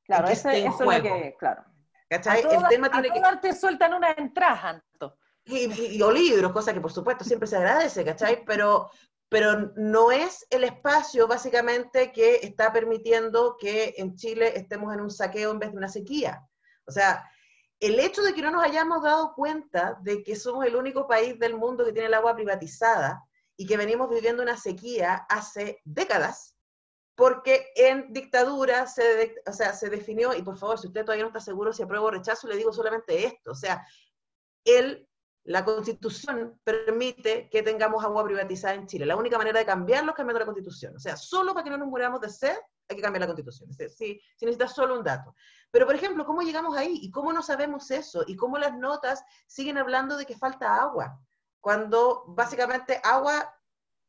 Claro, 0.05 0.29
eso 0.29 0.49
es 0.51 0.65
lo 0.79 1.03
que, 1.03 1.35
claro. 1.37 1.65
¿Cachai? 2.09 2.43
el 2.43 2.69
tema 2.69 2.91
tiene 2.91 3.11
que... 3.11 3.21
te 3.43 3.53
sueltan 3.55 3.93
una 3.93 4.13
entrada, 4.13 4.85
y, 5.49 6.03
o 6.03 6.11
libros, 6.13 6.53
cosa 6.53 6.73
que 6.73 6.81
por 6.81 6.93
supuesto 6.93 7.25
siempre 7.25 7.49
se 7.49 7.57
agradece, 7.57 8.05
¿cachai? 8.05 8.45
Pero, 8.45 8.91
pero 9.29 9.73
no 9.77 10.11
es 10.11 10.47
el 10.51 10.65
espacio 10.65 11.27
básicamente 11.27 12.13
que 12.13 12.37
está 12.37 12.73
permitiendo 12.73 13.57
que 13.59 13.95
en 13.97 14.15
Chile 14.15 14.53
estemos 14.57 14.93
en 14.95 15.01
un 15.01 15.11
saqueo 15.11 15.51
en 15.51 15.59
vez 15.59 15.73
de 15.73 15.79
una 15.79 15.89
sequía. 15.89 16.47
O 16.87 16.93
sea, 16.93 17.29
el 17.81 17.99
hecho 18.01 18.23
de 18.23 18.35
que 18.35 18.43
no 18.43 18.51
nos 18.51 18.65
hayamos 18.65 19.03
dado 19.03 19.35
cuenta 19.35 19.99
de 20.03 20.23
que 20.23 20.37
somos 20.37 20.67
el 20.67 20.77
único 20.77 21.07
país 21.07 21.39
del 21.39 21.57
mundo 21.57 21.85
que 21.85 21.93
tiene 21.93 22.09
el 22.09 22.15
agua 22.15 22.35
privatizada 22.35 23.25
y 23.57 23.67
que 23.67 23.77
venimos 23.77 24.11
viviendo 24.11 24.43
una 24.43 24.57
sequía 24.57 25.27
hace 25.29 25.81
décadas, 25.85 26.57
porque 27.15 27.73
en 27.75 28.13
dictadura 28.13 28.87
se, 28.87 29.35
o 29.47 29.53
sea, 29.53 29.73
se 29.73 29.91
definió, 29.91 30.35
y 30.35 30.43
por 30.43 30.57
favor, 30.57 30.79
si 30.79 30.87
usted 30.87 31.05
todavía 31.05 31.25
no 31.25 31.31
está 31.31 31.41
seguro 31.41 31.73
si 31.73 31.83
apruebo 31.83 32.07
o 32.07 32.11
rechazo, 32.13 32.47
le 32.47 32.57
digo 32.57 32.73
solamente 32.73 33.27
esto, 33.27 33.51
o 33.53 33.57
sea, 33.57 33.85
el 34.65 35.08
la 35.49 35.65
constitución 35.65 36.61
permite 36.63 37.49
que 37.49 37.63
tengamos 37.63 38.05
agua 38.05 38.23
privatizada 38.23 38.75
en 38.75 38.87
Chile. 38.87 39.07
La 39.07 39.17
única 39.17 39.39
manera 39.39 39.59
de 39.59 39.65
cambiarlo 39.65 40.11
es 40.11 40.17
cambiando 40.17 40.41
la 40.41 40.45
constitución. 40.45 40.95
O 40.95 40.99
sea, 40.99 41.17
solo 41.17 41.55
para 41.55 41.65
que 41.65 41.71
no 41.71 41.79
nos 41.79 41.89
muramos 41.89 42.21
de 42.21 42.29
sed 42.29 42.57
hay 42.87 42.97
que 42.97 43.03
cambiar 43.03 43.23
la 43.23 43.29
constitución. 43.29 43.73
Si, 43.73 43.89
si 43.89 44.45
necesitas 44.45 44.75
solo 44.75 44.99
un 44.99 45.05
dato. 45.05 45.35
Pero, 45.71 45.87
por 45.87 45.95
ejemplo, 45.95 46.27
¿cómo 46.27 46.43
llegamos 46.43 46.77
ahí? 46.77 46.99
¿Y 47.01 47.11
cómo 47.11 47.33
no 47.33 47.43
sabemos 47.43 47.91
eso? 47.91 48.25
¿Y 48.27 48.37
cómo 48.37 48.59
las 48.59 48.77
notas 48.77 49.25
siguen 49.47 49.79
hablando 49.79 50.19
de 50.19 50.27
que 50.27 50.37
falta 50.37 50.83
agua? 50.83 51.19
Cuando 51.61 52.25
básicamente 52.29 53.01
agua 53.03 53.51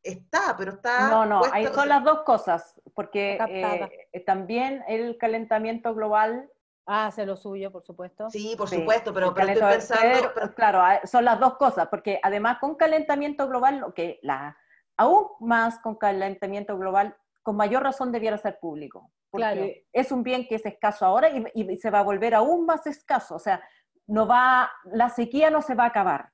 está, 0.03 0.57
pero 0.57 0.73
está... 0.73 1.09
No, 1.09 1.25
no, 1.25 1.41
ahí 1.53 1.67
son 1.67 1.87
las 1.87 2.03
dos 2.03 2.23
cosas, 2.23 2.81
porque 2.93 3.37
eh, 3.47 4.23
también 4.25 4.83
el 4.89 5.17
calentamiento 5.17 5.95
global 5.95 6.51
hace 6.89 7.25
lo 7.25 7.35
suyo, 7.35 7.71
por 7.71 7.83
supuesto. 7.83 8.29
Sí, 8.29 8.55
por 8.57 8.67
supuesto, 8.67 9.13
pero, 9.13 9.35
estoy 9.37 9.59
pensando... 9.59 10.31
Claro, 10.55 10.81
ah, 10.81 10.99
son 11.05 11.23
las 11.23 11.39
dos 11.39 11.55
cosas, 11.57 11.87
porque 11.89 12.19
además 12.23 12.57
con 12.59 12.75
calentamiento 12.75 13.47
global, 13.47 13.79
lo 13.79 13.93
que 13.93 14.19
la, 14.23 14.57
aún 14.97 15.27
más 15.39 15.79
con 15.79 15.95
calentamiento 15.95 16.77
global, 16.77 17.15
con 17.43 17.55
mayor 17.55 17.83
razón 17.83 18.11
debiera 18.11 18.37
ser 18.37 18.59
público. 18.59 19.11
Porque 19.29 19.87
es 19.93 20.11
un 20.11 20.23
bien 20.23 20.47
que 20.47 20.55
es 20.55 20.65
escaso 20.65 21.05
ahora 21.05 21.29
y, 21.29 21.77
se 21.77 21.91
va 21.91 21.99
a 21.99 22.03
volver 22.03 22.33
aún 22.33 22.65
más 22.65 22.87
escaso. 22.87 23.35
O 23.35 23.39
sea, 23.39 23.61
no 24.07 24.25
va, 24.25 24.71
la 24.85 25.09
sequía 25.09 25.51
no 25.51 25.61
se 25.61 25.75
va 25.75 25.83
a 25.83 25.87
acabar. 25.87 26.31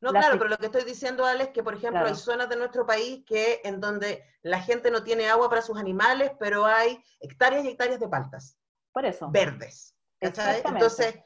No, 0.00 0.10
claro, 0.10 0.38
pero 0.38 0.48
lo 0.48 0.56
que 0.58 0.66
estoy 0.66 0.84
diciendo, 0.84 1.26
Alex, 1.26 1.48
es 1.48 1.54
que, 1.54 1.64
por 1.64 1.74
ejemplo, 1.74 2.04
hay 2.04 2.14
zonas 2.14 2.48
de 2.48 2.54
nuestro 2.54 2.86
país 2.86 3.24
que 3.26 3.60
en 3.64 3.80
donde 3.80 4.22
la 4.42 4.60
gente 4.60 4.92
no 4.92 5.02
tiene 5.02 5.28
agua 5.28 5.48
para 5.48 5.60
sus 5.60 5.76
animales, 5.76 6.30
pero 6.38 6.64
hay 6.64 7.02
hectáreas 7.18 7.64
y 7.64 7.70
hectáreas 7.70 7.98
de 7.98 8.08
paltas. 8.08 8.57
Por 8.92 9.04
eso. 9.04 9.30
Verdes. 9.30 9.94
Entonces, 10.20 11.16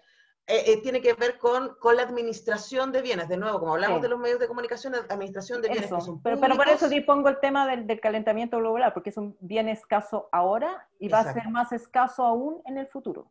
eh, 0.47 0.65
eh, 0.67 0.83
tiene 0.83 1.01
que 1.01 1.15
ver 1.15 1.39
con, 1.39 1.77
con, 1.77 1.97
la 1.97 2.03
administración 2.03 2.91
de 2.91 3.01
bienes. 3.01 3.29
De 3.29 3.37
nuevo, 3.37 3.61
como 3.61 3.75
hablamos 3.75 4.03
de 4.03 4.09
los 4.09 4.19
medios 4.19 4.41
de 4.41 4.49
comunicación, 4.49 4.95
administración 4.95 5.63
de 5.63 5.69
bienes 5.69 5.91
pero, 6.23 6.41
pero, 6.41 6.57
por 6.57 6.69
eso 6.69 6.89
dispongo 6.89 7.29
el 7.29 7.39
tema 7.39 7.67
del, 7.67 7.87
del, 7.87 8.01
calentamiento 8.01 8.59
global, 8.59 8.93
porque 8.93 9.11
es 9.11 9.17
un 9.17 9.37
bien 9.41 9.69
escaso 9.69 10.29
ahora 10.33 10.89
y 10.99 11.09
va 11.09 11.21
a 11.21 11.33
ser 11.33 11.49
más 11.49 11.73
escaso 11.73 12.25
aún 12.25 12.61
en 12.67 12.77
el 12.77 12.89
futuro. 12.89 13.31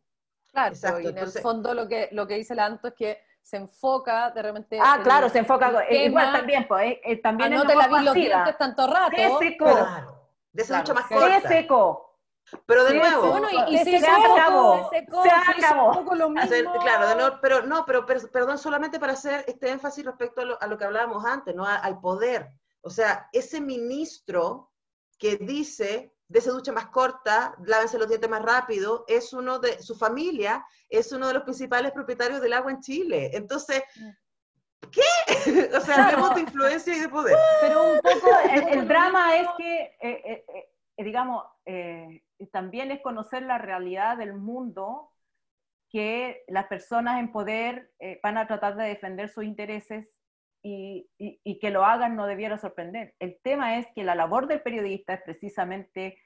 Claro, 0.52 0.74
y 1.00 1.06
en 1.06 1.18
el 1.18 1.28
fondo 1.28 1.72
lo 1.74 1.88
que, 1.88 2.08
lo 2.12 2.26
que 2.26 2.34
dice 2.34 2.54
la 2.54 2.66
Anto 2.66 2.88
es 2.88 2.94
que 2.94 3.18
se 3.42 3.56
enfoca 3.56 4.30
de 4.30 4.42
repente... 4.42 4.78
Ah, 4.80 5.00
claro, 5.02 5.28
se 5.28 5.38
enfoca, 5.38 5.90
igual 5.90 6.32
también, 6.32 6.66
pues, 6.68 6.98
eh, 7.02 7.16
también 7.16 7.52
no 7.52 7.64
te 7.64 7.74
la 7.74 7.88
vi 7.88 8.04
los 8.04 8.14
dientes 8.14 8.58
tanto 8.58 8.86
rato. 8.86 9.16
¡Qué 9.16 9.30
seco! 9.38 9.64
Claro, 9.64 10.28
de 10.52 10.62
esa 10.62 10.78
mucho 10.78 10.94
más 10.94 11.06
corta. 11.06 11.40
¡Qué 11.40 11.48
seco! 11.48 12.11
Pero 12.66 12.84
de 12.84 12.94
nuevo, 12.94 13.30
bueno, 13.30 13.48
y, 13.68 13.78
se, 13.78 13.98
se, 13.98 14.06
acabó, 14.06 14.90
se 14.90 14.98
acabó. 14.98 16.04
claro, 16.80 17.38
pero 17.40 17.62
no, 17.62 17.84
pero, 17.86 18.04
perdón, 18.04 18.58
solamente 18.58 19.00
para 19.00 19.14
hacer 19.14 19.44
este 19.46 19.70
énfasis 19.70 20.04
respecto 20.04 20.42
a 20.60 20.66
lo, 20.66 20.78
que 20.78 20.84
hablábamos 20.84 21.24
antes, 21.24 21.54
¿no? 21.54 21.66
al 21.66 22.00
poder. 22.00 22.50
O 22.82 22.90
sea, 22.90 23.28
ese 23.32 23.60
ministro 23.60 24.70
que 25.18 25.36
dice, 25.36 26.14
de 26.28 26.38
esa 26.38 26.50
ducha 26.50 26.72
más 26.72 26.86
corta, 26.86 27.54
lávense 27.64 27.98
los 27.98 28.08
dientes 28.08 28.28
más 28.28 28.42
rápido, 28.42 29.04
es 29.06 29.32
uno 29.32 29.58
de, 29.58 29.82
su 29.82 29.94
familia 29.94 30.64
es 30.92 31.10
uno 31.10 31.26
de 31.26 31.34
los 31.34 31.42
principales 31.42 31.90
propietarios 31.92 32.40
del 32.40 32.52
agua 32.52 32.70
en 32.70 32.80
Chile. 32.80 33.30
Entonces, 33.32 33.82
¿qué? 34.90 35.00
o 35.76 35.80
sea, 35.80 36.06
hablemos 36.06 36.34
de 36.34 36.42
influencia 36.42 36.94
y 36.94 37.00
de 37.00 37.08
poder. 37.08 37.36
Pero 37.62 37.94
un 37.94 38.00
poco, 38.00 38.30
el, 38.70 38.86
drama 38.86 39.36
es 39.36 39.48
que, 39.56 39.80
eh, 40.00 40.22
eh, 40.24 40.44
eh, 40.98 41.04
digamos, 41.04 41.44
también 42.46 42.90
es 42.90 43.00
conocer 43.02 43.42
la 43.42 43.58
realidad 43.58 44.16
del 44.16 44.34
mundo 44.34 45.10
que 45.90 46.42
las 46.48 46.66
personas 46.66 47.20
en 47.20 47.30
poder 47.30 47.92
eh, 47.98 48.18
van 48.22 48.38
a 48.38 48.46
tratar 48.46 48.76
de 48.76 48.84
defender 48.84 49.28
sus 49.28 49.44
intereses 49.44 50.08
y, 50.64 51.08
que 51.60 51.70
lo 51.70 51.84
hagan 51.84 52.16
no 52.16 52.26
debiera 52.26 52.56
sorprender. 52.56 53.14
El 53.18 53.38
tema 53.42 53.78
es 53.78 53.86
que 53.94 54.04
la 54.04 54.14
labor 54.14 54.46
del 54.46 54.62
periodista 54.62 55.14
es 55.14 55.22
precisamente 55.22 56.18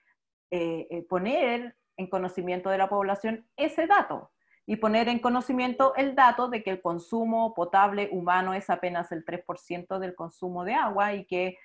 eh, 0.51 0.87
eh, 0.91 1.03
poner 1.09 1.77
en 1.97 2.09
conocimiento 2.09 2.71
de 2.71 2.79
la 2.79 2.89
población 2.89 3.49
ese 3.57 3.87
dato 3.87 4.31
y 4.67 4.77
poner 4.77 5.09
en 5.09 5.21
conocimiento 5.21 5.95
el 5.97 6.15
dato 6.15 6.49
de 6.49 6.63
que 6.63 6.71
el 6.71 6.83
consumo 6.83 7.55
potable 7.55 8.09
humano 8.13 8.53
es 8.53 8.69
apenas 8.69 9.11
el 9.13 9.25
3% 9.25 9.99
del 9.99 10.15
consumo 10.15 10.65
de 10.65 10.75
agua 10.75 11.15
y 11.15 11.25
que 11.25 11.59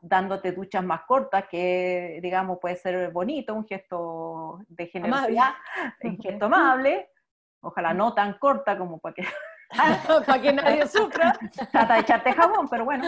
dándote 0.00 0.52
duchas 0.52 0.84
más 0.84 1.02
cortas, 1.02 1.44
que 1.48 2.18
digamos 2.22 2.58
puede 2.60 2.76
ser 2.76 3.10
bonito, 3.10 3.54
un 3.54 3.66
gesto 3.66 4.60
de 4.68 4.86
generosidad, 4.86 5.54
un 6.02 6.18
gesto 6.18 6.46
amable, 6.46 7.10
ojalá 7.60 7.94
no 7.94 8.14
tan 8.14 8.38
corta 8.38 8.76
como 8.76 8.98
para 8.98 9.14
que, 9.14 9.24
para 10.26 10.42
que 10.42 10.52
nadie 10.52 10.86
sufra. 10.86 11.38
Trata 11.72 11.94
de 11.94 12.00
echarte 12.00 12.32
jabón, 12.32 12.68
pero 12.68 12.84
bueno. 12.84 13.06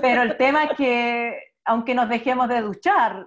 pero 0.00 0.22
el 0.22 0.36
tema 0.36 0.64
es 0.64 0.76
que, 0.76 1.52
aunque 1.64 1.94
nos 1.94 2.08
dejemos 2.08 2.48
de 2.48 2.60
duchar, 2.60 3.26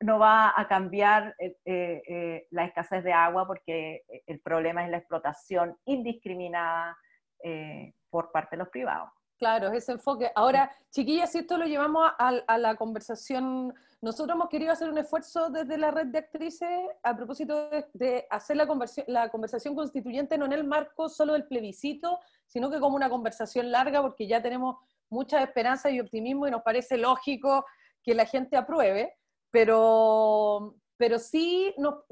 no 0.00 0.18
va 0.18 0.52
a 0.56 0.66
cambiar 0.66 1.34
eh, 1.38 1.56
eh, 1.64 2.02
eh, 2.08 2.46
la 2.50 2.64
escasez 2.64 3.04
de 3.04 3.12
agua 3.12 3.46
porque 3.46 4.02
el 4.26 4.40
problema 4.40 4.84
es 4.84 4.90
la 4.90 4.98
explotación 4.98 5.76
indiscriminada 5.84 6.96
por 8.10 8.30
parte 8.32 8.56
de 8.56 8.58
los 8.58 8.68
privados. 8.68 9.08
Claro, 9.40 9.72
ese 9.72 9.92
enfoque. 9.92 10.30
Ahora, 10.34 10.70
chiquillas, 10.90 11.32
si 11.32 11.38
esto 11.38 11.56
lo 11.56 11.64
llevamos 11.64 12.10
a, 12.18 12.58
la 12.58 12.76
conversación, 12.76 13.72
nosotros 14.02 14.36
hemos 14.36 14.50
querido 14.50 14.70
hacer 14.70 14.90
un 14.90 14.98
esfuerzo 14.98 15.48
desde 15.48 15.78
la 15.78 15.90
red 15.90 16.08
de 16.08 16.18
actrices 16.18 16.68
a 17.02 17.16
propósito 17.16 17.70
de, 17.94 18.26
hacer 18.28 18.58
la, 18.58 18.68
la 19.06 19.30
conversación 19.30 19.74
constituyente 19.74 20.36
no 20.36 20.44
en 20.44 20.52
el 20.52 20.64
marco 20.64 21.08
solo 21.08 21.32
del 21.32 21.46
plebiscito, 21.46 22.20
sino 22.46 22.70
que 22.70 22.80
como 22.80 22.96
una 22.96 23.08
conversación 23.08 23.70
larga, 23.70 24.02
porque 24.02 24.26
ya 24.26 24.42
tenemos 24.42 24.76
mucha 25.08 25.42
esperanza 25.42 25.88
y 25.90 26.00
optimismo 26.00 26.46
y 26.46 26.50
nos 26.50 26.60
parece 26.60 26.98
lógico 26.98 27.64
que 28.02 28.14
la 28.14 28.26
gente 28.26 28.58
apruebe, 28.58 29.16
pero, 29.50 30.76
pero 30.98 31.18
sí, 31.18 31.74
no, 31.78 32.04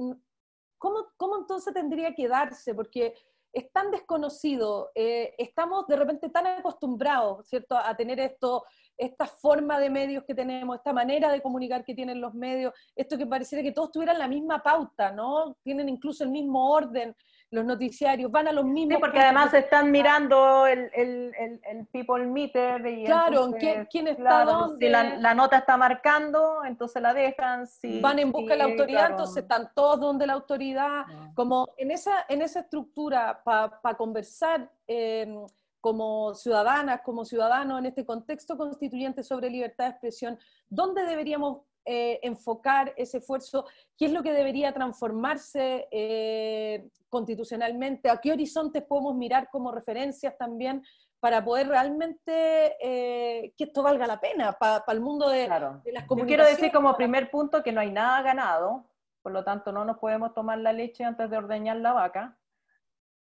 ¿cómo, 0.78 1.08
¿cómo 1.18 1.36
entonces 1.40 1.74
tendría 1.74 2.14
que 2.14 2.26
darse? 2.26 2.74
Porque 2.74 3.12
es 3.52 3.72
tan 3.72 3.90
desconocido, 3.90 4.90
eh, 4.94 5.34
estamos 5.38 5.86
de 5.86 5.96
repente 5.96 6.28
tan 6.28 6.46
acostumbrados, 6.46 7.48
¿cierto?, 7.48 7.76
a 7.76 7.96
tener 7.96 8.20
esto, 8.20 8.64
esta 8.96 9.26
forma 9.26 9.78
de 9.78 9.90
medios 9.90 10.24
que 10.24 10.34
tenemos, 10.34 10.76
esta 10.76 10.92
manera 10.92 11.30
de 11.30 11.40
comunicar 11.40 11.84
que 11.84 11.94
tienen 11.94 12.20
los 12.20 12.34
medios, 12.34 12.72
esto 12.94 13.16
que 13.16 13.26
pareciera 13.26 13.62
que 13.62 13.72
todos 13.72 13.92
tuvieran 13.92 14.18
la 14.18 14.28
misma 14.28 14.62
pauta, 14.62 15.12
¿no? 15.12 15.56
Tienen 15.62 15.88
incluso 15.88 16.24
el 16.24 16.30
mismo 16.30 16.70
orden, 16.70 17.14
los 17.50 17.64
noticiarios 17.64 18.30
van 18.30 18.48
a 18.48 18.52
los 18.52 18.64
mismos. 18.64 18.96
Sí, 18.96 19.00
porque 19.00 19.20
además 19.20 19.54
están 19.54 19.90
mirando 19.90 20.66
el, 20.66 20.90
el, 20.94 21.32
el, 21.38 21.86
People 21.86 22.26
Meter. 22.26 22.86
Y 22.86 23.04
claro, 23.04 23.52
¿quién, 23.58 24.06
está 24.06 24.44
dónde? 24.44 24.86
Si 24.86 24.92
la, 24.92 25.34
nota 25.34 25.58
está 25.58 25.76
marcando, 25.76 26.64
entonces 26.64 27.00
la 27.00 27.14
dejan. 27.14 27.66
Si, 27.66 28.00
van 28.00 28.18
en 28.18 28.32
busca 28.32 28.52
de 28.52 28.58
la 28.58 28.64
autoridad, 28.64 29.10
entonces 29.10 29.42
están 29.44 29.70
todos 29.74 30.00
donde 30.00 30.26
la 30.26 30.34
autoridad. 30.34 31.04
Como 31.34 31.66
en 31.78 31.90
esa, 31.90 32.26
en 32.28 32.42
esa 32.42 32.60
estructura 32.60 33.42
para 33.42 33.96
conversar. 33.96 34.70
Em, 34.86 35.44
como 35.80 36.34
ciudadanas, 36.34 37.02
como 37.02 37.24
ciudadanos 37.24 37.78
en 37.78 37.86
este 37.86 38.04
contexto 38.04 38.56
constituyente 38.56 39.22
sobre 39.22 39.48
libertad 39.48 39.84
de 39.84 39.90
expresión, 39.90 40.38
¿dónde 40.68 41.04
deberíamos 41.04 41.67
eh, 41.88 42.20
enfocar 42.22 42.92
ese 42.96 43.18
esfuerzo, 43.18 43.64
qué 43.96 44.04
es 44.06 44.12
lo 44.12 44.22
que 44.22 44.32
debería 44.32 44.72
transformarse, 44.74 45.88
eh, 45.90 46.88
constitucionalmente? 47.08 48.10
¿A 48.10 48.18
qué 48.20 48.32
horizontes 48.32 48.82
podemos 48.82 49.14
mirar 49.14 49.48
como 49.50 49.72
referencias 49.72 50.36
también 50.36 50.82
para 51.20 51.42
poder 51.44 51.66
realmente 51.68 52.76
eh, 52.80 53.52
que 53.56 53.64
esto 53.64 53.82
valga 53.82 54.06
la 54.06 54.20
pena 54.20 54.52
para 54.52 54.84
el 54.88 55.00
mundo 55.00 55.28
de, 55.28 55.46
Claro. 55.46 55.80
de 55.84 55.92
las 55.92 56.02
Yo 56.04 56.08
comunicaciones? 56.08 56.26
quiero 56.26 56.44
decir 56.44 56.72
como 56.72 56.96
primer 56.96 57.30
punto 57.30 57.62
que 57.62 57.72
no 57.72 57.80
hay 57.80 57.90
nada 57.90 58.22
ganado, 58.22 58.84
por 59.22 59.32
lo 59.32 59.42
tanto 59.42 59.72
no 59.72 59.84
nos 59.84 59.98
podemos 59.98 60.32
tomar 60.34 60.58
la 60.58 60.72
leche 60.72 61.04
antes 61.04 61.28
de 61.30 61.36
ordeñar 61.38 61.76
la 61.78 61.92
vaca. 61.94 62.38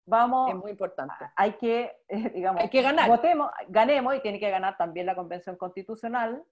Vamos, 0.07 0.51
Es 0.51 0.57
muy 0.57 0.73
importante. 0.73 1.15
hay 1.37 1.53
que, 1.53 1.97
eh, 2.09 2.31
digamos, 2.35 2.63
Hay 2.63 2.69
que 2.69 2.83
ganar. 2.83 3.09
votemos, 3.09 3.51
ganemos 3.69 4.15
y 4.17 4.21
tiene 4.21 4.39
que 4.41 4.51
ganar 4.51 4.77
también 4.77 5.07
la 5.07 5.15
convención 5.15 5.57
constitucional, 5.57 6.43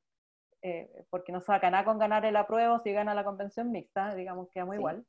eh, 0.62 1.04
porque 1.10 1.32
no 1.32 1.40
saca 1.40 1.70
nada 1.70 1.84
con 1.84 1.98
ganar 1.98 2.24
el 2.24 2.36
apruebo 2.36 2.78
si 2.80 2.92
gana 2.92 3.14
la 3.14 3.24
convención 3.24 3.70
mixta, 3.70 4.14
digamos 4.14 4.48
que 4.48 4.64
muy 4.64 4.76
Sí. 4.76 4.80
igual. 4.80 5.06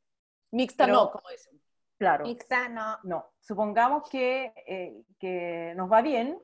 Mixta 0.52 0.86
Pero- 0.86 0.96
no, 0.98 1.12
como 1.12 1.30
dicen. 1.30 1.60
Claro. 1.98 2.26
Ixano. 2.28 2.98
No, 3.04 3.32
supongamos 3.40 4.10
que, 4.10 4.52
eh, 4.68 5.04
que 5.20 5.74
nos 5.76 5.92
va 5.92 6.02
bien. 6.02 6.40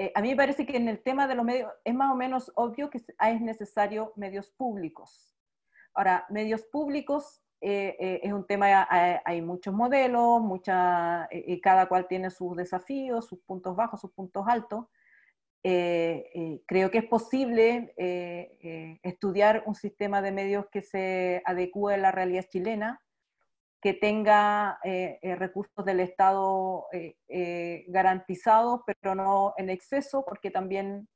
eh, 0.00 0.12
a 0.14 0.22
mí 0.22 0.28
me 0.30 0.36
parece 0.36 0.64
que 0.64 0.76
en 0.76 0.86
el 0.88 1.02
tema 1.02 1.26
de 1.26 1.34
los 1.34 1.44
medios 1.44 1.72
es 1.84 1.92
más 1.92 2.12
o 2.12 2.14
menos 2.14 2.52
obvio 2.54 2.88
que 2.88 2.98
es 2.98 3.40
necesario 3.40 4.12
medios 4.14 4.48
públicos. 4.48 5.36
Ahora, 5.92 6.24
medios 6.30 6.62
públicos 6.62 7.42
eh, 7.60 7.96
eh, 7.98 8.20
es 8.22 8.32
un 8.32 8.46
tema, 8.46 8.86
hay, 8.88 9.16
hay 9.24 9.42
muchos 9.42 9.74
modelos, 9.74 10.40
mucha, 10.40 11.24
eh, 11.32 11.42
y 11.48 11.60
cada 11.60 11.88
cual 11.88 12.06
tiene 12.06 12.30
sus 12.30 12.56
desafíos, 12.56 13.26
sus 13.26 13.40
puntos 13.40 13.74
bajos, 13.74 14.00
sus 14.00 14.12
puntos 14.12 14.46
altos. 14.46 14.86
Eh, 15.64 16.30
eh, 16.34 16.62
creo 16.66 16.90
que 16.90 16.98
es 16.98 17.04
posible 17.04 17.92
eh, 17.96 18.56
eh, 18.62 19.00
estudiar 19.02 19.64
un 19.66 19.74
sistema 19.74 20.22
de 20.22 20.30
medios 20.30 20.66
que 20.70 20.82
se 20.82 21.42
adecue 21.44 21.94
a 21.94 21.98
la 21.98 22.12
realidad 22.12 22.46
chilena, 22.48 23.02
que 23.80 23.92
tenga 23.94 24.78
eh, 24.84 25.18
eh, 25.22 25.34
recursos 25.36 25.84
del 25.84 26.00
Estado 26.00 26.86
garantizados, 27.88 28.80
pero 28.86 29.14
no 29.14 29.54
en 29.56 29.70
exceso, 29.70 30.24
porque 30.24 30.50
también, 30.50 31.08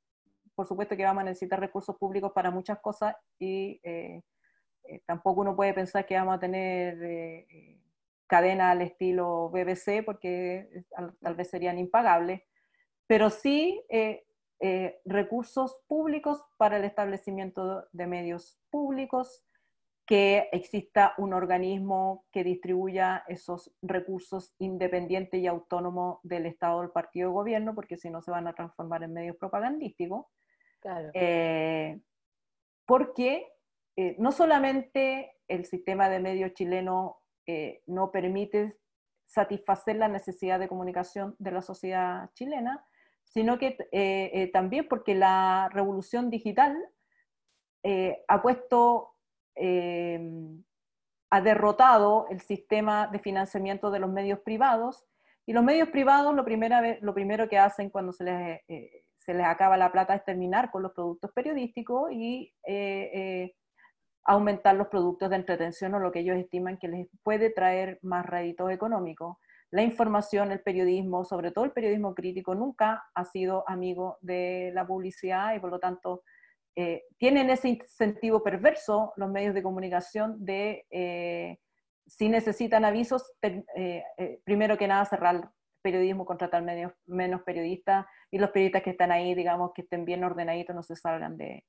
por 0.54 0.66
supuesto 0.66 0.96
que 0.96 1.04
vamos 1.04 1.22
a 1.22 1.24
necesitar 1.26 1.60
recursos 1.60 1.96
públicos 1.96 2.32
para 2.32 2.50
muchas 2.50 2.78
cosas 2.80 3.16
y 3.38 3.80
tampoco 5.06 5.40
uno 5.40 5.56
puede 5.56 5.74
pensar 5.74 6.06
que 6.06 6.16
vamos 6.16 6.36
a 6.36 6.40
tener 6.40 6.96
cadena 8.28 8.70
al 8.70 8.82
estilo 8.82 9.50
BBC, 9.50 10.04
porque 10.04 10.84
tal 11.20 11.34
vez 11.34 11.50
serían 11.50 11.78
impagables, 11.78 12.42
pero 13.06 13.28
sí 13.28 13.84
eh, 13.90 14.24
eh, 14.62 15.00
recursos 15.04 15.82
públicos 15.88 16.42
para 16.56 16.76
el 16.76 16.84
establecimiento 16.84 17.86
de 17.92 18.06
medios 18.06 18.58
públicos, 18.70 19.44
que 20.06 20.48
exista 20.52 21.14
un 21.18 21.32
organismo 21.32 22.26
que 22.32 22.44
distribuya 22.44 23.24
esos 23.28 23.74
recursos 23.82 24.54
independiente 24.58 25.38
y 25.38 25.46
autónomo 25.46 26.20
del 26.22 26.46
Estado 26.46 26.76
o 26.76 26.80
del 26.82 26.90
partido 26.90 27.28
de 27.28 27.34
gobierno, 27.34 27.74
porque 27.74 27.96
si 27.96 28.08
no 28.08 28.22
se 28.22 28.30
van 28.30 28.46
a 28.46 28.54
transformar 28.54 29.02
en 29.02 29.12
medios 29.12 29.36
propagandísticos. 29.36 30.26
Claro. 30.80 31.10
Eh, 31.14 32.00
porque 32.86 33.48
eh, 33.96 34.16
no 34.18 34.32
solamente 34.32 35.38
el 35.48 35.64
sistema 35.64 36.08
de 36.08 36.20
medios 36.20 36.54
chileno 36.54 37.18
eh, 37.46 37.82
no 37.86 38.10
permite 38.10 38.78
satisfacer 39.26 39.96
la 39.96 40.08
necesidad 40.08 40.60
de 40.60 40.68
comunicación 40.68 41.34
de 41.38 41.50
la 41.50 41.62
sociedad 41.62 42.30
chilena, 42.34 42.84
sino 43.32 43.58
que 43.58 43.76
eh, 43.92 44.30
eh, 44.34 44.50
también 44.52 44.86
porque 44.88 45.14
la 45.14 45.70
revolución 45.72 46.28
digital 46.28 46.76
eh, 47.82 48.22
ha 48.28 48.42
puesto, 48.42 49.16
ha 51.30 51.40
derrotado 51.40 52.26
el 52.30 52.40
sistema 52.40 53.08
de 53.08 53.18
financiamiento 53.18 53.90
de 53.90 53.98
los 53.98 54.10
medios 54.10 54.40
privados, 54.40 55.04
y 55.44 55.52
los 55.52 55.64
medios 55.64 55.88
privados 55.88 56.34
lo, 56.34 56.44
primera 56.44 56.98
lo 57.00 57.14
primero 57.14 57.48
que 57.48 57.58
hacen 57.58 57.90
cuando 57.90 58.12
se 58.12 58.24
les, 58.24 58.60
se 59.18 59.34
les 59.34 59.44
acaba 59.44 59.76
la 59.76 59.90
plata 59.90 60.14
es 60.14 60.24
terminar 60.24 60.70
con 60.70 60.82
los 60.82 60.92
productos 60.92 61.32
periodísticos 61.32 62.12
y 62.12 62.54
aumentar 64.24 64.76
los 64.76 64.86
productos 64.86 65.28
de 65.30 65.36
entretención 65.36 65.94
o 65.94 65.98
lo 65.98 66.12
que 66.12 66.20
ellos 66.20 66.36
estiman 66.36 66.78
que 66.78 66.88
les 66.88 67.08
puede 67.24 67.50
traer 67.50 67.98
más 68.02 68.24
réditos 68.24 68.70
económicos. 68.70 69.36
La 69.72 69.82
información, 69.82 70.52
el 70.52 70.60
periodismo, 70.60 71.24
sobre 71.24 71.50
todo 71.50 71.64
el 71.64 71.72
periodismo 71.72 72.14
crítico, 72.14 72.54
nunca 72.54 73.04
ha 73.14 73.24
sido 73.24 73.64
amigo 73.68 74.18
de 74.20 74.70
la 74.74 74.86
publicidad 74.86 75.54
y 75.54 75.60
por 75.60 75.70
lo 75.70 75.80
tanto 75.80 76.22
eh, 76.76 77.02
tienen 77.18 77.50
ese 77.50 77.70
incentivo 77.70 78.42
perverso 78.42 79.12
los 79.16 79.30
medios 79.30 79.54
de 79.54 79.62
comunicación 79.62 80.44
de, 80.44 80.86
eh, 80.90 81.58
si 82.06 82.28
necesitan 82.28 82.84
avisos, 82.84 83.32
per, 83.40 83.64
eh, 83.74 84.04
primero 84.44 84.78
que 84.78 84.86
nada 84.86 85.04
cerrar 85.06 85.50
periodismo, 85.82 86.24
contratar 86.24 86.62
menos 87.06 87.42
periodistas 87.42 88.06
y 88.30 88.38
los 88.38 88.50
periodistas 88.50 88.82
que 88.82 88.90
están 88.90 89.10
ahí, 89.10 89.34
digamos, 89.34 89.72
que 89.74 89.82
estén 89.82 90.04
bien 90.04 90.22
ordenaditos, 90.22 90.76
no 90.76 90.82
se 90.82 90.96
salgan 90.96 91.36
de, 91.36 91.64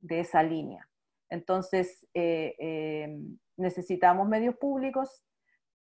de 0.00 0.20
esa 0.20 0.42
línea. 0.42 0.86
Entonces, 1.30 2.06
eh, 2.14 2.54
eh, 2.58 3.18
necesitamos 3.56 4.28
medios 4.28 4.56
públicos 4.56 5.24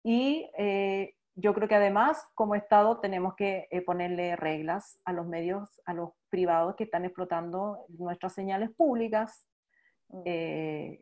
y 0.02 0.50
eh, 0.58 1.14
yo 1.36 1.54
creo 1.54 1.68
que 1.68 1.76
además, 1.76 2.26
como 2.34 2.54
Estado, 2.54 2.98
tenemos 3.00 3.34
que 3.36 3.68
eh, 3.70 3.82
ponerle 3.82 4.34
reglas 4.36 4.98
a 5.04 5.12
los 5.12 5.26
medios, 5.26 5.80
a 5.84 5.94
los 5.94 6.10
privados 6.28 6.74
que 6.76 6.84
están 6.84 7.04
explotando 7.04 7.84
nuestras 7.88 8.34
señales 8.34 8.70
públicas. 8.70 9.46
Eh, 10.24 11.00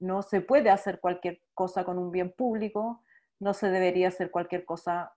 no 0.00 0.22
se 0.22 0.40
puede 0.40 0.70
hacer 0.70 0.98
cualquier 0.98 1.40
cosa 1.54 1.84
con 1.84 1.98
un 1.98 2.10
bien 2.10 2.32
público, 2.32 3.04
no 3.38 3.52
se 3.52 3.68
debería 3.68 4.08
hacer 4.08 4.30
cualquier 4.30 4.64
cosa 4.64 5.14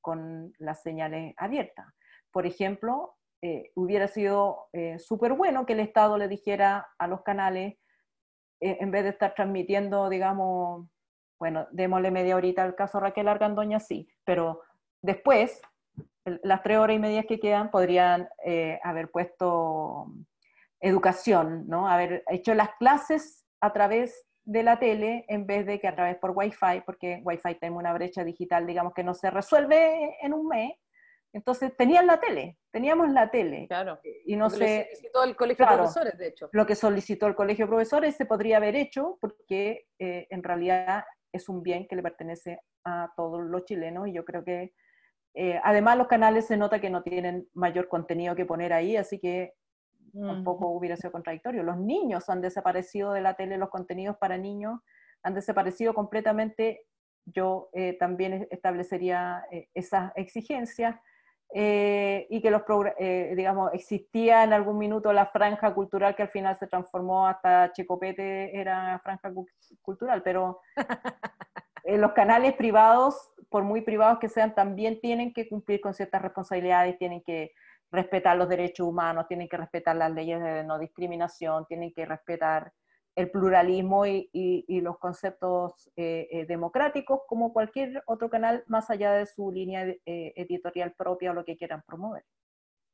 con 0.00 0.54
las 0.58 0.82
señales 0.82 1.34
abiertas. 1.36 1.86
Por 2.32 2.46
ejemplo, 2.46 3.16
eh, 3.46 3.72
hubiera 3.74 4.08
sido 4.08 4.68
eh, 4.72 4.98
súper 4.98 5.34
bueno 5.34 5.66
que 5.66 5.74
el 5.74 5.80
Estado 5.80 6.16
le 6.16 6.28
dijera 6.28 6.88
a 6.98 7.06
los 7.06 7.20
canales, 7.20 7.74
eh, 8.60 8.78
en 8.80 8.90
vez 8.90 9.02
de 9.02 9.10
estar 9.10 9.34
transmitiendo, 9.34 10.08
digamos, 10.08 10.88
bueno, 11.44 11.68
démosle 11.72 12.10
media 12.10 12.36
horita 12.36 12.62
al 12.62 12.74
caso 12.74 13.00
Raquel 13.00 13.28
Argandoña, 13.28 13.80
sí, 13.80 14.08
pero 14.24 14.62
después, 15.02 15.60
el, 16.24 16.40
las 16.42 16.62
tres 16.62 16.78
horas 16.78 16.96
y 16.96 16.98
media 16.98 17.24
que 17.24 17.38
quedan, 17.38 17.70
podrían 17.70 18.30
haber 18.82 19.10
puesto 19.10 20.06
educación, 20.80 21.68
¿no? 21.68 21.86
Haber 21.86 22.24
hecho 22.30 22.54
las 22.54 22.70
clases 22.76 23.44
a 23.60 23.74
través 23.74 24.26
de 24.46 24.62
la 24.62 24.78
tele 24.78 25.26
en 25.28 25.46
vez 25.46 25.66
de 25.66 25.78
que 25.78 25.86
a 25.86 25.94
través 25.94 26.16
por 26.16 26.30
Wi-Fi, 26.34 26.80
porque 26.86 27.20
Wi-Fi 27.22 27.56
tiene 27.56 27.76
una 27.76 27.92
brecha 27.92 28.24
digital, 28.24 28.66
digamos, 28.66 28.94
que 28.94 29.04
no 29.04 29.12
se 29.12 29.30
resuelve 29.30 30.16
en 30.22 30.32
un 30.32 30.48
mes, 30.48 30.72
entonces 31.34 31.76
tenían 31.76 32.06
la 32.06 32.20
tele, 32.20 32.56
teníamos 32.70 33.10
la 33.10 33.28
tele. 33.28 33.66
Claro. 33.66 33.98
Y 34.24 34.36
no 34.36 34.44
Lo 34.44 34.50
sé. 34.50 34.84
solicitó 34.84 35.24
el 35.24 35.34
colegio 35.34 35.66
claro, 35.66 35.72
de 35.72 35.82
profesores, 35.82 36.16
de 36.16 36.28
hecho. 36.28 36.48
Lo 36.52 36.64
que 36.64 36.76
solicitó 36.76 37.26
el 37.26 37.34
colegio 37.34 37.64
de 37.66 37.70
profesores 37.70 38.14
se 38.14 38.24
podría 38.24 38.58
haber 38.58 38.76
hecho 38.76 39.18
porque 39.20 39.88
eh, 39.98 40.28
en 40.30 40.44
realidad 40.44 41.04
es 41.34 41.48
un 41.48 41.62
bien 41.62 41.86
que 41.88 41.96
le 41.96 42.02
pertenece 42.02 42.60
a 42.84 43.12
todos 43.16 43.42
los 43.42 43.64
chilenos 43.64 44.08
y 44.08 44.12
yo 44.12 44.24
creo 44.24 44.44
que 44.44 44.72
eh, 45.34 45.60
además 45.64 45.98
los 45.98 46.06
canales 46.06 46.46
se 46.46 46.56
nota 46.56 46.80
que 46.80 46.90
no 46.90 47.02
tienen 47.02 47.48
mayor 47.54 47.88
contenido 47.88 48.36
que 48.36 48.46
poner 48.46 48.72
ahí, 48.72 48.96
así 48.96 49.18
que 49.18 49.54
mm. 50.12 50.26
tampoco 50.26 50.68
hubiera 50.68 50.96
sido 50.96 51.10
contradictorio. 51.10 51.64
Los 51.64 51.76
niños 51.76 52.28
han 52.28 52.40
desaparecido 52.40 53.12
de 53.12 53.20
la 53.20 53.34
tele, 53.34 53.58
los 53.58 53.70
contenidos 53.70 54.16
para 54.16 54.38
niños 54.38 54.80
han 55.24 55.34
desaparecido 55.34 55.92
completamente. 55.92 56.86
Yo 57.26 57.68
eh, 57.72 57.96
también 57.98 58.46
establecería 58.50 59.44
eh, 59.50 59.68
esas 59.74 60.12
exigencias. 60.14 60.96
Eh, 61.56 62.26
y 62.30 62.42
que 62.42 62.50
los 62.50 62.62
eh, 62.98 63.32
digamos 63.36 63.72
existía 63.74 64.42
en 64.42 64.52
algún 64.52 64.76
minuto 64.76 65.12
la 65.12 65.26
franja 65.26 65.72
cultural 65.72 66.16
que 66.16 66.24
al 66.24 66.30
final 66.30 66.56
se 66.56 66.66
transformó 66.66 67.28
hasta 67.28 67.70
Checopete 67.72 68.58
era 68.58 68.98
franja 69.04 69.32
cu 69.32 69.46
cultural, 69.80 70.20
pero 70.24 70.58
eh, 71.84 71.96
los 71.96 72.10
canales 72.10 72.54
privados, 72.54 73.30
por 73.50 73.62
muy 73.62 73.82
privados 73.82 74.18
que 74.18 74.28
sean, 74.28 74.52
también 74.52 75.00
tienen 75.00 75.32
que 75.32 75.48
cumplir 75.48 75.80
con 75.80 75.94
ciertas 75.94 76.22
responsabilidades, 76.22 76.98
tienen 76.98 77.22
que 77.22 77.52
respetar 77.92 78.36
los 78.36 78.48
derechos 78.48 78.88
humanos, 78.88 79.28
tienen 79.28 79.48
que 79.48 79.56
respetar 79.56 79.94
las 79.94 80.10
leyes 80.10 80.42
de 80.42 80.64
no 80.64 80.80
discriminación, 80.80 81.66
tienen 81.66 81.92
que 81.92 82.04
respetar 82.04 82.72
el 83.16 83.30
pluralismo 83.30 84.06
y, 84.06 84.28
y, 84.32 84.64
y 84.66 84.80
los 84.80 84.98
conceptos 84.98 85.90
eh, 85.96 86.28
eh, 86.30 86.46
democráticos 86.46 87.20
como 87.26 87.52
cualquier 87.52 88.02
otro 88.06 88.28
canal 88.28 88.64
más 88.66 88.90
allá 88.90 89.12
de 89.12 89.26
su 89.26 89.52
línea 89.52 89.86
eh, 89.86 90.32
editorial 90.36 90.94
propia 90.94 91.30
o 91.30 91.34
lo 91.34 91.44
que 91.44 91.56
quieran 91.56 91.82
promover. 91.86 92.24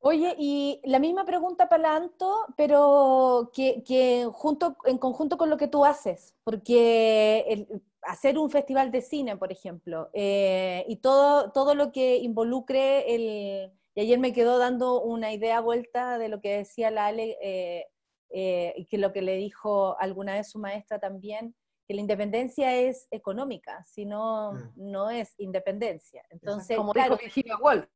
Oye, 0.03 0.35
y 0.39 0.81
la 0.85 0.99
misma 0.99 1.27
pregunta 1.27 1.69
para 1.69 1.95
Anto, 1.95 2.47
pero 2.57 3.51
que, 3.53 3.83
que, 3.85 4.27
junto, 4.33 4.77
en 4.87 4.97
conjunto 4.97 5.37
con 5.37 5.51
lo 5.51 5.59
que 5.59 5.69
tú 5.69 5.85
haces, 5.85 6.35
porque 6.43 7.45
el, 7.49 7.83
hacer 8.03 8.39
un 8.39 8.51
festival 8.51 8.91
de 8.91 9.03
cine, 9.03 9.37
por 9.37 9.53
ejemplo, 9.53 10.09
eh, 10.15 10.87
y 10.89 10.97
todo, 10.97 11.53
todo 11.53 11.75
lo 11.75 11.93
que 11.93 12.17
involucre 12.17 13.15
el... 13.15 13.73
Y 13.95 14.01
ayer 14.03 14.19
me 14.19 14.33
quedó 14.33 14.57
dando 14.59 15.03
una 15.03 15.33
idea 15.33 15.61
vuelta 15.61 16.17
de 16.17 16.29
lo 16.29 16.41
que 16.41 16.59
decía 16.59 16.91
la 16.91 17.07
Ale, 17.07 17.37
eh, 18.31 18.73
y 18.77 18.87
que 18.87 18.99
lo 18.99 19.13
que 19.13 19.23
le 19.23 19.37
dijo 19.37 19.97
alguna 19.99 20.35
vez 20.35 20.51
su 20.51 20.59
maestra 20.59 20.99
también, 20.99 21.55
que 21.87 21.95
la 21.95 22.01
independencia 22.03 22.77
es 22.77 23.09
económica, 23.11 23.85
si 23.85 24.05
no, 24.07 24.53
Mm. 24.53 24.73
no 24.77 25.11
es 25.11 25.35
independencia. 25.39 26.23
Entonces, 26.31 26.77
Como 26.77 26.93
claro, 26.93 27.17
dijo 27.17 27.25
Virginia 27.25 27.57
Woolf. 27.59 27.89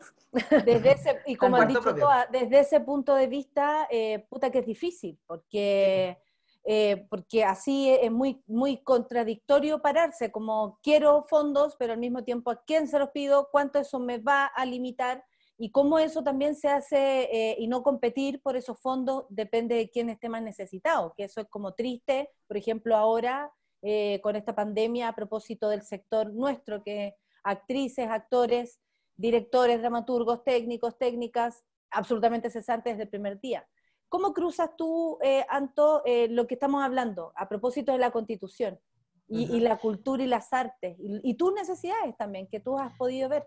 desde 0.64 0.90
ese, 0.92 1.20
y 1.26 1.36
como 1.36 1.56
han 1.56 1.68
dicho 1.68 1.94
todas, 1.94 2.28
desde 2.32 2.58
ese 2.58 2.80
punto 2.80 3.14
de 3.14 3.28
vista, 3.28 3.86
eh, 3.90 4.26
puta 4.28 4.50
que 4.50 4.58
es 4.58 4.66
difícil, 4.66 5.16
porque, 5.28 6.18
eh, 6.64 7.06
porque 7.08 7.44
así 7.44 7.88
es 7.90 8.10
muy, 8.10 8.42
muy 8.48 8.78
contradictorio 8.82 9.80
pararse, 9.80 10.32
como 10.32 10.80
quiero 10.82 11.22
fondos, 11.28 11.76
pero 11.78 11.92
al 11.92 12.00
mismo 12.00 12.24
tiempo 12.24 12.50
a 12.50 12.64
quién 12.64 12.88
se 12.88 12.98
los 12.98 13.10
pido, 13.10 13.48
cuánto 13.52 13.78
eso 13.78 14.00
me 14.00 14.18
va 14.18 14.46
a 14.46 14.66
limitar 14.66 15.24
y 15.56 15.70
cómo 15.70 15.98
eso 15.98 16.24
también 16.24 16.56
se 16.56 16.68
hace 16.68 17.28
eh, 17.32 17.56
y 17.58 17.68
no 17.68 17.82
competir 17.82 18.42
por 18.42 18.56
esos 18.56 18.80
fondos 18.80 19.26
depende 19.28 19.76
de 19.76 19.88
quién 19.88 20.10
esté 20.10 20.28
más 20.28 20.42
necesitado, 20.42 21.14
que 21.16 21.24
eso 21.24 21.40
es 21.40 21.48
como 21.48 21.74
triste, 21.74 22.30
por 22.48 22.56
ejemplo, 22.56 22.96
ahora 22.96 23.52
eh, 23.82 24.20
con 24.22 24.34
esta 24.34 24.54
pandemia 24.54 25.08
a 25.08 25.14
propósito 25.14 25.68
del 25.68 25.82
sector 25.82 26.32
nuestro, 26.32 26.82
que 26.82 27.14
actrices, 27.44 28.08
actores, 28.08 28.80
directores, 29.16 29.80
dramaturgos, 29.80 30.42
técnicos, 30.42 30.98
técnicas, 30.98 31.62
absolutamente 31.90 32.50
cesantes 32.50 32.94
desde 32.94 33.04
el 33.04 33.10
primer 33.10 33.40
día. 33.40 33.68
¿Cómo 34.08 34.32
cruzas 34.32 34.70
tú, 34.76 35.18
eh, 35.22 35.44
Anto, 35.48 36.02
lo 36.30 36.46
que 36.46 36.54
estamos 36.54 36.82
hablando 36.82 37.32
a 37.36 37.48
propósito 37.48 37.92
de 37.92 37.98
la 37.98 38.10
constitución 38.10 38.80
y 39.28 39.60
la 39.60 39.78
cultura 39.78 40.22
y 40.22 40.26
las 40.26 40.52
artes 40.52 40.96
y, 40.98 41.20
y 41.22 41.34
tus 41.34 41.52
necesidades 41.52 42.16
también 42.16 42.46
que 42.48 42.60
tú 42.60 42.78
has 42.78 42.96
podido 42.96 43.28
ver? 43.28 43.46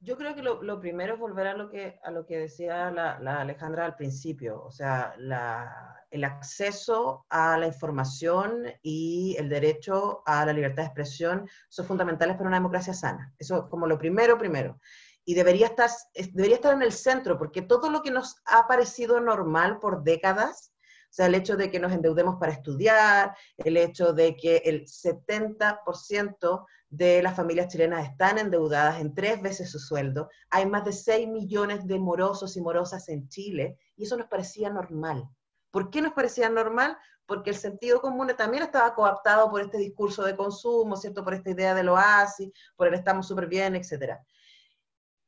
Yo 0.00 0.16
creo 0.16 0.34
que 0.34 0.42
lo, 0.42 0.62
lo 0.62 0.80
primero 0.80 1.14
es 1.14 1.20
volver 1.20 1.48
a 1.48 1.54
lo 1.54 1.68
que, 1.70 1.98
a 2.04 2.10
lo 2.12 2.24
que 2.24 2.38
decía 2.38 2.90
la, 2.92 3.18
la 3.18 3.40
Alejandra 3.40 3.84
al 3.84 3.96
principio, 3.96 4.62
o 4.62 4.70
sea, 4.70 5.14
la- 5.18 5.94
el 6.10 6.24
acceso 6.24 7.26
a 7.28 7.58
la 7.58 7.66
información 7.66 8.62
y 8.82 9.36
el 9.38 9.48
derecho 9.50 10.22
a 10.24 10.46
la 10.46 10.52
libertad 10.54 10.84
de 10.84 10.86
expresión 10.86 11.46
son 11.68 11.84
fundamentales 11.84 12.36
para 12.36 12.48
una 12.48 12.56
democracia 12.58 12.94
sana. 12.94 13.34
Eso 13.38 13.56
es 13.64 13.70
como 13.70 13.86
lo 13.86 13.98
primero, 13.98 14.38
primero. 14.38 14.78
Y 15.24 15.34
debería 15.34 15.66
estar, 15.66 15.90
es- 16.14 16.32
debería 16.32 16.56
estar 16.56 16.72
en 16.74 16.82
el 16.82 16.92
centro, 16.92 17.36
porque 17.36 17.60
todo 17.62 17.90
lo 17.90 18.00
que 18.02 18.10
nos 18.12 18.36
ha 18.46 18.66
parecido 18.68 19.20
normal 19.20 19.80
por 19.80 20.02
décadas, 20.04 20.72
o 21.08 21.12
sea, 21.12 21.26
el 21.26 21.34
hecho 21.34 21.56
de 21.56 21.70
que 21.70 21.80
nos 21.80 21.92
endeudemos 21.92 22.36
para 22.38 22.52
estudiar, 22.52 23.34
el 23.56 23.78
hecho 23.78 24.12
de 24.12 24.36
que 24.36 24.58
el 24.58 24.84
70% 24.84 26.66
de 26.90 27.22
las 27.22 27.34
familias 27.34 27.68
chilenas 27.68 28.08
están 28.08 28.38
endeudadas 28.38 29.00
en 29.00 29.14
tres 29.14 29.40
veces 29.40 29.70
su 29.70 29.78
sueldo. 29.78 30.28
Hay 30.50 30.66
más 30.66 30.84
de 30.84 30.92
6 30.92 31.28
millones 31.28 31.86
de 31.86 31.98
morosos 31.98 32.56
y 32.56 32.60
morosas 32.60 33.08
en 33.08 33.28
Chile 33.28 33.78
y 33.96 34.04
eso 34.04 34.16
nos 34.16 34.28
parecía 34.28 34.70
normal. 34.70 35.28
¿Por 35.70 35.90
qué 35.90 36.02
nos 36.02 36.12
parecía 36.12 36.48
normal? 36.48 36.96
Porque 37.26 37.50
el 37.50 37.56
sentido 37.56 38.00
común 38.00 38.30
también 38.36 38.62
estaba 38.62 38.94
coaptado 38.94 39.50
por 39.50 39.62
este 39.62 39.78
discurso 39.78 40.24
de 40.24 40.36
consumo, 40.36 40.96
¿cierto? 40.96 41.24
Por 41.24 41.34
esta 41.34 41.50
idea 41.50 41.74
del 41.74 41.88
oasis, 41.88 42.50
por 42.76 42.86
el 42.86 42.94
estamos 42.94 43.28
súper 43.28 43.46
bien, 43.46 43.76
etc. 43.76 44.18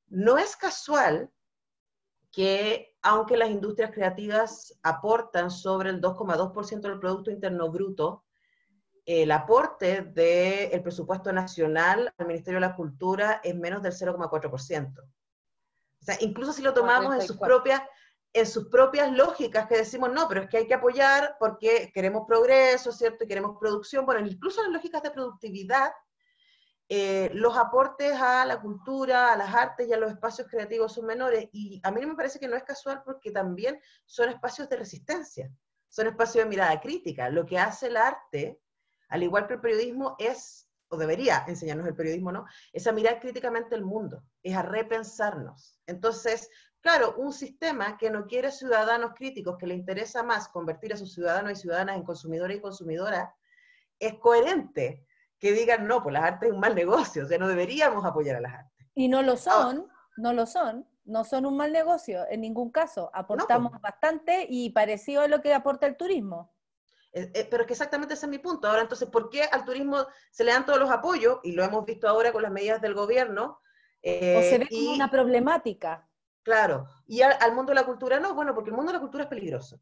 No 0.08 0.38
es 0.38 0.56
casual 0.56 1.30
que 2.32 2.89
aunque 3.02 3.36
las 3.36 3.50
industrias 3.50 3.90
creativas 3.92 4.78
aportan 4.82 5.50
sobre 5.50 5.90
el 5.90 6.00
2,2% 6.00 6.80
del 6.80 7.00
Producto 7.00 7.30
Interno 7.30 7.70
Bruto, 7.70 8.24
el 9.06 9.30
aporte 9.30 10.02
del 10.02 10.82
presupuesto 10.82 11.32
nacional 11.32 12.12
al 12.16 12.26
Ministerio 12.26 12.60
de 12.60 12.66
la 12.66 12.76
Cultura 12.76 13.40
es 13.42 13.54
menos 13.54 13.82
del 13.82 13.92
0,4%. 13.92 15.00
O 15.00 16.04
sea, 16.04 16.16
incluso 16.20 16.52
si 16.52 16.62
lo 16.62 16.74
tomamos 16.74 17.14
en 17.14 17.22
sus, 17.22 17.36
44. 17.36 17.56
propias, 17.56 17.82
en 18.32 18.46
sus 18.46 18.68
propias 18.68 19.12
lógicas 19.12 19.66
que 19.66 19.78
decimos, 19.78 20.12
no, 20.12 20.28
pero 20.28 20.42
es 20.42 20.48
que 20.48 20.58
hay 20.58 20.66
que 20.66 20.74
apoyar 20.74 21.36
porque 21.38 21.90
queremos 21.94 22.24
progreso, 22.26 22.92
¿cierto? 22.92 23.24
Y 23.24 23.28
queremos 23.28 23.58
producción. 23.58 24.06
Bueno, 24.06 24.26
incluso 24.26 24.60
en 24.60 24.66
las 24.66 24.74
lógicas 24.74 25.02
de 25.02 25.10
productividad, 25.10 25.90
eh, 26.92 27.30
los 27.34 27.56
aportes 27.56 28.20
a 28.20 28.44
la 28.44 28.60
cultura, 28.60 29.32
a 29.32 29.36
las 29.36 29.54
artes 29.54 29.86
y 29.86 29.92
a 29.92 29.96
los 29.96 30.10
espacios 30.10 30.48
creativos 30.48 30.92
son 30.92 31.06
menores. 31.06 31.48
Y 31.52 31.80
a 31.84 31.92
mí 31.92 32.04
me 32.04 32.16
parece 32.16 32.40
que 32.40 32.48
no 32.48 32.56
es 32.56 32.64
casual 32.64 33.02
porque 33.04 33.30
también 33.30 33.80
son 34.06 34.28
espacios 34.28 34.68
de 34.68 34.76
resistencia, 34.76 35.52
son 35.88 36.08
espacios 36.08 36.42
de 36.42 36.50
mirada 36.50 36.80
crítica. 36.80 37.30
Lo 37.30 37.46
que 37.46 37.60
hace 37.60 37.86
el 37.86 37.96
arte, 37.96 38.60
al 39.08 39.22
igual 39.22 39.46
que 39.46 39.54
el 39.54 39.60
periodismo, 39.60 40.16
es, 40.18 40.68
o 40.88 40.96
debería 40.96 41.44
enseñarnos 41.46 41.86
el 41.86 41.94
periodismo, 41.94 42.32
¿no? 42.32 42.44
Es 42.72 42.88
a 42.88 42.92
mirar 42.92 43.20
críticamente 43.20 43.76
el 43.76 43.84
mundo, 43.84 44.24
es 44.42 44.56
a 44.56 44.62
repensarnos. 44.62 45.78
Entonces, 45.86 46.50
claro, 46.80 47.14
un 47.18 47.32
sistema 47.32 47.98
que 47.98 48.10
no 48.10 48.26
quiere 48.26 48.50
ciudadanos 48.50 49.12
críticos, 49.14 49.58
que 49.58 49.68
le 49.68 49.74
interesa 49.74 50.24
más 50.24 50.48
convertir 50.48 50.92
a 50.92 50.96
sus 50.96 51.14
ciudadanos 51.14 51.52
y 51.52 51.62
ciudadanas 51.62 51.98
en 51.98 52.02
consumidores 52.02 52.56
y 52.56 52.60
consumidoras, 52.60 53.32
es 54.00 54.14
coherente 54.14 55.06
que 55.40 55.52
digan, 55.52 55.86
no, 55.86 56.02
pues 56.02 56.12
las 56.12 56.24
artes 56.24 56.50
es 56.50 56.54
un 56.54 56.60
mal 56.60 56.74
negocio, 56.74 57.24
o 57.24 57.26
sea, 57.26 57.38
no 57.38 57.48
deberíamos 57.48 58.04
apoyar 58.04 58.36
a 58.36 58.40
las 58.40 58.52
artes. 58.52 58.86
Y 58.94 59.08
no 59.08 59.22
lo 59.22 59.36
son, 59.36 59.88
no 60.18 60.34
lo 60.34 60.46
son, 60.46 60.86
no 61.04 61.24
son 61.24 61.46
un 61.46 61.56
mal 61.56 61.72
negocio 61.72 62.26
en 62.28 62.42
ningún 62.42 62.70
caso. 62.70 63.10
Aportamos 63.14 63.72
bastante 63.80 64.46
y 64.48 64.70
parecido 64.70 65.22
a 65.22 65.28
lo 65.28 65.40
que 65.40 65.54
aporta 65.54 65.86
el 65.86 65.96
turismo. 65.96 66.52
Eh, 67.12 67.32
eh, 67.34 67.48
pero 67.50 67.62
es 67.62 67.66
que 67.66 67.72
exactamente 67.72 68.14
ese 68.14 68.26
es 68.26 68.30
mi 68.30 68.38
punto. 68.38 68.68
Ahora, 68.68 68.82
entonces, 68.82 69.08
¿por 69.08 69.30
qué 69.30 69.42
al 69.44 69.64
turismo 69.64 70.06
se 70.30 70.44
le 70.44 70.52
dan 70.52 70.66
todos 70.66 70.78
los 70.78 70.90
apoyos? 70.90 71.38
Y 71.42 71.52
lo 71.52 71.64
hemos 71.64 71.84
visto 71.84 72.06
ahora 72.06 72.32
con 72.32 72.42
las 72.42 72.52
medidas 72.52 72.80
del 72.80 72.94
gobierno. 72.94 73.60
eh, 74.02 74.36
o 74.38 74.42
se 74.42 74.58
ve 74.58 74.68
como 74.68 74.82
y, 74.82 74.94
una 74.94 75.10
problemática. 75.10 76.06
Claro, 76.42 76.86
y 77.06 77.22
al, 77.22 77.36
al 77.40 77.54
mundo 77.54 77.70
de 77.70 77.76
la 77.76 77.86
cultura 77.86 78.20
no, 78.20 78.34
bueno, 78.34 78.54
porque 78.54 78.70
el 78.70 78.76
mundo 78.76 78.92
de 78.92 78.98
la 78.98 79.00
cultura 79.00 79.24
es 79.24 79.30
peligroso. 79.30 79.80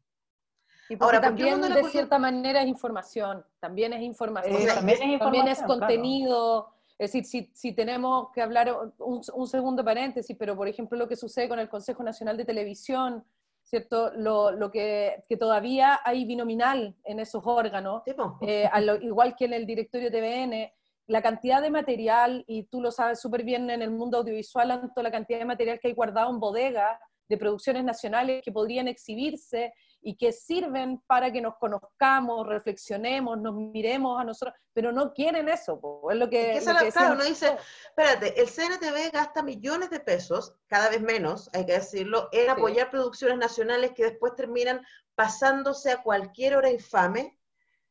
Y 0.89 0.95
porque 0.97 1.17
Ahora, 1.17 1.29
¿por 1.29 1.37
qué 1.37 1.43
el 1.43 1.49
también 1.49 1.59
mundo 1.71 1.75
de 1.87 1.91
cierta 1.91 2.17
manera 2.19 2.61
es 2.61 2.67
información, 2.67 3.45
también 3.59 3.93
es 3.93 4.01
información, 4.01 4.55
Eh, 4.61 4.65
también 4.67 4.97
es 5.13 5.19
también 5.19 5.47
es 5.47 5.59
información, 5.59 5.65
claro. 5.65 5.79
contenido. 5.79 6.73
Es 6.97 7.13
decir, 7.13 7.25
si, 7.25 7.51
si 7.53 7.71
tenemos 7.73 8.29
que 8.33 8.41
hablar 8.41 8.75
un, 8.97 9.21
un 9.33 9.47
segundo 9.47 9.85
paréntesis, 9.85 10.35
pero 10.37 10.55
por 10.55 10.67
ejemplo 10.67 10.97
lo 10.97 11.07
que 11.07 11.15
sucede 11.15 11.47
con 11.47 11.59
el 11.59 11.69
Consejo 11.69 12.03
Nacional 12.03 12.35
de 12.35 12.43
Televisión, 12.43 13.23
¿cierto? 13.63 14.11
Lo, 14.15 14.51
lo 14.51 14.69
que, 14.71 15.23
que 15.29 15.37
todavía 15.37 15.99
hay 16.03 16.25
binominal 16.25 16.95
en 17.05 17.19
esos 17.19 17.43
órganos, 17.45 18.01
eh, 18.41 18.67
a 18.71 18.81
lo- 18.81 18.95
igual 19.01 19.35
que 19.37 19.45
en 19.45 19.53
el 19.53 19.65
directorio 19.65 20.11
TVN, 20.11 20.73
la 21.07 21.21
cantidad 21.21 21.61
de 21.61 21.71
material, 21.71 22.43
y 22.47 22.63
tú 22.63 22.81
lo 22.81 22.91
sabes 22.91 23.21
súper 23.21 23.43
bien 23.43 23.69
en 23.69 23.81
el 23.81 23.91
mundo 23.91 24.17
audiovisual, 24.17 24.67
tanto 24.67 25.01
la 25.01 25.11
cantidad 25.11 25.39
de 25.39 25.45
material 25.45 25.79
que 25.79 25.87
hay 25.87 25.93
guardado 25.93 26.29
en 26.31 26.39
bodegas 26.39 26.99
de 27.29 27.37
producciones 27.37 27.83
nacionales 27.83 28.41
que 28.43 28.51
podrían 28.51 28.87
exhibirse 28.87 29.73
y 30.01 30.15
que 30.15 30.31
sirven 30.31 31.01
para 31.07 31.31
que 31.31 31.41
nos 31.41 31.55
conozcamos, 31.57 32.47
reflexionemos, 32.47 33.37
nos 33.39 33.53
miremos 33.55 34.19
a 34.19 34.23
nosotros, 34.23 34.55
pero 34.73 34.91
no 34.91 35.13
quieren 35.13 35.49
eso, 35.49 35.79
po, 35.79 36.09
es 36.11 36.17
lo 36.17 36.29
que... 36.29 36.53
Es 36.57 36.65
que 36.65 36.73
lo 36.73 36.79
que 36.79 36.91
claro, 36.91 37.15
uno 37.15 37.23
dice. 37.25 37.57
Espérate, 37.85 38.41
el 38.41 38.47
CNTV 38.47 39.11
gasta 39.11 39.43
millones 39.43 39.89
de 39.89 39.99
pesos, 39.99 40.55
cada 40.67 40.89
vez 40.89 41.01
menos, 41.01 41.49
hay 41.53 41.65
que 41.65 41.73
decirlo, 41.73 42.29
en 42.31 42.49
apoyar 42.49 42.89
producciones 42.89 43.37
nacionales 43.37 43.91
que 43.91 44.05
después 44.05 44.35
terminan 44.35 44.85
pasándose 45.15 45.91
a 45.91 46.01
cualquier 46.01 46.55
hora 46.55 46.69
infame 46.69 47.37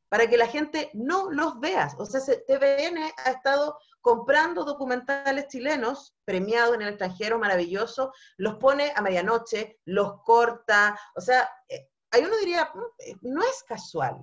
para 0.08 0.26
que 0.26 0.38
la 0.38 0.46
gente 0.46 0.90
no 0.94 1.30
los 1.30 1.60
vea. 1.60 1.90
O 1.98 2.06
sea, 2.06 2.20
se- 2.20 2.38
TVN 2.48 2.98
ha 3.26 3.30
estado 3.30 3.78
comprando 4.00 4.64
documentales 4.64 5.48
chilenos 5.48 6.16
premiados 6.24 6.74
en 6.74 6.82
el 6.82 6.88
extranjero, 6.88 7.38
maravilloso, 7.38 8.12
los 8.38 8.54
pone 8.54 8.92
a 8.96 9.02
medianoche, 9.02 9.78
los 9.84 10.22
corta, 10.22 10.98
o 11.14 11.20
sea, 11.20 11.50
eh, 11.68 11.90
ahí 12.10 12.22
uno 12.24 12.36
diría, 12.38 12.70
"Mm, 12.74 12.78
eh, 12.98 13.16
no 13.22 13.42
es 13.42 13.62
casual. 13.66 14.16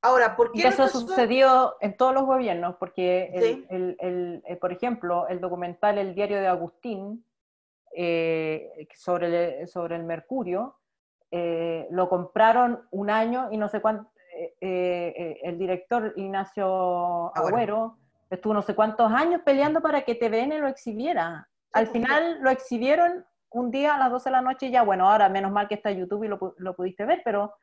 Ahora, 0.00 0.36
¿por 0.36 0.52
qué 0.52 0.58
Y 0.60 0.62
eso 0.62 0.84
casual? 0.84 0.90
sucedió 1.08 1.76
en 1.80 1.96
todos 1.96 2.14
los 2.14 2.24
gobiernos, 2.24 2.76
porque, 2.76 3.30
el- 3.34 3.42
Sí. 3.42 3.66
el- 3.70 3.96
el- 3.98 4.42
eh, 4.46 4.56
por 4.56 4.72
ejemplo, 4.72 5.26
el 5.28 5.40
documental 5.40 5.98
El 5.98 6.14
diario 6.14 6.38
de 6.40 6.46
Agustín 6.46 7.24
eh, 7.96 8.86
sobre, 8.94 9.62
el, 9.62 9.68
sobre 9.68 9.96
el 9.96 10.04
mercurio, 10.04 10.76
eh, 11.30 11.88
lo 11.90 12.08
compraron 12.08 12.86
un 12.90 13.10
año 13.10 13.48
y 13.50 13.56
no 13.56 13.68
sé 13.68 13.80
cuánto, 13.80 14.10
eh, 14.60 15.40
el 15.42 15.58
director 15.58 16.12
Ignacio 16.16 16.66
Agüero. 17.34 17.48
Agüero 17.48 17.96
estuvo 18.30 18.52
no 18.54 18.62
sé 18.62 18.74
cuántos 18.74 19.10
años 19.10 19.40
peleando 19.44 19.80
para 19.80 20.02
que 20.02 20.14
TVN 20.14 20.58
lo 20.60 20.68
exhibiera. 20.68 21.48
Al 21.72 21.86
pues, 21.86 21.90
final 21.90 22.38
lo 22.42 22.50
exhibieron 22.50 23.24
un 23.50 23.70
día 23.70 23.94
a 23.94 23.98
las 23.98 24.10
12 24.10 24.28
de 24.28 24.32
la 24.32 24.42
noche 24.42 24.66
y 24.66 24.70
ya, 24.70 24.82
bueno, 24.82 25.08
ahora 25.10 25.28
menos 25.28 25.50
mal 25.52 25.68
que 25.68 25.74
está 25.74 25.90
YouTube 25.90 26.24
y 26.24 26.28
lo, 26.28 26.54
lo 26.58 26.74
pudiste 26.76 27.04
ver, 27.04 27.22
pero, 27.24 27.54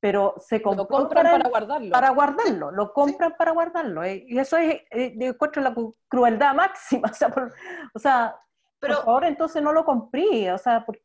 pero 0.00 0.34
se 0.38 0.60
compró 0.60 0.84
Lo 0.84 0.88
compran 0.88 1.24
para 1.24 1.48
guardarlo. 1.48 1.90
para 1.90 2.10
guardarlo, 2.10 2.70
lo 2.70 2.92
compran 2.92 3.34
para 3.38 3.52
guardarlo. 3.52 4.04
eh, 4.04 4.24
Y 4.28 4.38
eso 4.38 4.56
es, 4.56 4.74
eh, 4.90 5.14
encuentro 5.20 5.62
la 5.62 5.74
cru- 5.74 5.94
crueldad 6.08 6.54
máxima. 6.54 7.08
O 7.10 7.14
sea, 7.14 7.28
por, 7.30 7.52
o 7.94 7.98
sea, 7.98 8.36
Pero, 8.78 8.96
por 8.96 9.04
favor, 9.04 9.24
entonces 9.24 9.62
no 9.62 9.72
lo 9.72 9.84
compré. 9.84 10.52
O 10.52 10.58
sea, 10.58 10.84
por- 10.84 11.00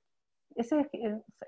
ese 0.56 0.82
es, 0.82 0.88
eh, 0.94 1.10
no 1.10 1.24
sé. 1.40 1.48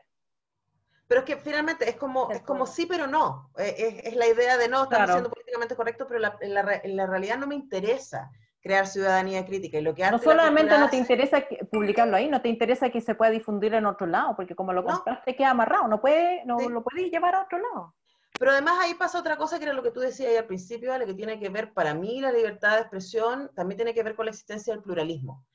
Pero 1.08 1.20
es 1.22 1.26
que 1.26 1.36
finalmente 1.36 1.90
es 1.90 1.98
como, 1.98 2.32
es 2.32 2.42
como 2.44 2.66
sí, 2.66 2.86
pero 2.86 3.06
no. 3.06 3.52
Eh, 3.58 3.76
Es, 3.78 4.06
es 4.14 4.16
la 4.16 4.28
idea 4.28 4.58
de 4.58 4.70
no, 4.70 4.84
estamos 4.84 4.98
Claro. 5.06 5.12
siendo 5.14 5.30
políticamente 5.30 5.76
correctos, 5.76 6.08
pero 6.08 6.22
la- 6.22 6.38
en, 6.40 6.54
la, 6.54 6.82
la 6.86 7.06
realidad 7.06 7.38
no 7.38 7.48
me 7.48 7.56
interesa 7.56 8.32
crear 8.62 8.88
ciudadanía 8.88 9.46
crítica. 9.46 9.80
Y 9.80 9.82
lo 9.82 9.94
que 9.96 10.10
no 10.10 10.20
solamente 10.20 10.72
no 10.78 10.82
te 10.90 10.98
hace- 10.98 10.98
interesa 10.98 11.42
que- 11.42 11.66
publicarlo 11.66 12.16
ahí, 12.16 12.30
no 12.30 12.42
te 12.42 12.50
interesa 12.50 12.90
que 12.90 13.02
se 13.02 13.16
pueda 13.16 13.32
difundir 13.32 13.74
en 13.74 13.86
otro 13.86 14.06
lado, 14.08 14.36
porque 14.36 14.56
como 14.56 14.72
lo 14.74 14.84
No. 14.84 14.94
compraste 14.94 15.36
queda 15.36 15.50
amarrado, 15.52 15.88
no 15.88 16.00
puede, 16.00 16.46
no 16.46 16.60
Sí. 16.60 16.70
lo 16.70 16.84
puedes 16.84 17.12
llevar 17.12 17.36
a 17.36 17.42
otro 17.44 17.58
lado. 17.58 17.96
Pero 18.40 18.52
además 18.52 18.76
ahí 18.82 18.94
pasa 18.94 19.20
otra 19.20 19.36
cosa 19.38 19.58
que 19.60 19.66
era 19.66 19.74
lo 19.74 19.84
que 19.84 19.92
tú 19.92 20.00
decías 20.00 20.30
ahí 20.30 20.38
al 20.38 20.46
principio, 20.46 20.94
Ale, 20.94 21.06
que 21.06 21.14
tiene 21.14 21.40
que 21.40 21.50
ver, 21.50 21.74
para 21.74 21.94
mí, 21.94 22.22
la 22.22 22.32
libertad 22.32 22.76
de 22.76 22.82
expresión 22.82 23.52
también 23.56 23.78
tiene 23.78 23.94
que 23.94 24.04
ver 24.04 24.16
con 24.16 24.26
la 24.26 24.32
existencia 24.32 24.74
del 24.74 24.82
pluralismo. 24.82 25.46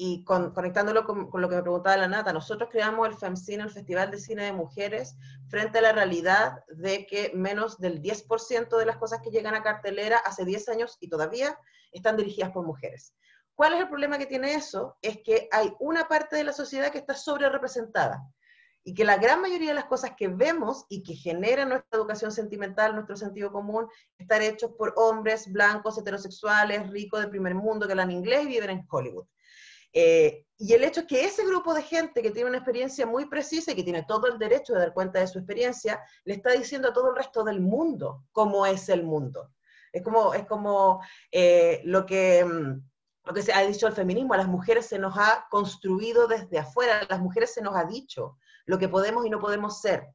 Y 0.00 0.22
conectándolo 0.22 1.04
con, 1.04 1.28
lo 1.32 1.48
que 1.48 1.56
me 1.56 1.62
preguntaba 1.62 1.96
la 1.96 2.06
Nata, 2.06 2.32
nosotros 2.32 2.68
creamos 2.70 3.08
el 3.08 3.16
FEMCINE, 3.16 3.64
el 3.64 3.70
Festival 3.70 4.12
de 4.12 4.18
Cine 4.18 4.44
de 4.44 4.52
Mujeres, 4.52 5.16
frente 5.48 5.78
a 5.78 5.82
la 5.82 5.92
realidad 5.92 6.64
de 6.68 7.04
que 7.04 7.32
menos 7.34 7.78
del 7.78 8.00
10% 8.00 8.78
de 8.78 8.86
las 8.86 8.96
cosas 8.96 9.20
que 9.20 9.30
llegan 9.30 9.56
a 9.56 9.62
cartelera 9.64 10.18
hace 10.18 10.44
10 10.44 10.68
años 10.68 10.96
y 11.00 11.08
todavía 11.08 11.58
están 11.90 12.16
dirigidas 12.16 12.52
por 12.52 12.64
mujeres. 12.64 13.12
¿Cuál 13.56 13.72
es 13.72 13.80
el 13.80 13.88
problema 13.88 14.18
que 14.18 14.26
tiene 14.26 14.54
eso? 14.54 14.96
Es 15.02 15.18
que 15.24 15.48
hay 15.50 15.74
una 15.80 16.06
parte 16.06 16.36
de 16.36 16.44
la 16.44 16.52
sociedad 16.52 16.92
que 16.92 16.98
está 16.98 17.14
sobre 17.14 17.48
representada 17.48 18.22
y 18.84 18.94
que 18.94 19.04
la 19.04 19.16
gran 19.16 19.42
mayoría 19.42 19.70
de 19.70 19.74
las 19.74 19.86
cosas 19.86 20.12
que 20.16 20.28
vemos 20.28 20.86
y 20.88 21.02
que 21.02 21.14
generan 21.14 21.70
nuestra 21.70 21.98
educación 21.98 22.30
sentimental, 22.30 22.94
nuestro 22.94 23.16
sentido 23.16 23.50
común, 23.50 23.88
están 24.16 24.42
hechos 24.42 24.70
por 24.78 24.94
hombres 24.96 25.52
blancos, 25.52 25.98
heterosexuales, 25.98 26.88
ricos 26.88 27.20
de 27.20 27.26
primer 27.26 27.56
mundo, 27.56 27.86
que 27.86 27.94
hablan 27.94 28.12
inglés 28.12 28.44
y 28.44 28.46
viven 28.46 28.70
en 28.70 28.86
Hollywood. 28.88 29.26
Eh, 29.92 30.44
y 30.56 30.72
el 30.72 30.84
hecho 30.84 31.00
es 31.00 31.06
que 31.06 31.24
ese 31.24 31.46
grupo 31.46 31.72
de 31.72 31.82
gente 31.82 32.20
que 32.20 32.30
tiene 32.30 32.48
una 32.48 32.58
experiencia 32.58 33.06
muy 33.06 33.26
precisa 33.26 33.72
y 33.72 33.74
que 33.74 33.84
tiene 33.84 34.04
todo 34.04 34.26
el 34.26 34.38
derecho 34.38 34.74
de 34.74 34.80
dar 34.80 34.92
cuenta 34.92 35.20
de 35.20 35.28
su 35.28 35.38
experiencia, 35.38 36.02
le 36.24 36.34
está 36.34 36.52
diciendo 36.52 36.88
a 36.88 36.92
todo 36.92 37.10
el 37.10 37.16
resto 37.16 37.44
del 37.44 37.60
mundo 37.60 38.24
cómo 38.32 38.66
es 38.66 38.88
el 38.88 39.04
mundo. 39.04 39.52
Es 39.92 40.02
como, 40.02 40.34
es 40.34 40.46
como 40.46 41.00
eh, 41.32 41.80
lo 41.84 42.04
que 42.04 42.44
mm, 42.44 42.82
lo 43.28 43.34
que 43.34 43.42
se 43.42 43.52
ha 43.52 43.60
dicho 43.60 43.86
el 43.86 43.92
feminismo, 43.92 44.32
a 44.32 44.38
las 44.38 44.48
mujeres 44.48 44.86
se 44.86 44.98
nos 44.98 45.14
ha 45.18 45.46
construido 45.50 46.26
desde 46.26 46.58
afuera, 46.58 47.00
a 47.00 47.06
las 47.10 47.20
mujeres 47.20 47.52
se 47.52 47.60
nos 47.60 47.76
ha 47.76 47.84
dicho 47.84 48.38
lo 48.64 48.78
que 48.78 48.88
podemos 48.88 49.26
y 49.26 49.28
no 49.28 49.38
podemos 49.38 49.82
ser. 49.82 50.08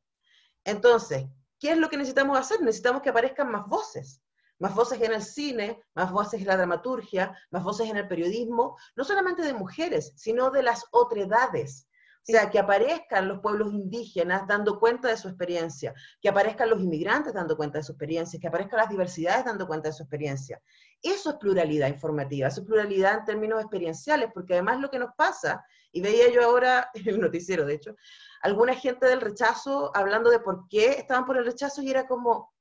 Entonces, 0.64 1.28
¿qué 1.60 1.74
es 1.74 1.78
lo 1.78 1.90
que 1.90 1.98
necesitamos 1.98 2.36
hacer? 2.40 2.62
Necesitamos 2.62 3.04
que 3.04 3.10
aparezcan 3.10 3.52
más 3.52 3.68
voces, 3.68 4.23
más 4.64 4.76
voces 4.76 5.02
en 5.02 5.12
el 5.12 5.22
cine, 5.22 5.84
más 5.94 6.10
voces 6.10 6.40
en 6.40 6.48
la 6.48 6.56
dramaturgia, 6.56 7.38
más 7.52 7.66
voces 7.66 7.90
en 7.90 7.98
el 7.98 8.08
periodismo, 8.08 8.78
no 8.96 9.04
solamente 9.04 9.42
de 9.42 9.54
mujeres, 9.54 10.14
sino 10.16 10.52
de 10.52 10.64
las 10.64 10.86
otredades. 10.92 11.90
O 12.22 12.32
sea, 12.32 12.50
que 12.50 12.60
aparezcan 12.60 13.28
los 13.28 13.42
pueblos 13.42 13.74
indígenas 13.74 14.48
dando 14.48 14.80
cuenta 14.80 15.10
de 15.10 15.18
su 15.18 15.28
experiencia, 15.28 15.94
que 16.22 16.30
aparezcan 16.30 16.70
los 16.70 16.80
inmigrantes 16.80 17.34
dando 17.34 17.58
cuenta 17.58 17.80
de 17.80 17.84
su 17.84 17.92
experiencia, 17.92 18.40
que 18.40 18.48
aparezcan 18.48 18.78
las 18.80 18.88
diversidades 18.88 19.44
dando 19.44 19.68
cuenta 19.68 19.90
de 19.90 19.96
su 19.96 20.04
experiencia. 20.04 20.62
Eso 21.02 21.32
es 21.32 21.36
pluralidad 21.36 21.90
informativa, 21.90 22.48
eso 22.48 22.62
es 22.62 22.66
pluralidad 22.66 23.20
en 23.20 23.26
términos 23.26 23.60
experienciales, 23.60 24.30
porque 24.34 24.54
además 24.54 24.80
lo 24.80 24.90
que 24.90 25.00
nos 25.00 25.14
pasa, 25.18 25.66
y 25.92 26.00
veía 26.00 26.32
yo 26.32 26.42
ahora 26.42 26.90
en 26.94 27.10
el 27.10 27.20
noticiero, 27.20 27.66
de 27.66 27.74
hecho, 27.74 27.98
alguna 28.42 28.76
gente 28.76 29.08
del 29.08 29.20
rechazo 29.20 29.92
hablando 29.94 30.30
de 30.30 30.40
por 30.40 30.70
qué 30.70 30.92
estaban 30.92 31.26
por 31.26 31.36
el 31.36 31.46
rechazo 31.46 31.82
y 31.82 31.90
era 31.90 32.08
como, 32.08 32.54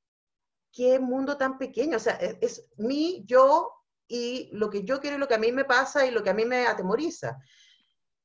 qué 0.72 0.98
mundo 0.98 1.36
tan 1.36 1.58
pequeño, 1.58 1.96
o 1.96 2.00
sea, 2.00 2.14
es, 2.14 2.36
es 2.40 2.68
mi, 2.76 3.24
yo 3.26 3.70
y 4.08 4.50
lo 4.52 4.68
que 4.70 4.84
yo 4.84 5.00
quiero 5.00 5.16
y 5.16 5.20
lo 5.20 5.28
que 5.28 5.34
a 5.34 5.38
mí 5.38 5.52
me 5.52 5.64
pasa 5.64 6.04
y 6.04 6.10
lo 6.10 6.22
que 6.22 6.30
a 6.30 6.34
mí 6.34 6.44
me 6.44 6.66
atemoriza. 6.66 7.38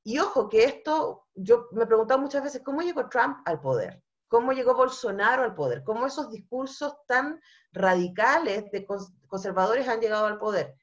Y 0.03 0.19
ojo, 0.19 0.47
que 0.47 0.63
esto, 0.63 1.27
yo 1.33 1.67
me 1.71 1.83
he 1.83 1.87
preguntado 1.87 2.19
muchas 2.19 2.43
veces, 2.43 2.61
¿cómo 2.63 2.81
llegó 2.81 3.09
Trump 3.09 3.39
al 3.45 3.59
poder? 3.59 4.01
¿Cómo 4.29 4.51
llegó 4.51 4.75
Bolsonaro 4.75 5.43
al 5.43 5.55
poder? 5.55 5.83
¿Cómo 5.83 6.05
esos 6.05 6.29
discursos 6.29 6.93
tan 7.07 7.39
radicales 7.71 8.69
de 8.71 8.85
conservadores 9.27 9.87
han 9.87 10.01
llegado 10.01 10.25
al 10.25 10.37
poder? 10.37 10.75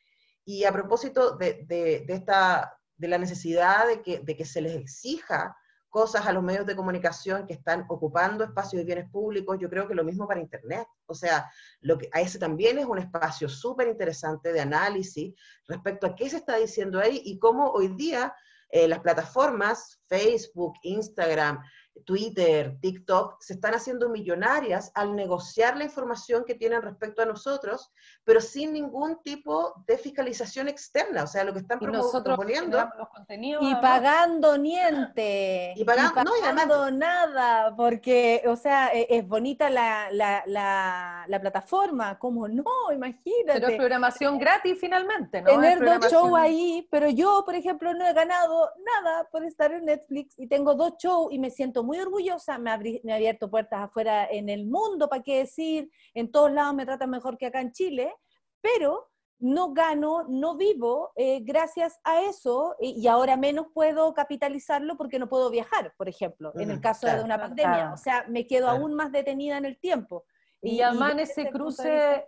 Y 0.45 0.65
a 0.65 0.73
propósito 0.73 1.37
de, 1.37 1.65
de, 1.67 2.05
esta, 2.09 2.79
de 2.97 3.09
la 3.09 3.19
necesidad 3.19 3.87
de 3.87 4.03
que, 4.03 4.21
de 4.21 4.37
que 4.37 4.45
se 4.45 4.61
les 4.61 4.77
exija 4.77 5.57
cosas 5.95 6.27
a 6.27 6.33
los 6.33 6.43
medios 6.43 6.67
de 6.67 6.75
comunicación 6.75 7.47
que 7.47 7.53
están 7.53 7.87
ocupando 7.89 8.43
espacios 8.43 8.81
de 8.81 8.85
bienes 8.85 9.09
públicos, 9.11 9.57
yo 9.61 9.71
creo 9.71 9.87
que 9.87 9.95
lo 9.95 10.03
mismo 10.03 10.27
para 10.27 10.41
Internet. 10.41 10.89
O 11.07 11.15
sea, 11.15 11.49
lo 11.83 11.97
que, 11.97 12.09
a 12.13 12.21
ese 12.21 12.41
también 12.41 12.79
es 12.79 12.85
un 12.85 12.99
espacio 12.99 13.49
súper 13.49 13.87
interesante 13.87 14.53
de 14.53 14.61
análisis 14.61 15.33
respecto 15.69 16.09
a 16.09 16.17
qué 16.17 16.29
se 16.29 16.39
está 16.39 16.57
diciendo 16.57 16.99
ahí 16.99 17.23
y 17.25 17.39
cómo 17.39 17.71
hoy 17.71 17.87
día 17.95 18.35
eh, 18.71 18.89
las 18.89 18.99
plataformas, 18.99 20.03
Facebook, 20.09 20.75
Instagram, 20.83 21.63
Twitter, 22.05 22.77
TikTok, 22.81 23.41
se 23.41 23.55
están 23.55 23.75
haciendo 23.75 24.09
millonarias 24.09 24.91
al 24.95 25.15
negociar 25.15 25.77
la 25.77 25.85
información 25.85 26.45
que 26.45 26.55
tienen 26.55 26.83
respecto 26.83 27.23
a 27.23 27.25
nosotros, 27.25 27.93
pero 28.25 28.41
sin 28.41 28.73
ningún 28.73 29.23
tipo 29.23 29.75
de 29.87 29.97
fiscalización 29.97 30.69
externa, 30.69 31.23
o 31.23 31.27
sea, 31.27 31.45
lo 31.45 31.53
que 31.53 31.61
están 31.61 31.79
y 31.81 31.87
nosotros 31.87 32.37
proponiendo. 32.37 32.79
Los 32.99 33.09
contenidos, 33.09 33.63
y 33.65 33.75
pagando 33.77 34.59
niente. 34.59 35.75
Y, 35.77 35.85
pagando, 35.85 36.25
no, 36.67 36.91
nada, 36.91 37.75
porque, 37.77 38.43
o 38.47 38.57
sea, 38.57 38.89
e, 38.93 39.07
es, 39.09 39.27
bonita 39.27 39.71
la, 39.71 40.09
la, 40.11 40.43
la, 40.47 41.41
plataforma, 41.41 42.19
como 42.19 42.49
no, 42.49 42.65
imagínate. 42.93 43.61
Pero 43.61 43.69
es 43.69 43.77
programación 43.77 44.39
gratis 44.39 44.79
finalmente, 44.81 45.43
¿no? 45.43 45.51
Tener 45.51 45.85
dos 45.85 46.11
shows 46.11 46.35
ahí, 46.37 46.89
pero 46.91 47.09
yo, 47.09 47.45
por 47.45 47.55
ejemplo, 47.55 47.95
no 47.95 48.05
he 48.07 48.13
ganado 48.13 48.71
nada 48.85 49.29
por 49.31 49.45
estar 49.45 49.73
en 49.73 49.85
Netflix 49.85 50.35
y 50.39 50.49
tengo 50.49 50.75
dos 50.75 50.95
shows 50.99 51.33
y 51.33 51.39
me 51.39 51.51
siento 51.51 51.84
muy 51.85 51.99
orgullosa, 51.99 52.59
me, 52.59 53.01
me 53.03 53.13
ha 53.13 53.17
abierto 53.17 53.51
puertas 53.51 53.81
afuera 53.81 54.27
en 54.31 54.49
el 54.49 54.67
mundo, 54.67 55.09
¿para 55.09 55.23
qué 55.23 55.39
decir? 55.39 55.91
En 56.15 56.31
todos 56.31 56.51
lados 56.51 56.75
me 56.75 56.85
tratan 56.85 57.11
mejor 57.11 57.39
que 57.39 57.47
acá 57.47 57.61
en 57.61 57.73
Chile, 57.73 58.15
pero 58.61 59.11
no 59.39 59.75
gano, 59.75 60.25
no 60.29 60.57
vivo 60.57 61.13
eh, 61.17 61.41
gracias 61.43 62.01
a 62.05 62.23
eso 62.23 62.77
y, 62.81 63.07
ahora 63.07 63.37
menos 63.37 63.67
puedo 63.75 64.15
capitalizarlo 64.15 64.97
porque 64.97 65.19
no 65.19 65.29
puedo 65.29 65.51
viajar, 65.51 65.93
por 65.97 66.09
ejemplo, 66.09 66.53
en 66.55 66.71
el 66.71 66.81
caso 66.81 67.07
de 67.07 67.23
una 67.23 67.39
pandemia. 67.39 67.93
O 67.93 67.97
sea, 67.97 68.25
me 68.29 68.47
quedo 68.47 68.69
aún 68.69 68.95
más 68.95 69.13
detenida 69.13 69.59
en 69.59 69.67
el 69.67 69.79
tiempo. 69.79 70.25
Y, 70.63 70.77
y 70.77 70.81
además 70.81 71.17
ese 71.19 71.51
cruce, 71.51 72.27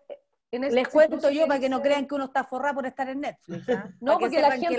les 0.52 0.88
cuento 0.88 1.30
yo 1.30 1.46
para 1.46 1.60
que 1.60 1.68
no 1.68 1.82
crean 1.82 2.06
que 2.06 2.14
uno 2.14 2.24
está 2.24 2.44
forrado 2.44 2.76
por 2.76 2.86
estar 2.86 3.08
en 3.08 3.20
Netflix. 3.20 3.68
¿ah? 3.68 3.90
No, 4.00 4.18
porque 4.18 4.40
la 4.40 4.52
gente, 4.52 4.78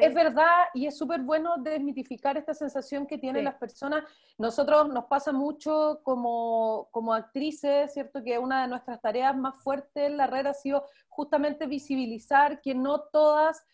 es... 0.00 0.14
verdad 0.14 0.66
y 0.74 0.86
es 0.86 0.96
súper 0.96 1.20
bueno 1.22 1.56
desmitificar 1.58 2.36
esta 2.36 2.54
sensación 2.54 3.06
que 3.06 3.18
tienen 3.18 3.44
las 3.44 3.54
personas. 3.54 4.04
Nosotros 4.38 4.88
nos 4.88 5.06
pasa 5.06 5.32
mucho 5.32 6.00
como, 6.02 6.88
como 6.90 7.14
actrices, 7.14 7.92
¿cierto? 7.92 8.22
Que 8.22 8.38
una 8.38 8.62
de 8.62 8.68
nuestras 8.68 9.00
tareas 9.00 9.36
más 9.36 9.62
fuertes 9.62 10.08
en 10.08 10.16
la 10.16 10.26
red 10.26 10.46
ha 10.46 10.54
sido 10.54 10.84
justamente 11.08 11.66
visibilizar 11.66 12.60
que 12.60 12.74
no 12.74 13.00
todas 13.00 13.64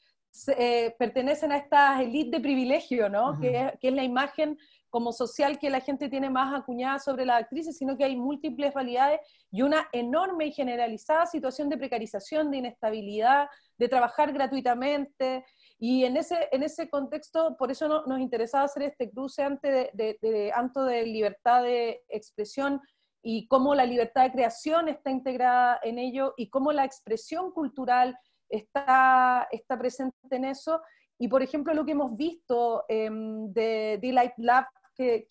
eh, 0.56 0.94
pertenecen 0.98 1.52
a 1.52 1.58
esta 1.58 2.00
élite 2.00 2.36
de 2.36 2.42
privilegio, 2.42 3.08
¿no? 3.08 3.38
que, 3.38 3.76
que 3.80 3.88
es 3.88 3.94
la 3.94 4.02
imagen 4.02 4.58
como 4.92 5.10
social 5.10 5.58
que 5.58 5.70
la 5.70 5.80
gente 5.80 6.10
tiene 6.10 6.28
más 6.28 6.52
acuñada 6.52 6.98
sobre 6.98 7.24
las 7.24 7.40
actrices, 7.40 7.78
sino 7.78 7.96
que 7.96 8.04
hay 8.04 8.14
múltiples 8.14 8.74
realidades 8.74 9.20
y 9.50 9.62
una 9.62 9.88
enorme 9.90 10.44
y 10.44 10.52
generalizada 10.52 11.24
situación 11.24 11.70
de 11.70 11.78
precarización, 11.78 12.50
de 12.50 12.58
inestabilidad, 12.58 13.48
de 13.78 13.88
trabajar 13.88 14.34
gratuitamente. 14.34 15.46
Y 15.78 16.04
en 16.04 16.18
ese, 16.18 16.46
en 16.52 16.62
ese 16.62 16.90
contexto, 16.90 17.56
por 17.56 17.70
eso 17.70 18.04
nos 18.06 18.20
interesaba 18.20 18.64
hacer 18.64 18.82
este 18.82 19.10
cruce 19.10 19.42
antes 19.42 19.88
de, 19.94 20.18
de, 20.20 20.52
anto 20.54 20.84
de 20.84 21.06
libertad 21.06 21.62
de 21.62 22.02
expresión 22.10 22.78
y 23.22 23.48
cómo 23.48 23.74
la 23.74 23.86
libertad 23.86 24.24
de 24.24 24.32
creación 24.32 24.90
está 24.90 25.10
integrada 25.10 25.80
en 25.82 25.98
ello 25.98 26.34
y 26.36 26.50
cómo 26.50 26.70
la 26.70 26.84
expresión 26.84 27.50
cultural 27.52 28.14
está, 28.50 29.48
está 29.52 29.78
presente 29.78 30.16
en 30.32 30.44
eso. 30.44 30.82
Y 31.18 31.28
por 31.28 31.42
ejemplo, 31.42 31.72
lo 31.72 31.86
que 31.86 31.92
hemos 31.92 32.14
visto 32.14 32.84
eh, 32.90 33.08
de 33.10 33.98
Delight 34.02 34.34
Lab 34.36 34.66
que, 34.94 35.26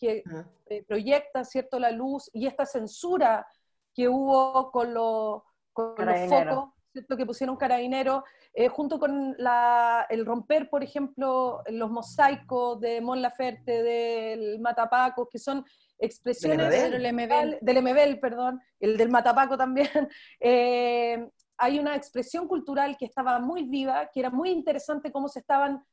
eh, 0.67 0.83
proyecta 0.87 1.43
¿cierto? 1.43 1.79
la 1.79 1.91
luz 1.91 2.29
y 2.33 2.47
esta 2.47 2.65
censura 2.65 3.45
que 3.93 4.07
hubo 4.07 4.71
con, 4.71 4.93
los 4.93 5.43
focos 5.73 6.69
¿cierto? 6.91 7.17
que 7.17 7.25
pusieron 7.25 7.55
carabineros, 7.55 8.23
eh, 8.53 8.67
junto 8.67 8.99
con 8.99 9.35
el 10.09 10.25
romper, 10.25 10.69
por 10.69 10.83
ejemplo, 10.83 11.61
los 11.67 11.89
mosaicos 11.89 12.79
de 12.79 12.99
Mon 13.01 13.21
Laferte, 13.21 13.81
del 13.81 14.59
Matapaco, 14.59 15.27
que 15.29 15.39
son 15.39 15.65
expresiones 15.97 16.69
del 16.69 17.13
MBL, 17.13 17.59
del 17.61 18.19
perdón, 18.19 18.59
el 18.79 18.97
del 18.97 19.09
Matapaco 19.09 19.57
también, 19.57 19.87
eh, 20.39 21.29
hay 21.57 21.79
una 21.79 21.95
expresión 21.95 22.47
cultural 22.47 22.97
que 22.97 23.05
estaba 23.05 23.39
muy 23.39 23.63
viva, 23.63 24.09
que 24.11 24.19
era 24.19 24.31
muy 24.31 24.49
interesante 24.49 25.11
cómo 25.11 25.29
se 25.29 25.39
estaban 25.39 25.83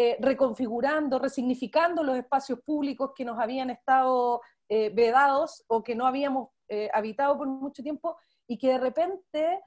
eh, 0.00 0.16
reconfigurando, 0.20 1.18
resignificando 1.18 2.04
los 2.04 2.16
espacios 2.16 2.60
públicos 2.60 3.10
que 3.16 3.24
nos 3.24 3.36
habían 3.36 3.68
estado 3.68 4.40
eh, 4.68 4.90
vedados 4.94 5.64
o 5.66 5.82
que 5.82 5.96
no 5.96 6.06
habíamos 6.06 6.50
eh, 6.68 6.88
habitado 6.94 7.36
por 7.36 7.48
mucho 7.48 7.82
tiempo 7.82 8.16
y 8.46 8.56
que 8.58 8.68
de 8.68 8.78
repente 8.78 9.60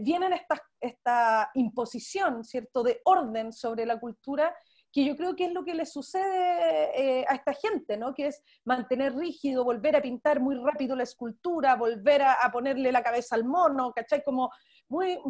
vienen 0.00 0.32
esta, 0.32 0.60
esta 0.80 1.50
imposición, 1.54 2.42
¿cierto?, 2.42 2.82
de 2.82 3.00
orden 3.04 3.52
sobre 3.52 3.86
la 3.86 4.00
cultura 4.00 4.52
que 4.90 5.04
yo 5.04 5.16
creo 5.16 5.36
que 5.36 5.44
es 5.44 5.52
lo 5.52 5.64
que 5.64 5.76
le 5.76 5.86
sucede 5.86 7.24
a 7.28 7.34
esta 7.36 7.54
gente, 7.54 7.96
¿no? 7.96 8.12
Que 8.12 8.26
es 8.26 8.42
mantener 8.64 9.14
rígido, 9.14 9.62
volver 9.62 9.94
a 9.94 10.02
pintar 10.02 10.40
muy 10.40 10.56
rápido 10.56 10.96
la 10.96 11.04
escultura, 11.04 11.76
volver 11.76 12.22
a, 12.22 12.50
ponerle 12.52 12.90
la 12.90 13.04
cabeza 13.04 13.36
al 13.36 13.44
mono, 13.44 13.92
¿cachai? 13.92 14.24
Como 14.24 14.50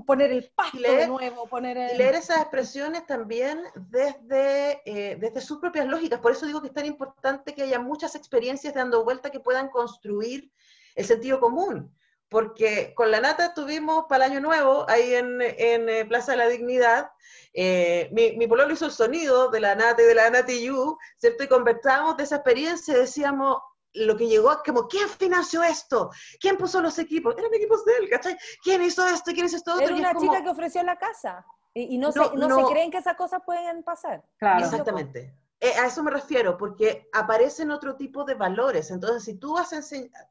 poner 0.06 0.32
el 0.32 0.50
pasto 0.54 0.78
de 0.78 1.06
nuevo, 1.06 1.46
poner 1.46 1.92
Y 1.94 1.96
leer 1.96 2.14
esas 2.14 2.38
expresiones 2.38 3.06
también 3.06 3.62
desde, 3.74 4.82
eh, 4.84 5.16
desde 5.20 5.40
sus 5.40 5.58
propias 5.58 5.86
lógicas. 5.86 6.20
Por 6.20 6.32
eso 6.32 6.46
digo 6.46 6.60
que 6.60 6.68
es 6.68 6.74
tan 6.74 6.86
importante 6.86 7.54
que 7.54 7.62
haya 7.62 7.78
muchas 7.78 8.14
experiencias 8.14 8.74
dando 8.74 9.04
vuelta 9.04 9.30
que 9.30 9.40
puedan 9.40 9.68
construir 9.68 10.50
el 10.94 11.04
sentido 11.04 11.40
común. 11.40 11.94
Porque 12.28 12.94
con 12.94 13.10
la 13.10 13.20
nata 13.20 13.52
tuvimos 13.52 14.06
para 14.08 14.24
el 14.24 14.32
año 14.32 14.40
nuevo, 14.40 14.88
ahí 14.88 15.14
en, 15.14 15.40
en 15.42 15.88
eh, 15.88 16.04
Plaza 16.06 16.32
de 16.32 16.38
la 16.38 16.48
Dignidad, 16.48 17.10
eh, 17.52 18.08
mi, 18.12 18.36
mi 18.38 18.46
pololo 18.46 18.72
hizo 18.72 18.86
el 18.86 18.92
sonido 18.92 19.50
de 19.50 19.60
la 19.60 19.74
nata 19.74 20.00
y 20.02 20.06
de 20.06 20.14
la 20.14 20.30
nati 20.30 20.64
you, 20.64 20.96
¿cierto? 21.18 21.44
Y 21.44 21.48
conversábamos 21.48 22.16
de 22.16 22.22
esa 22.24 22.36
experiencia 22.36 22.94
y 22.94 23.00
decíamos, 23.00 23.58
lo 23.94 24.16
que 24.16 24.26
llegó, 24.28 24.50
como, 24.64 24.88
¿quién 24.88 25.08
financió 25.08 25.62
esto? 25.62 26.10
¿Quién 26.40 26.56
puso 26.56 26.80
los 26.80 26.98
equipos? 26.98 27.34
Eran 27.36 27.52
equipos 27.54 27.84
de 27.84 27.96
él, 27.98 28.08
¿cachai? 28.08 28.36
¿Quién 28.62 28.82
hizo 28.82 29.06
esto? 29.06 29.32
¿Quién 29.32 29.46
hizo 29.46 29.56
esto? 29.56 29.72
Otro? 29.74 29.84
Era 29.86 29.92
Y 29.92 29.94
es 29.94 30.00
una 30.00 30.14
como- 30.14 30.32
chica 30.32 30.42
que 30.42 30.50
ofreció 30.50 30.82
la 30.82 30.96
casa. 30.96 31.44
Y, 31.74 31.94
y 31.94 31.98
no, 31.98 32.08
No, 32.08 32.12
se, 32.30 32.36
no, 32.36 32.48
no. 32.48 32.66
se 32.66 32.72
creen 32.72 32.90
que 32.90 32.98
esas 32.98 33.16
cosas 33.16 33.42
pueden 33.44 33.82
pasar. 33.82 34.22
Claro. 34.38 34.64
Exactamente. 34.64 35.34
Eh, 35.60 35.74
a 35.80 35.86
eso 35.86 36.02
me 36.02 36.10
refiero, 36.10 36.56
porque 36.58 37.08
aparecen 37.12 37.70
otro 37.70 37.94
tipo 37.96 38.24
de 38.24 38.34
valores. 38.34 38.90
Entonces, 38.90 39.22
si 39.24 39.34
tú 39.38 39.56
has 39.56 39.70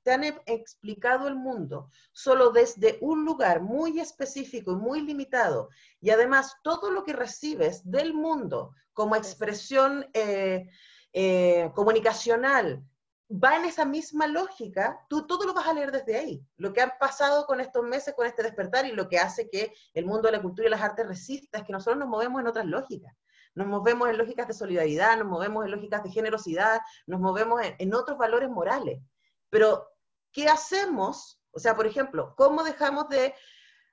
te 0.03 0.11
han 0.11 0.23
e- 0.25 0.41
explicado 0.45 1.27
el 1.29 1.35
mundo 1.35 1.89
solo 2.11 2.49
desde 2.51 2.97
un 2.99 3.23
lugar 3.23 3.61
muy 3.61 3.99
específico 4.01 4.73
y 4.73 4.75
muy 4.75 5.01
limitado, 5.01 5.69
y 6.01 6.09
además 6.09 6.57
todo 6.63 6.91
lo 6.91 7.05
que 7.05 7.13
recibes 7.13 7.89
del 7.89 8.13
mundo 8.13 8.75
como 8.93 9.15
expresión 9.15 10.05
eh, 10.13 10.69
eh, 11.13 11.71
comunicacional 11.75 12.83
va 13.32 13.58
en 13.58 13.66
esa 13.66 13.86
misma 13.86 14.28
lógica, 14.28 15.06
tú 15.10 15.26
todo 15.26 15.45
lo 15.45 15.53
vas 15.53 15.68
a 15.68 15.74
leer 15.74 15.91
desde 15.91 16.18
ahí. 16.18 16.45
Lo 16.58 16.74
que 16.74 16.82
han 16.82 16.91
pasado 16.99 17.45
con 17.45 17.62
estos 17.62 17.84
meses, 17.84 18.14
con 18.14 18.26
este 18.26 18.44
despertar, 18.44 18.86
y 18.86 18.91
lo 18.91 19.08
que 19.08 19.18
hace 19.18 19.49
que 19.49 19.74
el 19.94 20.06
mundo 20.06 20.24
de 20.24 20.34
la 20.34 20.41
cultura 20.41 20.68
y 20.68 20.72
las 20.72 20.82
artes 20.82 21.08
resista, 21.08 21.60
es 21.60 21.64
que 21.64 21.74
nosotros 21.74 21.99
nos 21.99 22.10
movemos 22.10 22.41
en 22.41 22.48
otras 22.48 22.66
lógicas 22.66 23.14
nos 23.53 23.68
movemos 23.68 24.10
en 24.10 24.18
lógicas 24.18 24.48
de 24.48 24.53
solidaridad, 24.53 25.18
nos 25.18 25.28
movemos 25.28 25.66
en 25.66 25.72
lógicas 25.72 26.03
de 26.03 26.12
generosidad, 26.12 26.80
nos 27.06 27.20
movemos 27.20 27.62
en, 27.62 27.76
en 27.80 27.94
otros 27.94 28.18
valores 28.18 28.49
morales. 28.49 29.02
Pero, 29.49 29.90
¿qué 30.32 30.48
hacemos? 30.48 31.41
O 31.52 31.60
sea, 31.60 31.76
por 31.76 31.86
ejemplo, 31.86 32.34
¿cómo 32.38 32.64
dejamos 32.64 33.10
de, 33.10 33.36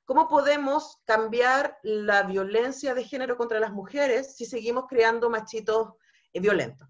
cómo 0.05 0.28
podemos 0.28 1.02
cambiar 1.05 1.78
la 1.82 2.23
violencia 2.23 2.94
de 2.94 3.05
género 3.05 3.36
contra 3.36 3.59
las 3.59 3.73
mujeres 3.73 4.36
si 4.36 4.47
seguimos 4.47 4.86
creando 4.89 5.28
machitos 5.28 5.94
eh, 6.32 6.40
violentos? 6.40 6.89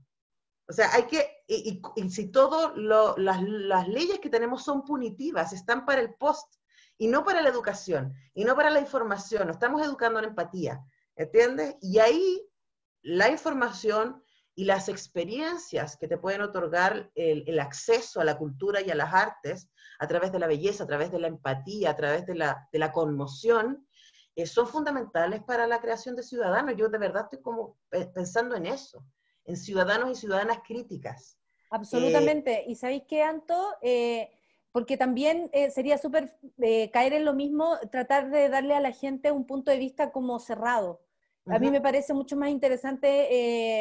O 0.69 0.73
sea, 0.73 0.93
hay 0.93 1.05
que, 1.05 1.27
y, 1.47 1.81
si 2.11 2.31
todas 2.31 2.77
las, 2.77 3.89
leyes 3.89 4.20
que 4.20 4.28
tenemos 4.28 4.65
son 4.65 4.85
punitivas, 4.85 5.55
están 5.55 5.86
para 5.86 6.03
el 6.03 6.15
post, 6.15 6.55
y 6.99 7.07
no 7.07 7.24
para 7.24 7.40
la 7.40 7.49
educación, 7.49 8.12
y 8.35 8.45
no 8.45 8.55
para 8.55 8.70
la 8.70 8.81
información, 8.81 9.47
no 9.47 9.53
estamos 9.53 9.82
educando 9.82 10.19
en 10.19 10.27
empatía, 10.27 10.85
¿entiendes? 11.16 11.77
Y 11.81 12.01
ahí 12.01 12.47
la 13.03 13.31
información 13.31 14.23
y 14.55 14.65
las 14.65 14.89
experiencias 14.89 15.97
que 15.97 16.09
te 16.09 16.19
pueden 16.19 16.43
otorgar 16.43 17.11
el, 17.15 17.61
acceso 17.61 18.20
a 18.20 18.24
la 18.24 18.36
cultura 18.36 18.82
y 18.82 18.90
a 18.90 18.97
las 18.97 19.15
artes 19.15 19.70
a 20.01 20.09
través 20.09 20.32
de 20.32 20.40
la 20.40 20.49
belleza, 20.49 20.85
a 20.85 20.89
través 20.89 21.12
de 21.12 21.20
la 21.20 21.28
empatía, 21.28 21.90
a 21.90 21.97
través 21.97 22.27
de 22.27 22.35
la, 22.35 22.69
de 22.73 22.78
la 22.78 22.93
conmoción, 22.93 23.86
eh, 24.35 24.47
son 24.47 24.66
fundamentales 24.66 25.43
para 25.45 25.66
la 25.66 25.81
creación 25.81 26.16
de 26.16 26.24
ciudadanos. 26.24 26.74
Yo 26.77 26.89
de 26.89 26.99
verdad 26.99 27.23
estoy 27.24 27.40
como 27.40 27.78
pe- 27.89 28.07
pensando 28.07 28.57
en 28.57 28.66
eso, 28.66 29.05
en 29.49 29.57
ciudadanos 29.57 30.11
y 30.11 30.15
ciudadanas 30.15 30.59
críticas. 30.65 31.39
Absolutamente. 31.70 32.65
¿Y 32.66 32.77
sabéis 32.77 33.03
qué, 33.09 33.23
Anto? 33.23 33.75
Eh, 33.83 34.31
porque 34.73 34.97
también 34.97 35.49
eh, 35.53 35.70
sería 35.70 35.97
súper 35.99 36.39
eh, 36.59 36.91
caer 36.91 37.15
en 37.15 37.25
lo 37.25 37.33
mismo, 37.33 37.77
tratar 37.91 38.31
de 38.31 38.49
darle 38.51 38.75
a 38.75 38.81
la 38.81 38.93
gente 38.93 39.33
un 39.33 39.47
punto 39.47 39.70
de 39.70 39.79
vista 39.79 40.12
como 40.12 40.39
cerrado. 40.39 41.01
A 41.47 41.59
mí 41.59 41.70
me 41.70 41.81
parece 41.81 42.12
mucho 42.12 42.37
más 42.37 42.51
interesante 42.51 43.09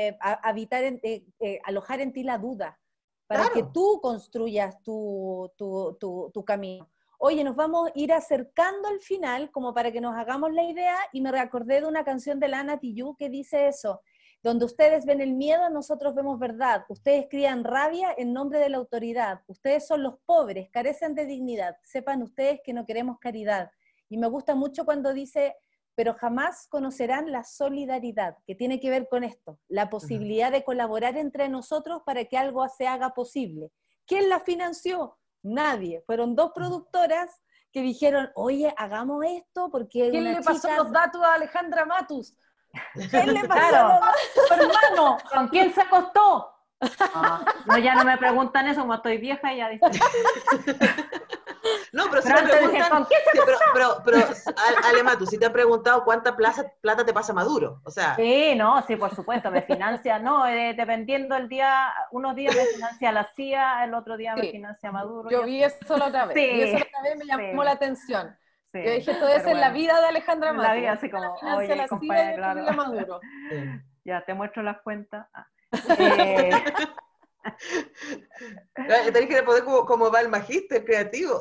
eh, 0.07 0.17
habitar 0.21 0.85
en- 0.85 1.01
eh, 1.03 1.25
eh, 1.41 1.59
alojar 1.65 1.99
en 1.99 2.13
ti 2.13 2.23
la 2.23 2.37
duda, 2.37 2.79
para 3.27 3.41
Claro. 3.41 3.53
que 3.55 3.63
tú 3.73 3.99
construyas 4.01 4.81
tu, 4.83 5.51
tu- 5.57 5.97
tu- 5.99 6.31
tu 6.33 6.45
camino. 6.45 6.89
Oye, 7.19 7.43
nos 7.43 7.57
vamos 7.57 7.89
a 7.89 7.91
ir 7.93 8.13
acercando 8.13 8.87
al 8.87 9.01
final, 9.01 9.51
como 9.51 9.73
para 9.73 9.91
que 9.91 9.99
nos 9.99 10.15
hagamos 10.15 10.53
la 10.53 10.63
idea, 10.63 10.95
y 11.11 11.19
me 11.19 11.29
recordé 11.29 11.81
de 11.81 11.87
una 11.87 12.05
canción 12.05 12.39
de 12.39 12.47
Lana 12.47 12.79
Tijoux 12.79 13.17
que 13.17 13.27
dice 13.29 13.67
eso, 13.67 13.99
donde 14.47 14.65
ustedes 14.65 15.05
ven 15.05 15.19
el 15.19 15.33
miedo, 15.33 15.69
nosotros 15.69 16.15
vemos 16.15 16.39
verdad. 16.39 16.85
Ustedes 16.87 17.27
crían 17.29 17.63
rabia 17.65 18.13
en 18.17 18.31
nombre 18.31 18.59
de 18.59 18.69
la 18.69 18.77
autoridad. 18.77 19.41
Ustedes 19.47 19.85
son 19.85 20.03
los 20.03 20.15
pobres, 20.25 20.69
carecen 20.71 21.15
de 21.15 21.25
dignidad. 21.25 21.75
Sepan 21.83 22.21
ustedes 22.23 22.61
que 22.63 22.71
no 22.73 22.85
queremos 22.85 23.19
caridad. 23.19 23.69
Y 24.09 24.17
me 24.17 24.27
gusta 24.27 24.55
mucho 24.55 24.85
cuando 24.85 25.13
dice, 25.13 25.55
pero 25.95 26.13
jamás 26.13 26.67
conocerán 26.69 27.29
la 27.31 27.43
solidaridad, 27.43 28.37
que 28.45 28.55
tiene 28.55 28.79
que 28.79 28.89
ver 28.89 29.09
con 29.09 29.25
esto, 29.25 29.59
la 29.67 29.89
posibilidad 29.89 30.49
de 30.51 30.63
colaborar 30.63 31.17
entre 31.17 31.49
nosotros 31.49 32.03
para 32.05 32.23
que 32.25 32.37
algo 32.37 32.65
se 32.69 32.87
haga 32.87 33.09
posible. 33.13 33.71
¿Quién 34.05 34.29
la 34.29 34.39
financió? 34.39 35.17
Nadie. 35.43 36.03
Fueron 36.05 36.35
dos 36.35 36.51
productoras 36.55 37.41
que 37.73 37.81
dijeron, 37.81 38.29
oye, 38.35 38.73
hagamos 38.77 39.25
esto 39.25 39.69
porque 39.69 40.09
¿Quién 40.09 40.21
una 40.23 40.39
le 40.39 40.41
pasó 40.41 40.67
chica- 40.69 40.77
los 40.77 40.91
datos 40.91 41.21
a 41.21 41.33
Alejandra 41.33 41.85
Matus? 41.85 42.33
¿Quién 43.09 43.33
le 43.33 43.43
pasó 43.47 43.69
Claro. 43.69 43.87
los 43.89 43.99
datos? 44.01 44.21
¡Tu 44.33 44.53
hermano! 44.53 45.17
¿Con 45.33 45.47
quién 45.49 45.73
se 45.73 45.81
acostó? 45.81 46.53
Ah, 47.15 47.43
no, 47.65 47.77
ya 47.79 47.95
no 47.95 48.03
me 48.05 48.17
preguntan 48.17 48.67
eso, 48.67 48.81
como 48.81 48.93
estoy 48.95 49.17
vieja, 49.17 49.51
ya 49.53 49.67
dicen. 49.69 49.89
No, 51.91 52.05
pero 52.09 52.21
si 52.21 52.27
Pero 52.31 52.41
te 52.47 52.57
preguntan, 52.57 52.89
¿con 52.89 53.05
quién 53.05 53.19
se 53.25 53.31
sí, 53.31 53.39
pero, 53.45 53.57
pero, 53.73 53.97
pero, 54.05 54.17
Al- 54.19 54.85
Alema, 54.93 55.17
tú 55.17 55.25
sí 55.25 55.37
te 55.39 55.47
han 55.47 55.53
preguntado 55.53 56.03
cuánta 56.03 56.35
plaza- 56.35 56.71
plata 56.81 57.03
te 57.03 57.13
pasa 57.13 57.33
Maduro. 57.33 57.81
O 57.83 57.89
sea, 57.91 58.15
Sí, 58.15 58.53
no, 58.55 58.81
sí, 58.83 58.95
por 58.95 59.13
supuesto, 59.15 59.49
me 59.51 59.61
financia, 59.63 60.19
no, 60.19 60.45
eh, 60.47 60.73
dependiendo 60.77 61.35
el 61.35 61.49
día, 61.49 61.91
unos 62.11 62.35
días 62.35 62.55
me 62.55 62.65
financia 62.65 63.11
la 63.11 63.29
CIA, 63.35 63.83
el 63.85 63.93
otro 63.95 64.15
día 64.15 64.35
me 64.35 64.49
financia 64.51 64.91
Maduro. 64.91 65.29
Yo 65.29 65.41
y 65.41 65.45
vi 65.45 65.63
eso 65.63 65.97
la 65.97 66.05
otra 66.05 66.25
vez. 66.27 66.35
Sí, 66.37 66.45
Vi 66.53 66.61
eso 66.61 66.77
la 66.77 66.85
otra 66.85 67.01
vez 67.01 67.17
me 67.17 67.25
llamó 67.25 67.61
sí. 67.61 67.65
la 67.65 67.71
atención. 67.71 68.37
Así, 68.79 68.85
Yo 68.85 68.91
sí, 68.91 68.97
dije, 68.99 69.13
todo 69.15 69.29
eso 69.29 69.43
pero 69.45 69.55
es 69.55 69.61
la 69.61 69.69
bueno, 69.69 69.73
vida 69.73 69.99
de 70.01 70.07
Alejandra 70.07 70.51
La 70.51 70.57
Matus. 70.57 70.75
vida 70.75 70.91
así 70.91 71.09
como, 71.09 71.33
oye, 71.55 71.75
la 71.75 71.87
compadre, 71.87 72.35
claro. 72.35 72.61
la 72.61 72.71
Maduro. 72.71 73.19
Ya 74.05 74.23
te 74.23 74.33
muestro 74.33 74.63
las 74.63 74.81
cuentas. 74.81 75.27
Ah. 75.33 75.45
Eh, 75.99 76.49
tenés 79.11 79.29
que 79.29 79.43
poder 79.43 79.63
como, 79.63 79.85
como 79.85 80.11
va 80.11 80.21
el 80.21 80.29
magíster 80.29 80.83
creativo. 80.85 81.39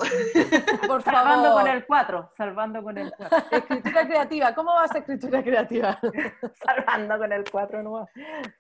Por 0.86 1.02
salvando 1.02 1.48
favor. 1.48 1.62
con 1.62 1.70
el 1.70 1.86
4, 1.86 2.32
salvando 2.36 2.82
con 2.82 2.98
el 2.98 3.12
4, 3.16 3.38
Escritura 3.50 4.06
creativa. 4.06 4.54
¿Cómo 4.54 4.72
va 4.74 4.82
a 4.82 4.98
escritura 4.98 5.42
creativa? 5.42 5.98
salvando 6.66 7.18
con 7.18 7.32
el 7.32 7.44
4 7.50 7.82
no. 7.82 8.08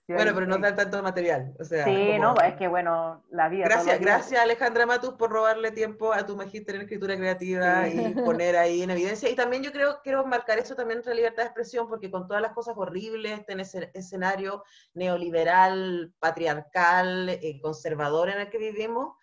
Bueno, 0.08 0.32
pero 0.34 0.46
nos 0.46 0.60
dan 0.60 0.76
tanto 0.76 1.02
material. 1.02 1.54
O 1.58 1.64
sea, 1.64 1.84
Sí, 1.84 2.12
como- 2.18 2.34
no, 2.34 2.40
es 2.42 2.54
que 2.56 2.68
bueno, 2.68 3.24
la 3.30 3.48
vida. 3.48 3.64
Gracias, 3.64 4.00
gracias 4.00 4.40
Alejandra 4.40 4.86
Matus 4.86 5.14
por 5.14 5.30
robarle 5.30 5.70
tiempo 5.70 6.12
a 6.12 6.24
tu 6.24 6.36
magíster 6.36 6.76
en 6.76 6.82
escritura 6.82 7.16
creativa 7.16 7.88
y 7.88 8.14
poner 8.14 8.56
ahí 8.56 8.82
en 8.82 8.90
evidencia. 8.90 9.28
Y 9.28 9.34
también 9.34 9.62
yo 9.62 9.72
creo 9.72 10.00
quiero 10.02 10.24
marcar 10.26 10.58
eso 10.58 10.74
también 10.74 10.98
entre 10.98 11.14
libertad 11.14 11.42
de 11.42 11.46
expresión, 11.48 11.88
porque 11.88 12.10
con 12.10 12.26
todas 12.26 12.42
las 12.42 12.52
cosas 12.52 12.74
horribles 12.76 13.44
ese 13.60 13.90
escenario 13.94 14.62
neoliberal, 14.94 16.12
patriarcal, 16.18 17.35
eh, 17.42 17.60
conservador 17.60 18.28
en 18.30 18.40
el 18.40 18.50
que 18.50 18.58
vivimos, 18.58 19.16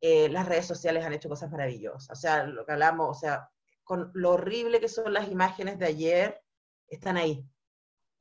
eh, 0.00 0.28
las 0.30 0.46
redes 0.48 0.66
sociales 0.66 1.04
han 1.04 1.12
hecho 1.12 1.28
cosas 1.28 1.50
maravillosas. 1.50 2.10
O 2.10 2.20
sea, 2.20 2.44
lo 2.44 2.64
que 2.64 2.72
hablamos, 2.72 3.08
o 3.10 3.14
sea, 3.20 3.48
con 3.84 4.10
lo 4.14 4.30
horrible 4.32 4.80
que 4.80 4.88
son 4.88 5.12
las 5.12 5.28
imágenes 5.30 5.78
de 5.78 5.86
ayer, 5.86 6.40
están 6.88 7.16
ahí. 7.16 7.44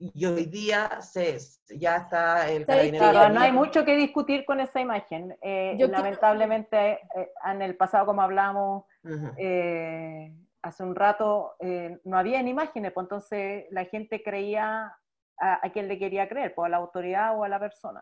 Y 0.02 0.26
hoy 0.26 0.46
día 0.46 1.02
se, 1.02 1.38
ya 1.78 1.98
está 1.98 2.50
el. 2.50 2.66
Claro, 2.66 3.34
no 3.34 3.42
hay 3.42 3.52
mucho 3.52 3.84
que 3.84 3.98
discutir 3.98 4.46
con 4.46 4.62
esa 4.62 4.80
imagen. 4.80 5.38
Eh, 5.42 5.76
Yo 5.78 5.88
quiero- 5.88 6.02
lamentablemente, 6.04 6.92
eh, 7.16 7.32
en 7.46 7.62
el 7.62 7.76
pasado, 7.76 8.06
como 8.06 8.22
hablamos 8.22 8.86
Ujú. 9.04 9.32
eh, 9.38 10.34
hace 10.62 10.84
un 10.84 10.96
rato, 10.96 11.56
eh, 11.60 12.00
no 12.06 12.18
había 12.18 12.40
imágenes, 12.42 12.94
pues 12.94 13.06
entonces 13.06 13.66
la 13.72 13.84
gente 13.86 14.24
creía 14.24 14.96
a, 15.38 15.66
a 15.66 15.72
quien 15.72 15.88
le 15.90 16.00
quería 16.00 16.28
creer, 16.30 16.54
pues 16.56 16.68
a 16.68 16.70
la 16.70 16.78
autoridad 16.78 17.38
o 17.38 17.44
a 17.44 17.50
la 17.50 17.60
persona. 17.60 18.02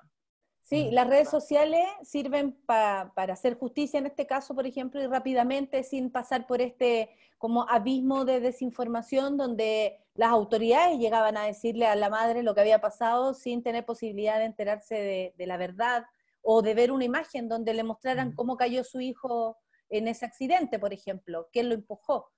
Sí, 0.70 0.92
las 0.92 1.08
redes 1.08 1.30
sociales 1.30 1.80
sirven 2.04 2.52
pa- 2.66 3.14
para 3.16 3.34
hacer 3.34 3.58
justicia 3.58 4.00
en 4.00 4.06
este 4.06 4.28
caso, 4.28 4.54
por 4.54 4.68
ejemplo, 4.68 5.02
y 5.02 5.08
rápidamente, 5.08 5.82
sin 5.84 6.12
pasar 6.12 6.46
por 6.46 6.62
este 6.62 7.10
como 7.38 7.70
abismo 7.70 8.26
de 8.26 8.42
desinformación 8.42 9.38
donde 9.38 9.98
las 10.16 10.30
autoridades 10.32 11.00
llegaban 11.00 11.38
a 11.38 11.44
decirle 11.46 11.86
a 11.86 11.96
la 11.96 12.10
madre 12.10 12.44
lo 12.44 12.54
que 12.54 12.62
había 12.62 12.82
pasado 12.82 13.34
sin 13.34 13.64
tener 13.64 13.86
posibilidad 13.86 14.40
de 14.40 14.46
enterarse 14.46 14.96
de, 14.96 15.34
de 15.38 15.48
la 15.48 15.56
verdad 15.56 16.04
o 16.42 16.62
de 16.62 16.74
ver 16.74 16.92
una 16.92 17.06
imagen 17.06 17.48
donde 17.48 17.74
le 17.74 17.84
mostraran 17.84 18.34
cómo 18.34 18.58
cayó 18.58 18.84
su 18.84 19.00
hijo 19.00 19.58
en 19.90 20.08
ese 20.10 20.26
accidente, 20.26 20.80
por 20.80 20.92
ejemplo, 20.94 21.48
quién 21.54 21.70
lo 21.70 21.76
empujó. 21.76 22.30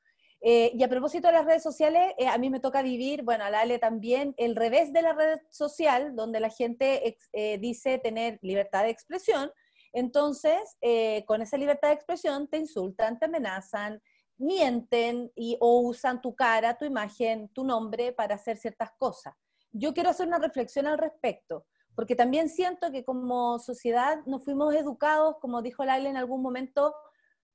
Eh, 0.41 0.71
y 0.73 0.83
a 0.83 0.87
propósito 0.87 1.27
de 1.27 1.33
las 1.33 1.45
redes 1.45 1.63
sociales, 1.63 2.13
eh, 2.17 2.27
a 2.27 2.37
mí 2.37 2.49
me 2.49 2.61
toca 2.61 2.81
vivir, 2.81 3.23
bueno, 3.23 3.43
a 3.43 3.49
la 3.49 3.61
Ale 3.61 3.77
también, 3.77 4.33
el 4.37 4.55
revés 4.55 4.93
de 4.93 5.01
la 5.01 5.13
red 5.13 5.39
social, 5.49 6.15
donde 6.15 6.39
la 6.39 6.49
gente 6.49 7.17
eh, 7.33 7.57
dice 7.57 7.97
tener 7.97 8.39
libertad 8.41 8.83
de 8.83 8.89
expresión. 8.89 9.51
Entonces, 9.91 10.77
con 11.25 11.41
esa 11.41 11.57
libertad 11.57 11.87
de 11.87 11.95
expresión 11.95 12.47
te 12.47 12.57
insultan, 12.57 13.17
te 13.17 13.25
amenazan, 13.25 13.99
mienten 14.37 15.31
y, 15.35 15.57
o 15.59 15.79
usan 15.79 16.21
tu 16.21 16.35
cara, 16.35 16.77
tu 16.77 16.85
imagen, 16.85 17.49
tu 17.49 17.63
nombre 17.63 18.13
para 18.13 18.35
hacer 18.35 18.57
ciertas 18.57 18.91
cosas. 18.99 19.33
Yo 19.71 19.95
quiero 19.95 20.11
hacer 20.11 20.27
una 20.27 20.37
reflexión 20.37 20.85
al 20.85 20.99
respecto, 20.99 21.65
porque 21.95 22.15
también 22.15 22.49
siento 22.49 22.91
que 22.91 23.03
como 23.03 23.57
sociedad 23.57 24.23
nos 24.27 24.45
fuimos 24.45 24.75
educados, 24.75 25.37
como 25.41 25.63
dijo 25.63 25.83
Laila 25.83 26.09
en 26.09 26.17
algún 26.17 26.43
momento, 26.43 26.93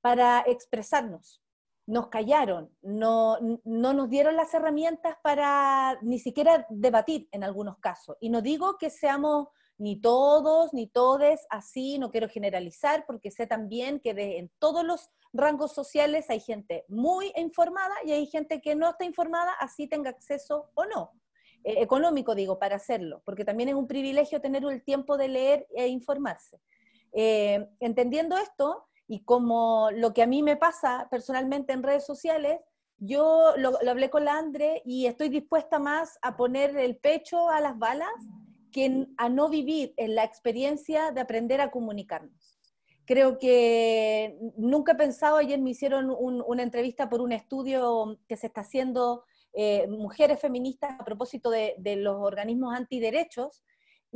para 0.01 0.43
expresarnos. 0.45 1.44
Nos 1.87 2.09
callaron, 2.09 2.71
no, 2.83 3.39
no 3.65 3.93
nos 3.93 4.09
dieron 4.09 4.37
las 4.37 4.55
herramientas 4.55 5.17
para 5.23 5.99
ni 6.03 6.19
siquiera 6.19 6.67
debatir 6.71 7.29
en 7.31 7.45
algunos 7.45 7.79
casos. 7.79 8.17
Y 8.21 8.31
no 8.31 8.41
digo 8.41 8.79
que 8.79 8.89
seamos 8.89 9.49
ni 9.77 10.01
todos, 10.01 10.73
ni 10.73 10.87
todes 10.87 11.47
así, 11.51 11.99
no 11.99 12.11
quiero 12.11 12.29
generalizar, 12.29 13.05
porque 13.07 13.31
sé 13.31 13.47
también 13.47 14.01
que 14.01 14.11
en 14.39 14.51
todos 14.59 14.85
los 14.85 15.11
rangos 15.33 15.73
sociales 15.73 16.31
hay 16.31 16.41
gente 16.41 16.85
muy 16.89 17.33
informada 17.37 17.95
y 18.05 18.13
hay 18.13 18.27
gente 18.27 18.61
que 18.61 18.75
no 18.75 18.89
está 18.89 19.05
informada, 19.05 19.53
así 19.61 19.87
tenga 19.87 20.11
acceso 20.11 20.71
o 20.75 20.85
no. 20.87 21.13
Eh, 21.65 21.83
económico, 21.83 22.35
digo, 22.35 22.59
para 22.59 22.77
hacerlo, 22.77 23.23
porque 23.25 23.45
también 23.45 23.71
es 23.71 23.75
un 23.75 23.89
privilegio 23.89 24.41
tener 24.41 24.63
el 24.65 24.85
tiempo 24.85 25.17
de 25.17 25.29
leer 25.29 25.67
e 25.75 25.89
informarse. 25.89 26.61
Eh, 27.13 27.67
entendiendo 27.81 28.37
esto, 28.37 28.87
y 29.07 29.25
como 29.25 29.91
lo 29.93 30.13
que 30.13 30.23
a 30.23 30.27
mí 30.27 30.43
me 30.43 30.57
pasa 30.57 31.09
personalmente 31.11 31.73
en 31.73 31.83
redes 31.83 32.07
sociales, 32.07 32.61
yo 32.99 33.55
lo, 33.57 33.79
hablé 33.89 34.09
con 34.09 34.25
la 34.25 34.39
Andre 34.39 34.83
y 34.85 35.07
estoy 35.07 35.29
dispuesta 35.29 35.79
más 35.79 36.19
a 36.23 36.37
poner 36.37 36.77
el 36.77 36.97
pecho 36.97 37.51
a 37.51 37.61
las 37.61 37.79
balas 37.79 38.13
que 38.73 39.07
a 39.19 39.29
no 39.29 39.49
vivir 39.49 39.95
en 39.97 40.15
la 40.15 40.25
experiencia 40.25 41.13
de 41.13 41.21
aprender 41.21 41.61
a 41.61 41.71
comunicarnos. 41.71 42.59
Creo 43.05 43.39
que 43.39 44.39
nunca 44.57 44.93
he 44.93 44.97
pensado, 44.97 45.37
ayer 45.37 45.61
me 45.61 45.71
hicieron 45.71 46.11
una 46.19 46.63
entrevista 46.63 47.11
por 47.11 47.21
un 47.21 47.33
estudio 47.33 48.19
que 48.27 48.37
se 48.37 48.47
está 48.47 48.63
haciendo 48.63 49.25
eh, 49.53 49.87
mujeres 49.87 50.41
feministas 50.41 50.99
a 50.99 51.05
propósito 51.05 51.51
de, 51.51 51.77
los 51.97 52.17
organismos 52.17 52.75
antiderechos, 52.75 53.63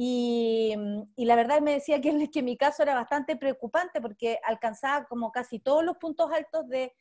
y, 0.00 0.76
y, 1.16 1.24
la 1.24 1.34
verdad 1.34 1.60
me 1.60 1.72
decía 1.72 2.00
que, 2.00 2.10
que 2.32 2.40
mi 2.40 2.56
caso 2.56 2.84
era 2.84 2.94
bastante 2.94 3.34
preocupante 3.34 4.00
porque 4.00 4.38
alcanzaba 4.44 5.06
como 5.06 5.32
casi 5.32 5.58
todos 5.58 5.84
los 5.84 5.96
puntos 5.96 6.30
altos 6.30 6.68
de, 6.68 6.92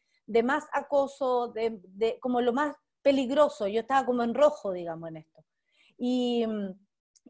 más 0.44 0.66
acoso, 0.74 1.50
de, 1.50 2.18
como 2.20 2.42
lo 2.42 2.54
más 2.54 2.76
peligroso. 3.04 3.68
Yo 3.68 3.82
estaba 3.82 4.04
como 4.04 4.24
en 4.24 4.34
rojo, 4.34 4.72
digamos, 4.72 5.10
en 5.10 5.18
esto. 5.18 5.46
Y, 5.96 6.44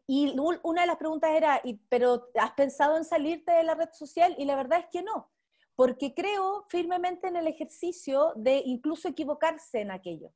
y 0.06 0.34
una 0.62 0.80
de 0.80 0.86
las 0.86 0.96
preguntas 0.96 1.32
era, 1.32 1.60
¿pero 1.90 2.30
has 2.40 2.52
pensado 2.52 2.96
en 2.96 3.04
salirte 3.04 3.52
de 3.52 3.64
la 3.64 3.74
red 3.74 3.90
social? 3.92 4.34
Y 4.38 4.46
la 4.46 4.56
verdad 4.56 4.78
es 4.78 4.86
que 4.90 5.02
no, 5.02 5.30
porque 5.76 6.14
creo 6.14 6.64
firmemente 6.70 7.28
en 7.28 7.36
el 7.36 7.46
ejercicio 7.46 8.32
de 8.36 8.62
incluso 8.64 9.06
equivocarse 9.06 9.82
en 9.82 9.90
aquello. 9.90 10.32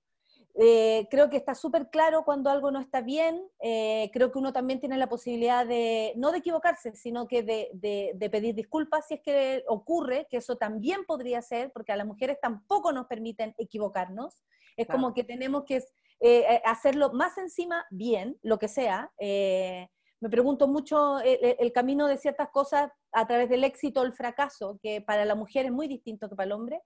Eh, 0.54 1.08
creo 1.10 1.30
que 1.30 1.38
está 1.38 1.54
súper 1.54 1.88
claro 1.88 2.24
cuando 2.24 2.50
algo 2.50 2.70
no 2.70 2.80
está 2.80 3.00
bien. 3.00 3.42
Eh, 3.60 4.10
creo 4.12 4.30
que 4.30 4.38
uno 4.38 4.52
también 4.52 4.80
tiene 4.80 4.98
la 4.98 5.08
posibilidad 5.08 5.66
de, 5.66 6.12
no 6.16 6.30
de 6.30 6.38
equivocarse, 6.38 6.94
sino 6.94 7.26
que 7.26 7.42
de, 7.42 7.70
de, 7.72 8.30
pedir 8.30 8.54
disculpas 8.54 9.08
si 9.08 9.14
es 9.14 9.20
que 9.22 9.64
ocurre, 9.68 10.26
que 10.30 10.38
eso 10.38 10.56
también 10.56 11.04
podría 11.06 11.42
ser, 11.42 11.72
porque 11.72 11.92
a 11.92 11.96
las 11.96 12.06
mujeres 12.06 12.38
tampoco 12.40 12.92
nos 12.92 13.06
permiten 13.06 13.54
equivocarnos. 13.58 14.42
Es 14.76 14.86
como 14.86 15.12
que 15.12 15.24
tenemos 15.24 15.64
que 15.64 15.76
eh, 16.24 16.46
eh, 16.48 16.62
hacerlo 16.64 17.12
más 17.12 17.36
encima 17.36 17.84
bien, 17.90 18.38
lo 18.42 18.58
que 18.58 18.68
sea. 18.68 19.10
Eh, 19.18 19.88
me 20.20 20.30
pregunto 20.30 20.68
mucho 20.68 21.18
el, 21.20 21.72
camino 21.72 22.06
de 22.06 22.16
ciertas 22.16 22.48
cosas 22.50 22.92
a 23.10 23.26
través 23.26 23.48
del 23.48 23.64
éxito 23.64 24.00
o 24.00 24.04
el 24.04 24.12
fracaso, 24.12 24.78
que 24.80 25.00
para 25.00 25.24
la 25.24 25.34
mujer 25.34 25.66
es 25.66 25.72
muy 25.72 25.88
distinto 25.88 26.28
que 26.28 26.36
para 26.36 26.46
el 26.46 26.52
hombre, 26.52 26.80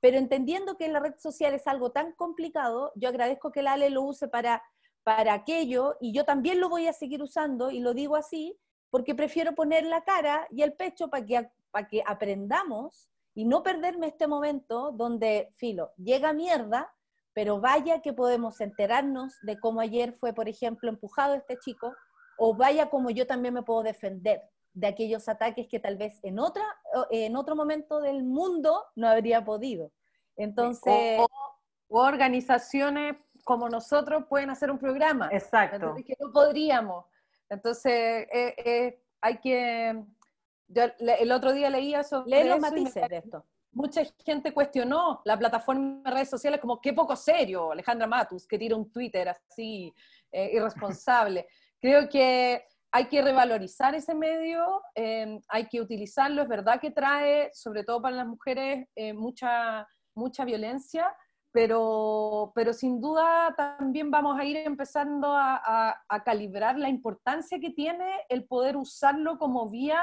pero 0.00 0.18
entendiendo 0.18 0.76
que 0.76 0.88
la 0.88 1.00
red 1.00 1.14
social 1.18 1.54
es 1.54 1.66
algo 1.66 1.90
tan 1.90 2.12
complicado, 2.12 2.92
yo 2.94 3.08
agradezco 3.08 3.50
que 3.50 3.60
el 3.60 3.68
Ale 3.68 3.90
lo 3.90 4.02
use 4.02 4.28
para, 4.28 4.62
para 5.02 5.34
aquello 5.34 5.96
y 6.00 6.12
yo 6.12 6.24
también 6.24 6.60
lo 6.60 6.68
voy 6.68 6.86
a 6.86 6.92
seguir 6.92 7.22
usando 7.22 7.70
y 7.70 7.80
lo 7.80 7.94
digo 7.94 8.16
así 8.16 8.58
porque 8.90 9.14
prefiero 9.14 9.54
poner 9.54 9.84
la 9.84 10.04
cara 10.04 10.46
y 10.50 10.62
el 10.62 10.74
pecho 10.74 11.08
para 11.08 11.24
que, 11.24 11.50
para 11.70 11.88
que 11.88 12.02
aprendamos 12.06 13.08
y 13.34 13.44
no 13.44 13.62
perderme 13.62 14.06
este 14.06 14.26
momento 14.26 14.92
donde, 14.92 15.52
filo, 15.56 15.92
llega 15.96 16.32
mierda, 16.32 16.92
pero 17.34 17.60
vaya 17.60 18.00
que 18.00 18.14
podemos 18.14 18.60
enterarnos 18.60 19.34
de 19.42 19.58
cómo 19.60 19.80
ayer 19.80 20.16
fue, 20.18 20.32
por 20.32 20.48
ejemplo, 20.48 20.88
empujado 20.88 21.34
este 21.34 21.58
chico, 21.58 21.94
o 22.38 22.54
vaya 22.54 22.88
como 22.88 23.10
yo 23.10 23.26
también 23.26 23.52
me 23.52 23.62
puedo 23.62 23.82
defender 23.82 24.42
de 24.76 24.86
aquellos 24.86 25.26
ataques 25.28 25.66
que 25.68 25.80
tal 25.80 25.96
vez 25.96 26.20
en, 26.22 26.38
otra, 26.38 26.62
en 27.10 27.34
otro 27.34 27.56
momento 27.56 28.00
del 28.00 28.22
mundo 28.22 28.84
no 28.94 29.08
habría 29.08 29.44
podido. 29.44 29.90
Entonces... 30.36 31.18
O, 31.20 31.26
organizaciones 31.88 33.14
como 33.44 33.68
nosotros 33.68 34.24
pueden 34.28 34.50
hacer 34.50 34.72
un 34.72 34.78
programa. 34.78 35.28
Exacto. 35.30 35.94
que 36.04 36.16
no 36.18 36.32
podríamos. 36.32 37.04
Entonces, 37.48 38.26
eh, 38.32 38.54
eh, 38.58 39.00
hay 39.20 39.38
que... 39.38 40.04
el 40.98 41.32
otro 41.32 41.52
día 41.52 41.70
leía 41.70 42.02
sobre... 42.02 42.42
Lee 42.42 42.48
los 42.48 42.58
matices 42.58 43.08
de 43.08 43.16
esto 43.18 43.46
mucha 43.76 44.02
gente 44.24 44.54
cuestionó 44.54 45.20
la 45.24 45.38
plataforma 45.38 46.00
de 46.02 46.10
redes 46.10 46.30
sociales 46.30 46.60
como 46.60 46.80
qué 46.80 46.94
poco 46.94 47.14
serio, 47.14 47.72
Alejandra 47.72 48.06
Matus, 48.06 48.46
que 48.46 48.58
tira 48.58 48.74
un 48.74 48.90
Twitter 48.90 49.28
así 49.28 49.92
eh, 50.32 50.50
irresponsable. 50.54 51.46
Creo 51.80 52.08
que 52.08 52.64
hay 52.92 53.06
que 53.08 53.22
revalorizar 53.22 53.94
ese 53.94 54.14
medio, 54.14 54.82
em, 54.94 55.40
hay 55.48 55.66
que 55.66 55.80
utilizarlo, 55.80 56.42
es 56.42 56.48
verdad 56.48 56.80
que 56.80 56.90
trae, 56.90 57.50
sobre 57.52 57.84
todo 57.84 58.00
para 58.00 58.16
las 58.16 58.26
mujeres, 58.26 58.88
eh, 58.94 59.12
mucha, 59.12 59.86
mucha 60.14 60.44
violencia, 60.44 61.14
pero, 61.52 62.52
pero 62.54 62.72
sin 62.72 63.00
duda 63.00 63.54
también 63.56 64.10
vamos 64.10 64.38
a 64.38 64.44
ir 64.44 64.56
empezando 64.58 65.28
a, 65.34 65.96
a 66.08 66.24
calibrar 66.24 66.78
la 66.78 66.88
importancia 66.88 67.58
que 67.58 67.70
tiene 67.70 68.24
el 68.28 68.46
poder 68.46 68.76
usarlo 68.76 69.38
como 69.38 69.70
vía 69.70 70.00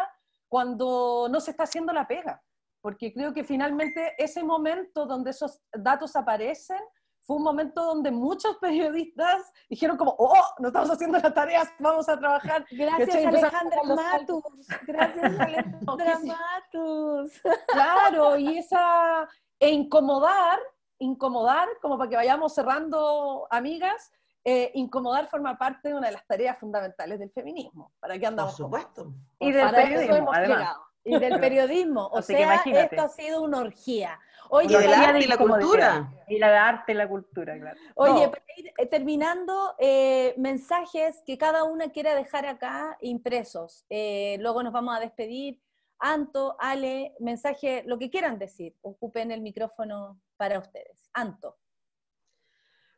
cuando 0.47 1.27
no 1.30 1.39
se 1.39 1.51
está 1.51 1.64
haciendo 1.64 1.93
la 1.93 2.07
pega 2.07 2.41
porque 2.84 3.14
creo 3.14 3.34
que 3.34 3.45
finalmente 3.45 4.14
ese 4.18 4.43
momento 4.43 5.05
donde 5.05 5.30
esos 5.31 5.61
datos 5.72 6.18
aparecen 6.18 6.81
fue 7.23 7.37
un 7.37 7.43
momento 7.43 7.83
donde 7.83 8.11
muchos 8.11 8.57
periodistas 8.57 9.51
dijeron 9.69 9.97
como, 9.97 10.15
oh, 10.17 10.45
no 10.59 10.67
estamos 10.67 10.91
haciendo 10.91 11.17
las 11.19 11.33
tareas, 11.33 11.69
vamos 11.79 12.07
a 12.09 12.19
trabajar. 12.19 12.65
Gracias 12.71 13.25
Alejandra 13.25 13.83
Matus, 13.83 14.67
gracias 14.85 15.23
Alejandra 15.39 16.19
Matus. 16.19 17.41
Claro, 17.67 18.37
y 18.37 18.57
esa, 18.57 19.27
e 19.59 19.69
incomodar, 19.71 20.59
incomodar, 20.99 21.69
como 21.81 21.97
para 21.97 22.09
que 22.09 22.15
vayamos 22.17 22.53
cerrando, 22.53 23.47
amigas, 23.49 24.11
eh, 24.43 24.71
incomodar 24.73 25.27
forma 25.27 25.57
parte 25.57 25.89
de 25.89 25.95
una 25.95 26.07
de 26.07 26.13
las 26.13 26.27
tareas 26.27 26.59
fundamentales 26.59 27.19
del 27.19 27.31
feminismo. 27.31 27.93
¿Para 27.99 28.19
qué 28.19 28.27
andamos? 28.27 28.53
Por 28.53 28.65
supuesto. 28.65 29.13
Y 29.39 29.53
del 29.53 29.71
periodismo, 29.71 30.33
además 30.33 30.77
y 31.03 31.19
del 31.19 31.39
periodismo. 31.39 32.07
O 32.07 32.21
sea, 32.21 32.55
esto 32.55 33.01
ha 33.01 33.09
sido 33.09 33.41
una 33.41 33.59
orgía. 33.59 34.19
Oye, 34.55 34.77
del 34.77 34.93
arte 34.93 35.23
y 35.23 35.27
la 35.27 35.38
cultura. 35.38 36.13
Y 36.27 36.38
la 36.38 36.51
de 36.51 36.57
arte 36.57 36.91
y 36.91 36.95
la 36.95 37.09
cultura, 37.09 37.57
claro. 37.59 37.80
Oye, 37.95 38.30
para 38.30 38.43
ir 38.55 38.71
eh, 38.77 38.85
terminando, 38.85 39.73
eh, 39.80 40.35
mensajes 40.38 41.23
que 41.25 41.39
cada 41.39 41.63
una 41.63 41.89
quiera 41.89 42.13
dejar 42.13 42.45
acá 42.45 42.95
impresos. 43.01 43.84
Eh, 43.89 44.38
luego 44.41 44.61
nos 44.61 44.71
vamos 44.71 44.95
a 44.95 44.99
despedir. 44.99 45.59
Anto, 45.97 46.55
Ale, 46.59 47.15
mensaje, 47.19 47.81
lo 47.88 47.97
que 47.97 48.11
quieran 48.11 48.38
decir. 48.38 48.75
Ocupen 48.81 49.31
el 49.31 49.41
micrófono 49.41 50.21
para 50.38 50.59
ustedes. 50.59 51.09
Anto. 51.13 51.57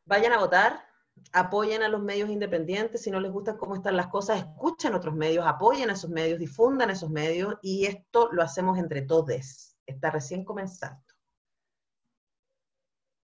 Vayan 0.04 0.34
a 0.34 0.40
votar, 0.40 0.84
apoyen 1.32 1.84
a 1.84 1.88
los 1.88 2.02
medios 2.02 2.30
independientes, 2.30 3.02
si 3.02 3.12
no 3.12 3.22
les 3.22 3.32
gusta 3.32 3.56
cómo 3.56 3.76
están 3.76 3.96
las 3.96 4.08
cosas, 4.08 4.40
escuchen 4.40 4.94
otros 4.94 5.16
medios, 5.16 5.46
apoyen 5.48 5.90
a 5.90 5.94
esos 5.94 6.10
medios, 6.10 6.38
difundan 6.38 6.90
esos 6.90 7.10
medios 7.10 7.56
y 7.62 7.86
esto 7.86 8.28
lo 8.34 8.44
hacemos 8.44 8.78
entre 8.78 9.04
todos. 9.04 9.78
Está 9.86 10.12
recién 10.12 10.44
comenzando. 10.44 11.05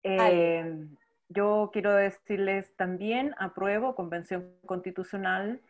Eh, 0.05 0.87
yo 1.29 1.71
quiero 1.73 1.93
decirles 1.95 2.75
también, 2.77 3.35
apruebo 3.39 3.97
Convención 3.97 4.55
Constitucional, 4.67 5.61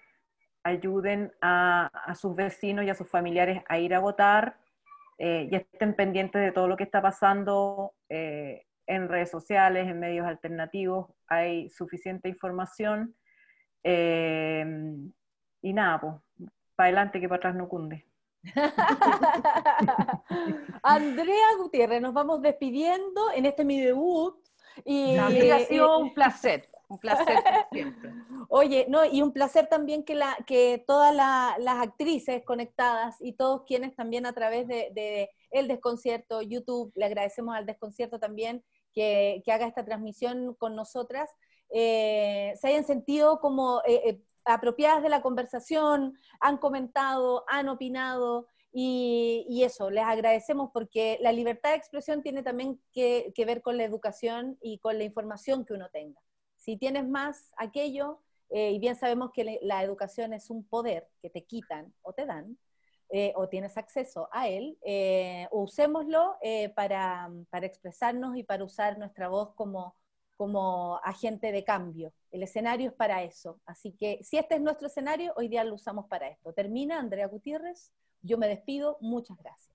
ayuden 0.65 1.33
a, 1.41 1.91
sus 2.15 2.35
vecinos 2.35 2.85
y 2.85 2.91
a 2.91 2.95
sus 2.95 3.09
familiares 3.09 3.63
a 3.69 3.79
ir 3.79 3.95
a 3.95 4.01
votar 4.01 4.59
eh, 5.19 5.49
y 5.51 5.55
estén 5.55 5.95
pendientes 5.95 6.43
de 6.43 6.53
todo 6.53 6.67
lo 6.67 6.77
que 6.77 6.85
está 6.85 7.01
pasando 7.01 7.95
eh, 8.09 8.67
en 8.87 9.09
redes 9.09 9.31
sociales, 9.31 9.87
en 9.87 10.01
medios 10.01 10.27
alternativos, 10.27 11.09
hay 11.29 11.71
suficiente 11.71 12.29
información. 12.29 13.15
Eh, 13.83 14.67
y 15.63 15.73
nada, 15.73 16.01
pues, 16.01 16.51
para 16.75 16.89
adelante 16.89 17.21
que 17.21 17.29
para 17.29 17.39
atrás 17.39 17.55
no 17.55 17.69
cunde. 17.69 18.07
Andrea 20.83 21.57
Gutiérrez, 21.59 22.01
nos 22.01 22.13
vamos 22.13 22.43
despidiendo 22.43 23.31
en 23.35 23.47
este 23.47 23.65
mi 23.65 23.81
debut. 23.81 24.37
Y, 24.85 25.17
ha 25.17 25.59
sido 25.61 25.99
un 25.99 26.13
placer, 26.15 26.69
un 26.89 26.99
placer 26.99 27.37
siempre. 27.73 28.13
Oye, 28.49 28.87
no, 28.89 29.05
y 29.05 29.23
un 29.23 29.33
placer 29.33 29.69
también 29.69 30.05
que, 30.05 30.17
la, 30.17 30.37
que 30.47 30.83
todas 30.87 31.15
las 31.15 31.77
actrices 31.81 32.43
conectadas 32.45 33.17
y 33.21 33.35
todos 33.35 33.63
quienes 33.67 33.95
también 33.95 34.27
a 34.27 34.33
través 34.33 34.67
de, 34.67 34.91
de 34.93 35.31
el 35.51 35.69
desconcierto, 35.69 36.43
YouTube, 36.43 36.93
le 36.97 37.05
agradecemos 37.05 37.55
al 37.55 37.67
desconcierto 37.67 38.19
también 38.19 38.65
que, 38.95 39.43
haga 39.47 39.67
esta 39.67 39.85
transmisión 39.85 40.55
con 40.55 40.75
nosotras, 40.75 41.31
eh, 41.71 42.55
se 42.61 42.69
hayan 42.69 42.85
sentido 42.85 43.41
como 43.41 43.81
eh, 43.87 44.03
eh, 44.05 44.21
apropiadas 44.45 45.03
de 45.03 45.09
la 45.09 45.23
conversación, 45.23 46.19
han 46.41 46.59
comentado, 46.59 47.45
han 47.49 47.69
opinado, 47.69 48.47
Y, 48.77 49.63
eso, 49.63 49.89
les 49.89 50.05
agradecemos 50.05 50.71
porque 50.73 51.17
la 51.21 51.31
libertad 51.31 51.71
de 51.71 51.77
expresión 51.77 52.23
tiene 52.23 52.43
también 52.43 52.81
que, 52.93 53.33
ver 53.47 53.63
con 53.63 53.77
la 53.77 53.85
educación 53.85 54.59
y 54.61 54.79
con 54.79 54.99
la 54.99 55.05
información 55.05 55.65
que 55.65 55.75
uno 55.75 55.89
tenga. 55.93 56.21
Si 56.57 56.77
tienes 56.77 57.07
más 57.07 57.53
aquello, 57.57 58.21
eh, 58.51 58.73
y 58.73 58.81
bien 58.81 58.97
sabemos 58.97 59.31
que 59.33 59.61
la 59.63 59.83
educación 59.85 60.33
es 60.33 60.51
un 60.51 60.65
poder 60.65 61.09
que 61.23 61.31
te 61.31 61.45
quitan 61.45 61.95
o 62.03 62.15
te 62.15 62.27
dan, 62.27 62.59
eh, 63.11 63.33
o 63.37 63.49
tienes 63.49 63.77
acceso 63.77 64.29
a 64.33 64.49
él, 64.49 64.77
eh, 64.83 65.47
usémoslo 65.53 66.37
para, 66.75 67.31
para, 67.51 67.67
expresarnos 67.67 68.37
y 68.37 68.43
para 68.43 68.65
usar 68.65 68.99
nuestra 68.99 69.29
voz 69.29 69.55
como, 69.55 69.95
como 70.37 71.01
agente 71.05 71.53
de 71.53 71.65
cambio. 71.65 72.13
El 72.31 72.43
escenario 72.43 72.89
es 72.89 72.95
para 72.95 73.23
eso. 73.23 73.61
Así 73.67 73.93
que 73.93 74.21
si 74.23 74.37
este 74.37 74.57
es 74.57 74.61
nuestro 74.61 74.89
escenario, 74.89 75.33
hoy 75.37 75.49
día 75.49 75.65
lo 75.65 75.75
usamos 75.75 76.07
para 76.07 76.29
esto. 76.29 76.53
Termina 76.53 76.99
Andrea 76.99 77.27
Gutiérrez. 77.27 77.93
Yo 78.23 78.39
me 78.39 78.49
despido, 78.49 78.99
muchas 79.01 79.37
gracias. 79.39 79.75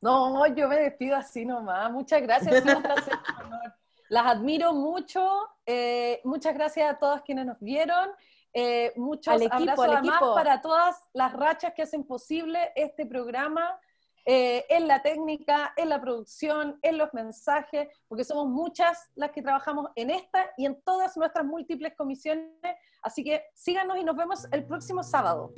No, 0.00 0.46
yo 0.54 0.68
me 0.68 0.76
despido 0.76 1.16
así 1.16 1.44
nomás. 1.44 1.90
Muchas 1.90 2.22
gracias, 2.22 2.64
un 2.64 2.82
placer, 2.82 3.14
Las 4.08 4.26
admiro 4.26 4.72
mucho. 4.72 5.28
Eh, 5.66 6.20
muchas 6.24 6.54
gracias 6.54 6.90
a 6.90 6.98
todos 6.98 7.22
quienes 7.22 7.44
nos 7.44 7.60
vieron. 7.60 8.08
Eh, 8.54 8.92
muchos 8.96 9.34
al 9.34 9.42
equipo, 9.42 9.82
abrazos 9.82 10.34
para 10.34 10.62
todas 10.62 10.96
las 11.12 11.32
rachas 11.32 11.74
que 11.74 11.82
hacen 11.82 12.04
posible 12.04 12.72
este 12.74 13.04
programa. 13.04 13.78
Eh, 14.30 14.66
en 14.68 14.86
la 14.86 15.00
técnica, 15.00 15.72
en 15.74 15.88
la 15.88 16.02
producción, 16.02 16.78
en 16.82 16.98
los 16.98 17.14
mensajes, 17.14 17.88
porque 18.08 18.24
somos 18.24 18.46
muchas 18.46 19.08
las 19.14 19.30
que 19.30 19.40
trabajamos 19.40 19.86
en 19.96 20.10
esta 20.10 20.50
y 20.58 20.66
en 20.66 20.78
todas 20.82 21.16
nuestras 21.16 21.46
múltiples 21.46 21.94
comisiones. 21.96 22.52
Así 23.02 23.24
que 23.24 23.44
síganos 23.54 23.96
y 23.96 24.04
nos 24.04 24.14
vemos 24.14 24.46
el 24.52 24.66
próximo 24.66 25.02
sábado. 25.02 25.54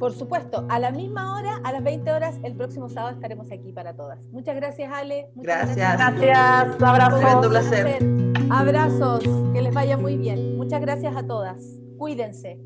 Por 0.00 0.12
supuesto, 0.12 0.66
a 0.68 0.80
la 0.80 0.90
misma 0.90 1.36
hora, 1.36 1.60
a 1.62 1.70
las 1.70 1.84
20 1.84 2.10
horas, 2.10 2.34
el 2.42 2.56
próximo 2.56 2.88
sábado 2.88 3.14
estaremos 3.14 3.52
aquí 3.52 3.70
para 3.70 3.94
todas. 3.94 4.18
Muchas 4.32 4.56
gracias, 4.56 4.92
Ale. 4.92 5.30
gracias. 5.36 5.76
Gracias. 5.96 6.82
Abrazos. 6.82 7.44
Un 7.44 7.48
placer. 7.48 7.98
Abrazos. 8.50 9.22
Que 9.52 9.62
les 9.62 9.72
vaya 9.72 9.96
muy 9.96 10.16
bien. 10.16 10.56
Muchas 10.56 10.80
gracias 10.80 11.14
a 11.14 11.24
todas. 11.24 11.62
Cuídense. 11.96 12.58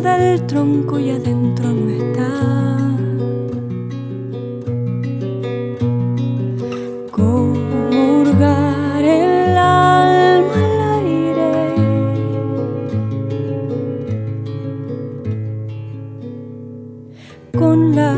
Del 0.00 0.46
tronco 0.46 0.98
y 0.98 1.10
adentro 1.10 1.68
no 1.72 1.90
está. 1.90 2.30
Como 7.10 7.88
hurgar 8.20 9.02
el 9.02 9.56
alma 9.56 10.54
al 10.54 10.80
aire. 11.02 11.74
Con 17.58 17.96
la 17.96 18.16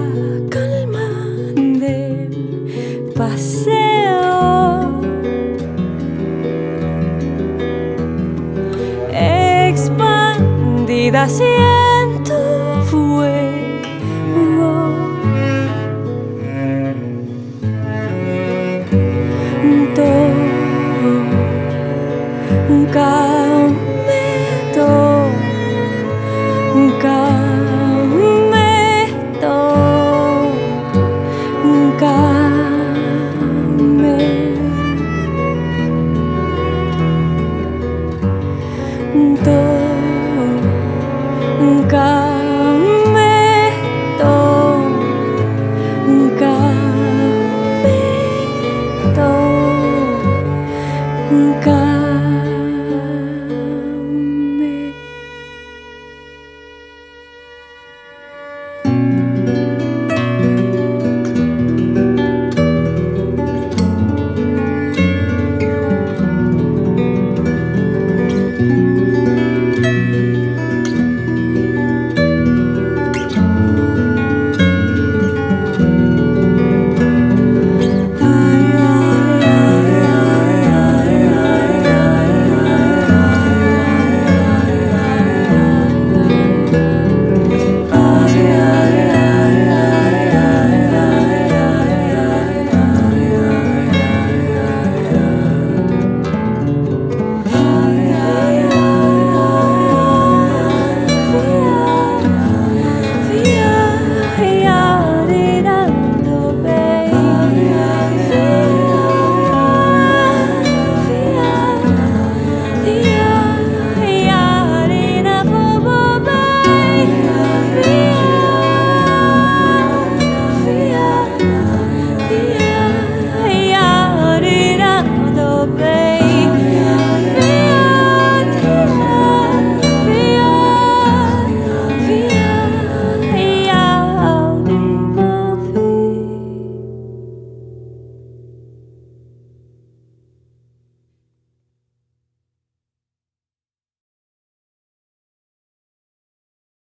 calma 0.50 1.08
del 1.54 3.12
paseo. 3.16 5.00
Expandida 9.68 11.26